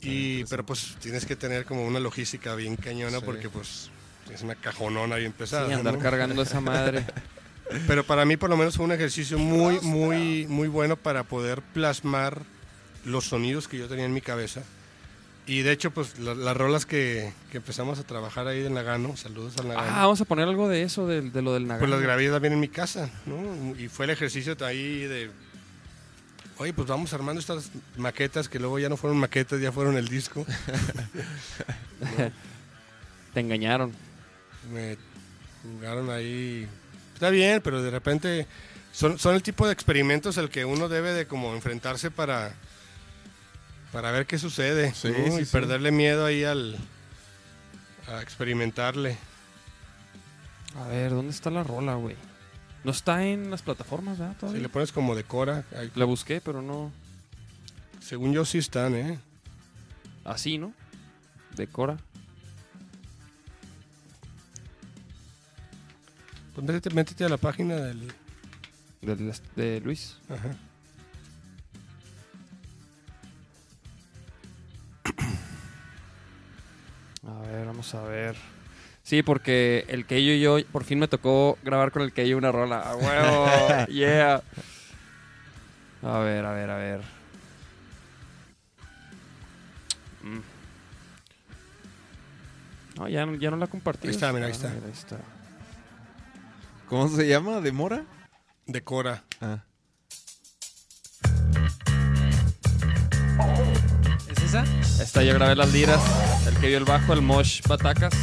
Y, 0.00 0.44
pero 0.44 0.64
pues 0.66 0.96
tienes 1.00 1.24
que 1.24 1.34
tener 1.34 1.64
como 1.64 1.86
una 1.86 1.98
logística 2.00 2.54
bien 2.54 2.76
cañona 2.76 3.18
Sí. 3.20 3.24
porque 3.24 3.48
pues 3.48 3.90
es 4.32 4.42
una 4.42 4.54
cajonona 4.54 5.16
bien 5.16 5.32
pesada. 5.32 5.66
Sí, 5.68 5.72
andar 5.74 5.94
¿no? 5.94 6.00
cargando 6.00 6.42
esa 6.42 6.60
madre. 6.60 7.04
Pero 7.88 8.04
para 8.04 8.26
mí 8.26 8.36
por 8.36 8.50
lo 8.50 8.58
menos 8.58 8.76
fue 8.76 8.84
un 8.84 8.92
ejercicio 8.92 9.38
muy, 9.38 9.80
muy, 9.80 10.46
muy 10.46 10.68
bueno 10.68 10.96
para 10.96 11.24
poder 11.24 11.62
plasmar 11.62 12.42
los 13.06 13.24
sonidos 13.24 13.68
que 13.68 13.78
yo 13.78 13.88
tenía 13.88 14.04
en 14.04 14.12
mi 14.12 14.20
cabeza. 14.20 14.62
Y 15.46 15.60
de 15.62 15.72
hecho, 15.72 15.90
pues 15.90 16.18
la- 16.18 16.34
las 16.34 16.56
rolas 16.56 16.86
que, 16.86 17.32
que 17.50 17.58
empezamos 17.58 17.98
a 17.98 18.04
trabajar 18.04 18.46
ahí 18.48 18.64
en 18.64 18.72
Nagano, 18.74 19.14
saludos 19.16 19.54
al 19.58 19.68
Nagano, 19.68 19.86
Ah, 19.90 20.02
vamos 20.02 20.20
a 20.20 20.24
poner 20.24 20.48
algo 20.48 20.68
de 20.68 20.82
eso, 20.82 21.06
de, 21.06 21.20
de 21.20 21.42
lo 21.42 21.52
del 21.52 21.64
Nagano. 21.64 21.80
pues 21.80 21.90
las 21.90 22.00
grabé 22.00 22.30
también 22.30 22.54
en 22.54 22.60
mi 22.60 22.68
casa, 22.68 23.10
¿no? 23.26 23.76
Y 23.78 23.88
fue 23.88 24.06
el 24.06 24.10
ejercicio 24.10 24.54
de 24.54 24.64
ahí 24.64 25.00
de, 25.04 25.30
oye, 26.56 26.72
pues 26.72 26.88
vamos 26.88 27.12
armando 27.12 27.40
estas 27.40 27.70
maquetas 27.98 28.48
que 28.48 28.58
luego 28.58 28.78
ya 28.78 28.88
no 28.88 28.96
fueron 28.96 29.18
maquetas, 29.18 29.60
ya 29.60 29.70
fueron 29.70 29.98
el 29.98 30.08
disco. 30.08 30.46
Te 33.34 33.40
engañaron. 33.40 33.92
Me 34.72 34.96
jugaron 35.62 36.10
ahí. 36.10 36.66
Está 37.14 37.30
bien, 37.30 37.60
pero 37.62 37.82
de 37.82 37.90
repente 37.90 38.46
son, 38.92 39.18
son 39.18 39.34
el 39.34 39.42
tipo 39.42 39.66
de 39.66 39.72
experimentos 39.72 40.38
al 40.38 40.48
que 40.50 40.64
uno 40.64 40.88
debe 40.88 41.12
de 41.12 41.26
como 41.26 41.54
enfrentarse 41.54 42.10
para, 42.10 42.54
para 43.94 44.10
ver 44.10 44.26
qué 44.26 44.38
sucede 44.38 44.92
Sí, 44.92 45.08
¿no? 45.08 45.36
sí, 45.36 45.42
y 45.42 45.44
sí. 45.46 45.52
perderle 45.52 45.90
miedo 45.90 46.26
ahí 46.26 46.44
al 46.44 46.76
a 48.08 48.20
experimentarle. 48.20 49.16
A 50.76 50.88
ver, 50.88 51.10
¿dónde 51.12 51.30
está 51.30 51.48
la 51.50 51.62
rola, 51.62 51.94
güey? 51.94 52.16
No 52.82 52.90
está 52.90 53.24
en 53.24 53.50
las 53.50 53.62
plataformas, 53.62 54.18
¿verdad? 54.18 54.34
Si 54.34 54.40
Todavía. 54.40 54.60
le 54.62 54.68
pones 54.68 54.92
como 54.92 55.14
decora, 55.14 55.64
ahí- 55.78 55.90
La 55.94 56.04
busqué, 56.04 56.42
pero 56.42 56.60
no. 56.60 56.92
según 58.02 58.34
yo 58.34 58.44
sí 58.44 58.58
están, 58.58 58.94
¿eh? 58.94 59.18
Así, 60.24 60.58
¿no? 60.58 60.74
Decora. 61.56 61.96
Pues 66.54 66.66
métete, 66.66 66.90
métete 66.94 67.24
a 67.24 67.28
la 67.28 67.36
página 67.38 67.76
del... 67.76 68.12
Del, 69.02 69.32
de 69.56 69.80
Luis. 69.80 70.16
Ajá. 70.28 70.56
A 77.26 77.40
ver, 77.48 77.66
vamos 77.66 77.94
a 77.94 78.02
ver. 78.02 78.36
Sí, 79.02 79.22
porque 79.22 79.84
el 79.88 80.06
Keyo 80.06 80.32
y 80.32 80.40
yo, 80.40 80.56
por 80.72 80.84
fin 80.84 80.98
me 80.98 81.08
tocó 81.08 81.58
grabar 81.62 81.90
con 81.92 82.02
el 82.02 82.12
Keyo 82.12 82.38
una 82.38 82.52
rola. 82.52 82.80
¡A 82.80 82.96
huevo! 82.96 83.46
¡Yeah! 83.88 84.42
A 86.02 86.18
ver, 86.18 86.44
a 86.44 86.52
ver, 86.52 86.70
a 86.70 86.76
ver. 86.76 87.00
Mm. 90.22 90.40
No, 92.98 93.08
ya, 93.08 93.26
no- 93.26 93.34
ya 93.34 93.50
no 93.50 93.56
la 93.56 93.66
compartí. 93.66 94.08
Ahí 94.08 94.14
está, 94.14 94.32
mira, 94.32 94.46
ahí 94.46 94.52
está. 94.52 94.68
ahí 94.68 94.80
está. 94.92 95.18
¿Cómo 96.88 97.08
se 97.08 97.26
llama? 97.26 97.60
¿De 97.60 97.72
Mora? 97.72 98.04
Decora. 98.66 99.22
Ah. 99.40 99.58
¿Es 104.62 104.90
esa? 104.90 105.02
Esta 105.02 105.22
yo 105.22 105.34
grabé 105.34 105.56
las 105.56 105.72
liras, 105.72 106.00
el 106.46 106.56
que 106.58 106.68
vio 106.68 106.78
el 106.78 106.84
bajo, 106.84 107.12
el 107.12 107.22
mosh 107.22 107.60
batacas. 107.66 108.14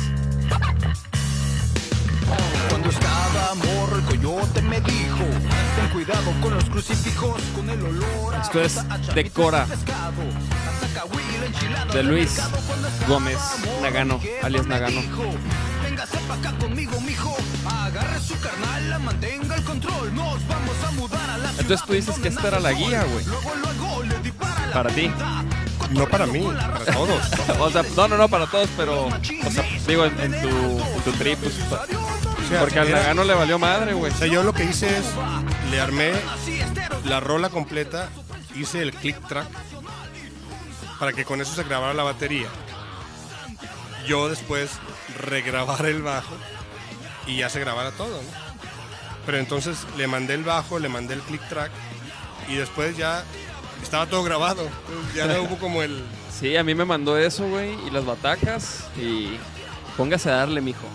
Cuando 2.69 2.89
estaba 2.89 3.55
morro 3.55 3.97
el 3.97 4.03
coyote 4.05 4.61
me 4.61 4.79
dijo 4.79 5.25
Ten 5.75 5.89
cuidado 5.91 6.31
con 6.41 6.53
los 6.53 6.63
crucifijos 6.65 7.41
Con 7.55 7.69
el 7.69 7.81
olor 7.81 8.35
a 8.35 8.41
Esto 8.41 8.61
es 8.61 8.79
Decora. 9.13 9.67
De 11.93 12.03
Luis 12.03 12.39
Gómez 13.07 13.37
Nagano, 13.81 14.19
alias 14.41 14.67
Nagano. 14.67 15.01
Véngase 15.83 16.17
pa' 16.27 16.35
acá 16.35 16.53
conmigo, 16.57 16.99
mijo 17.01 17.35
Agarre 17.69 18.19
su 18.19 18.39
carnal, 18.39 18.89
la 18.89 18.99
mantenga 18.99 19.55
el 19.55 19.63
control 19.63 20.15
Nos 20.15 20.47
vamos 20.47 20.75
a 20.87 20.91
mudar 20.91 21.29
a 21.29 21.37
la 21.37 21.49
Entonces 21.49 21.85
tú 21.85 21.93
dices 21.93 22.17
que 22.19 22.29
esta 22.29 22.47
era 22.47 22.59
la 22.59 22.71
guía, 22.71 23.03
güey. 23.03 23.25
Luego, 23.25 23.51
luego 23.55 24.03
le 24.03 24.19
dispara 24.19 24.67
la 24.67 24.73
Para 24.73 24.89
ti. 24.91 25.11
No 25.91 26.07
para 26.07 26.26
mí, 26.26 26.39
para 26.41 26.85
todos. 26.85 27.22
O 27.59 27.69
sea, 27.69 27.84
no, 27.95 28.07
no, 28.07 28.18
no, 28.18 28.27
para 28.30 28.47
todos, 28.47 28.69
pero. 28.77 29.05
O 29.07 29.51
sea, 29.51 29.63
digo, 29.88 30.05
en, 30.05 30.19
en 30.19 30.41
tu, 30.41 30.47
en 30.49 31.01
tu 31.03 31.11
trip, 31.13 31.38
pues, 31.39 31.53
pa- 31.69 31.84
O 31.84 32.49
sea, 32.49 32.59
Porque 32.61 32.80
al 32.80 32.91
Nagano 32.91 33.23
le 33.23 33.34
valió 33.34 33.59
madre, 33.59 33.93
güey. 33.93 34.11
O 34.11 34.15
sea, 34.15 34.27
yo 34.27 34.43
lo 34.43 34.53
que 34.53 34.63
hice 34.63 34.97
es, 34.97 35.05
le 35.69 35.80
armé 35.80 36.13
la 37.05 37.19
rola 37.19 37.49
completa, 37.49 38.09
hice 38.55 38.81
el 38.81 38.93
click 38.93 39.19
track 39.27 39.47
para 40.99 41.13
que 41.13 41.26
con 41.26 41.41
eso 41.41 41.53
se 41.53 41.63
grabara 41.63 41.93
la 41.93 42.03
batería. 42.03 42.47
Yo 44.07 44.30
después 44.30 44.72
regrabar 45.19 45.85
el 45.85 46.01
bajo 46.01 46.35
y 47.27 47.38
ya 47.38 47.49
se 47.49 47.59
grabara 47.59 47.91
todo, 47.91 48.09
¿no? 48.22 48.30
Pero 49.26 49.38
entonces 49.38 49.77
le 49.97 50.07
mandé 50.07 50.34
el 50.34 50.43
bajo, 50.43 50.80
le 50.80 50.89
mandé 50.89 51.13
el 51.13 51.22
click 51.22 51.47
track 51.47 51.72
y 52.49 52.55
después 52.55 52.97
ya 52.97 53.23
estaba 53.81 54.05
todo 54.07 54.23
grabado. 54.23 54.67
Ya 55.15 55.27
no 55.27 55.43
hubo 55.43 55.57
como 55.57 55.81
el... 55.81 56.03
Sí, 56.31 56.55
a 56.57 56.63
mí 56.63 56.73
me 56.73 56.85
mandó 56.85 57.17
eso, 57.17 57.47
güey, 57.47 57.75
y 57.85 57.91
las 57.91 58.05
batacas, 58.05 58.85
y, 58.97 59.37
Póngase 59.97 60.29
a 60.29 60.35
darle, 60.37 60.61
mijo. 60.61 60.87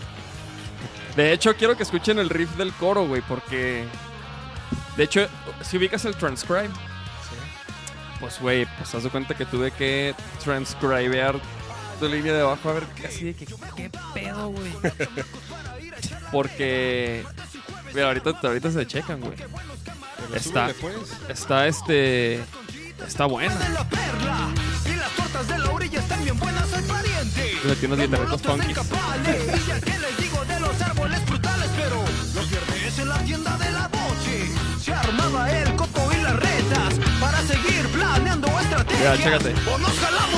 De 1.17 1.33
hecho, 1.33 1.55
quiero 1.57 1.77
que 1.77 1.83
escuchen 1.83 2.19
el 2.19 2.29
riff 2.29 2.57
del 2.57 2.73
coro, 2.73 3.07
güey, 3.07 3.23
porque. 3.23 3.85
De 4.97 5.05
hecho, 5.05 5.29
si 5.63 5.77
ubicas 5.77 6.05
el 6.05 6.17
transcribe, 6.17 6.71
pues, 8.21 8.41
güey, 8.41 8.67
pues 8.79 8.95
haz 8.95 9.03
de 9.03 9.11
cuenta 9.11 9.35
que 9.35 9.47
tuve 9.47 9.71
que 9.71 10.15
transcribear 10.43 11.39
tu 12.01 12.09
línea 12.09 12.33
de 12.33 12.41
abajo 12.41 12.71
a 12.71 12.73
ver 12.75 12.87
qué 12.97 13.07
así 13.07 13.25
de 13.27 13.35
que. 13.35 13.47
¿Qué 13.77 13.91
pedo, 14.15 14.49
güey? 14.49 14.73
Porque. 16.33 17.25
Mira, 17.95 18.09
ahorita, 18.09 18.39
ahorita 18.43 18.71
se 18.71 18.87
checan, 18.87 19.21
güey. 19.21 19.37
Está. 20.35 20.71
pues. 20.81 20.95
Está 21.29 21.67
este. 21.67 22.43
Está 23.05 23.27
buena. 23.27 23.55
Le 27.65 27.75
tiene 27.77 27.95
unos 27.95 28.43
funkies. 28.43 28.77
de 28.77 28.85
pero 31.77 32.05
en 32.99 33.09
la 33.09 33.19
tienda 33.19 33.57
de 33.59 33.73
la 33.73 33.89
boche 33.89 34.49
se 34.83 34.93
armaba 34.93 35.51
el 35.51 35.75
coco 35.77 36.09
y 36.13 36.23
las 36.23 36.37
retas 36.37 36.95
para 37.21 37.43
seguir 37.43 37.87
planeando 37.93 38.47
estrategias 38.61 39.19
Mira, 39.19 39.39
chécate. 39.39 39.55
o 39.71 39.79
nos 39.79 39.99
jalamos 39.99 40.36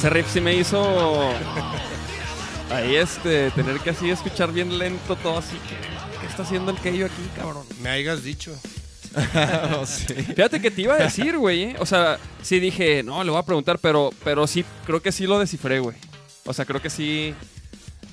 Ese 0.00 0.08
riff 0.08 0.32
sí 0.32 0.40
me 0.40 0.54
hizo. 0.54 1.30
Ahí 2.70 2.96
este. 2.96 3.50
Tener 3.50 3.78
que 3.80 3.90
así 3.90 4.08
escuchar 4.08 4.50
bien 4.50 4.78
lento 4.78 5.14
todo 5.14 5.36
así. 5.36 5.58
¿Qué, 5.68 5.76
qué 6.22 6.26
está 6.26 6.42
haciendo 6.42 6.70
el 6.70 6.78
Keio 6.78 7.04
aquí, 7.04 7.22
cabrón? 7.36 7.66
Me 7.82 7.90
hayas 7.90 8.24
dicho. 8.24 8.58
Oh, 9.78 9.84
sí. 9.84 10.14
Fíjate 10.14 10.58
que 10.62 10.70
te 10.70 10.80
iba 10.80 10.94
a 10.94 11.02
decir, 11.02 11.36
güey. 11.36 11.64
¿eh? 11.64 11.76
O 11.80 11.84
sea, 11.84 12.18
sí 12.40 12.60
dije, 12.60 13.02
no, 13.02 13.22
le 13.22 13.30
voy 13.30 13.40
a 13.40 13.44
preguntar, 13.44 13.78
pero, 13.78 14.08
pero 14.24 14.46
sí, 14.46 14.64
creo 14.86 15.02
que 15.02 15.12
sí 15.12 15.26
lo 15.26 15.38
descifré, 15.38 15.80
güey. 15.80 15.98
O 16.46 16.54
sea, 16.54 16.64
creo 16.64 16.80
que 16.80 16.88
sí. 16.88 17.34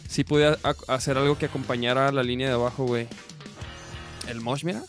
Sí 0.09 0.26
pude 0.26 0.57
hacer 0.89 1.18
algo 1.18 1.38
que 1.38 1.45
acompañara 1.45 2.11
la 2.11 2.22
línea 2.22 2.49
de 2.49 2.55
abajo, 2.55 2.84
güey. 2.84 3.07
El 4.27 4.41
mosh, 4.41 4.65
mira. 4.65 4.84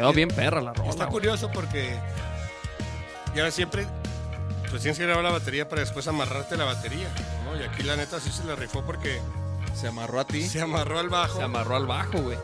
Quedó 0.00 0.12
bien 0.12 0.28
perra 0.28 0.60
la 0.60 0.72
rola. 0.72 0.90
Está 0.90 1.04
güey. 1.04 1.12
curioso 1.12 1.50
porque 1.52 1.98
ya 3.34 3.50
siempre 3.50 3.86
pues 4.70 4.82
tienes 4.82 4.98
que 4.98 5.04
grabar 5.04 5.24
la 5.24 5.30
batería 5.32 5.68
para 5.68 5.80
después 5.80 6.06
amarrarte 6.08 6.56
la 6.56 6.64
batería, 6.64 7.08
¿no? 7.44 7.60
Y 7.60 7.64
aquí 7.64 7.82
la 7.82 7.96
neta 7.96 8.20
sí 8.20 8.30
se 8.30 8.44
la 8.44 8.54
rifó 8.56 8.82
porque 8.84 9.20
Se 9.74 9.88
amarró 9.88 10.20
a 10.20 10.26
ti. 10.26 10.42
se 10.42 10.60
amarró 10.60 10.98
al 10.98 11.08
bajo. 11.08 11.36
Se 11.38 11.42
amarró 11.42 11.76
al 11.76 11.86
bajo, 11.86 12.18
güey. 12.18 12.38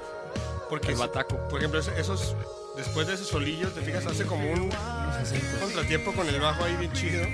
porque 0.68 0.92
el 0.92 0.96
bataco. 0.98 1.36
Por 1.48 1.60
ejemplo, 1.60 1.80
esos 1.80 2.34
después 2.76 3.06
de 3.06 3.14
esos 3.14 3.28
solillos, 3.28 3.72
te 3.74 3.80
fijas, 3.80 4.04
hace 4.06 4.26
como 4.26 4.50
un, 4.50 4.60
un 4.64 5.58
contratiempo 5.60 6.12
con 6.12 6.28
el 6.28 6.38
bajo 6.40 6.62
ahí 6.64 6.76
bien 6.76 6.92
chido. 6.92 7.24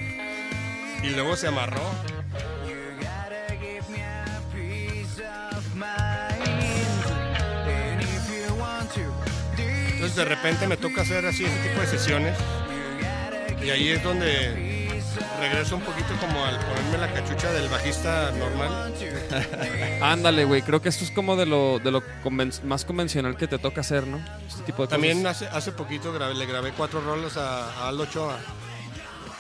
Y 1.03 1.11
luego 1.11 1.35
se 1.37 1.49
amarró. 1.49 1.83
Entonces 10.13 10.29
de 10.29 10.35
repente 10.37 10.67
me 10.67 10.77
toca 10.77 11.01
hacer 11.01 11.25
así 11.25 11.47
ese 11.47 11.57
tipo 11.69 11.81
de 11.81 11.87
sesiones. 11.87 12.37
Y 13.65 13.71
ahí 13.71 13.89
es 13.89 14.03
donde 14.03 14.91
regreso 15.41 15.77
un 15.77 15.81
poquito 15.83 16.15
como 16.21 16.45
al 16.45 16.59
ponerme 16.59 16.99
la 16.99 17.11
cachucha 17.15 17.51
del 17.51 17.67
bajista 17.71 18.31
normal. 18.33 18.93
Ándale, 20.03 20.45
güey. 20.45 20.61
Creo 20.61 20.83
que 20.83 20.91
esto 20.91 21.05
es 21.05 21.11
como 21.13 21.35
de 21.37 21.47
lo, 21.47 21.79
de 21.79 21.91
lo 21.91 22.03
conven- 22.23 22.63
más 22.65 22.85
convencional 22.85 23.39
que 23.39 23.49
te 23.49 23.59
toca 23.59 23.81
hacer, 23.81 24.07
¿no? 24.07 24.23
Este 24.47 24.63
tipo 24.65 24.83
de 24.83 24.89
También 24.89 25.23
cosas. 25.23 25.43
hace, 25.49 25.57
hace 25.57 25.73
poquito 25.73 26.13
grabé- 26.13 26.35
le 26.35 26.45
grabé 26.45 26.73
cuatro 26.73 27.01
rolas 27.01 27.39
a, 27.39 27.73
a 27.85 27.89
Aldo 27.89 28.03
Ochoa. 28.03 28.39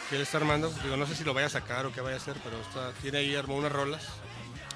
Que 0.08 0.16
él 0.16 0.22
está 0.22 0.38
armando. 0.38 0.72
Digo, 0.82 0.96
no 0.96 1.06
sé 1.06 1.14
si 1.14 1.22
lo 1.24 1.34
vaya 1.34 1.48
a 1.48 1.50
sacar 1.50 1.84
o 1.84 1.92
qué 1.92 2.00
vaya 2.00 2.16
a 2.16 2.18
hacer, 2.18 2.36
pero 2.42 2.58
está, 2.62 2.98
tiene 3.02 3.18
ahí, 3.18 3.36
armó 3.36 3.56
unas 3.56 3.72
rolas. 3.72 4.04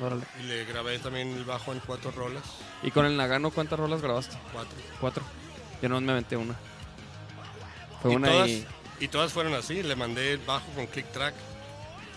Órale. 0.03 0.25
Y 0.41 0.43
le 0.43 0.67
grabé 0.67 0.99
también 0.99 1.35
el 1.35 1.45
bajo 1.47 1.73
en 1.73 1.79
cuatro 1.81 2.11
rolas. 2.11 2.43
¿Y 2.83 2.91
con 2.91 3.07
el 3.07 3.17
Nagano 3.17 3.51
cuántas 3.51 3.79
rolas 3.79 4.03
grabaste? 4.03 4.37
Cuatro. 4.53 4.77
Cuatro. 5.01 5.23
Yo 5.83 5.89
no 5.89 6.01
me 6.01 6.13
aventé 6.13 6.37
una. 6.37 6.55
Fue 8.03 8.13
y, 8.13 8.17
una 8.17 8.29
todas, 8.29 8.49
y, 8.49 8.67
y 9.01 9.09
todas 9.09 9.33
fueron 9.33 9.55
así. 9.55 9.83
Le 9.83 9.97
mandé 9.97 10.37
bajo 10.39 10.67
con 10.75 10.87
click 10.87 11.11
track. 11.13 11.35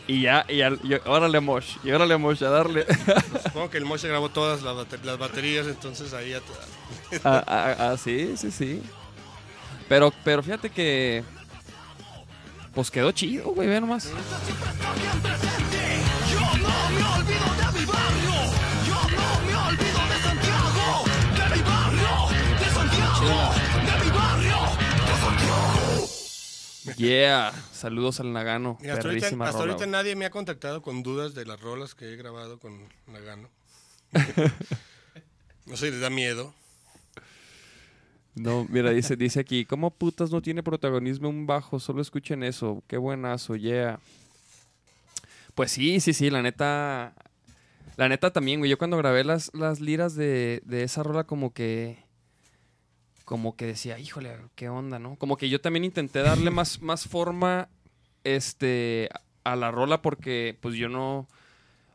y 0.07 0.21
ya, 0.21 0.45
y 0.47 0.57
ya, 0.57 0.69
y 0.83 0.93
órale 1.05 1.39
Mosh, 1.39 1.77
y 1.83 1.91
órale 1.91 2.17
Mosh, 2.17 2.43
a 2.43 2.49
darle. 2.49 2.83
Pues 2.85 3.43
supongo 3.43 3.69
que 3.69 3.77
el 3.77 3.85
Moche 3.85 4.07
grabó 4.07 4.29
todas 4.29 4.61
las, 4.63 4.75
bate- 4.75 5.03
las 5.03 5.17
baterías, 5.17 5.67
entonces 5.67 6.13
ahí 6.13 6.31
ya 6.31 6.39
te- 6.39 7.21
ah, 7.23 7.43
ah, 7.47 7.75
ah, 7.91 7.97
sí, 7.97 8.35
sí, 8.37 8.51
sí. 8.51 8.81
Pero, 9.87 10.13
pero 10.23 10.43
fíjate 10.43 10.69
que. 10.69 11.23
Pues 12.73 12.91
quedó 12.91 13.11
chido, 13.11 13.45
güey, 13.51 13.67
ve 13.67 13.81
nomás. 13.81 14.05
Yo 14.05 14.11
no 16.39 16.89
me 16.89 17.03
olvido 17.03 17.55
de 17.55 17.79
mi 17.79 17.85
barrio, 17.85 18.51
de 23.25 24.05
mi 24.05 24.11
barrio, 24.11 24.57
de 25.05 25.13
Santiago. 25.21 26.07
Yeah. 26.97 27.53
Saludos 27.73 28.19
al 28.21 28.31
Nagano. 28.31 28.77
Mira, 28.79 28.93
hasta 28.93 29.07
ahorita, 29.07 29.25
Perrísima 29.25 29.45
hasta 29.45 29.59
rola, 29.59 29.73
ahorita 29.73 29.85
güey. 29.85 29.91
nadie 29.91 30.15
me 30.15 30.25
ha 30.25 30.29
contactado 30.29 30.81
con 30.81 31.03
dudas 31.03 31.33
de 31.33 31.45
las 31.45 31.59
rolas 31.59 31.95
que 31.95 32.13
he 32.13 32.15
grabado 32.15 32.59
con 32.59 32.87
Nagano. 33.07 33.49
no 35.65 35.75
sé, 35.75 35.91
les 35.91 35.99
da 35.99 36.09
miedo. 36.09 36.53
No, 38.35 38.65
mira, 38.69 38.91
dice, 38.91 39.17
dice 39.17 39.41
aquí, 39.41 39.65
¿cómo 39.65 39.91
putas 39.91 40.31
no 40.31 40.41
tiene 40.41 40.63
protagonismo 40.63 41.27
un 41.27 41.45
bajo? 41.45 41.79
Solo 41.79 42.01
escuchen 42.01 42.41
eso. 42.43 42.83
Qué 42.87 42.95
buenazo, 42.97 43.57
yeah. 43.57 43.99
Pues 45.55 45.71
sí, 45.71 45.99
sí, 45.99 46.13
sí, 46.13 46.29
la 46.29 46.41
neta. 46.41 47.13
La 47.97 48.07
neta 48.07 48.31
también, 48.31 48.59
güey. 48.61 48.71
Yo 48.71 48.77
cuando 48.77 48.95
grabé 48.95 49.25
las, 49.25 49.51
las 49.53 49.81
liras 49.81 50.15
de, 50.15 50.61
de 50.63 50.83
esa 50.83 51.03
rola, 51.03 51.25
como 51.25 51.53
que. 51.53 52.07
Como 53.29 53.55
que 53.55 53.67
decía, 53.67 53.99
híjole, 53.99 54.35
qué 54.55 54.69
onda, 54.69 54.97
¿no? 54.97 55.15
Como 55.17 55.37
que 55.37 55.49
yo 55.49 55.61
también 55.61 55.83
intenté 55.83 56.23
darle 56.23 56.49
más, 56.49 56.81
más 56.81 57.07
forma 57.07 57.69
este, 58.23 59.07
a 59.43 59.55
la 59.55 59.69
rola 59.69 60.01
porque, 60.01 60.57
pues 60.59 60.73
yo 60.73 60.89
no. 60.89 61.27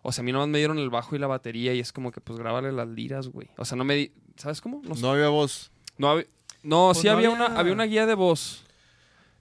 O 0.03 0.13
sea, 0.13 0.23
a 0.23 0.25
mí 0.25 0.31
nomás 0.31 0.47
me 0.47 0.59
dieron 0.59 0.79
el 0.79 0.91
bajo 0.91 1.17
y 1.17 1.19
la 1.19 1.27
batería 1.27 1.75
y 1.75 1.81
es 1.81 1.93
como 1.93 2.13
que, 2.13 2.21
pues, 2.21 2.39
grábale 2.39 2.71
las 2.71 2.87
liras, 2.87 3.27
güey. 3.27 3.49
O 3.57 3.65
sea, 3.65 3.77
no 3.77 3.83
me 3.83 3.97
di. 3.97 4.13
¿Sabes 4.37 4.61
cómo? 4.61 4.81
No 4.85 4.95
sé. 4.95 5.03
No 5.03 5.11
había 5.11 5.27
voz. 5.29 5.73
No, 5.99 6.09
había- 6.11 6.27
no 6.63 6.91
Pues 6.93 6.99
sí 6.99 7.09
no 7.09 7.15
había, 7.15 7.27
había- 7.33 7.47
una, 7.47 7.59
había 7.59 7.73
una 7.73 7.85
guía 7.85 8.07
de 8.07 8.15
voz. 8.15 8.63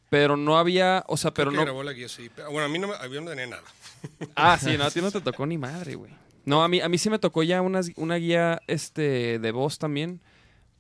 Pero 0.09 0.35
no 0.35 0.57
había, 0.57 1.03
o 1.07 1.15
sea, 1.15 1.31
pero 1.31 1.51
que 1.51 1.57
no. 1.57 1.61
grabó 1.61 1.83
la 1.83 1.93
guía, 1.93 2.09
sí. 2.09 2.27
Pero, 2.35 2.49
bueno, 2.49 2.65
a 2.65 2.69
mí 2.69 2.79
no, 2.79 2.87
me, 2.87 2.95
a 2.95 3.07
mí 3.07 3.15
no 3.21 3.29
tenía 3.29 3.45
nada. 3.45 3.63
Ah, 4.35 4.57
sí, 4.59 4.75
no, 4.79 4.85
a 4.85 4.89
ti 4.89 4.99
no 4.99 5.11
te 5.11 5.21
tocó 5.21 5.45
ni 5.45 5.59
madre, 5.59 5.93
güey. 5.93 6.11
No, 6.43 6.63
a 6.63 6.67
mí, 6.67 6.81
a 6.81 6.89
mí 6.89 6.97
sí 6.97 7.11
me 7.11 7.19
tocó 7.19 7.43
ya 7.43 7.61
una, 7.61 7.81
una 7.97 8.15
guía 8.15 8.59
este, 8.65 9.37
de 9.37 9.51
voz 9.51 9.77
también. 9.77 10.19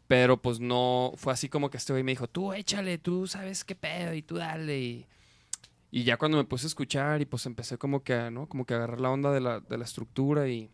Pero 0.07 0.41
pues 0.41 0.59
no, 0.59 1.13
fue 1.15 1.33
así 1.33 1.49
como 1.49 1.69
que 1.69 1.77
este 1.77 1.93
güey 1.93 2.03
me 2.03 2.11
dijo, 2.11 2.27
tú 2.27 2.53
échale, 2.53 2.97
tú 2.97 3.25
sabes 3.27 3.63
qué 3.63 3.75
pedo 3.75 4.13
y 4.13 4.21
tú 4.21 4.35
dale. 4.35 4.79
Y, 4.79 5.05
y 5.91 6.03
ya 6.03 6.17
cuando 6.17 6.37
me 6.37 6.43
puse 6.43 6.65
a 6.65 6.67
escuchar 6.67 7.21
y 7.21 7.25
pues 7.25 7.45
empecé 7.45 7.77
como 7.77 8.03
que, 8.03 8.13
a, 8.13 8.29
¿no? 8.31 8.47
Como 8.47 8.65
que 8.65 8.73
a 8.73 8.77
agarrar 8.77 8.99
la 8.99 9.09
onda 9.09 9.31
de 9.31 9.39
la, 9.39 9.59
de 9.61 9.77
la 9.77 9.85
estructura 9.85 10.47
y, 10.49 10.69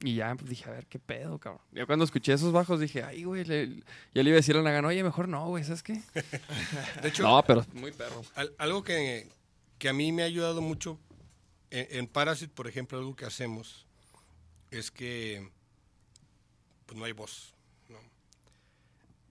y 0.00 0.16
ya 0.16 0.34
pues, 0.36 0.50
dije, 0.50 0.68
a 0.68 0.72
ver 0.72 0.86
qué 0.86 0.98
pedo, 0.98 1.38
cabrón. 1.38 1.62
Ya 1.72 1.86
cuando 1.86 2.04
escuché 2.04 2.32
esos 2.34 2.52
bajos 2.52 2.80
dije, 2.80 3.02
ay, 3.02 3.24
güey, 3.24 3.44
le- 3.44 3.76
ya 4.14 4.22
le 4.22 4.28
iba 4.30 4.34
a 4.34 4.40
decir 4.40 4.56
a 4.56 4.62
Nagano, 4.62 4.88
oye, 4.88 5.02
mejor 5.02 5.26
no, 5.28 5.46
güey, 5.48 5.64
¿sabes 5.64 5.82
qué? 5.82 6.00
De 7.02 7.08
hecho, 7.08 7.22
No, 7.22 7.42
pero 7.46 7.64
muy 7.72 7.92
perro. 7.92 8.22
al- 8.34 8.54
algo 8.58 8.84
que, 8.84 9.28
que 9.78 9.88
a 9.88 9.92
mí 9.94 10.12
me 10.12 10.22
ha 10.22 10.26
ayudado 10.26 10.60
mucho 10.60 10.98
en, 11.70 11.86
en 11.98 12.06
Parasite, 12.06 12.52
por 12.54 12.68
ejemplo, 12.68 12.98
algo 12.98 13.16
que 13.16 13.24
hacemos 13.24 13.86
es 14.70 14.90
que 14.90 15.48
pues 16.86 16.98
no 16.98 17.04
hay 17.04 17.12
voz. 17.12 17.54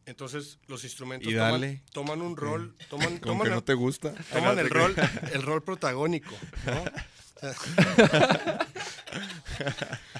Entonces 0.07 0.57
los 0.67 0.84
instrumentos 0.84 1.31
Y 1.31 1.35
toman, 1.35 1.51
dale. 1.51 1.84
toman 1.91 2.21
un 2.21 2.35
rol, 2.35 2.75
toman, 2.89 3.19
toman, 3.19 3.47
que 3.47 3.53
no 3.53 3.63
te 3.63 3.73
gusta. 3.75 4.13
toman 4.34 4.57
el 4.57 4.69
rol, 4.69 4.95
el 5.34 5.41
rol 5.43 5.61
protagónico. 5.63 6.35
¿no? 6.65 6.84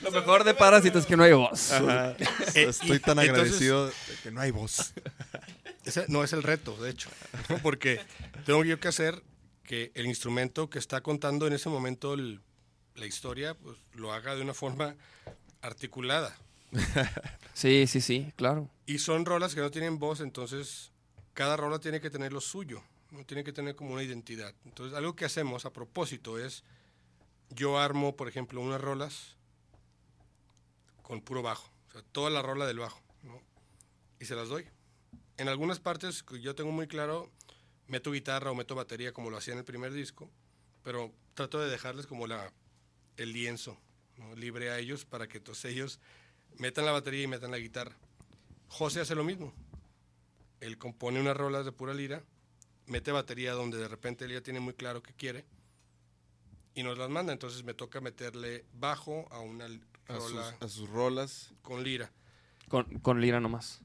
Lo 0.01 0.11
mejor 0.11 0.43
de 0.43 0.53
Parásito 0.53 0.99
es 0.99 1.05
que 1.05 1.18
no 1.18 1.23
hay 1.23 1.34
voz. 1.34 1.72
Ajá. 1.72 2.11
Eh, 2.53 2.65
Estoy 2.69 2.99
tan 2.99 3.18
entonces- 3.18 3.30
agradecido 3.30 3.88
de 3.88 3.93
que 4.23 4.31
no 4.31 4.41
hay 4.41 4.51
voz. 4.51 4.93
Ese 5.85 6.05
no 6.09 6.23
es 6.23 6.34
el 6.34 6.43
reto, 6.43 6.76
de 6.77 6.89
hecho, 6.91 7.09
porque 7.64 8.01
tengo 8.45 8.64
yo 8.65 8.80
que 8.80 8.89
hacer 8.89 9.23
que 9.64 9.91
el 9.95 10.05
instrumento 10.05 10.69
que 10.69 10.80
está 10.80 11.01
contando 11.01 11.47
en 11.47 11.53
ese 11.53 11.69
momento 11.69 12.14
el- 12.14 12.41
la 12.95 13.05
historia, 13.05 13.53
pues 13.55 13.77
lo 13.93 14.11
haga 14.11 14.35
de 14.35 14.41
una 14.41 14.53
forma 14.53 14.95
articulada. 15.61 16.35
Sí, 17.53 17.88
sí, 17.88 18.02
sí, 18.02 18.31
claro. 18.35 18.69
Y 18.85 18.99
son 18.99 19.26
rolas 19.26 19.56
que 19.56 19.61
no 19.61 19.72
tienen 19.72 19.98
voz, 19.98 20.22
entonces 20.22 20.91
cada 21.34 21.57
rola 21.57 21.80
tiene 21.80 21.99
que 21.99 22.10
tener 22.10 22.31
lo 22.31 22.41
suyo, 22.41 22.84
¿no? 23.11 23.26
Tiene 23.26 23.44
que 23.44 23.52
tener 23.52 23.76
como 23.76 23.94
una 23.94 24.03
identidad. 24.03 24.53
Entonces, 24.65 24.95
algo 24.95 25.15
que 25.15 25.26
hacemos 25.26 25.65
a 25.65 25.73
propósito 25.73 26.38
es, 26.38 26.64
yo 27.49 27.80
armo, 27.80 28.15
por 28.15 28.27
ejemplo, 28.27 28.61
unas 28.61 28.80
rolas 28.80 29.38
con 31.02 31.22
puro 31.22 31.41
bajo, 31.41 31.72
o 31.89 31.91
sea, 31.94 32.03
toda 32.11 32.30
la 32.30 32.41
rola 32.41 32.68
del 32.68 32.80
bajo, 32.80 33.02
¿no? 33.23 33.41
y 34.19 34.26
se 34.26 34.35
las 34.35 34.49
doy. 34.49 34.65
En 35.38 35.48
algunas 35.48 35.80
partes 35.80 36.26
yo 36.41 36.56
tengo 36.56 36.72
muy 36.72 36.88
claro, 36.88 37.31
meto 37.88 38.11
guitarra 38.11 38.52
o 38.52 38.56
meto 38.56 38.76
batería 38.76 39.14
como 39.14 39.30
lo 39.30 39.38
hacía 39.38 39.53
en 39.53 39.60
el 39.60 39.65
primer 39.65 39.94
disco, 39.94 40.30
pero 40.84 41.11
trato 41.34 41.60
de 41.60 41.69
dejarles 41.69 42.07
como 42.07 42.27
la, 42.27 42.52
el 43.18 43.34
lienzo 43.34 43.77
¿no? 44.18 44.35
libre 44.35 44.72
a 44.72 44.80
ellos 44.80 45.06
para 45.06 45.27
que 45.27 45.38
entonces 45.38 45.72
ellos 45.72 45.99
metan 46.58 46.86
la 46.86 46.92
batería 46.92 47.24
y 47.24 47.28
metan 47.28 47.52
la 47.52 47.58
guitarra. 47.60 47.96
José 48.70 49.02
hace 49.02 49.16
lo 49.16 49.24
mismo. 49.24 49.54
Él 50.60 50.78
compone 50.78 51.20
unas 51.20 51.38
rolas 51.38 51.66
de 51.66 51.72
pura 51.72 51.94
lira, 51.94 52.24
mete 52.88 53.12
batería 53.12 53.54
donde 53.54 53.78
de 53.78 53.88
repente 53.88 54.26
él 54.26 54.32
ya 54.34 54.42
tiene 54.42 54.60
muy 54.60 54.74
claro 54.74 55.04
qué 55.04 55.14
quiere 55.14 55.46
y 56.74 56.84
nos 56.84 56.98
las 56.98 57.10
manda. 57.10 57.32
Entonces 57.34 57.64
me 57.64 57.74
toca 57.74 58.02
meterle 58.02 58.66
bajo 58.74 59.28
a 59.32 59.40
una 59.40 59.66
A 60.08 60.20
sus, 60.20 60.36
a 60.38 60.68
sus 60.68 60.90
rolas. 60.90 61.54
con 61.62 61.84
lira. 61.84 62.12
Con, 62.70 63.00
con 63.00 63.22
lira 63.22 63.40
nomás. 63.40 63.82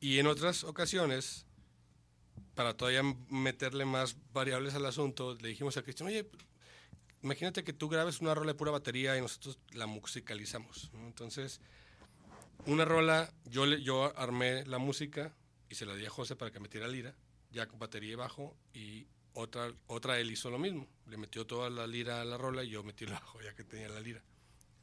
Y 0.00 0.18
en 0.18 0.26
otras 0.26 0.64
ocasiones, 0.64 1.46
para 2.54 2.76
todavía 2.76 3.02
meterle 3.28 3.84
más 3.84 4.16
variables 4.32 4.74
al 4.74 4.86
asunto, 4.86 5.34
le 5.40 5.48
dijimos 5.48 5.76
a 5.76 5.82
Cristian, 5.82 6.08
oye, 6.08 6.28
imagínate 7.22 7.64
que 7.64 7.72
tú 7.72 7.88
grabes 7.88 8.20
una 8.20 8.34
rola 8.34 8.52
de 8.52 8.58
pura 8.58 8.70
batería 8.70 9.16
y 9.16 9.20
nosotros 9.20 9.58
la 9.72 9.86
musicalizamos. 9.86 10.90
¿no? 10.92 11.06
Entonces, 11.06 11.60
una 12.66 12.84
rola, 12.84 13.32
yo, 13.44 13.66
le, 13.66 13.82
yo 13.82 14.16
armé 14.18 14.64
la 14.66 14.78
música 14.78 15.34
y 15.68 15.74
se 15.74 15.86
la 15.86 15.94
di 15.94 16.06
a 16.06 16.10
José 16.10 16.36
para 16.36 16.50
que 16.50 16.60
metiera 16.60 16.88
lira, 16.88 17.14
ya 17.50 17.66
con 17.66 17.78
batería 17.78 18.12
y 18.12 18.16
bajo, 18.16 18.56
y 18.72 19.06
otra, 19.34 19.72
otra 19.86 20.18
él 20.18 20.30
hizo 20.30 20.50
lo 20.50 20.58
mismo. 20.58 20.88
Le 21.06 21.16
metió 21.16 21.46
toda 21.46 21.68
la 21.70 21.86
lira 21.86 22.20
a 22.20 22.24
la 22.24 22.38
rola 22.38 22.64
y 22.64 22.70
yo 22.70 22.82
metí 22.82 23.04
el 23.04 23.12
bajo 23.12 23.40
ya 23.42 23.54
que 23.54 23.64
tenía 23.64 23.88
la 23.88 24.00
lira. 24.00 24.22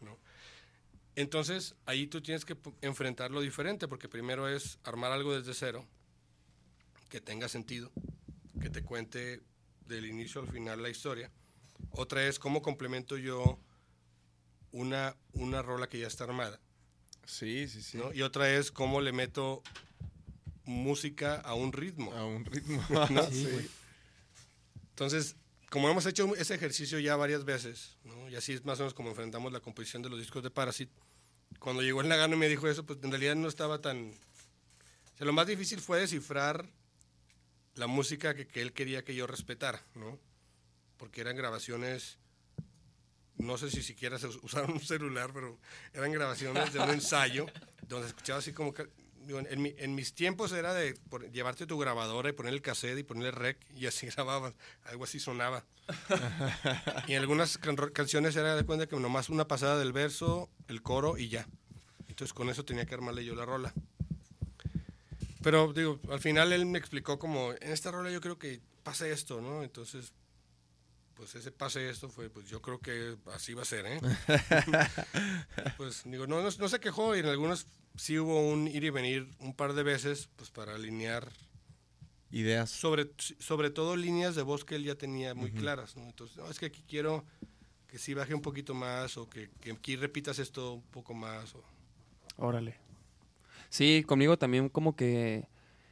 ¿no? 0.02 0.18
Entonces, 1.16 1.76
ahí 1.86 2.08
tú 2.08 2.22
tienes 2.22 2.46
que 2.46 2.58
enfrentar 2.82 3.32
lo 3.32 3.42
diferente, 3.42 3.88
porque 3.88 4.08
primero 4.08 4.48
es 4.48 4.80
armar 4.84 5.12
algo 5.12 5.34
desde 5.34 5.54
cero, 5.54 5.86
que 7.10 7.20
tenga 7.20 7.50
sentido, 7.50 7.92
que 8.62 8.70
te 8.70 8.84
cuente 8.84 9.42
del 9.86 10.06
inicio 10.06 10.42
al 10.42 10.48
final 10.48 10.82
la 10.82 10.90
historia. 10.90 11.32
Otra 11.92 12.26
es 12.26 12.40
cómo 12.40 12.62
complemento 12.62 13.18
yo 13.18 13.60
una, 14.72 15.18
una 15.34 15.62
rola 15.62 15.90
que 15.90 16.00
ya 16.00 16.08
está 16.08 16.24
armada. 16.24 16.60
Sí, 17.32 17.70
sí, 17.70 17.82
sí. 17.82 17.98
¿no? 17.98 18.14
Y 18.14 18.24
otra 18.24 18.54
es 18.54 18.72
cómo 18.72 19.00
le 19.00 19.14
meto 19.14 19.64
música 20.66 21.36
a 21.36 21.54
un 21.54 21.72
ritmo. 21.72 22.12
A 22.12 22.26
un 22.26 22.44
ritmo. 22.44 22.84
¿no? 23.10 23.24
Sí, 23.32 23.48
güey. 23.50 23.70
Entonces, 24.90 25.38
como 25.70 25.90
hemos 25.90 26.06
hecho 26.06 26.36
ese 26.36 26.56
ejercicio 26.56 27.00
ya 27.00 27.16
varias 27.16 27.46
veces, 27.46 27.96
¿no? 28.04 28.30
y 28.30 28.36
así 28.36 28.52
es 28.52 28.66
más 28.66 28.80
o 28.80 28.84
menos 28.84 28.94
como 28.94 29.10
enfrentamos 29.12 29.54
la 29.54 29.62
composición 29.62 30.02
de 30.02 30.10
los 30.10 30.20
discos 30.20 30.44
de 30.44 30.52
Parasite, 30.52 30.92
cuando 31.60 31.82
llegó 31.82 32.02
el 32.02 32.10
Nagano 32.10 32.36
y 32.36 32.38
me 32.40 32.50
dijo 32.50 32.68
eso, 32.68 32.86
pues 32.86 33.00
en 33.02 33.12
realidad 33.12 33.36
no 33.36 33.48
estaba 33.48 33.80
tan... 33.80 34.12
O 34.12 35.18
sea, 35.18 35.26
lo 35.26 35.32
más 35.32 35.48
difícil 35.48 35.80
fue 35.80 36.02
descifrar 36.02 36.70
la 37.76 37.88
música 37.88 38.36
que, 38.36 38.46
que 38.46 38.62
él 38.62 38.74
quería 38.74 39.06
que 39.06 39.16
yo 39.16 39.26
respetara, 39.26 39.82
¿no? 39.96 40.20
Porque 40.98 41.22
eran 41.22 41.38
grabaciones, 41.38 42.18
no 43.42 43.58
sé 43.58 43.70
si 43.70 43.82
siquiera 43.84 44.18
se 44.20 44.28
us- 44.28 44.40
usaron 44.44 44.72
un 44.72 44.80
celular, 44.80 45.32
pero 45.34 45.58
eran 45.94 46.12
grabaciones 46.12 46.72
de 46.74 46.80
un 46.80 46.90
ensayo, 46.90 47.46
donde 47.88 48.08
escuchaba 48.08 48.40
así 48.40 48.54
como... 48.54 48.74
en, 49.28 49.62
mi- 49.62 49.76
en 49.78 49.94
mis 49.96 50.14
tiempos 50.14 50.52
era 50.52 50.74
de 50.74 50.98
llevarte 51.32 51.66
tu 51.68 51.78
grabadora 51.78 52.30
y 52.30 52.34
poner 52.34 52.54
el 52.54 52.62
cassette 52.62 52.98
y 53.00 53.04
ponerle 53.04 53.32
rec 53.32 53.58
y 53.76 53.86
así 53.88 54.08
grababas, 54.16 54.54
algo 54.86 55.04
así 55.04 55.20
sonaba. 55.20 55.64
y 57.08 57.14
en 57.14 57.20
algunas 57.20 57.58
can- 57.58 57.76
canciones 57.94 58.36
era 58.36 58.56
de 58.56 58.64
cuenta 58.64 58.88
que 58.88 58.96
nomás 58.98 59.30
una 59.30 59.48
pasada 59.48 59.78
del 59.78 59.92
verso, 59.94 60.50
el 60.68 60.82
coro 60.82 61.18
y 61.18 61.30
ya. 61.30 61.48
Entonces 62.08 62.34
con 62.34 62.50
eso 62.50 62.64
tenía 62.66 62.86
que 62.86 62.94
armarle 62.94 63.24
yo 63.26 63.36
la 63.36 63.46
rola. 63.46 63.74
Pero 65.44 65.74
digo, 65.74 66.00
al 66.12 66.20
final 66.20 66.54
él 66.54 66.66
me 66.68 66.78
explicó 66.78 67.18
como, 67.18 67.52
en 67.54 67.72
esta 67.72 67.90
rola 67.92 68.12
yo 68.12 68.22
creo 68.22 68.38
que 68.38 68.60
pasa 68.84 69.08
esto, 69.08 69.42
¿no? 69.42 69.64
Entonces, 69.64 70.14
pues 71.22 71.36
ese 71.36 71.52
pase 71.52 71.88
esto 71.88 72.10
fue, 72.10 72.32
pues 72.32 72.50
yo 72.50 72.64
creo 72.64 72.80
que 72.80 73.16
así 73.32 73.54
va 73.54 73.62
a 73.62 73.66
ser, 73.66 73.86
¿eh? 73.86 74.02
pues 75.78 76.02
digo, 76.04 76.26
no, 76.26 76.42
no, 76.42 76.50
no 76.50 76.68
se 76.68 76.80
quejó 76.80 77.16
y 77.16 77.20
en 77.20 77.28
algunos 77.28 77.68
sí 77.96 78.18
hubo 78.18 78.42
un 78.42 78.68
ir 78.68 78.84
y 78.86 78.90
venir 78.90 79.30
un 79.38 79.54
par 79.54 79.74
de 79.74 79.84
veces, 79.84 80.30
pues 80.36 80.50
para 80.50 80.74
alinear, 80.74 81.32
Ideas. 82.32 82.72
sobre, 82.72 83.12
sobre 83.38 83.70
todo 83.70 83.96
líneas 83.96 84.34
de 84.34 84.42
voz 84.42 84.66
que 84.66 84.74
él 84.74 84.84
ya 84.84 84.96
tenía 84.96 85.36
muy 85.36 85.52
claras, 85.52 85.96
¿no? 85.96 86.06
Entonces, 86.06 86.38
no, 86.38 86.50
es 86.50 86.58
que 86.58 86.66
aquí 86.66 86.84
quiero 86.88 87.24
que 87.88 88.00
sí 88.00 88.16
baje 88.16 88.34
un 88.34 88.42
poquito 88.42 88.74
más 88.74 89.16
o 89.18 89.30
que, 89.30 89.52
que 89.62 89.74
aquí 89.74 89.98
repitas 89.98 90.40
esto 90.40 90.74
un 90.74 90.82
poco 90.82 91.14
más. 91.14 91.54
O, 91.54 91.64
Órale. 92.38 92.78
Sí, 93.70 94.04
conmigo 94.08 94.40
también 94.40 94.70
como 94.70 94.96
que 94.96 95.48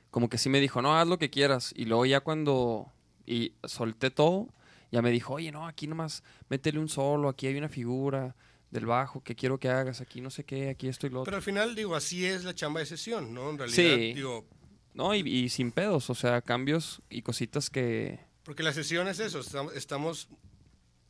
como 0.09 0.27
que 0.27 0.39
sí 0.39 0.49
me 0.49 0.59
dijo, 0.59 0.81
"No, 0.81 0.97
haz 0.97 1.07
lo 1.07 1.19
que 1.19 1.29
quieras." 1.29 1.71
Y 1.75 1.85
luego 1.85 2.07
ya 2.07 2.21
cuando 2.21 2.91
y 3.27 3.53
solté 3.63 4.09
todo, 4.09 4.47
ya 4.91 5.01
me 5.01 5.11
dijo, 5.11 5.35
"Oye, 5.35 5.51
no, 5.51 5.67
aquí 5.67 5.87
nomás 5.87 6.23
métele 6.49 6.79
un 6.79 6.89
solo, 6.89 7.29
aquí 7.29 7.47
hay 7.47 7.55
una 7.57 7.69
figura 7.69 8.35
del 8.71 8.85
bajo 8.85 9.21
que 9.23 9.35
quiero 9.35 9.59
que 9.59 9.69
hagas, 9.69 10.01
aquí 10.01 10.21
no 10.21 10.29
sé 10.29 10.43
qué, 10.43 10.69
aquí 10.69 10.87
esto 10.87 11.07
y 11.07 11.09
lo 11.09 11.21
otro." 11.21 11.25
Pero 11.31 11.37
al 11.37 11.43
final, 11.43 11.75
digo, 11.75 11.95
así 11.95 12.25
es 12.25 12.43
la 12.43 12.53
chamba 12.55 12.79
de 12.79 12.85
sesión, 12.85 13.33
¿no? 13.33 13.49
En 13.49 13.57
realidad, 13.57 13.75
Sí. 13.95 14.13
digo, 14.13 14.45
No, 14.93 15.13
y, 15.15 15.19
y 15.19 15.49
sin 15.49 15.71
pedos, 15.71 16.09
o 16.09 16.15
sea, 16.15 16.41
cambios 16.41 17.01
y 17.09 17.21
cositas 17.21 17.69
que 17.69 18.19
porque 18.43 18.63
la 18.63 18.73
sesión 18.73 19.07
es 19.07 19.19
eso, 19.19 19.41
estamos, 19.75 20.27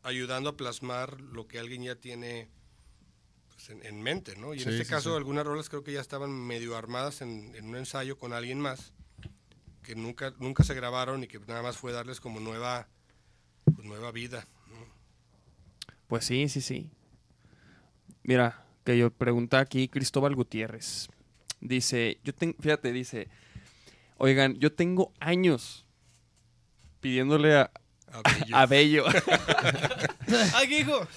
ayudando 0.03 0.49
a 0.49 0.57
plasmar 0.57 1.21
lo 1.21 1.47
que 1.47 1.57
alguien 1.59 1.83
ya 1.83 1.95
tiene 1.95 2.49
pues, 3.47 3.69
en, 3.69 3.85
en 3.85 4.01
mente, 4.01 4.35
¿no? 4.35 4.53
Y 4.53 4.61
en 4.61 4.69
este 4.69 4.83
sí, 4.83 4.89
caso, 4.89 5.11
sí. 5.11 5.15
algunas 5.17 5.45
rolas 5.45 5.69
creo 5.69 5.83
que 5.83 5.93
ya 5.93 6.01
estaban 6.01 6.31
medio 6.31 6.75
armadas 6.75 7.21
en, 7.21 7.53
en 7.55 7.65
un 7.69 7.77
ensayo 7.77 8.17
con 8.17 8.33
alguien 8.33 8.59
más, 8.59 8.93
que 9.83 9.95
nunca, 9.95 10.33
nunca 10.39 10.63
se 10.63 10.73
grabaron 10.73 11.23
y 11.23 11.27
que 11.27 11.39
nada 11.39 11.61
más 11.61 11.77
fue 11.77 11.91
darles 11.93 12.19
como 12.19 12.39
nueva, 12.41 12.87
pues, 13.75 13.87
nueva 13.87 14.11
vida. 14.11 14.45
¿no? 14.67 14.77
Pues 16.07 16.25
sí, 16.25 16.49
sí, 16.49 16.61
sí. 16.61 16.91
Mira, 18.23 18.63
que 18.83 18.97
yo 18.97 19.11
pregunta 19.11 19.59
aquí 19.59 19.87
Cristóbal 19.87 20.35
Gutiérrez. 20.35 21.07
Dice, 21.61 22.19
yo 22.23 22.33
tengo, 22.33 22.55
fíjate, 22.59 22.91
dice, 22.91 23.27
oigan, 24.17 24.57
yo 24.59 24.71
tengo 24.71 25.11
años 25.19 25.85
pidiéndole 27.01 27.55
a, 27.55 27.71
A 28.53 28.65
Bello. 28.65 29.05
¡Aquí, 30.55 30.77
hijo! 30.77 31.07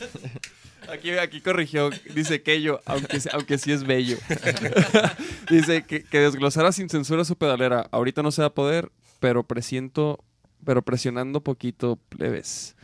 Aquí, 0.88 1.10
aquí 1.12 1.40
corrigió, 1.40 1.90
dice 2.14 2.42
que 2.42 2.60
yo, 2.60 2.80
aunque, 2.86 3.18
aunque 3.32 3.56
sí 3.58 3.72
es 3.72 3.84
bello. 3.84 4.18
dice 5.50 5.84
que, 5.84 6.02
que 6.02 6.18
desglosara 6.18 6.72
sin 6.72 6.88
censura 6.88 7.24
su 7.24 7.36
pedalera. 7.36 7.88
Ahorita 7.92 8.22
no 8.22 8.32
se 8.32 8.42
va 8.42 8.48
a 8.48 8.54
poder, 8.54 8.90
pero 9.20 9.44
presiento, 9.44 10.24
pero 10.64 10.82
presionando 10.82 11.40
poquito, 11.40 11.96
plebes. 12.08 12.74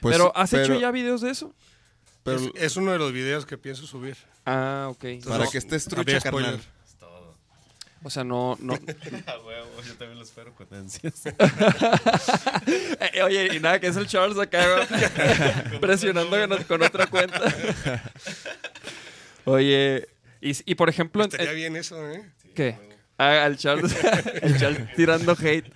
Pues, 0.00 0.16
pero, 0.16 0.36
¿has 0.36 0.52
hecho 0.52 0.78
ya 0.78 0.90
videos 0.90 1.20
de 1.20 1.30
eso? 1.30 1.54
pero 2.22 2.38
es, 2.38 2.50
es 2.54 2.76
uno 2.76 2.92
de 2.92 2.98
los 2.98 3.12
videos 3.12 3.44
que 3.46 3.58
pienso 3.58 3.86
subir. 3.86 4.16
Ah, 4.46 4.88
ok. 4.90 5.04
para 5.26 5.44
no, 5.44 5.50
que 5.50 5.58
estés 5.58 5.84
trucha, 5.84 6.20
spoiler. 6.20 6.50
carnal. 6.52 6.66
Es 6.86 6.94
todo. 6.98 7.34
O 8.02 8.10
sea, 8.10 8.24
no, 8.24 8.56
no. 8.60 8.74
A 9.26 9.38
huevo, 9.38 9.82
yo 9.86 9.94
también 9.96 10.18
lo 10.18 10.24
espero 10.24 10.54
con 10.54 10.66
ansias. 10.72 11.22
Eh, 13.12 13.22
oye, 13.22 13.54
y 13.54 13.60
nada, 13.60 13.78
que 13.78 13.88
es 13.88 13.96
el 13.96 14.06
Charles 14.06 14.38
acá 14.38 14.64
presionando 15.80 16.36
con, 16.48 16.64
con 16.64 16.82
otra 16.82 17.06
cuenta. 17.06 17.40
Oye, 19.44 20.08
y, 20.40 20.52
y 20.70 20.74
por 20.74 20.88
ejemplo, 20.88 21.24
Estaría 21.24 21.52
bien 21.52 21.76
eso, 21.76 22.10
¿eh? 22.10 22.24
¿qué? 22.54 22.78
Ah, 23.18 23.44
al 23.44 23.56
Charles, 23.56 23.94
el 24.42 24.58
Charles 24.58 24.94
tirando 24.96 25.36
hate. 25.38 25.70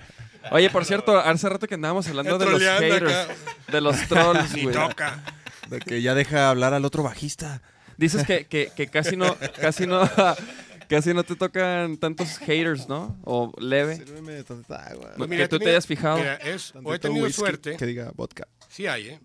Oye, 0.52 0.70
por 0.70 0.84
cierto, 0.84 1.18
hace 1.18 1.48
rato 1.48 1.66
que 1.66 1.74
andábamos 1.74 2.06
hablando 2.08 2.38
de 2.38 2.46
los 2.46 2.62
haters, 2.62 3.12
acá. 3.12 3.34
de 3.72 3.80
los 3.80 4.08
trolls, 4.08 4.52
Ni 4.54 4.62
güey. 4.64 4.74
toca. 4.74 5.22
De 5.68 5.80
que 5.80 6.00
ya 6.02 6.14
deja 6.14 6.48
hablar 6.50 6.74
al 6.74 6.84
otro 6.84 7.02
bajista. 7.02 7.62
Dices 7.96 8.24
que, 8.26 8.46
que, 8.46 8.70
que 8.74 8.86
casi 8.88 9.16
no, 9.16 9.36
casi 9.60 9.86
no, 9.86 10.00
casi 10.88 11.12
no 11.12 11.24
te 11.24 11.34
tocan 11.36 11.96
tantos 11.98 12.38
haters, 12.38 12.88
¿no? 12.88 13.18
O 13.24 13.52
leve. 13.60 13.96
Sírveme 13.96 14.42
tantita 14.44 14.86
agua. 14.86 15.14
No, 15.16 15.26
que 15.28 15.48
tú 15.48 15.58
te 15.58 15.68
hayas 15.70 15.86
fijado. 15.86 16.18
Mira, 16.18 16.36
es, 16.36 16.72
o 16.82 16.94
he 16.94 16.98
tenido 16.98 17.24
whisky 17.26 17.40
suerte, 17.40 17.76
Que 17.76 17.86
diga 17.86 18.12
vodka. 18.14 18.46
sí 18.68 18.86
hay, 18.86 19.08
¿eh? 19.08 19.20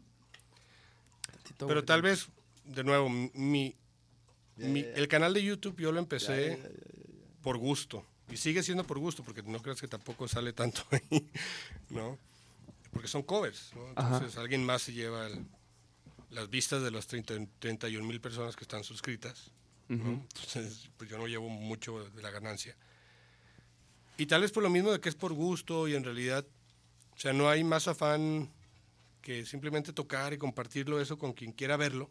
Pero 1.67 1.83
tal 1.85 2.01
vez, 2.01 2.27
de 2.65 2.83
nuevo, 2.83 3.09
mi, 3.09 3.75
mi- 4.57 4.85
el 4.95 5.07
canal 5.07 5.33
de 5.33 5.43
YouTube 5.43 5.79
yo 5.79 5.91
lo 5.91 5.99
empecé 5.99 6.59
por 7.41 7.57
gusto. 7.57 8.05
Y 8.33 8.37
sigue 8.37 8.63
siendo 8.63 8.83
por 8.83 8.97
gusto, 8.99 9.23
porque 9.23 9.43
no 9.43 9.61
creas 9.61 9.79
que 9.79 9.87
tampoco 9.87 10.27
sale 10.27 10.53
tanto 10.53 10.81
ahí, 10.91 11.29
¿no? 11.89 12.17
Porque 12.91 13.07
son 13.07 13.23
covers, 13.23 13.71
¿no? 13.75 13.85
Ajá. 13.95 14.15
Entonces 14.15 14.37
alguien 14.37 14.63
más 14.65 14.81
se 14.83 14.93
lleva 14.93 15.27
el- 15.27 15.45
las 16.31 16.49
vistas 16.49 16.81
de 16.81 16.89
las 16.91 17.05
30 17.07 17.35
31 17.59 18.07
mil 18.07 18.19
personas 18.19 18.55
que 18.55 18.63
están 18.63 18.83
suscritas. 18.83 19.51
¿no? 19.87 19.95
Ujú. 19.97 20.09
Entonces, 20.35 20.89
pues 20.97 21.09
yo 21.09 21.17
no 21.17 21.27
llevo 21.27 21.47
mucho 21.49 22.03
de 22.09 22.21
la 22.23 22.31
ganancia. 22.31 22.75
Y 24.17 24.25
tal 24.27 24.41
vez 24.41 24.51
por 24.51 24.63
lo 24.63 24.69
mismo 24.69 24.91
de 24.91 24.99
que 24.99 25.09
es 25.09 25.15
por 25.15 25.33
gusto 25.33 25.87
y 25.87 25.95
en 25.95 26.03
realidad 26.03 26.45
O 27.15 27.19
sea, 27.19 27.33
no 27.33 27.49
hay 27.49 27.63
más 27.63 27.87
afán 27.87 28.49
que 29.21 29.45
simplemente 29.45 29.93
tocar 29.93 30.33
y 30.33 30.37
compartirlo 30.37 30.99
eso 30.99 31.17
con 31.19 31.33
quien 31.33 31.51
quiera 31.51 31.77
verlo. 31.77 32.09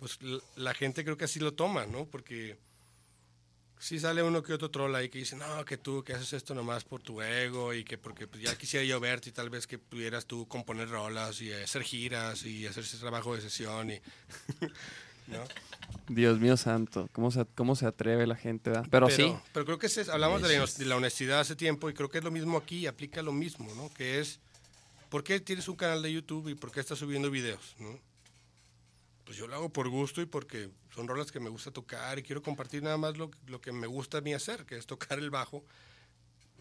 Pues 0.00 0.18
l- 0.22 0.40
la 0.56 0.72
gente 0.74 1.04
creo 1.04 1.16
que 1.16 1.24
así 1.26 1.38
lo 1.40 1.52
toma, 1.52 1.84
¿no? 1.86 2.06
Porque 2.06 2.58
si 3.84 3.98
sale 4.00 4.22
uno 4.22 4.42
que 4.42 4.54
otro 4.54 4.70
troll 4.70 4.94
ahí 4.94 5.10
que 5.10 5.18
dice, 5.18 5.36
no, 5.36 5.62
que 5.66 5.76
tú 5.76 6.02
que 6.02 6.14
haces 6.14 6.32
esto 6.32 6.54
nomás 6.54 6.84
por 6.84 7.02
tu 7.02 7.20
ego 7.20 7.74
y 7.74 7.84
que 7.84 7.98
porque 7.98 8.26
pues, 8.26 8.42
ya 8.42 8.56
quisiera 8.56 8.82
yo 8.82 8.98
verte 8.98 9.28
y 9.28 9.32
tal 9.32 9.50
vez 9.50 9.66
que 9.66 9.76
pudieras 9.76 10.24
tú 10.24 10.48
componer 10.48 10.88
rolas 10.88 11.42
y 11.42 11.52
hacer 11.52 11.82
giras 11.82 12.46
y 12.46 12.66
hacer 12.66 12.82
ese 12.82 12.96
trabajo 12.96 13.34
de 13.34 13.42
sesión 13.42 13.90
y... 13.90 14.00
¿no? 15.26 15.44
Dios 16.08 16.40
mío 16.40 16.56
santo, 16.56 17.10
¿cómo 17.12 17.30
se, 17.30 17.44
cómo 17.54 17.76
se 17.76 17.84
atreve 17.84 18.26
la 18.26 18.36
gente? 18.36 18.70
¿verdad? 18.70 18.86
Pero, 18.90 19.10
sí, 19.10 19.36
Pero 19.52 19.66
creo 19.66 19.78
que 19.78 19.88
es- 19.88 20.08
hablamos 20.08 20.40
de 20.40 20.56
la, 20.58 20.64
de 20.64 20.84
la 20.86 20.96
honestidad 20.96 21.40
hace 21.40 21.54
tiempo 21.54 21.90
y 21.90 21.92
creo 21.92 22.08
que 22.08 22.16
es 22.18 22.24
lo 22.24 22.30
mismo 22.30 22.56
aquí, 22.56 22.86
aplica 22.86 23.20
lo 23.20 23.32
mismo, 23.32 23.70
¿no? 23.74 23.92
Que 23.92 24.18
es, 24.18 24.40
¿por 25.10 25.22
qué 25.24 25.40
tienes 25.40 25.68
un 25.68 25.76
canal 25.76 26.00
de 26.00 26.10
YouTube 26.10 26.48
y 26.48 26.54
por 26.54 26.72
qué 26.72 26.80
estás 26.80 26.98
subiendo 26.98 27.30
videos, 27.30 27.74
¿no? 27.78 28.00
Pues 29.24 29.38
yo 29.38 29.46
lo 29.46 29.54
hago 29.54 29.70
por 29.70 29.88
gusto 29.88 30.20
y 30.20 30.26
porque 30.26 30.70
son 30.94 31.08
rolas 31.08 31.32
que 31.32 31.40
me 31.40 31.48
gusta 31.48 31.70
tocar 31.70 32.18
y 32.18 32.22
quiero 32.22 32.42
compartir 32.42 32.82
nada 32.82 32.98
más 32.98 33.16
lo, 33.16 33.30
lo 33.46 33.60
que 33.60 33.72
me 33.72 33.86
gusta 33.86 34.18
a 34.18 34.20
mí 34.20 34.34
hacer, 34.34 34.66
que 34.66 34.76
es 34.76 34.86
tocar 34.86 35.18
el 35.18 35.30
bajo. 35.30 35.64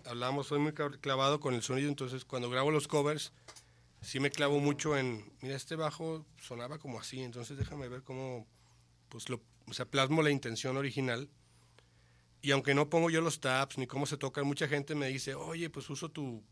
Hablamos, 0.05 0.47
soy 0.47 0.59
muy 0.59 0.71
cla- 0.71 0.97
clavado 0.99 1.39
con 1.39 1.53
el 1.53 1.61
sonido, 1.61 1.89
entonces 1.89 2.25
cuando 2.25 2.49
grabo 2.49 2.71
los 2.71 2.87
covers, 2.87 3.31
sí 4.01 4.19
me 4.19 4.31
clavo 4.31 4.59
mucho 4.59 4.97
en, 4.97 5.31
mira, 5.41 5.55
este 5.55 5.75
bajo 5.75 6.25
sonaba 6.41 6.77
como 6.77 6.99
así, 6.99 7.21
entonces 7.21 7.57
déjame 7.57 7.87
ver 7.89 8.03
cómo, 8.03 8.47
pues 9.09 9.29
lo, 9.29 9.41
o 9.67 9.73
sea, 9.73 9.85
plasmo 9.85 10.21
la 10.21 10.31
intención 10.31 10.77
original. 10.77 11.29
Y 12.41 12.51
aunque 12.51 12.73
no 12.73 12.89
pongo 12.89 13.09
yo 13.09 13.21
los 13.21 13.39
tabs 13.39 13.77
ni 13.77 13.87
cómo 13.87 14.05
se 14.05 14.17
tocan, 14.17 14.45
mucha 14.45 14.67
gente 14.67 14.95
me 14.95 15.07
dice, 15.07 15.35
oye, 15.35 15.69
pues 15.69 15.89
uso 15.89 16.09
tu, 16.09 16.43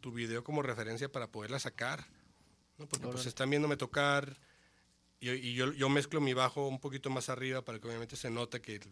tu 0.00 0.10
video 0.12 0.42
como 0.42 0.62
referencia 0.62 1.10
para 1.12 1.30
poderla 1.30 1.58
sacar. 1.58 2.06
¿no? 2.78 2.86
Porque 2.86 3.06
pues 3.06 3.26
están 3.26 3.50
viéndome 3.50 3.76
tocar 3.76 4.38
y, 5.20 5.30
y 5.30 5.54
yo, 5.54 5.72
yo 5.72 5.88
mezclo 5.88 6.20
mi 6.20 6.34
bajo 6.34 6.66
un 6.68 6.78
poquito 6.80 7.10
más 7.10 7.28
arriba 7.28 7.62
para 7.62 7.78
que 7.78 7.86
obviamente 7.88 8.16
se 8.16 8.30
note 8.30 8.60
que 8.60 8.76
el, 8.76 8.82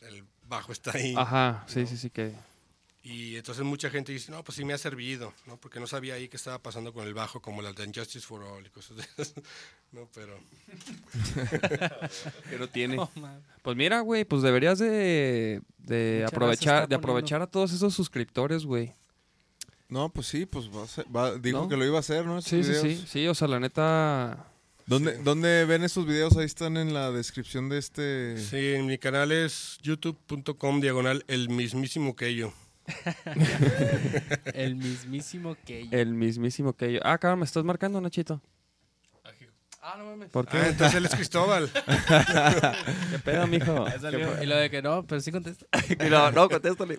el 0.00 0.24
bajo 0.48 0.72
está 0.72 0.92
ahí. 0.96 1.14
ajá, 1.16 1.64
sí, 1.68 1.86
sí, 1.86 1.96
sí, 1.96 2.10
que... 2.10 2.34
Y 3.04 3.34
entonces 3.34 3.64
mucha 3.64 3.90
gente 3.90 4.12
dice, 4.12 4.30
no, 4.30 4.44
pues 4.44 4.54
sí 4.54 4.64
me 4.64 4.74
ha 4.74 4.78
servido, 4.78 5.34
¿no? 5.48 5.56
Porque 5.56 5.80
no 5.80 5.88
sabía 5.88 6.14
ahí 6.14 6.28
qué 6.28 6.36
estaba 6.36 6.60
pasando 6.60 6.92
con 6.92 7.04
el 7.04 7.14
bajo, 7.14 7.42
como 7.42 7.60
las 7.60 7.74
de 7.74 7.82
Injustice 7.84 8.24
for 8.24 8.44
All 8.44 8.64
y 8.64 8.70
cosas 8.70 8.96
de 8.98 9.02
esas. 9.02 9.34
No, 9.90 10.08
pero... 10.14 10.38
no 12.58 12.68
tiene. 12.68 12.96
No, 12.96 13.10
man. 13.16 13.42
Pues 13.62 13.76
mira, 13.76 14.00
güey, 14.00 14.24
pues 14.24 14.42
deberías 14.42 14.78
de, 14.78 15.60
de 15.78 16.24
aprovechar, 16.26 16.88
de 16.88 16.94
aprovechar 16.94 17.42
a 17.42 17.46
todos 17.46 17.72
esos 17.72 17.94
suscriptores, 17.94 18.64
güey. 18.64 18.92
No, 19.88 20.08
pues 20.08 20.26
sí, 20.28 20.46
pues 20.46 20.68
va 20.70 20.84
a 20.84 20.86
ser- 20.86 21.06
va- 21.14 21.36
dijo 21.36 21.62
¿No? 21.62 21.68
que 21.68 21.76
lo 21.76 21.84
iba 21.84 21.98
a 21.98 22.00
hacer, 22.00 22.24
¿no? 22.24 22.38
Esos 22.38 22.50
Sí, 22.50 22.64
sí, 22.64 22.74
sí, 22.96 23.04
sí, 23.06 23.28
o 23.28 23.34
sea, 23.34 23.48
la 23.48 23.60
neta... 23.60 24.46
¿Dónde, 24.86 25.16
¿Dónde 25.18 25.64
ven 25.64 25.84
esos 25.84 26.06
videos? 26.06 26.36
Ahí 26.36 26.44
están 26.44 26.76
en 26.76 26.92
la 26.92 27.10
descripción 27.12 27.68
de 27.68 27.78
este... 27.78 28.36
Sí, 28.38 28.74
en 28.74 28.86
mi 28.86 28.98
canal 28.98 29.30
es 29.32 29.78
youtube.com 29.82 30.80
diagonal 30.80 31.24
el 31.28 31.48
mismísimo 31.48 32.16
que 32.16 32.34
yo. 32.34 32.52
El 34.54 34.74
mismísimo 34.74 35.56
que 35.64 35.86
El 35.92 36.14
mismísimo 36.14 36.72
que 36.72 36.94
yo. 36.94 37.00
Ah, 37.04 37.16
cabrón, 37.16 37.38
me 37.38 37.44
estás 37.44 37.62
marcando, 37.62 38.00
Nachito. 38.00 38.42
Ah, 39.84 39.96
no 39.98 40.04
mames. 40.04 40.30
¿Por 40.30 40.46
qué? 40.46 40.58
Ah, 40.58 40.68
entonces 40.68 40.94
él 40.96 41.04
es 41.06 41.14
Cristóbal. 41.14 41.68
¿Qué 43.10 43.18
pedo, 43.24 43.46
mijo? 43.48 43.84
Y 44.40 44.46
lo 44.46 44.56
de 44.56 44.70
que 44.70 44.80
no, 44.80 45.04
pero 45.04 45.20
sí 45.20 45.32
contesta. 45.32 45.66
no, 46.10 46.30
no, 46.30 46.48
contéstale. 46.48 46.98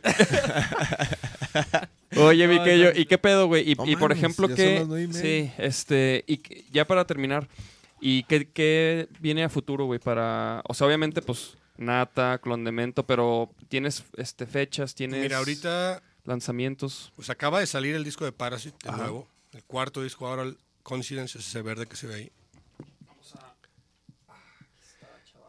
Oye, 2.18 2.48
mi 2.48 2.58
No, 2.58 2.64
que 2.66 2.80
yo, 2.80 2.94
no. 2.94 3.00
¿y 3.00 3.06
qué 3.06 3.18
pedo, 3.18 3.48
güey? 3.48 3.72
Y, 3.72 3.76
No 3.76 3.86
y 3.86 3.96
por 3.96 4.10
mames, 4.10 4.18
ejemplo, 4.18 4.50
ya 4.50 4.56
son 4.56 4.66
¿qué? 4.66 4.80
las 4.80 4.88
nueve 4.88 5.04
y 5.04 5.08
media. 5.08 5.22
Sí, 5.22 5.52
este, 5.58 6.24
y 6.28 6.38
que- 6.38 6.66
ya 6.72 6.86
para 6.86 7.06
terminar, 7.06 7.48
¿y 8.06 8.24
qué, 8.24 8.50
qué 8.50 9.08
viene 9.22 9.46
a 9.46 9.50
futuro, 9.50 9.86
güey? 9.86 10.00
Para, 10.00 10.62
o 10.68 10.74
sea, 10.74 10.88
obviamente, 10.88 11.22
pues, 11.22 11.56
Nata, 11.78 12.38
Clon 12.40 12.66
de 12.66 12.74
Mento, 12.74 13.06
pero 13.06 13.50
¿tienes 13.70 14.04
este, 14.18 14.46
fechas? 14.46 14.94
¿Tienes 14.94 15.22
Mira, 15.22 15.38
ahorita 15.38 16.04
lanzamientos? 16.26 17.14
pues 17.16 17.30
acaba 17.30 17.62
de 17.62 17.66
salir 17.66 17.96
el 17.96 18.04
disco 18.04 18.26
de 18.26 18.34
Parasite, 18.34 18.76
de 18.84 18.90
Ajá. 18.90 18.98
nuevo. 19.04 19.28
El 19.54 19.64
cuarto 19.64 20.04
disco, 20.04 20.28
ahora 20.28 20.44
el 20.44 20.58
Coincidence, 20.84 21.40
ese 21.40 21.62
verde 21.62 21.86
que 21.88 21.96
se 21.96 22.08
ve 22.08 22.16
ahí. 22.16 22.32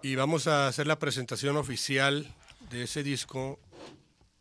Y 0.02 0.16
vamos 0.16 0.46
a 0.46 0.68
hacer 0.68 0.86
la 0.86 0.98
presentación 0.98 1.56
oficial 1.56 2.32
de 2.70 2.82
ese 2.84 3.02
disco 3.02 3.58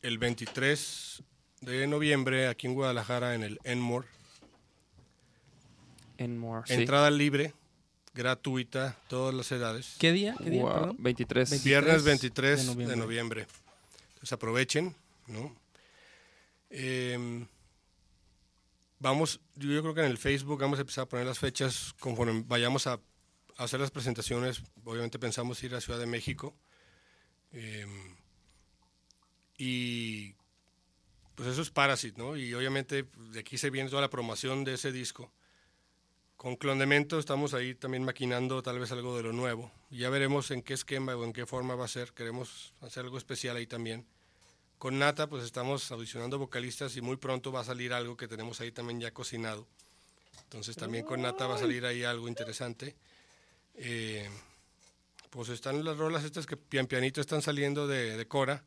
el 0.01 0.17
23 0.17 1.23
de 1.61 1.87
noviembre 1.87 2.47
aquí 2.47 2.67
en 2.67 2.73
Guadalajara 2.73 3.33
en 3.33 3.43
el 3.43 3.59
Enmore. 3.63 4.07
En 6.17 6.37
More, 6.37 6.67
sí. 6.67 6.73
Entrada 6.73 7.09
libre, 7.09 7.53
gratuita, 8.13 8.97
todas 9.07 9.33
las 9.33 9.51
edades. 9.51 9.95
¿Qué 9.99 10.11
día? 10.11 10.35
¿Qué 10.37 10.49
día? 10.49 10.61
Wow, 10.61 10.73
Perdón. 10.73 10.95
23. 10.99 11.49
23 11.49 11.63
Viernes 11.63 12.03
23 12.03 12.77
de 12.77 12.85
de 12.87 12.95
noviembre. 12.95 13.47
Entonces 14.09 14.33
aprovechen, 14.33 14.95
¿no? 15.27 15.55
Em, 16.69 17.47
vamos, 18.99 19.39
yo 19.55 19.69
yo 19.71 19.81
creo 19.81 19.93
que 19.93 20.01
en 20.01 20.07
el 20.07 20.17
Facebook 20.17 20.59
vamos 20.59 20.79
a 20.79 20.81
empezar 20.81 21.03
a 21.03 21.09
poner 21.09 21.25
las 21.25 21.39
fechas 21.39 21.93
conforme 21.99 22.43
vayamos 22.47 22.87
a, 22.87 22.93
a 23.57 23.63
hacer 23.63 23.79
las 23.79 23.91
presentaciones. 23.91 24.61
Obviamente 24.83 25.19
pensamos 25.19 25.61
ir 25.63 25.75
a 25.75 25.81
Ciudad 25.81 25.99
de 25.99 26.05
México. 26.05 26.55
Em, 27.51 28.15
y 29.57 30.33
pues 31.35 31.49
eso 31.49 31.61
es 31.61 31.69
Parasite, 31.69 32.17
¿no? 32.17 32.35
Y 32.35 32.53
obviamente 32.53 33.05
de 33.31 33.39
aquí 33.39 33.57
se 33.57 33.69
viene 33.69 33.89
toda 33.89 34.01
la 34.01 34.09
promoción 34.09 34.63
de 34.63 34.75
ese 34.75 34.91
disco. 34.91 35.31
Con 36.43 36.57
Clondemento 36.57 37.19
estamos 37.19 37.53
ahí 37.53 37.73
también 37.73 38.03
maquinando 38.03 38.61
tal 38.61 38.77
vez 38.77 38.91
algo 38.91 39.15
de 39.15 39.23
lo 39.23 39.31
nuevo. 39.31 39.71
Ya 39.91 40.09
veremos 40.09 40.51
en 40.51 40.61
qué 40.61 40.73
esquema 40.73 41.15
o 41.15 41.23
en 41.23 41.31
qué 41.31 41.45
forma 41.45 41.75
va 41.75 41.85
a 41.85 41.87
ser. 41.87 42.11
Queremos 42.11 42.73
hacer 42.81 43.05
algo 43.05 43.17
especial 43.17 43.55
ahí 43.55 43.65
también. 43.65 44.05
Con 44.77 44.99
Nata 44.99 45.27
pues 45.27 45.45
estamos 45.45 45.89
audicionando 45.93 46.37
vocalistas 46.37 46.97
y 46.97 47.01
muy 47.01 47.15
pronto 47.15 47.53
va 47.53 47.61
a 47.61 47.63
salir 47.63 47.93
algo 47.93 48.17
que 48.17 48.27
tenemos 48.27 48.59
ahí 48.59 48.73
también 48.73 48.99
ya 48.99 49.11
cocinado. 49.11 49.65
Entonces 50.43 50.75
también 50.75 51.05
con 51.05 51.21
Nata 51.21 51.47
va 51.47 51.55
a 51.55 51.59
salir 51.59 51.85
ahí 51.85 52.03
algo 52.03 52.27
interesante. 52.27 52.97
Eh, 53.75 54.29
pues 55.29 55.47
están 55.47 55.85
las 55.85 55.95
rolas 55.95 56.25
estas 56.25 56.45
que 56.45 56.57
pian 56.57 56.87
pianito 56.87 57.21
están 57.21 57.41
saliendo 57.41 57.87
de, 57.87 58.17
de 58.17 58.27
Cora. 58.27 58.65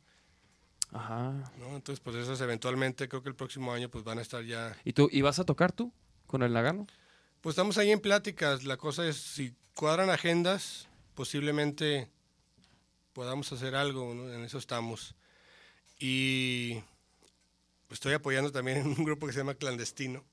Ajá. 0.93 1.53
¿no? 1.59 1.77
Entonces 1.77 2.01
pues 2.01 2.17
esas 2.17 2.41
eventualmente 2.41 3.07
creo 3.07 3.23
que 3.23 3.29
el 3.29 3.35
próximo 3.35 3.71
año 3.75 3.91
pues 3.91 4.03
van 4.03 4.19
a 4.19 4.23
estar 4.23 4.43
ya 4.43 4.75
¿Y 4.83 4.95
tú, 4.95 5.11
y 5.13 5.21
vas 5.21 5.39
a 5.41 5.45
tocar 5.45 5.73
tú 5.73 5.93
con 6.27 6.43
el 6.43 6.55
Nagano? 6.55 6.87
Pues 7.47 7.55
estamos 7.55 7.79
ahí 7.79 7.93
en 7.93 8.01
pláticas. 8.01 8.65
La 8.65 8.77
cosa 8.77 9.07
es, 9.07 9.19
si 9.19 9.55
cuadran 9.75 10.11
agendas, 10.11 10.89
posiblemente 11.15 12.09
podamos 13.13 13.53
hacer 13.53 13.77
algo, 13.77 14.13
¿no? 14.15 14.33
En 14.33 14.43
eso 14.43 14.59
estamos. 14.59 15.15
Y 16.01 16.83
estoy 17.89 18.15
apoyando 18.15 18.51
también 18.51 18.79
en 18.79 18.89
un 18.89 19.05
grupo 19.05 19.29
que 19.29 19.33
se 19.33 19.39
llama 19.39 19.55
Clandestino. 19.55 20.25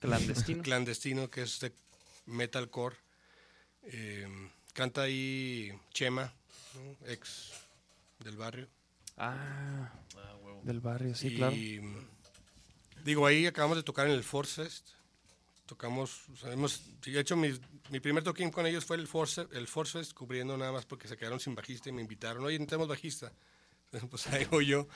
Clandestino. 0.00 0.62
Clandestino, 0.62 1.30
que 1.30 1.44
es 1.44 1.60
de 1.60 1.72
metalcore. 2.26 2.96
Eh, 3.84 4.28
canta 4.74 5.00
ahí 5.00 5.72
Chema, 5.94 6.30
¿no? 6.74 7.08
ex 7.08 7.52
del 8.18 8.36
barrio. 8.36 8.68
ah, 9.16 9.90
del 10.64 10.80
barrio, 10.80 11.14
sí, 11.14 11.36
claro. 11.36 11.56
Y 11.56 11.80
digo, 13.02 13.24
ahí 13.24 13.46
acabamos 13.46 13.78
de 13.78 13.82
tocar 13.82 14.06
en 14.08 14.12
el 14.12 14.24
Force 14.24 14.62
Fest. 14.62 14.99
Tocamos, 15.70 16.28
o 16.32 16.36
sea, 16.36 16.52
hemos, 16.52 16.82
hecho, 17.06 17.36
mi, 17.36 17.52
mi 17.90 18.00
primer 18.00 18.24
toquín 18.24 18.50
con 18.50 18.66
ellos 18.66 18.84
fue 18.84 18.96
el 18.96 19.06
Force, 19.06 19.46
el 19.52 19.68
Force 19.68 19.96
Fest, 19.96 20.14
cubriendo 20.14 20.56
nada 20.56 20.72
más 20.72 20.84
porque 20.84 21.06
se 21.06 21.16
quedaron 21.16 21.38
sin 21.38 21.54
bajista 21.54 21.88
y 21.88 21.92
me 21.92 22.02
invitaron. 22.02 22.42
Oye, 22.44 22.58
tenemos 22.66 22.88
bajista. 22.88 23.32
Entonces, 23.84 24.08
pues 24.10 24.26
ahí 24.26 24.46
voy 24.50 24.66
yo. 24.66 24.88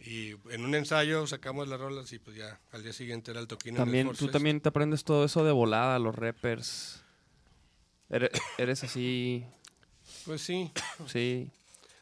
Y 0.00 0.30
en 0.50 0.64
un 0.64 0.74
ensayo 0.74 1.26
sacamos 1.26 1.68
las 1.68 1.78
rolas 1.78 2.10
y 2.14 2.18
pues 2.18 2.38
ya 2.38 2.58
al 2.72 2.82
día 2.82 2.94
siguiente 2.94 3.32
era 3.32 3.40
el 3.40 3.46
toquín 3.46 3.74
en 3.74 3.82
el 3.82 3.84
También, 3.84 4.06
Force 4.06 4.18
tú 4.20 4.24
Fest. 4.24 4.32
también 4.32 4.60
te 4.62 4.70
aprendes 4.70 5.04
todo 5.04 5.26
eso 5.26 5.44
de 5.44 5.52
volada, 5.52 5.98
los 5.98 6.14
rappers. 6.14 7.04
Eres, 8.08 8.30
eres 8.56 8.82
así, 8.82 9.44
Pues 10.24 10.40
sí. 10.40 10.72
sí. 11.06 11.50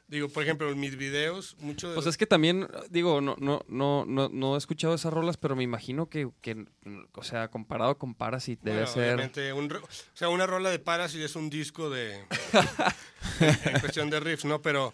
Digo, 0.09 0.29
por 0.29 0.43
ejemplo, 0.43 0.71
en 0.71 0.79
mis 0.79 0.97
videos, 0.97 1.57
mucho 1.59 1.89
de 1.89 1.95
Pues 1.95 2.07
es 2.07 2.19
que 2.19 2.27
también, 2.27 2.69
digo, 2.91 3.23
no, 3.23 3.35
no, 3.39 3.65
no, 3.69 4.05
no, 4.07 4.29
no 4.29 4.55
he 4.55 4.59
escuchado 4.59 4.95
esas 4.95 5.13
rolas, 5.13 5.39
pero 5.39 5.57
me 5.57 5.63
imagino 5.63 6.11
que, 6.11 6.29
que, 6.43 6.67
o 7.15 7.23
sea, 7.23 7.49
comparado 7.49 7.97
con 7.97 8.15
Parasite, 8.15 8.61
debe 8.63 8.83
Bueno, 8.83 8.93
ser. 8.93 9.15
obviamente, 9.15 9.53
un 9.55 9.73
o 9.73 9.89
sea, 10.13 10.29
una 10.29 10.47
rola 10.47 10.69
de 10.71 10.79
Parasite 10.79 11.25
es 11.25 11.35
un 11.35 11.49
disco 11.49 11.89
de. 11.89 12.27
en 13.41 13.81
cuestión 13.81 14.11
de 14.11 14.21
riffs, 14.21 14.45
¿no? 14.45 14.61
Pero, 14.61 14.93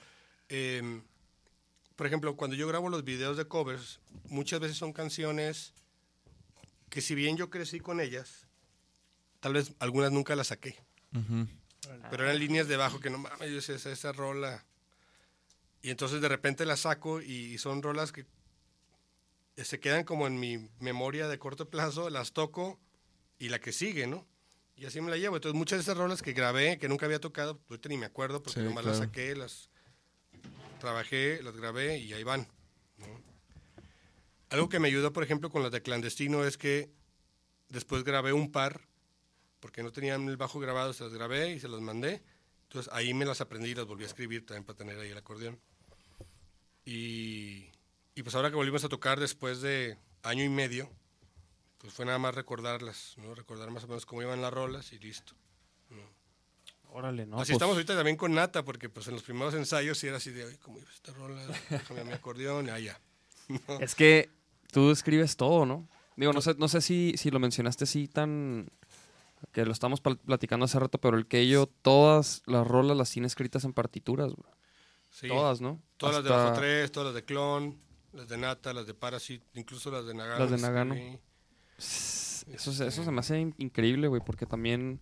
eh, 0.48 1.00
por 1.96 2.06
ejemplo, 2.06 2.36
cuando 2.36 2.56
yo 2.56 2.68
grabo 2.68 2.88
los 2.88 3.02
videos 3.04 3.36
de 3.36 3.46
covers, 3.46 3.98
muchas 4.28 4.60
veces 4.60 4.76
son 4.76 4.92
canciones 4.92 5.72
que, 6.90 7.00
si 7.00 7.14
bien 7.14 7.36
yo 7.36 7.50
crecí 7.50 7.80
con 7.80 8.00
ellas, 8.00 8.46
tal 9.40 9.54
vez 9.54 9.72
algunas 9.80 10.12
nunca 10.12 10.36
las 10.36 10.48
saqué. 10.48 10.76
Pero 12.10 12.24
eran 12.24 12.38
líneas 12.38 12.68
de 12.68 12.76
bajo 12.76 13.00
que 13.00 13.10
no 13.10 13.18
mames, 13.18 13.50
yo 13.50 13.58
esa, 13.58 13.90
esa 13.90 14.12
rola. 14.12 14.64
Y 15.82 15.90
entonces 15.90 16.20
de 16.20 16.28
repente 16.28 16.66
las 16.66 16.80
saco 16.80 17.20
y 17.20 17.56
son 17.58 17.82
rolas 17.82 18.12
que 18.12 18.26
se 19.56 19.80
quedan 19.80 20.04
como 20.04 20.26
en 20.26 20.38
mi 20.38 20.68
memoria 20.80 21.28
de 21.28 21.38
corto 21.38 21.68
plazo, 21.68 22.10
las 22.10 22.32
toco 22.32 22.78
y 23.38 23.48
la 23.48 23.60
que 23.60 23.72
sigue, 23.72 24.06
¿no? 24.06 24.26
Y 24.76 24.86
así 24.86 25.00
me 25.00 25.10
la 25.10 25.16
llevo. 25.16 25.36
Entonces, 25.36 25.58
muchas 25.58 25.78
de 25.78 25.82
esas 25.82 25.96
rolas 25.96 26.22
que 26.22 26.32
grabé, 26.32 26.78
que 26.78 26.88
nunca 26.88 27.06
había 27.06 27.20
tocado, 27.20 27.60
ahorita 27.68 27.88
ni 27.88 27.96
me 27.96 28.06
acuerdo 28.06 28.42
porque 28.42 28.60
Sí, 28.60 28.66
nomás 28.66 28.84
las 28.84 28.98
saqué, 28.98 29.34
las 29.34 29.70
trabajé, 30.78 31.42
las 31.42 31.56
grabé 31.56 31.98
y 31.98 32.12
ahí 32.12 32.22
van. 32.22 32.46
¿no? 32.98 33.06
Algo 34.50 34.68
que 34.68 34.78
me 34.78 34.88
ayudó, 34.88 35.12
por 35.12 35.24
ejemplo, 35.24 35.50
con 35.50 35.62
las 35.62 35.72
de 35.72 35.82
Clandestino 35.82 36.44
es 36.44 36.56
que 36.56 36.90
después 37.68 38.04
grabé 38.04 38.32
un 38.32 38.52
par, 38.52 38.82
porque 39.58 39.82
no 39.82 39.90
tenían 39.90 40.28
el 40.28 40.36
bajo 40.36 40.60
grabado, 40.60 40.92
se 40.92 41.02
las 41.02 41.12
grabé 41.12 41.54
y 41.54 41.60
se 41.60 41.68
las 41.68 41.80
mandé. 41.80 42.22
Entonces 42.68 42.92
ahí 42.92 43.14
me 43.14 43.24
las 43.24 43.40
aprendí 43.40 43.70
y 43.70 43.74
las 43.74 43.86
volví 43.86 44.04
a 44.04 44.06
escribir 44.06 44.44
también 44.44 44.64
para 44.64 44.76
tener 44.76 44.98
ahí 44.98 45.10
el 45.10 45.18
acordeón. 45.18 45.58
Y, 46.84 47.70
y 48.14 48.22
pues 48.22 48.34
ahora 48.34 48.50
que 48.50 48.56
volvimos 48.56 48.84
a 48.84 48.88
tocar 48.88 49.18
después 49.20 49.60
de 49.60 49.98
año 50.22 50.44
y 50.44 50.48
medio, 50.48 50.90
pues 51.78 51.92
fue 51.92 52.04
nada 52.04 52.18
más 52.18 52.34
recordarlas, 52.34 53.14
¿no? 53.18 53.34
Recordar 53.34 53.70
más 53.70 53.84
o 53.84 53.88
menos 53.88 54.04
cómo 54.04 54.22
iban 54.22 54.42
las 54.42 54.52
rolas 54.52 54.92
y 54.92 54.98
listo. 54.98 55.34
Órale, 56.90 57.26
no. 57.26 57.36
así 57.36 57.50
pues, 57.52 57.56
estamos 57.56 57.74
ahorita 57.74 57.94
también 57.94 58.16
con 58.16 58.34
Nata, 58.34 58.64
porque 58.64 58.88
pues 58.88 59.06
en 59.08 59.14
los 59.14 59.22
primeros 59.22 59.54
ensayos 59.54 59.98
sí 59.98 60.06
era 60.06 60.16
así 60.16 60.30
de, 60.30 60.44
"Ay, 60.44 60.56
¿cómo 60.56 60.78
iba 60.78 60.90
esta 60.90 61.12
rola? 61.12 61.46
Déjame 61.68 62.04
mi 62.04 62.12
acordeón 62.12 62.66
y 62.66 62.70
allá. 62.70 62.98
Es 63.80 63.94
que 63.94 64.30
tú 64.72 64.90
escribes 64.90 65.36
todo, 65.36 65.66
¿no? 65.66 65.88
Digo, 66.16 66.32
no 66.32 66.40
sé, 66.40 66.54
no 66.58 66.66
sé 66.68 66.80
si, 66.80 67.14
si 67.16 67.30
lo 67.30 67.38
mencionaste 67.38 67.84
así 67.84 68.08
tan... 68.08 68.70
Que 69.52 69.64
lo 69.64 69.72
estamos 69.72 70.00
platicando 70.00 70.64
hace 70.64 70.78
rato, 70.78 70.98
pero 70.98 71.16
el 71.16 71.26
que 71.26 71.46
yo 71.48 71.66
todas 71.66 72.42
las 72.46 72.66
rolas 72.66 72.96
las 72.96 73.10
tiene 73.10 73.26
escritas 73.26 73.64
en 73.64 73.72
partituras. 73.72 74.32
Sí. 75.10 75.28
Todas, 75.28 75.60
¿no? 75.60 75.80
Todas 75.96 76.16
las 76.16 76.24
de 76.24 76.30
Hasta- 76.30 76.44
Bajo 76.50 76.58
3, 76.60 76.92
todas 76.92 77.06
las 77.06 77.14
de 77.14 77.24
Clon, 77.24 77.78
las 78.12 78.28
de 78.28 78.36
Nata, 78.36 78.72
las 78.72 78.86
de 78.86 78.94
Parasite, 78.94 79.44
incluso 79.54 79.90
las 79.90 80.06
de 80.06 80.14
Nagano. 80.14 80.38
Las 80.40 80.50
de 80.50 80.58
Nagano. 80.58 80.94
escribí. 80.94 81.18
Eso, 82.54 82.72
se- 82.72 82.86
eso 82.86 83.04
se 83.04 83.10
me 83.10 83.20
hace 83.20 83.38
in- 83.40 83.54
increíble, 83.58 84.08
güey, 84.08 84.22
porque 84.24 84.46
también... 84.46 85.00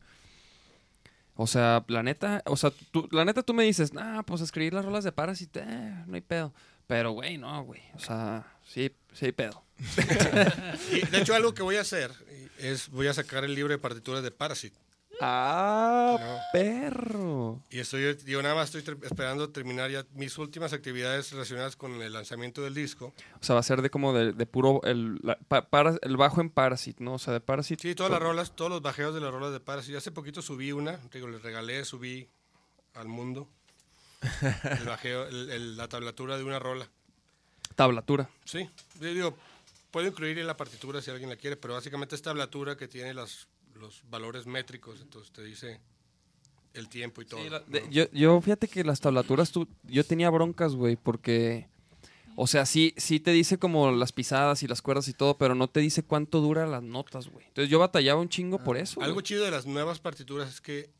O 1.38 1.46
sea, 1.46 1.84
la 1.88 2.02
neta, 2.02 2.42
o 2.46 2.56
sea, 2.56 2.72
tú, 2.90 3.08
la 3.12 3.24
neta 3.26 3.42
tú 3.42 3.52
me 3.52 3.62
dices, 3.64 3.92
nah, 3.92 4.22
pues 4.22 4.40
escribir 4.40 4.72
las 4.72 4.86
rolas 4.86 5.04
de 5.04 5.12
Parasite, 5.12 5.60
eh, 5.66 6.04
no 6.06 6.14
hay 6.14 6.22
pedo. 6.22 6.54
Pero, 6.86 7.10
güey, 7.10 7.36
no, 7.36 7.62
güey. 7.62 7.82
O 7.94 7.98
sea, 7.98 8.46
sí, 8.64 8.90
sí 9.12 9.26
hay 9.26 9.32
pedo. 9.32 9.62
De 11.10 11.18
hecho 11.18 11.34
algo 11.34 11.52
que 11.52 11.62
voy 11.62 11.76
a 11.76 11.82
hacer 11.82 12.10
es, 12.58 12.88
voy 12.90 13.06
a 13.08 13.14
sacar 13.14 13.44
el 13.44 13.54
libro 13.54 13.72
de 13.72 13.78
partituras 13.78 14.22
de 14.22 14.30
Parasite. 14.30 14.76
¡Ah, 15.20 16.16
No. 16.20 16.38
perro! 16.52 17.62
Y 17.70 17.78
estoy, 17.78 18.18
yo 18.26 18.42
nada 18.42 18.54
más 18.54 18.74
estoy 18.74 18.96
esperando 19.02 19.48
terminar 19.48 19.90
ya 19.90 20.04
mis 20.12 20.36
últimas 20.36 20.74
actividades 20.74 21.32
relacionadas 21.32 21.74
con 21.74 22.02
el 22.02 22.12
lanzamiento 22.12 22.62
del 22.62 22.74
disco. 22.74 23.14
O 23.40 23.42
sea, 23.44 23.54
va 23.54 23.60
a 23.60 23.62
ser 23.62 23.80
de 23.80 23.88
como 23.88 24.12
de, 24.12 24.32
de 24.32 24.44
puro, 24.46 24.82
el, 24.84 25.18
la- 25.22 25.38
pa- 25.38 25.70
para- 25.70 25.96
el 26.02 26.16
bajo 26.18 26.42
en 26.42 26.50
Parasite, 26.50 27.02
¿no? 27.02 27.14
O 27.14 27.18
sea, 27.18 27.32
de 27.32 27.40
Parasite. 27.40 27.80
Sí, 27.80 27.94
todas 27.94 28.12
las 28.12 28.20
rolas, 28.20 28.54
todos 28.54 28.70
los 28.70 28.82
bajeos 28.82 29.14
de 29.14 29.20
las 29.22 29.32
rolas 29.32 29.52
de 29.52 29.60
Parasite. 29.60 29.96
Hace 29.96 30.10
poquito 30.12 30.42
subí 30.42 30.72
una, 30.72 30.98
digo, 31.12 31.28
les 31.28 31.40
regalé, 31.42 31.82
subí 31.86 32.28
al 32.92 33.08
mundo 33.08 33.48
el 34.80 34.84
bajeo, 34.86 35.26
el- 35.28 35.50
el- 35.50 35.76
la 35.78 35.88
tablatura 35.88 36.36
de 36.36 36.44
una 36.44 36.58
rola. 36.58 36.88
Tablatura. 37.74 38.28
Sí, 38.44 38.68
digo, 39.00 39.36
puedo 39.96 40.08
incluir 40.08 40.38
en 40.38 40.46
la 40.46 40.58
partitura 40.58 41.00
si 41.00 41.10
alguien 41.10 41.30
la 41.30 41.36
quiere, 41.36 41.56
pero 41.56 41.72
básicamente 41.72 42.14
es 42.16 42.20
tablatura 42.20 42.76
que 42.76 42.86
tiene 42.86 43.14
las, 43.14 43.48
los 43.76 44.02
valores 44.10 44.44
métricos, 44.44 45.00
entonces 45.00 45.32
te 45.32 45.42
dice 45.42 45.80
el 46.74 46.90
tiempo 46.90 47.22
y 47.22 47.24
todo. 47.24 47.42
Sí, 47.42 47.48
la- 47.48 47.60
¿no? 47.60 47.64
de- 47.68 47.86
yo, 47.88 48.04
yo, 48.12 48.38
fíjate 48.42 48.68
que 48.68 48.84
las 48.84 49.00
tablaturas, 49.00 49.52
tú, 49.52 49.66
yo 49.84 50.04
tenía 50.04 50.28
broncas, 50.28 50.74
güey, 50.74 50.96
porque, 50.96 51.66
o 52.34 52.46
sea, 52.46 52.66
sí, 52.66 52.92
sí 52.98 53.20
te 53.20 53.30
dice 53.30 53.56
como 53.56 53.90
las 53.90 54.12
pisadas 54.12 54.62
y 54.62 54.66
las 54.68 54.82
cuerdas 54.82 55.08
y 55.08 55.14
todo, 55.14 55.38
pero 55.38 55.54
no 55.54 55.66
te 55.66 55.80
dice 55.80 56.02
cuánto 56.02 56.42
dura 56.42 56.66
las 56.66 56.82
notas, 56.82 57.28
güey. 57.28 57.46
Entonces 57.46 57.70
yo 57.70 57.78
batallaba 57.78 58.20
un 58.20 58.28
chingo 58.28 58.62
por 58.62 58.76
eso. 58.76 59.00
Algo 59.00 59.22
chido 59.22 59.46
de 59.46 59.50
las 59.50 59.64
nuevas 59.64 59.98
partituras 59.98 60.50
es 60.50 60.60
que 60.60 60.90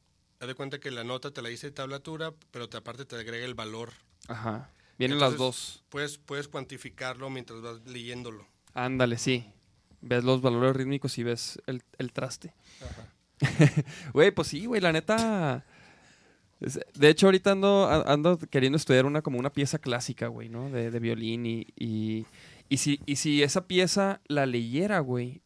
haz 0.41 0.49
de 0.49 0.55
cuenta 0.55 0.81
que 0.81 0.91
la 0.91 1.05
nota 1.05 1.31
te 1.33 1.43
la 1.43 1.51
dice 1.51 1.71
tablatura, 1.71 2.33
pero 2.51 2.71
te, 2.71 2.79
aparte 2.79 3.05
te 3.05 3.15
agrega 3.17 3.45
el 3.45 3.53
valor. 3.53 3.93
Ajá. 4.27 4.71
Vienen 4.97 5.19
Entonces, 5.19 5.33
las 5.33 5.39
dos. 5.39 5.85
Puedes, 5.91 6.17
puedes 6.17 6.49
cuantificarlo 6.49 7.29
mientras 7.29 7.61
vas 7.61 7.85
leyéndolo. 7.85 8.56
Ándale, 8.77 9.17
sí. 9.17 9.51
Ves 10.03 10.23
los 10.23 10.43
valores 10.43 10.77
rítmicos 10.77 11.17
y 11.17 11.23
ves 11.23 11.61
el, 11.67 11.83
el 11.97 12.13
traste. 12.13 12.53
Güey, 14.13 14.31
pues 14.31 14.49
sí, 14.49 14.67
güey, 14.67 14.83
la 14.83 14.93
neta. 14.93 15.65
De 16.95 17.09
hecho, 17.09 17.27
ahorita 17.27 17.53
ando, 17.53 17.89
ando 18.07 18.39
queriendo 18.39 18.77
estudiar 18.77 19.07
una 19.07 19.23
como 19.23 19.39
una 19.39 19.53
pieza 19.53 19.79
clásica, 19.79 20.29
güey, 20.29 20.49
¿no? 20.51 20.71
De, 20.71 20.91
de 20.91 21.01
violín 21.01 21.47
y, 21.47 21.67
y, 21.75 22.27
y 22.69 22.77
si, 22.77 23.01
y 23.07 23.17
si 23.17 23.43
esa 23.43 23.67
pieza 23.67 24.21
la 24.27 24.47
leyera, 24.47 25.01
güey, 25.01 25.43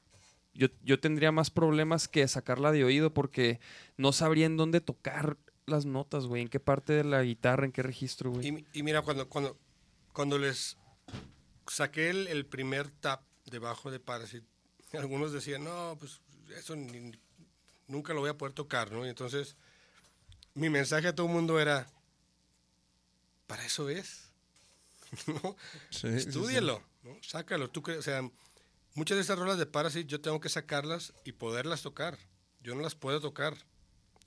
yo, 0.52 0.69
yo 0.82 0.98
tendría 1.01 1.32
más 1.32 1.51
problemas 1.51 2.09
que 2.09 2.27
sacarla 2.27 2.73
de 2.73 2.85
oído 2.85 3.15
porque 3.15 3.61
no 3.97 4.12
sabría 4.12 4.47
en 4.47 4.57
dónde 4.57 4.81
tocar 4.81 5.36
las 5.66 5.85
notas, 5.86 6.27
güey, 6.27 6.43
en 6.43 6.48
qué 6.48 6.61
parte 6.61 6.93
de 6.93 7.05
la 7.05 7.23
guitarra, 7.23 7.65
en 7.65 7.73
qué 7.73 7.82
registro, 7.82 8.31
güey. 8.32 8.48
Y, 8.48 8.78
y 8.78 8.82
mira, 8.82 9.02
cuando, 9.02 9.28
cuando, 9.28 9.57
cuando 10.12 10.39
les 10.39 10.77
saqué 11.70 12.10
el, 12.10 12.26
el 12.26 12.47
primer 12.47 12.90
tap 12.90 13.22
debajo 13.47 13.90
de 13.90 14.01
Parasite, 14.01 14.47
algunos 14.92 15.32
decían, 15.32 15.64
no, 15.64 15.97
pues 15.98 16.20
eso 16.56 16.74
ni- 16.76 17.12
nunca 17.86 18.12
lo 18.12 18.20
voy 18.20 18.30
a 18.30 18.38
poder 18.38 18.52
tocar, 18.55 18.90
¿no? 18.92 19.06
Y 19.06 19.09
entonces 19.09 19.56
mi 20.55 20.68
mensaje 20.68 21.09
a 21.09 21.14
todo 21.14 21.26
el 21.28 21.32
mundo 21.32 21.60
era, 21.60 21.86
para 23.47 23.64
eso 23.64 23.88
es, 23.88 24.30
¿no? 25.26 25.56
Sí, 25.90 26.01
sí, 26.01 26.20
sí. 26.20 26.28
Estúdialo, 26.28 26.82
¿no? 27.02 27.16
Sácalo. 27.22 27.68
Tú 27.70 27.82
o 27.98 28.02
sea, 28.02 28.22
muchas 28.94 29.16
de 29.16 29.22
esas 29.22 29.38
rolas 29.38 29.59
de 29.59 29.66
Parasite 29.66 30.06
yo 30.09 30.20
tengo 30.20 30.40
que 30.40 30.48
sacarlas 30.48 31.12
y 31.24 31.32
poderlas 31.32 31.82
tocar. 31.82 32.18
Yo 32.62 32.74
no 32.74 32.82
las 32.82 32.94
puedo 32.94 33.20
tocar. 33.20 33.56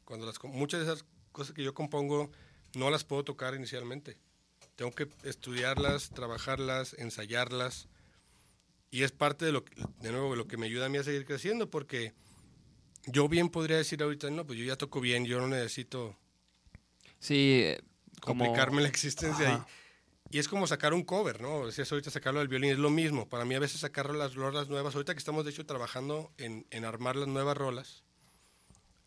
Cuando 0.06 0.26
las, 0.26 0.44
muchas 0.44 0.80
de 0.86 0.92
esas 0.92 1.06
cosas 1.32 1.54
que 1.54 1.64
yo 1.64 1.74
compongo 1.74 2.32
no 2.76 2.90
las 2.90 3.04
puedo 3.04 3.24
tocar 3.24 3.56
inicialmente. 3.56 4.18
Tengo 4.76 4.92
que 4.92 5.08
estudiarlas, 5.24 6.10
trabajarlas, 6.10 6.96
ensayarlas. 6.98 7.88
Y 8.90 9.04
es 9.04 9.12
parte 9.12 9.46
de 9.46 9.52
lo 9.52 9.64
que, 9.66 9.76
de 10.02 10.12
nuevo, 10.12 10.36
lo 10.36 10.48
que 10.48 10.58
me 10.58 10.66
ayuda 10.68 10.86
a 10.86 10.90
mí 10.90 10.98
a 10.98 11.04
seguir 11.04 11.26
creciendo, 11.26 11.70
porque 11.70 12.14
yo 13.06 13.28
bien 13.28 13.50
podría 13.50 13.78
decir 13.78 14.02
ahorita, 14.02 14.30
no, 14.30 14.46
pues 14.46 14.60
yo 14.60 14.66
ya 14.66 14.76
toco 14.78 15.02
bien, 15.02 15.26
yo 15.26 15.40
no 15.40 15.48
necesito 15.48 16.16
Sí, 17.20 17.62
eh, 17.64 17.82
como... 18.22 18.44
complicarme 18.44 18.82
la 18.82 18.88
existencia 18.90 19.56
Ajá. 19.56 19.68
y, 20.30 20.38
y 20.38 20.40
es 20.40 20.48
como 20.48 20.68
sacar 20.68 20.94
un 20.94 21.04
cover, 21.04 21.42
¿no? 21.42 21.66
Decías 21.66 21.92
ahorita 21.92 22.12
sacarlo 22.12 22.40
del 22.40 22.50
violín, 22.50 22.72
es 22.72 22.78
lo 22.78 22.90
mismo. 22.90 23.28
Para 23.30 23.46
mí 23.46 23.56
a 23.56 23.60
veces 23.60 23.82
sacar 23.82 24.14
las 24.14 24.36
rolas 24.36 24.70
nuevas, 24.70 24.94
ahorita 24.96 25.14
que 25.14 25.20
estamos 25.20 25.46
de 25.46 25.52
hecho 25.52 25.66
trabajando 25.66 26.32
en, 26.38 26.68
en 26.70 26.86
armar 26.86 27.16
las 27.16 27.28
nuevas 27.28 27.58
rolas, 27.58 28.04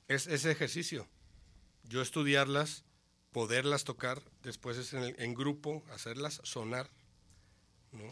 es 0.09 0.26
ese 0.26 0.51
ejercicio. 0.51 1.09
Yo 1.84 2.02
estudiarlas, 2.02 2.84
poderlas 3.36 3.84
tocar, 3.84 4.22
después 4.42 4.78
es 4.78 4.94
en, 4.94 5.02
el- 5.02 5.14
en 5.18 5.34
grupo, 5.34 5.84
hacerlas 5.92 6.40
sonar, 6.42 6.88
¿no? 7.92 8.04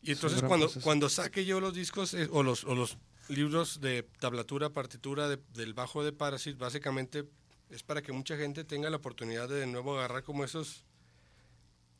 Y 0.00 0.12
entonces 0.12 0.40
cuando, 0.42 0.70
cuando 0.82 1.10
saque 1.10 1.44
yo 1.44 1.60
los 1.60 1.74
discos 1.74 2.14
eh, 2.14 2.26
o, 2.32 2.42
los, 2.42 2.64
o 2.64 2.74
los 2.74 2.96
libros 3.28 3.82
de 3.82 4.02
tablatura, 4.20 4.70
partitura 4.70 5.28
de- 5.28 5.38
del 5.52 5.74
bajo 5.74 6.02
de 6.02 6.12
Parasite, 6.12 6.56
básicamente 6.56 7.28
es 7.68 7.82
para 7.82 8.00
que 8.00 8.12
mucha 8.12 8.38
gente 8.38 8.64
tenga 8.64 8.88
la 8.88 8.96
oportunidad 8.96 9.46
de 9.46 9.56
de 9.56 9.66
nuevo 9.66 9.98
agarrar 9.98 10.22
como 10.22 10.42
esos, 10.42 10.86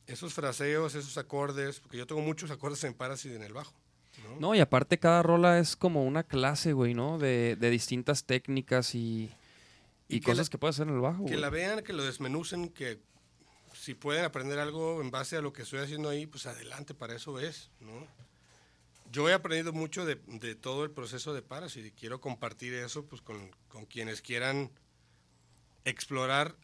esos 0.07 0.33
fraseos, 0.33 0.95
esos 0.95 1.19
acordes, 1.19 1.79
porque 1.79 1.97
yo 1.97 2.07
tengo 2.07 2.21
muchos 2.21 2.49
acordes 2.49 2.83
en 2.85 2.95
Parasite 2.95 3.35
en 3.35 3.43
el 3.43 3.53
bajo. 3.53 3.75
¿no? 4.23 4.39
No, 4.39 4.55
y 4.55 4.61
aparte 4.61 4.97
cada 4.97 5.21
rola 5.21 5.59
es 5.59 5.75
como 5.75 6.03
una 6.05 6.23
clase, 6.23 6.73
güey, 6.73 6.95
¿no? 6.95 7.19
De, 7.19 7.55
de 7.55 7.69
distintas 7.69 8.23
técnicas 8.23 8.95
y, 8.95 9.29
y, 10.07 10.17
Y 10.17 10.19
que 10.19 10.25
cosas 10.25 10.47
la- 10.47 10.51
que 10.51 10.57
puedes 10.57 10.75
hacer 10.75 10.87
en 10.87 10.95
el 10.95 11.01
bajo, 11.01 11.25
Que 11.25 11.37
la 11.37 11.49
vean, 11.49 11.83
que 11.83 11.93
lo 11.93 12.03
desmenucen, 12.03 12.69
que 12.69 12.99
si 13.73 13.93
pueden 13.93 14.23
aprender 14.25 14.59
algo 14.59 15.01
en 15.01 15.11
base 15.11 15.35
a 15.37 15.41
lo 15.41 15.51
que 15.53 15.63
estoy 15.63 15.79
haciendo 15.79 16.09
ahí, 16.09 16.25
pues 16.27 16.45
adelante, 16.45 16.93
para 16.93 17.15
eso 17.15 17.39
es, 17.39 17.69
¿no? 17.79 18.07
Yo 19.11 19.29
he 19.29 19.33
aprendido 19.33 19.71
mucho 19.73 20.05
de, 20.05 20.15
de 20.27 20.55
todo 20.55 20.83
el 20.83 20.91
proceso 20.91 21.33
de 21.33 21.41
Parasite 21.41 21.87
y 21.87 21.91
quiero 21.91 22.19
compartir 22.21 22.73
eso 22.73 23.05
pues, 23.05 23.21
con, 23.21 23.51
con 23.67 23.85
quienes 23.85 24.21
quieran 24.21 24.71
explorar 25.85 26.55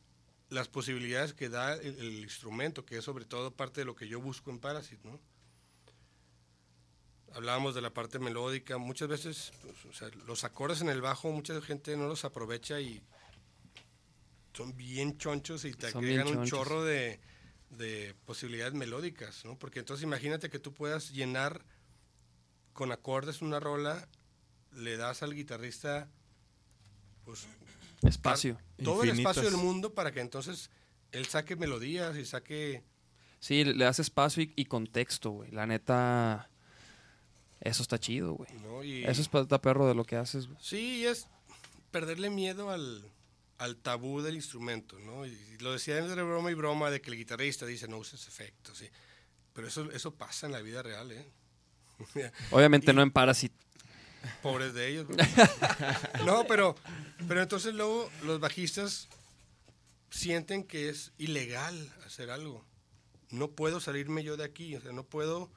las 0.50 0.68
posibilidades 0.68 1.34
que 1.34 1.50
da 1.50 1.74
el, 1.76 1.98
el 2.00 2.20
instrumento, 2.24 2.86
que 2.86 2.98
es 2.98 3.04
sobre 3.06 3.26
todo 3.26 3.52
parte 3.56 3.82
de 3.82 3.86
lo 3.86 3.96
que 3.96 4.08
yo 4.08 4.20
busco 4.20 4.50
en 4.50 4.60
Parasite, 4.60 5.00
¿no? 5.08 5.20
Hablábamos 7.34 7.74
de 7.76 7.82
la 7.82 7.94
parte 7.94 8.20
melódica, 8.20 8.78
muchas 8.78 9.08
veces 9.08 9.54
pues, 9.62 9.86
o 9.86 9.94
sea, 9.94 10.10
los 10.26 10.44
acordes 10.44 10.82
en 10.82 10.90
el 10.90 11.00
bajo 11.02 11.32
mucha 11.32 11.60
gente 11.62 11.96
no 11.96 12.08
los 12.08 12.26
aprovecha 12.26 12.82
y 12.82 13.02
son 14.54 14.76
bien 14.76 15.18
chonchos 15.18 15.66
y 15.66 15.72
te 15.74 15.92
Son 15.92 16.04
agregan 16.04 16.28
un 16.38 16.46
chorro 16.46 16.84
de, 16.84 17.20
de 17.70 18.16
posibilidades 18.26 18.74
melódicas, 18.74 19.46
¿no? 19.46 19.58
Porque 19.58 19.80
entonces 19.80 20.04
imagínate 20.04 20.50
que 20.50 20.60
tú 20.60 20.74
puedas 20.74 21.12
llenar 21.12 21.64
con 22.74 22.92
acordes 22.92 23.42
una 23.42 23.60
rola, 23.60 24.08
le 24.74 24.98
das 24.98 25.24
al 25.24 25.34
guitarrista 25.36 26.10
pues 27.26 27.46
Espacio. 28.04 28.58
todo 28.84 29.04
el 29.04 29.10
espacio 29.12 29.44
del 29.44 29.58
mundo 29.58 29.94
para 29.94 30.12
que 30.12 30.22
entonces 30.22 30.70
él 31.12 31.26
saque 31.28 31.56
melodías 31.56 32.16
y 32.18 32.26
saque 32.26 32.84
Sí, 33.40 33.64
le 33.64 33.86
das 33.86 33.98
espacio 34.00 34.44
y, 34.44 34.54
y 34.56 34.66
contexto, 34.66 35.32
güey. 35.32 35.50
La 35.50 35.66
neta. 35.66 36.48
Eso 37.60 37.82
está 37.82 37.98
chido, 38.00 38.34
güey. 38.34 38.52
¿no? 38.62 38.84
Y- 38.84 39.04
Eso 39.04 39.20
es 39.22 39.30
pata 39.30 39.60
perro 39.60 39.88
de 39.88 39.96
lo 39.96 40.04
que 40.06 40.16
haces, 40.16 40.46
güey. 40.48 40.60
Sí, 40.62 41.06
es 41.08 41.28
perderle 41.90 42.30
miedo 42.30 42.70
al, 42.70 43.04
al 43.62 43.78
tabú 43.78 44.24
del 44.24 44.34
instrumento, 44.34 44.98
¿no? 44.98 45.24
Y 45.24 45.38
lo 45.60 45.74
decía 45.74 46.00
entre 46.00 46.24
broma 46.24 46.50
y 46.50 46.56
broma 46.56 46.90
de 46.90 47.00
que 47.00 47.12
el 47.12 47.18
guitarrista 47.18 47.64
dice 47.64 47.88
no 47.88 48.00
uses 48.00 48.28
efectos, 48.28 48.80
sí. 48.80 48.90
Pero 49.54 49.68
eso, 49.68 49.92
eso 49.92 50.16
pasa 50.16 50.48
en 50.48 50.54
la 50.54 50.62
vida 50.62 50.82
real, 50.82 51.12
¿eh? 51.12 51.32
Obviamente 52.50 52.92
no 52.92 53.04
en 53.04 53.12
Parasite. 53.12 53.54
Pobres 54.42 54.74
de 54.74 54.88
ellos. 54.88 55.08
¿no? 55.10 55.16
No, 56.26 56.46
pero, 56.48 56.76
pero 57.28 57.40
entonces 57.44 57.76
luego 57.76 58.10
los 58.24 58.40
bajistas 58.40 59.08
sienten 60.10 60.64
que 60.64 60.90
es 60.90 61.12
ilegal 61.20 61.94
hacer 62.08 62.32
algo. 62.32 62.66
No 63.30 63.52
puedo 63.52 63.80
salirme 63.80 64.24
yo 64.24 64.38
de 64.38 64.44
aquí, 64.44 64.76
o 64.76 64.82
sea, 64.82 64.92
no 64.92 65.04
puedo 65.04 65.52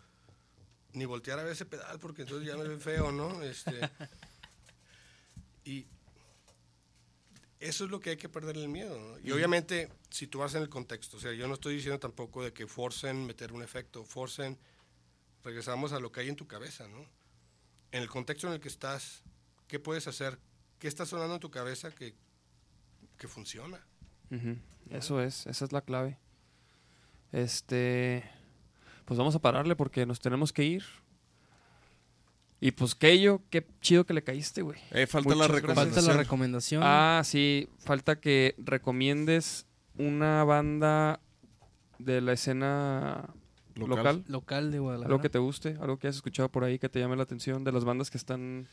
ni 0.92 1.06
voltear 1.06 1.38
a 1.38 1.42
ver 1.42 1.52
ese 1.52 1.64
pedal 1.64 1.98
porque 2.00 2.22
entonces 2.22 2.46
ya 2.46 2.58
me 2.58 2.68
ve 2.68 2.76
feo, 2.76 3.12
¿no? 3.12 3.42
Este, 3.42 3.72
y 5.64 5.86
eso 7.68 7.84
es 7.84 7.90
lo 7.90 8.00
que 8.00 8.10
hay 8.10 8.16
que 8.16 8.28
perderle 8.28 8.62
el 8.62 8.68
miedo, 8.68 8.98
¿no? 8.98 9.18
Y 9.18 9.32
obviamente, 9.32 9.90
si 10.10 10.26
tú 10.26 10.38
vas 10.38 10.54
en 10.54 10.62
el 10.62 10.68
contexto, 10.68 11.16
o 11.16 11.20
sea, 11.20 11.32
yo 11.32 11.48
no 11.48 11.54
estoy 11.54 11.74
diciendo 11.74 11.98
tampoco 11.98 12.42
de 12.42 12.52
que 12.52 12.66
forcen 12.66 13.26
meter 13.26 13.52
un 13.52 13.62
efecto, 13.62 14.04
forcen, 14.04 14.58
regresamos 15.42 15.92
a 15.92 16.00
lo 16.00 16.12
que 16.12 16.20
hay 16.20 16.28
en 16.28 16.36
tu 16.36 16.46
cabeza, 16.46 16.86
¿no? 16.88 17.06
en 17.94 18.02
el 18.02 18.08
contexto 18.08 18.48
en 18.48 18.54
el 18.54 18.60
que 18.60 18.66
estás, 18.66 19.22
¿qué 19.68 19.78
puedes 19.78 20.08
hacer? 20.08 20.36
¿Qué 20.80 20.88
está 20.88 21.06
sonando 21.06 21.34
en 21.34 21.40
tu 21.40 21.52
cabeza 21.52 21.92
que, 21.92 22.12
que 23.16 23.28
funciona? 23.28 23.86
Eso 24.90 25.22
es, 25.22 25.46
esa 25.46 25.64
es 25.64 25.70
la 25.70 25.80
clave. 25.80 26.18
Este, 27.30 28.24
pues 29.04 29.16
vamos 29.16 29.36
a 29.36 29.38
pararle 29.38 29.76
porque 29.76 30.06
nos 30.06 30.18
tenemos 30.18 30.52
que 30.52 30.64
ir. 30.64 30.84
Y 32.64 32.70
pues 32.70 32.94
Keyo, 32.94 33.42
qué 33.50 33.66
chido 33.82 34.06
que 34.06 34.14
le 34.14 34.24
caíste, 34.24 34.62
güey. 34.62 34.78
Eh, 34.92 35.06
falta 35.06 35.28
Muchas 35.34 35.38
la 35.38 35.46
gracias. 35.48 35.60
recomendación. 35.60 35.94
Falta 36.06 36.12
la 36.16 36.22
recomendación. 36.22 36.82
Ah, 36.82 37.20
sí, 37.22 37.68
falta 37.76 38.18
que 38.18 38.54
recomiendes 38.56 39.66
una 39.98 40.44
banda 40.44 41.20
de 41.98 42.22
la 42.22 42.32
escena 42.32 43.28
local. 43.74 43.96
Local. 43.98 44.24
Local 44.28 44.72
de 44.72 44.78
Guadalajara. 44.78 45.12
Algo 45.12 45.20
que 45.22 45.28
te 45.28 45.38
guste, 45.38 45.76
algo 45.78 45.98
que 45.98 46.06
hayas 46.06 46.16
escuchado 46.16 46.48
por 46.48 46.64
ahí 46.64 46.78
que 46.78 46.88
te 46.88 47.00
llame 47.00 47.16
la 47.16 47.24
atención 47.24 47.64
de 47.64 47.72
las 47.72 47.84
bandas 47.84 48.10
que 48.10 48.16
están 48.16 48.66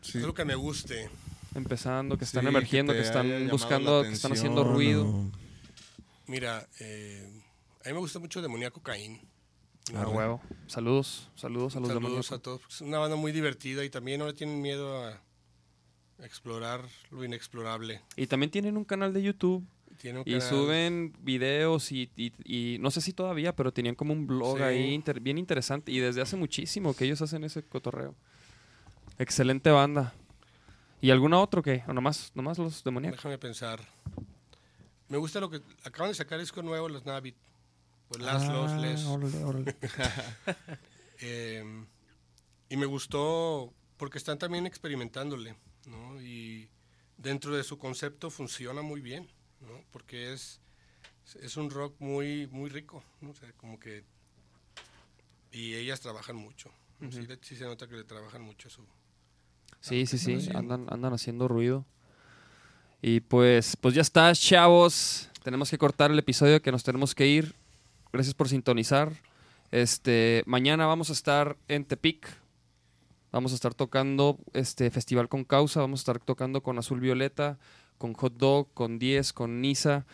Sí. 0.00 0.18
Algo 0.18 0.32
que 0.32 0.44
me 0.44 0.54
guste. 0.54 1.10
empezando, 1.56 2.16
que 2.16 2.24
están 2.26 2.42
Sí, 2.44 2.48
emergiendo, 2.50 2.92
que, 2.92 3.00
están 3.00 3.48
buscando, 3.50 4.04
que 4.04 4.10
están 4.10 4.30
haciendo 4.30 4.62
ruido. 4.62 5.12
Mira, 6.28 6.68
eh, 6.78 7.42
a 7.84 7.88
mí 7.88 7.94
me 7.94 7.98
gusta 7.98 8.20
mucho 8.20 8.40
Demoníaco 8.40 8.80
Caín. 8.80 9.20
Ah, 9.94 10.08
huevo. 10.08 10.40
Saludos, 10.66 11.28
saludos 11.34 11.76
a 11.76 11.80
los 11.80 11.88
Saludos 11.90 12.32
a 12.32 12.38
todos. 12.38 12.62
Es 12.68 12.80
una 12.80 12.98
banda 12.98 13.16
muy 13.16 13.32
divertida 13.32 13.84
y 13.84 13.90
también 13.90 14.18
no 14.20 14.26
le 14.26 14.32
tienen 14.32 14.62
miedo 14.62 15.04
a 15.04 15.20
explorar 16.20 16.80
lo 17.10 17.22
inexplorable. 17.24 18.00
Y 18.16 18.26
también 18.26 18.50
tienen 18.50 18.76
un 18.78 18.84
canal 18.84 19.12
de 19.12 19.22
YouTube 19.22 19.62
Tiene 20.00 20.20
un 20.20 20.24
y 20.26 20.32
canal- 20.32 20.48
suben 20.48 21.12
videos 21.20 21.92
y, 21.92 22.10
y- 22.16 22.32
y 22.44 22.78
no 22.78 22.90
sé 22.90 23.00
si 23.02 23.12
todavía, 23.12 23.54
pero 23.54 23.72
tenían 23.72 23.94
como 23.94 24.14
un 24.14 24.26
blog 24.26 24.56
Sí. 24.56 24.62
ahí 24.62 24.92
inter- 24.94 25.20
bien 25.20 25.36
interesante 25.36 25.92
y 25.92 25.98
desde 25.98 26.22
hace 26.22 26.36
muchísimo 26.36 26.94
que 26.94 27.04
ellos 27.04 27.20
hacen 27.20 27.44
ese 27.44 27.62
cotorreo. 27.62 28.14
Excelente 29.18 29.70
banda. 29.70 30.14
¿Y 31.02 31.10
alguna 31.10 31.38
otro 31.40 31.62
que? 31.62 31.82
¿O 31.86 31.92
nomás, 31.92 32.32
nomás 32.34 32.56
los 32.58 32.82
demoníacos? 32.82 33.18
Déjame 33.18 33.36
pensar. 33.38 33.80
Me 35.08 35.18
gusta 35.18 35.38
lo 35.40 35.50
que 35.50 35.60
acaban 35.84 36.10
de 36.10 36.14
sacar 36.14 36.40
disco 36.40 36.62
nuevo 36.62 36.88
los 36.88 37.04
Navit. 37.04 37.36
Pues 38.16 38.24
Las 38.26 38.48
Los 38.48 38.70
Ah, 38.72 38.78
Les. 38.78 39.04
órale, 39.04 39.44
órale. 39.44 39.76
Eh, 41.20 41.64
y 42.68 42.76
me 42.76 42.86
gustó 42.86 43.72
porque 43.96 44.18
están 44.18 44.36
también 44.38 44.66
experimentándole, 44.66 45.54
¿no? 45.86 46.20
Y 46.20 46.68
dentro 47.16 47.56
de 47.56 47.62
su 47.62 47.78
concepto 47.78 48.30
funciona 48.30 48.82
muy 48.82 49.00
bien, 49.00 49.28
¿no? 49.60 49.80
Porque 49.92 50.32
es, 50.32 50.60
es 51.40 51.56
un 51.56 51.70
rock 51.70 51.94
muy, 52.00 52.48
muy 52.48 52.68
rico, 52.68 53.02
¿no? 53.20 53.30
O 53.30 53.34
sea, 53.34 53.52
como 53.52 53.78
que... 53.78 54.04
Y 55.52 55.74
ellas 55.74 56.00
trabajan 56.00 56.34
mucho. 56.36 56.70
sí, 57.10 57.22
le- 57.26 57.38
sí 57.42 57.54
se 57.56 57.64
nota 57.64 57.86
que 57.86 57.94
le 57.96 58.04
trabajan 58.04 58.42
mucho 58.42 58.68
a 58.68 58.70
su... 58.72 58.84
Sí, 59.80 60.04
sí, 60.06 60.18
sí, 60.18 60.34
haciendo. 60.34 60.58
andan, 60.58 60.86
andan 60.92 61.12
haciendo 61.14 61.46
ruido. 61.46 61.86
Y 63.00 63.20
pues, 63.20 63.76
pues 63.76 63.94
ya 63.94 64.02
está, 64.02 64.32
chavos. 64.34 65.30
Tenemos 65.42 65.70
que 65.70 65.78
cortar 65.78 66.10
el 66.10 66.18
episodio 66.18 66.60
que 66.60 66.72
nos 66.72 66.82
tenemos 66.82 67.14
que 67.14 67.26
ir. 67.28 67.54
Gracias 68.14 68.34
por 68.34 68.48
sintonizar. 68.48 69.10
Este, 69.72 70.44
mañana 70.46 70.86
vamos 70.86 71.10
a 71.10 71.12
estar 71.12 71.56
en 71.66 71.84
Tepic. 71.84 72.28
Vamos 73.32 73.50
a 73.50 73.56
estar 73.56 73.74
tocando 73.74 74.38
este 74.52 74.88
festival 74.92 75.28
con 75.28 75.42
causa. 75.42 75.80
Vamos 75.80 75.98
a 75.98 76.02
estar 76.02 76.20
tocando 76.20 76.62
con 76.62 76.78
Azul 76.78 77.00
Violeta, 77.00 77.58
con 77.98 78.12
Hot 78.14 78.36
Dog, 78.36 78.72
con 78.72 79.00
10, 79.00 79.32
con 79.32 79.60
Nisa. 79.60 80.06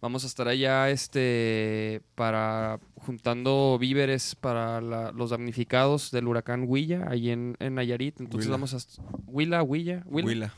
Vamos 0.00 0.24
a 0.24 0.28
estar 0.28 0.48
allá 0.48 0.88
este, 0.88 2.00
para 2.14 2.80
juntando 2.96 3.76
víveres 3.78 4.34
para 4.34 4.80
la- 4.80 5.12
los 5.12 5.28
damnificados 5.28 6.10
del 6.10 6.28
huracán 6.28 6.64
Huilla, 6.66 7.04
ahí 7.10 7.28
en, 7.30 7.54
en 7.60 7.74
Nayarit. 7.74 8.18
Entonces 8.18 8.46
Huila. 8.48 8.56
vamos 8.56 8.72
a... 8.74 8.78
Huila, 9.26 9.62
Huilla, 9.62 10.02
Huila. 10.06 10.26
Huila. 10.26 10.54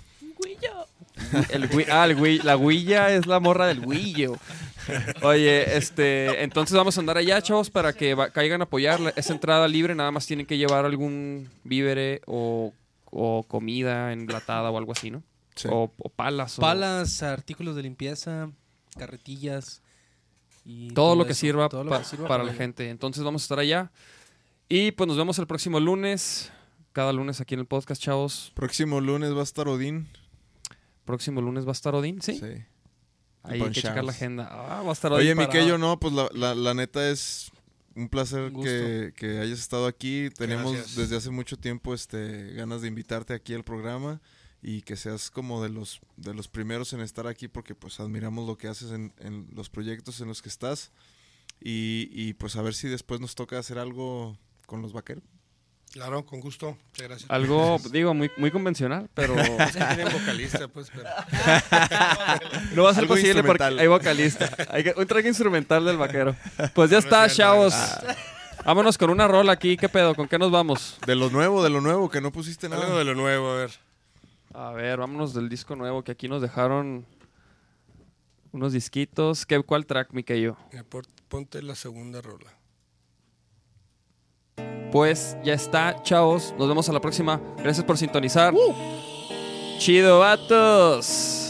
El 1.51 1.69
ah, 1.91 2.07
el 2.07 2.41
la 2.45 2.57
Huilla 2.57 3.15
es 3.15 3.27
la 3.27 3.41
morra 3.41 3.67
del 3.67 3.81
Huillo. 3.87 4.37
Oye, 5.23 5.77
este, 5.77 6.43
entonces 6.43 6.77
vamos 6.77 6.97
a 6.97 7.01
andar 7.01 7.17
allá, 7.17 7.41
chavos, 7.41 7.71
para 7.71 7.93
que 7.93 8.15
va- 8.15 8.31
caigan 8.31 8.61
a 8.61 8.65
apoyar. 8.65 9.01
Es 9.17 9.31
entrada 9.31 9.67
libre, 9.69 9.95
nada 9.95 10.11
más 10.11 10.27
tienen 10.27 10.45
que 10.47 10.59
llevar 10.59 10.85
algún 10.85 11.49
vívere 11.63 12.21
o, 12.27 12.73
o 13.07 13.45
comida 13.45 14.13
enlatada 14.13 14.71
o 14.71 14.77
algo 14.77 14.93
así, 14.93 15.11
¿no? 15.11 15.23
Sí. 15.55 15.69
O, 15.71 15.91
o 15.97 16.09
palas. 16.09 16.59
o- 16.59 16.61
Palas, 16.63 17.23
artículos 17.23 17.77
de 17.77 17.83
limpieza, 17.83 18.51
carretillas. 18.99 19.81
Y 20.67 20.93
todo 20.93 21.15
lo 21.15 21.25
que 21.27 21.33
eso, 21.33 21.41
sirva, 21.41 21.69
todo 21.69 21.85
lo 21.85 21.91
pa- 21.91 22.01
que 22.01 22.05
sirva 22.05 22.29
para 22.29 22.45
la 22.45 22.53
gente. 22.53 22.91
Entonces 22.91 23.23
vamos 23.23 23.43
a 23.43 23.45
estar 23.45 23.59
allá. 23.59 23.91
Y 24.69 24.93
pues 24.93 25.07
nos 25.09 25.17
vemos 25.17 25.39
el 25.39 25.47
próximo 25.47 25.79
lunes. 25.81 26.51
Cada 26.93 27.13
lunes 27.13 27.41
aquí 27.41 27.55
en 27.55 27.61
el 27.61 27.67
podcast, 27.67 28.03
chavos. 28.03 28.53
Próximo 28.55 29.01
lunes 29.01 29.35
va 29.35 29.41
a 29.41 29.45
estar 29.45 29.67
Odín. 29.69 30.09
Próximo 31.05 31.41
lunes 31.41 31.67
va 31.67 31.71
a 31.71 31.73
estar 31.73 31.95
Odín, 31.95 32.23
¿sí? 32.23 32.39
Sí. 32.39 32.65
Ahí 33.43 33.61
hay 33.61 33.71
que 33.71 33.83
checar 33.83 34.05
la 34.05 34.13
agenda. 34.13 34.49
Ah, 34.51 34.83
va 34.83 34.91
a 34.91 34.93
estar 34.93 35.13
Odín. 35.13 35.21
Oye, 35.27 35.35
Miquello, 35.35 35.77
no, 35.79 36.01
pues 36.01 36.15
la, 36.15 36.29
la, 36.33 36.55
la 36.55 36.75
neta 36.75 37.11
es 37.11 37.51
un 37.95 38.09
placer 38.09 38.53
Un 38.53 38.63
que, 38.65 39.13
que 39.15 39.39
hayas 39.39 39.59
estado 39.59 39.87
aquí. 39.87 40.31
Tenemos 40.37 40.73
Gracias. 40.73 40.97
desde 40.97 41.17
hace 41.17 41.31
mucho 41.31 41.57
tiempo 41.59 41.95
este 41.95 42.53
ganas 42.55 42.81
de 42.81 42.89
invitarte 42.89 43.35
aquí 43.35 43.55
al 43.55 43.65
programa 43.65 44.21
y 44.63 44.81
que 44.81 44.97
seas 44.97 45.31
como 45.31 45.63
de 45.63 45.69
los 45.69 46.01
de 46.17 46.33
los 46.33 46.49
primeros 46.49 46.93
en 46.95 47.01
estar 47.01 47.27
aquí 47.27 47.49
porque 47.49 47.75
pues 47.75 48.01
admiramos 48.01 48.47
lo 48.47 48.57
que 48.57 48.67
haces 48.69 48.93
en, 48.93 49.13
en 49.19 49.47
los 49.53 49.69
proyectos 49.69 50.21
en 50.23 50.29
los 50.29 50.41
que 50.41 50.49
estás 50.49 50.91
y, 51.61 52.09
y 52.11 52.33
pues 52.33 52.57
a 52.57 52.63
ver 52.63 52.73
si 52.75 52.89
después 52.89 53.21
nos 53.21 53.35
toca 53.35 53.59
hacer 53.59 53.79
algo 53.79 54.39
con 54.67 54.81
los 54.81 54.95
vaqueros. 54.95 55.23
Claro, 55.95 56.27
con 56.27 56.41
gusto. 56.41 56.77
Muchas 56.89 57.07
gracias. 57.07 57.31
Algo, 57.31 57.79
digo, 57.93 58.15
muy, 58.15 58.29
muy 58.37 58.51
convencional, 58.51 59.09
pero 59.15 59.39
Es 59.39 59.77
que 59.77 59.85
tienen 59.95 60.13
vocalista, 60.13 60.67
pues, 60.67 60.91
pero... 60.93 61.09
no 62.75 62.83
va 62.83 62.91
a 62.91 62.95
ser 62.95 63.05
Algo 63.05 63.15
posible 63.15 63.45
porque 63.45 63.63
hay 63.63 63.87
vocalista. 63.87 64.51
Hay 64.71 64.83
que, 64.83 64.95
un 64.97 65.07
track 65.07 65.25
instrumental 65.27 65.85
del 65.85 65.97
vaquero. 65.97 66.35
Pues 66.75 66.91
ya 66.91 66.99
está, 66.99 67.27
es 67.27 67.37
chavos. 67.37 67.75
Ah. 67.75 68.17
Vámonos 68.65 68.99
con 68.99 69.09
una 69.09 69.29
rola 69.29 69.53
aquí. 69.53 69.77
¿Qué 69.77 69.89
pedo? 69.89 70.17
¿Con 70.17 70.27
qué 70.27 70.37
nos 70.37 70.51
vamos? 70.51 70.99
De 71.07 71.15
lo 71.15 71.31
nuevo, 71.31 71.63
de 71.63 71.71
lo 71.71 71.81
nuevo, 71.81 72.11
que 72.11 72.21
no 72.21 72.33
pusiste 72.33 72.67
Algo 72.67 72.83
nada. 72.83 72.99
de 72.99 73.05
lo 73.05 73.15
nuevo, 73.15 73.53
a 73.53 73.55
ver. 73.55 73.71
A 74.53 74.73
ver, 74.73 74.99
vámonos 74.99 75.33
del 75.33 75.49
disco 75.49 75.77
nuevo 75.77 76.03
que 76.03 76.11
aquí 76.11 76.27
nos 76.27 76.43
dejaron 76.43 77.07
unos 78.51 78.73
disquitos. 78.73 79.47
¿Qué, 79.47 79.63
¿Cuál 79.63 79.87
track, 79.87 80.13
Miquello? 80.13 80.57
Ponte 81.29 81.63
la 81.63 81.77
segunda 81.77 82.21
rola. 82.21 82.53
Pues 84.93 85.37
ya 85.45 85.55
está, 85.55 86.03
chavos. 86.03 86.55
Nos 86.59 86.69
vemos 86.69 86.89
a 86.89 86.93
la 86.93 87.01
próxima. 87.01 87.41
Gracias 87.59 87.85
por 87.85 87.99
sintonizar. 87.99 88.55
Chido, 89.79 90.21
vatos. 90.21 91.44